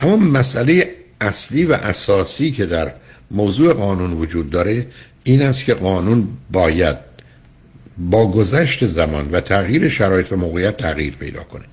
اما 0.00 0.16
مسئله 0.16 0.94
اصلی 1.20 1.64
و 1.64 1.72
اساسی 1.72 2.50
که 2.50 2.66
در 2.66 2.92
موضوع 3.30 3.74
قانون 3.74 4.12
وجود 4.12 4.50
داره 4.50 4.86
این 5.24 5.42
است 5.42 5.64
که 5.64 5.74
قانون 5.74 6.28
باید 6.52 6.96
با 7.98 8.30
گذشت 8.30 8.86
زمان 8.86 9.30
و 9.30 9.40
تغییر 9.40 9.88
شرایط 9.88 10.32
و 10.32 10.36
موقعیت 10.36 10.76
تغییر 10.76 11.16
پیدا 11.16 11.42
کنه. 11.42 11.64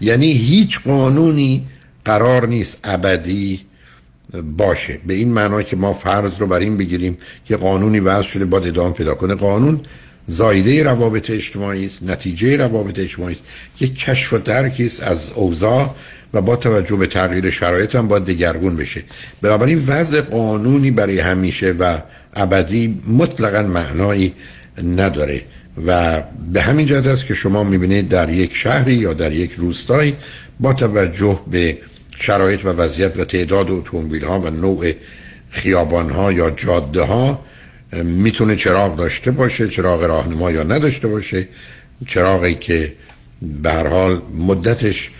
یعنی 0.00 0.32
هیچ 0.32 0.80
قانونی 0.80 1.66
قرار 2.04 2.46
نیست 2.46 2.78
ابدی 2.84 3.60
باشه. 4.56 4.98
به 5.06 5.14
این 5.14 5.32
معنا 5.32 5.62
که 5.62 5.76
ما 5.76 5.92
فرض 5.92 6.40
رو 6.40 6.46
بر 6.46 6.58
این 6.58 6.76
بگیریم 6.76 7.18
که 7.44 7.56
قانونی 7.56 8.00
وضع 8.00 8.28
شده 8.28 8.44
باید 8.44 8.66
ادامه 8.66 8.92
پیدا 8.92 9.14
کنه. 9.14 9.34
قانون 9.34 9.80
زایده 10.26 10.82
روابط 10.82 11.30
اجتماعی 11.30 11.86
است 11.86 12.02
نتیجه 12.02 12.56
روابط 12.56 12.98
اجتماعی 12.98 13.34
است. 13.34 13.44
یک 13.80 13.98
کشف 13.98 14.32
و 14.32 14.38
درکی 14.38 14.84
است 14.84 15.02
از 15.02 15.30
اوضاع 15.34 15.94
و 16.34 16.40
با 16.40 16.56
توجه 16.56 16.96
به 16.96 17.06
تغییر 17.06 17.50
شرایط 17.50 17.94
هم 17.94 18.08
باید 18.08 18.24
دگرگون 18.24 18.76
بشه. 18.76 19.02
بنابراین 19.42 19.84
وضع 19.86 20.20
قانونی 20.20 20.90
برای 20.90 21.18
همیشه 21.18 21.72
و 21.72 21.98
ابدی 22.34 23.02
مطلقا 23.08 23.62
معنایی 23.62 24.34
نداره 24.96 25.42
و 25.86 26.22
به 26.52 26.62
همین 26.62 26.86
جهت 26.86 27.06
است 27.06 27.26
که 27.26 27.34
شما 27.34 27.64
می‌بینید 27.64 28.08
در 28.08 28.30
یک 28.30 28.56
شهری 28.56 28.94
یا 28.94 29.12
در 29.12 29.32
یک 29.32 29.52
روستایی 29.52 30.16
با 30.60 30.72
توجه 30.72 31.40
به 31.50 31.78
شرایط 32.22 32.64
و 32.64 32.68
وضعیت 32.68 33.16
و 33.16 33.24
تعداد 33.24 33.70
اتومبیل 33.70 34.24
ها 34.24 34.40
و 34.40 34.50
نوع 34.50 34.92
خیابان 35.50 36.10
ها 36.10 36.32
یا 36.32 36.50
جاده 36.50 37.02
ها 37.02 37.44
می‌تونه 37.92 38.56
چراغ 38.56 38.96
داشته 38.96 39.30
باشه 39.30 39.68
چراغ 39.68 40.02
راهنما 40.02 40.50
یا 40.50 40.62
نداشته 40.62 41.08
باشه. 41.08 41.48
چراغی 42.08 42.54
که 42.54 42.92
به 43.62 43.72
هر 43.72 43.86
حال 43.86 44.22
مدتش 44.34 45.10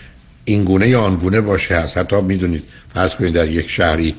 این 0.44 0.64
گونه 0.64 0.88
یا 0.88 1.00
آن 1.00 1.16
گونه 1.16 1.40
باشه 1.40 1.76
هست. 1.76 1.98
حتی 1.98 2.20
می‌دونید 2.20 2.62
فرض 2.94 3.14
کنید 3.14 3.32
در 3.32 3.48
یک 3.48 3.70
شهری 3.70 4.14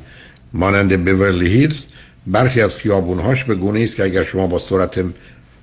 مانند 0.53 1.03
بیورلی 1.05 1.47
هیلز 1.47 1.85
برخی 2.27 2.61
از 2.61 2.77
خیابونهاش 2.77 3.43
به 3.43 3.55
گونه 3.55 3.79
است 3.83 3.95
که 3.95 4.03
اگر 4.03 4.23
شما 4.23 4.47
با 4.47 4.59
سرعت 4.59 5.05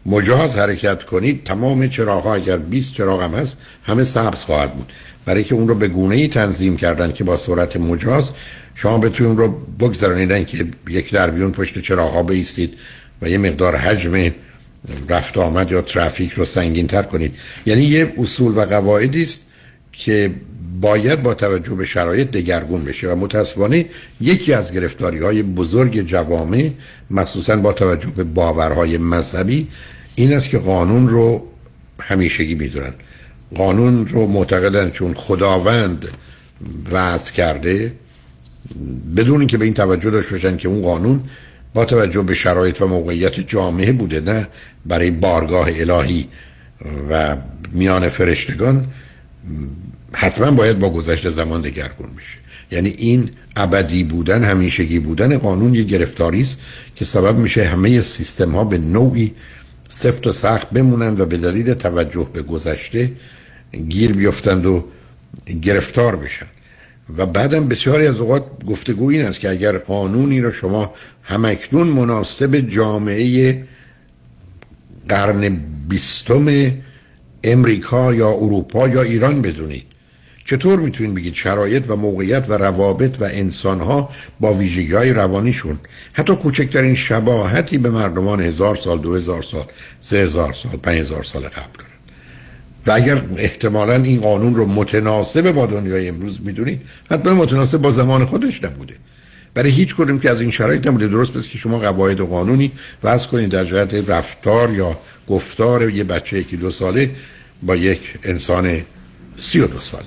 مجاز 0.07 0.59
حرکت 0.59 1.05
کنید 1.05 1.45
تمام 1.45 1.89
چراغ 1.89 2.25
ها 2.25 2.35
اگر 2.35 2.57
20 2.57 2.95
چراغ 2.95 3.23
هم 3.23 3.35
هست 3.35 3.57
همه 3.85 4.05
سبز 4.05 4.43
خواهد 4.43 4.75
بود. 4.75 4.93
برای 5.25 5.45
که 5.45 5.55
اون 5.55 5.69
رو 5.69 5.75
به 5.75 5.89
گونه 5.89 6.15
ای 6.15 6.29
تنظیم 6.29 6.77
کردن 6.77 7.13
که 7.13 7.25
با 7.25 7.37
سرعت 7.37 7.77
مجاز 7.77 8.31
شما 8.75 8.99
بتونید 8.99 9.39
رو 9.39 9.49
بگذارونیدن 9.81 10.45
که 10.45 10.67
یک 10.89 11.13
دربیون 11.13 11.53
پشت 11.53 11.79
چراغ 11.79 12.13
ها 12.13 12.23
بیستید 12.23 12.75
و 13.23 13.29
یه 13.29 13.39
مقدار 13.39 13.77
حجم 13.77 14.33
رفت 15.09 15.39
آمد 15.39 15.73
یا 15.73 15.83
ترافیک 15.83 16.33
رو 16.33 16.45
سنگین 16.45 16.87
تر 16.87 17.03
کنید. 17.03 17.35
یعنی 17.67 17.83
یه 17.83 18.15
اصول 18.19 18.53
و 18.57 18.61
قواعدی 18.61 19.23
است 19.23 19.47
که 19.93 20.31
باید 20.81 21.23
با 21.23 21.35
توجه 21.35 21.75
به 21.75 21.85
شرایط 21.85 22.31
دگرگون 22.31 22.85
بشه 22.85 23.09
و 23.09 23.17
متاسفانه 23.17 23.87
یکی 24.21 24.53
از 24.53 24.73
گرفتاری 24.73 25.19
های 25.19 25.43
بزرگ 25.43 26.01
جوامع 26.01 26.71
مخصوصا 27.11 27.57
با 27.57 27.73
توجه 27.73 28.11
به 28.17 28.25
باورهای 28.25 28.99
مذهبی 28.99 29.69
این 30.15 30.33
است 30.33 30.49
که 30.49 30.59
قانون 30.59 31.09
رو 31.09 31.47
همیشگی 32.01 32.55
می‌دونن. 32.55 32.95
قانون 33.57 34.07
رو 34.07 34.27
معتقدن 34.27 34.91
چون 34.91 35.15
خداوند 35.15 36.09
وضع 36.93 37.33
کرده 37.33 37.93
بدون 39.17 39.39
اینکه 39.39 39.59
به 39.59 39.65
این 39.65 39.75
توجه 39.75 40.11
داشته 40.11 40.31
باشن 40.31 40.57
که 40.57 40.69
اون 40.69 40.83
قانون 40.83 41.21
با 41.75 41.85
توجه 41.85 42.23
به 42.23 42.35
شرایط 42.35 42.83
و 42.83 42.87
موقعیت 42.87 43.41
جامعه 43.41 43.93
بوده 43.93 44.21
نه 44.21 44.49
برای 44.87 45.11
بارگاه 45.11 45.69
الهی 45.73 46.29
و 47.11 47.37
میان 47.73 48.09
فرشتگان 48.09 48.87
حتما 50.13 50.51
باید 50.51 50.79
با 50.79 50.91
گذشت 50.91 51.31
زمان 51.31 51.61
دگرگون 51.61 52.11
بشه. 52.17 52.39
یعنی 52.73 52.89
این 52.89 53.31
ابدی 53.57 54.05
بودن 54.05 54.45
همیشگی 54.45 54.99
بودن 54.99 55.39
قانون 55.39 55.75
یه 55.75 55.83
گرفتاری 55.83 56.41
است 56.41 56.61
که 56.97 57.05
سبب 57.05 57.37
میشه 57.37 57.65
همه 57.65 58.03
سیستم 58.03 58.51
ها 58.51 58.65
به 58.65 58.79
نوعی 58.79 59.35
سفت 59.89 60.27
و 60.27 60.33
سخت 60.33 60.71
بمونند 60.71 61.21
و 61.21 61.27
به 61.27 61.37
دلیل 61.37 61.75
توجه 61.75 62.29
به 62.33 62.43
گذشته 62.43 63.13
گیر 63.89 64.13
بیفتند 64.13 64.67
و 64.67 64.85
گرفتار 65.63 66.17
بشن. 66.17 66.47
و 67.17 67.27
بعدم 67.27 67.69
بسیاری 67.69 68.07
از 68.07 68.19
اوقات 68.19 68.45
گفتگو 68.67 69.11
این 69.11 69.25
است 69.25 69.41
که 69.41 69.51
اگر 69.51 69.79
قانونی 69.79 70.41
را 70.41 70.53
شما 70.53 70.95
همکنون 71.23 71.87
مناسب 71.87 72.57
جامعه 72.57 73.65
قرن 75.09 75.61
بیستم 75.89 76.73
امریکا 77.45 78.15
یا 78.15 78.29
اروپا 78.29 78.89
یا 78.89 79.03
ایران 79.03 79.43
بدونید. 79.43 79.85
چطور 80.45 80.81
می‌تونید 80.81 81.15
بگید 81.15 81.35
شرایط 81.35 81.85
و 81.91 81.97
موقعیت 81.97 82.45
و 82.49 82.53
روابط 82.53 83.21
و 83.21 83.25
انسانها 83.25 84.11
با 84.41 84.55
ویژگی 84.55 84.93
های 84.93 85.13
روانیشون 85.13 85.79
حتی 86.13 86.37
کوچکترین 86.37 86.95
شباهتی 86.95 87.79
به 87.79 87.91
مردمان 87.91 88.41
هزار 88.43 88.77
سال 88.77 88.99
دو 88.99 89.15
هزار 89.15 89.43
سال 89.43 89.65
سه 90.01 90.17
هزار 90.17 90.53
سال 90.53 90.77
پنج 90.77 90.99
هزار 90.99 91.23
سال 91.23 91.43
قبل؟ 91.43 91.90
و 92.87 92.91
اگر 92.91 93.23
احتمالا 93.37 93.95
این 93.95 94.21
قانون 94.21 94.55
رو 94.55 94.67
متناسب 94.67 95.53
با 95.53 95.67
دنیای 95.67 96.09
امروز 96.09 96.41
می‌دونید 96.45 96.81
حتما 97.11 97.35
متناسب 97.35 97.79
با 97.79 97.91
زمان 97.91 98.25
خودش 98.25 98.65
نبوده. 98.65 98.95
برای 99.55 99.71
هیچ 99.71 99.97
کدوم 99.97 100.19
که 100.19 100.31
از 100.31 100.41
این 100.41 100.51
شرایط 100.51 100.87
نبوده. 100.87 101.09
درست 101.09 101.33
بس 101.33 101.49
که 101.49 101.59
شما 101.59 101.79
قواعد 101.79 102.21
و 102.21 102.27
قانونی 102.27 102.73
وضع 103.05 103.29
کنید 103.29 103.51
در 103.51 103.65
جهت 103.65 104.11
رفتار 104.11 104.71
یا 104.71 104.99
گفتار 105.29 105.91
یه 105.91 106.05
بچه 106.05 106.39
یکی 106.39 106.57
دو 106.57 106.71
ساله 106.71 107.11
با 107.63 107.77
یک 107.77 108.01
انسان 108.23 108.81
سی 109.39 109.61
و 109.61 109.67
دو 109.67 109.81
ساله. 109.81 110.05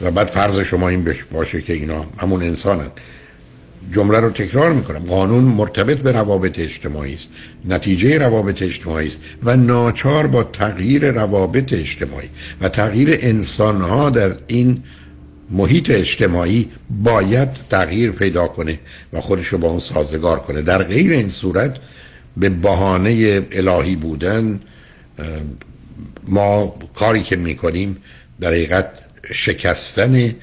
و 0.00 0.10
بعد 0.10 0.26
فرض 0.26 0.58
شما 0.58 0.88
این 0.88 1.14
باشه 1.32 1.62
که 1.62 1.72
اینا 1.72 2.06
همون 2.18 2.42
انسانن. 2.42 2.90
جمله 3.92 4.20
رو 4.20 4.30
تکرار 4.30 4.72
می‌کنم. 4.72 4.98
قانون 4.98 5.44
مرتبط 5.44 5.98
به 5.98 6.12
روابط 6.12 6.58
اجتماعی 6.58 7.14
است 7.14 7.28
نتیجه 7.68 8.18
روابط 8.18 8.62
اجتماعی 8.62 9.06
است 9.06 9.20
و 9.42 9.56
ناچار 9.56 10.26
با 10.26 10.44
تغییر 10.44 11.10
روابط 11.10 11.72
اجتماعی 11.72 12.28
و 12.60 12.68
تغییر 12.68 13.08
انسانها 13.20 14.10
در 14.10 14.36
این 14.46 14.82
محیط 15.50 15.90
اجتماعی 15.90 16.70
باید 16.90 17.48
تغییر 17.70 18.10
پیدا 18.10 18.46
کنه 18.46 18.78
و 19.12 19.20
خودش 19.20 19.46
رو 19.46 19.58
با 19.58 19.68
اون 19.68 19.78
سازگار 19.78 20.38
کنه. 20.38 20.62
در 20.62 20.82
غیر 20.82 21.12
این 21.12 21.28
صورت 21.28 21.76
به 22.36 22.48
بهانه 22.48 23.42
الهی 23.52 23.96
بودن 23.96 24.60
ما 26.28 26.78
کاری 26.94 27.22
که 27.22 27.36
می‌کنیم 27.36 27.96
در 28.40 28.48
حقیقت 28.48 28.90
شکستن 29.32 30.34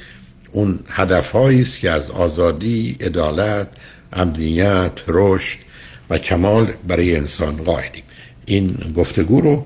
اون 0.54 0.80
هدفهایی 0.90 1.62
است 1.62 1.80
که 1.80 1.92
از 1.92 2.12
آزادی، 2.12 2.98
عدالت، 3.02 3.68
امنیت، 4.14 4.92
رشد 5.08 5.58
و 6.10 6.18
کمال 6.18 6.74
برای 6.88 7.16
انسان 7.16 7.56
قائلیم 7.56 8.04
این 8.46 8.94
گفتگو 8.96 9.42
رو 9.42 9.66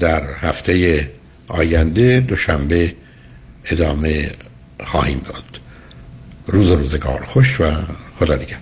در 0.00 0.22
هفته 0.34 1.10
آینده 1.48 2.20
دوشنبه 2.20 2.94
ادامه 3.64 4.30
خواهیم 4.84 5.20
داد. 5.24 5.44
روز 6.46 6.70
روزگار 6.70 7.24
خوش 7.24 7.60
و 7.60 7.64
خدا 8.18 8.34
نگهدار. 8.34 8.58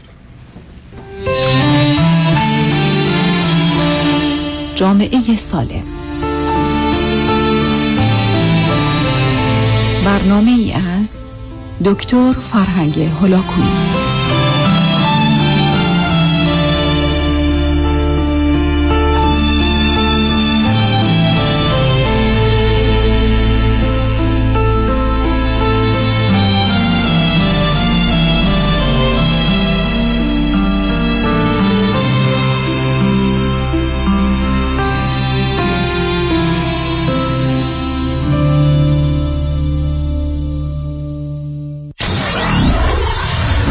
جامعه 4.75 5.37
سالم. 5.37 5.85
برنامه 10.05 10.51
ای 10.51 10.73
از 10.73 11.23
دکتر 11.85 12.33
فرهنگ 12.33 12.99
هلاکویی 12.99 14.06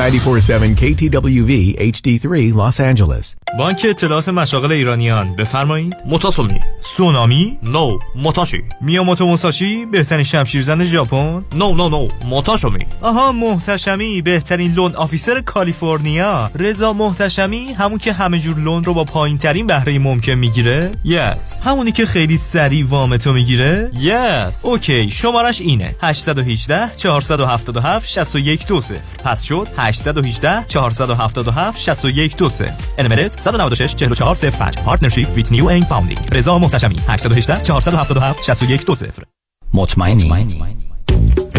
KTWV 0.05 1.51
HD3 1.79 2.53
Los 2.53 2.79
Angeles. 2.79 3.35
بانک 3.57 3.85
اطلاعات 3.89 4.29
مشاغل 4.29 4.71
ایرانیان 4.71 5.35
بفرمایید. 5.35 5.95
متاسومی 6.07 6.59
سونامی. 6.81 7.59
نو 7.63 7.99
متاشی 8.15 8.63
میاموتو 8.81 9.25
موساشی 9.25 9.85
بهترین 9.85 10.23
شمشیرزن 10.23 10.83
ژاپن. 10.83 11.43
نو 11.55 11.75
نو 11.75 11.89
نو 11.89 12.07
متاشمی 12.29 12.85
آها 13.01 13.31
محتشمی 13.31 14.21
بهترین 14.21 14.73
لون 14.73 14.95
آفیسر 14.95 15.41
کالیفرنیا. 15.41 16.51
رضا 16.55 16.93
محتشمی 16.93 17.73
همون 17.73 17.97
که 17.97 18.13
همه 18.13 18.39
جور 18.39 18.57
لون 18.57 18.83
رو 18.83 18.93
با 18.93 19.03
پایین 19.03 19.37
ترین 19.37 19.67
بهره 19.67 19.99
ممکن 19.99 20.31
می‌گیره؟ 20.31 20.91
یس. 21.05 21.61
همونی 21.63 21.91
که 21.91 22.05
خیلی 22.05 22.37
سریع 22.37 22.85
وام 22.87 23.17
تو 23.17 23.33
می‌گیره؟ 23.33 23.91
یس. 23.99 24.65
اوکی 24.65 25.11
شمارش 25.11 25.61
اینه. 25.61 25.95
818 26.01 26.91
477 26.97 28.09
6120 28.09 28.93
پس 29.23 29.43
شد 29.43 29.67
818 29.99 30.65
477 30.67 31.77
6120 31.77 32.73
NMLS 32.97 33.37
196 33.39 33.95
44 33.95 34.51
05 34.51 34.77
partnership 34.85 35.27
with 35.35 35.51
new 35.51 35.65
in 35.67 35.85
funding 35.85 36.19
رضا 36.31 36.59
محتشمی 36.59 36.95
818 37.07 37.63
477 37.63 38.43
6120 38.43 39.25
مطمئنی 39.73 40.29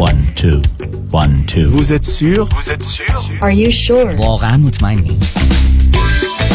1 0.00 0.36
2 0.36 0.62
1 1.12 1.46
2 1.46 1.68
Vous 1.68 1.92
êtes 1.92 2.04
sûr? 2.04 2.48
Vous 2.48 2.70
êtes 2.70 2.82
sûr? 2.82 3.14
Are 3.40 3.50
you 3.50 3.70
sure? 3.70 4.20
واقعا 4.20 4.56
مطمئنی. 4.56 5.18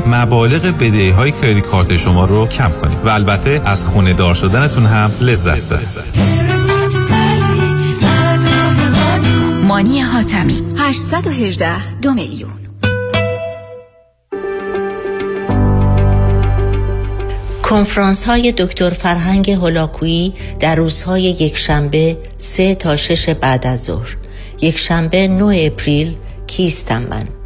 مبالغ 0.00 0.62
بدهی 0.62 1.10
های 1.10 1.30
credit 1.30 1.66
card 1.66 1.96
شما 1.96 2.24
رو 2.24 2.46
کم 2.46 2.72
کنیم 2.82 2.98
و 3.04 3.08
البته 3.08 3.60
از 3.64 3.86
خونه 3.86 4.12
دار 4.12 4.34
شدنتون 4.34 4.86
هم 4.86 5.10
لذت 5.20 5.68
ببرید. 5.68 6.32
مانی 9.68 10.00
حاتمی. 10.00 10.62
818 10.78 11.98
دو 12.00 12.12
میلیون. 12.12 12.50
کنفرانس 17.62 18.24
های 18.24 18.52
دکتر 18.52 18.90
فرهنگ 18.90 19.50
هولاکویی 19.50 20.34
در 20.60 20.74
روزهای 20.74 21.22
یکشنبه 21.22 22.16
سه 22.38 22.74
تا 22.74 22.96
شش 22.96 23.28
بعد 23.28 23.66
از 23.66 23.84
ظهر. 23.84 24.16
یکشنبه 24.60 25.28
9 25.28 25.44
اپریل 25.44 26.14
کیستم 26.46 27.02
من. 27.02 27.41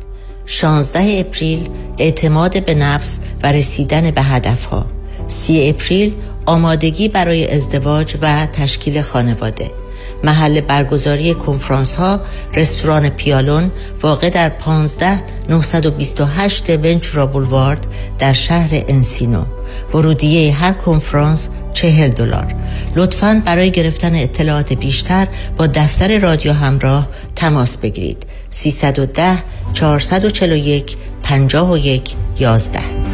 16 0.47 1.16
اپریل 1.20 1.68
اعتماد 1.98 2.64
به 2.64 2.74
نفس 2.74 3.18
و 3.43 3.52
رسیدن 3.52 4.10
به 4.10 4.23
هدفها. 4.23 4.86
30 5.28 5.68
اپریل 5.68 6.14
آمادگی 6.47 7.09
برای 7.09 7.51
ازدواج 7.55 8.16
و 8.23 8.47
تشکیل 8.47 9.02
خانواده. 9.02 9.70
محل 10.24 10.60
برگزاری 10.60 11.35
کنفرانس 11.35 11.94
ها 11.94 12.20
رستوران 12.55 13.09
پیالون 13.09 13.70
واقع 14.02 14.31
در 14.31 14.48
15 14.48 15.23
928 15.48 16.70
ونچورا 16.70 17.27
بولوارد 17.27 17.86
در 18.18 18.32
شهر 18.32 18.70
انسینو. 18.89 19.44
ورودیه 19.94 20.55
هر 20.55 20.73
کنفرانس 20.73 21.48
چهل 21.73 22.09
دلار. 22.09 22.55
لطفا 22.97 23.43
برای 23.47 23.70
گرفتن 23.70 24.14
اطلاعات 24.14 24.73
بیشتر 24.73 25.27
با 25.56 25.66
دفتر 25.66 26.18
رادیو 26.18 26.52
همراه 26.52 27.09
تماس 27.36 27.77
بگیرید. 27.77 28.27
310 28.51 29.39
441 29.77 30.97
51 31.23 32.16
11 32.39 33.05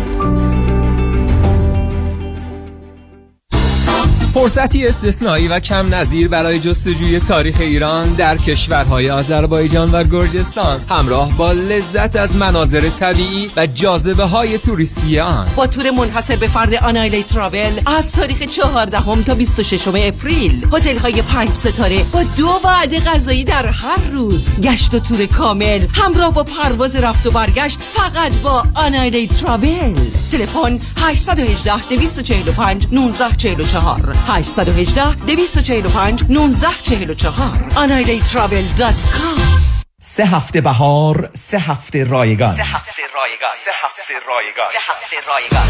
فرصتی 4.35 4.87
استثنایی 4.87 5.49
و 5.49 5.61
کم 5.61 5.95
نظیر 5.95 6.29
برای 6.29 6.61
جستجوی 6.61 7.21
تاریخ 7.21 7.57
ایران 7.61 8.13
در 8.13 8.37
کشورهای 8.37 9.11
آذربایجان 9.11 9.91
و 9.91 10.05
گرجستان. 10.05 10.81
همراه 10.89 11.37
با 11.37 11.53
لذت 11.53 12.17
از 12.17 12.37
مناظر 12.37 12.89
طبیعی 12.89 13.51
و 13.57 13.67
جاذبه 13.67 14.25
های 14.25 14.59
توریستی 14.59 15.21
آن. 15.21 15.49
با 15.57 15.67
تور 15.67 15.91
منحصر 15.91 16.37
به 16.37 16.47
فرد 16.47 16.75
آنایلی 16.75 17.23
تراول 17.23 17.81
از 17.87 18.13
تاریخ 18.13 18.43
14 18.43 18.99
هم 18.99 19.23
تا 19.23 19.35
26 19.35 19.89
اپریل. 19.89 20.67
هتل 20.73 20.99
های 20.99 21.23
پنج 21.23 21.53
ستاره 21.53 22.05
با 22.13 22.23
دو 22.37 22.61
وعده 22.65 23.01
غذایی 23.01 23.45
در 23.45 23.67
هر 23.67 24.11
روز. 24.13 24.49
گشت 24.63 24.95
و 24.95 24.99
تور 24.99 25.27
کامل. 25.27 25.87
همراه 25.93 26.35
با 26.35 26.43
پرواز 26.43 26.97
رفت 26.97 27.27
و 27.27 27.31
برگشت 27.31 27.79
فقط 27.81 28.33
با 28.33 28.65
آنایلی 28.75 29.27
تراول 29.27 29.95
تلفن 30.31 30.79
818 30.97 31.89
245 31.89 32.87
1944 32.87 34.22
818 34.29 35.15
245 35.27 36.23
1944 36.23 37.71
anailytravel.com 37.75 39.63
سه 40.05 40.25
هفته 40.25 40.61
بهار 40.61 41.31
سه 41.35 41.59
هفته 41.59 42.05
رایگان. 42.05 42.53
سه 42.55 42.63
هفته 42.63 43.03
رایگان. 43.15 43.51
سه 43.65 43.71
هفته 43.85 44.15
رایگان. 44.29 44.67
سه 44.73 44.79
هفته 44.93 45.17
رایگان. 45.29 45.69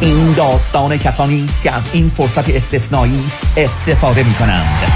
این 0.00 0.32
داستان 0.32 0.98
کسانی 0.98 1.44
است 1.44 1.62
که 1.62 1.72
از 1.72 1.82
این 1.92 2.08
فرصت 2.08 2.50
استثنایی 2.50 3.24
استفاده 3.56 4.22
می 4.22 4.34
کنند 4.34 4.90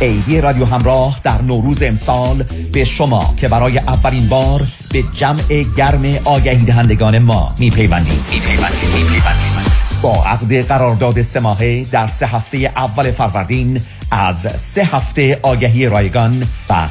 ایدی 0.00 0.40
رادیو 0.40 0.64
همراه 0.64 1.20
در 1.24 1.42
نوروز 1.42 1.82
امسال 1.82 2.44
به 2.72 2.84
شما 2.84 3.34
که 3.36 3.48
برای 3.48 3.78
اولین 3.78 4.28
بار 4.28 4.62
به 4.92 5.02
جمع 5.12 5.64
گرم 5.76 6.18
آگهی 6.24 6.64
دهندگان 6.64 7.18
ما 7.18 7.54
می 7.58 7.70
پیوندید 7.70 8.20
با 10.02 10.24
عقد 10.24 10.66
قرارداد 10.66 11.22
سه 11.22 11.40
ماهه 11.40 11.86
در 11.92 12.06
سه 12.06 12.26
هفته 12.26 12.58
اول 12.76 13.10
فروردین 13.10 13.80
از 14.10 14.46
سه 14.56 14.84
هفته 14.84 15.38
آگهی 15.42 15.86
رایگان 15.86 16.46
و 16.70 16.88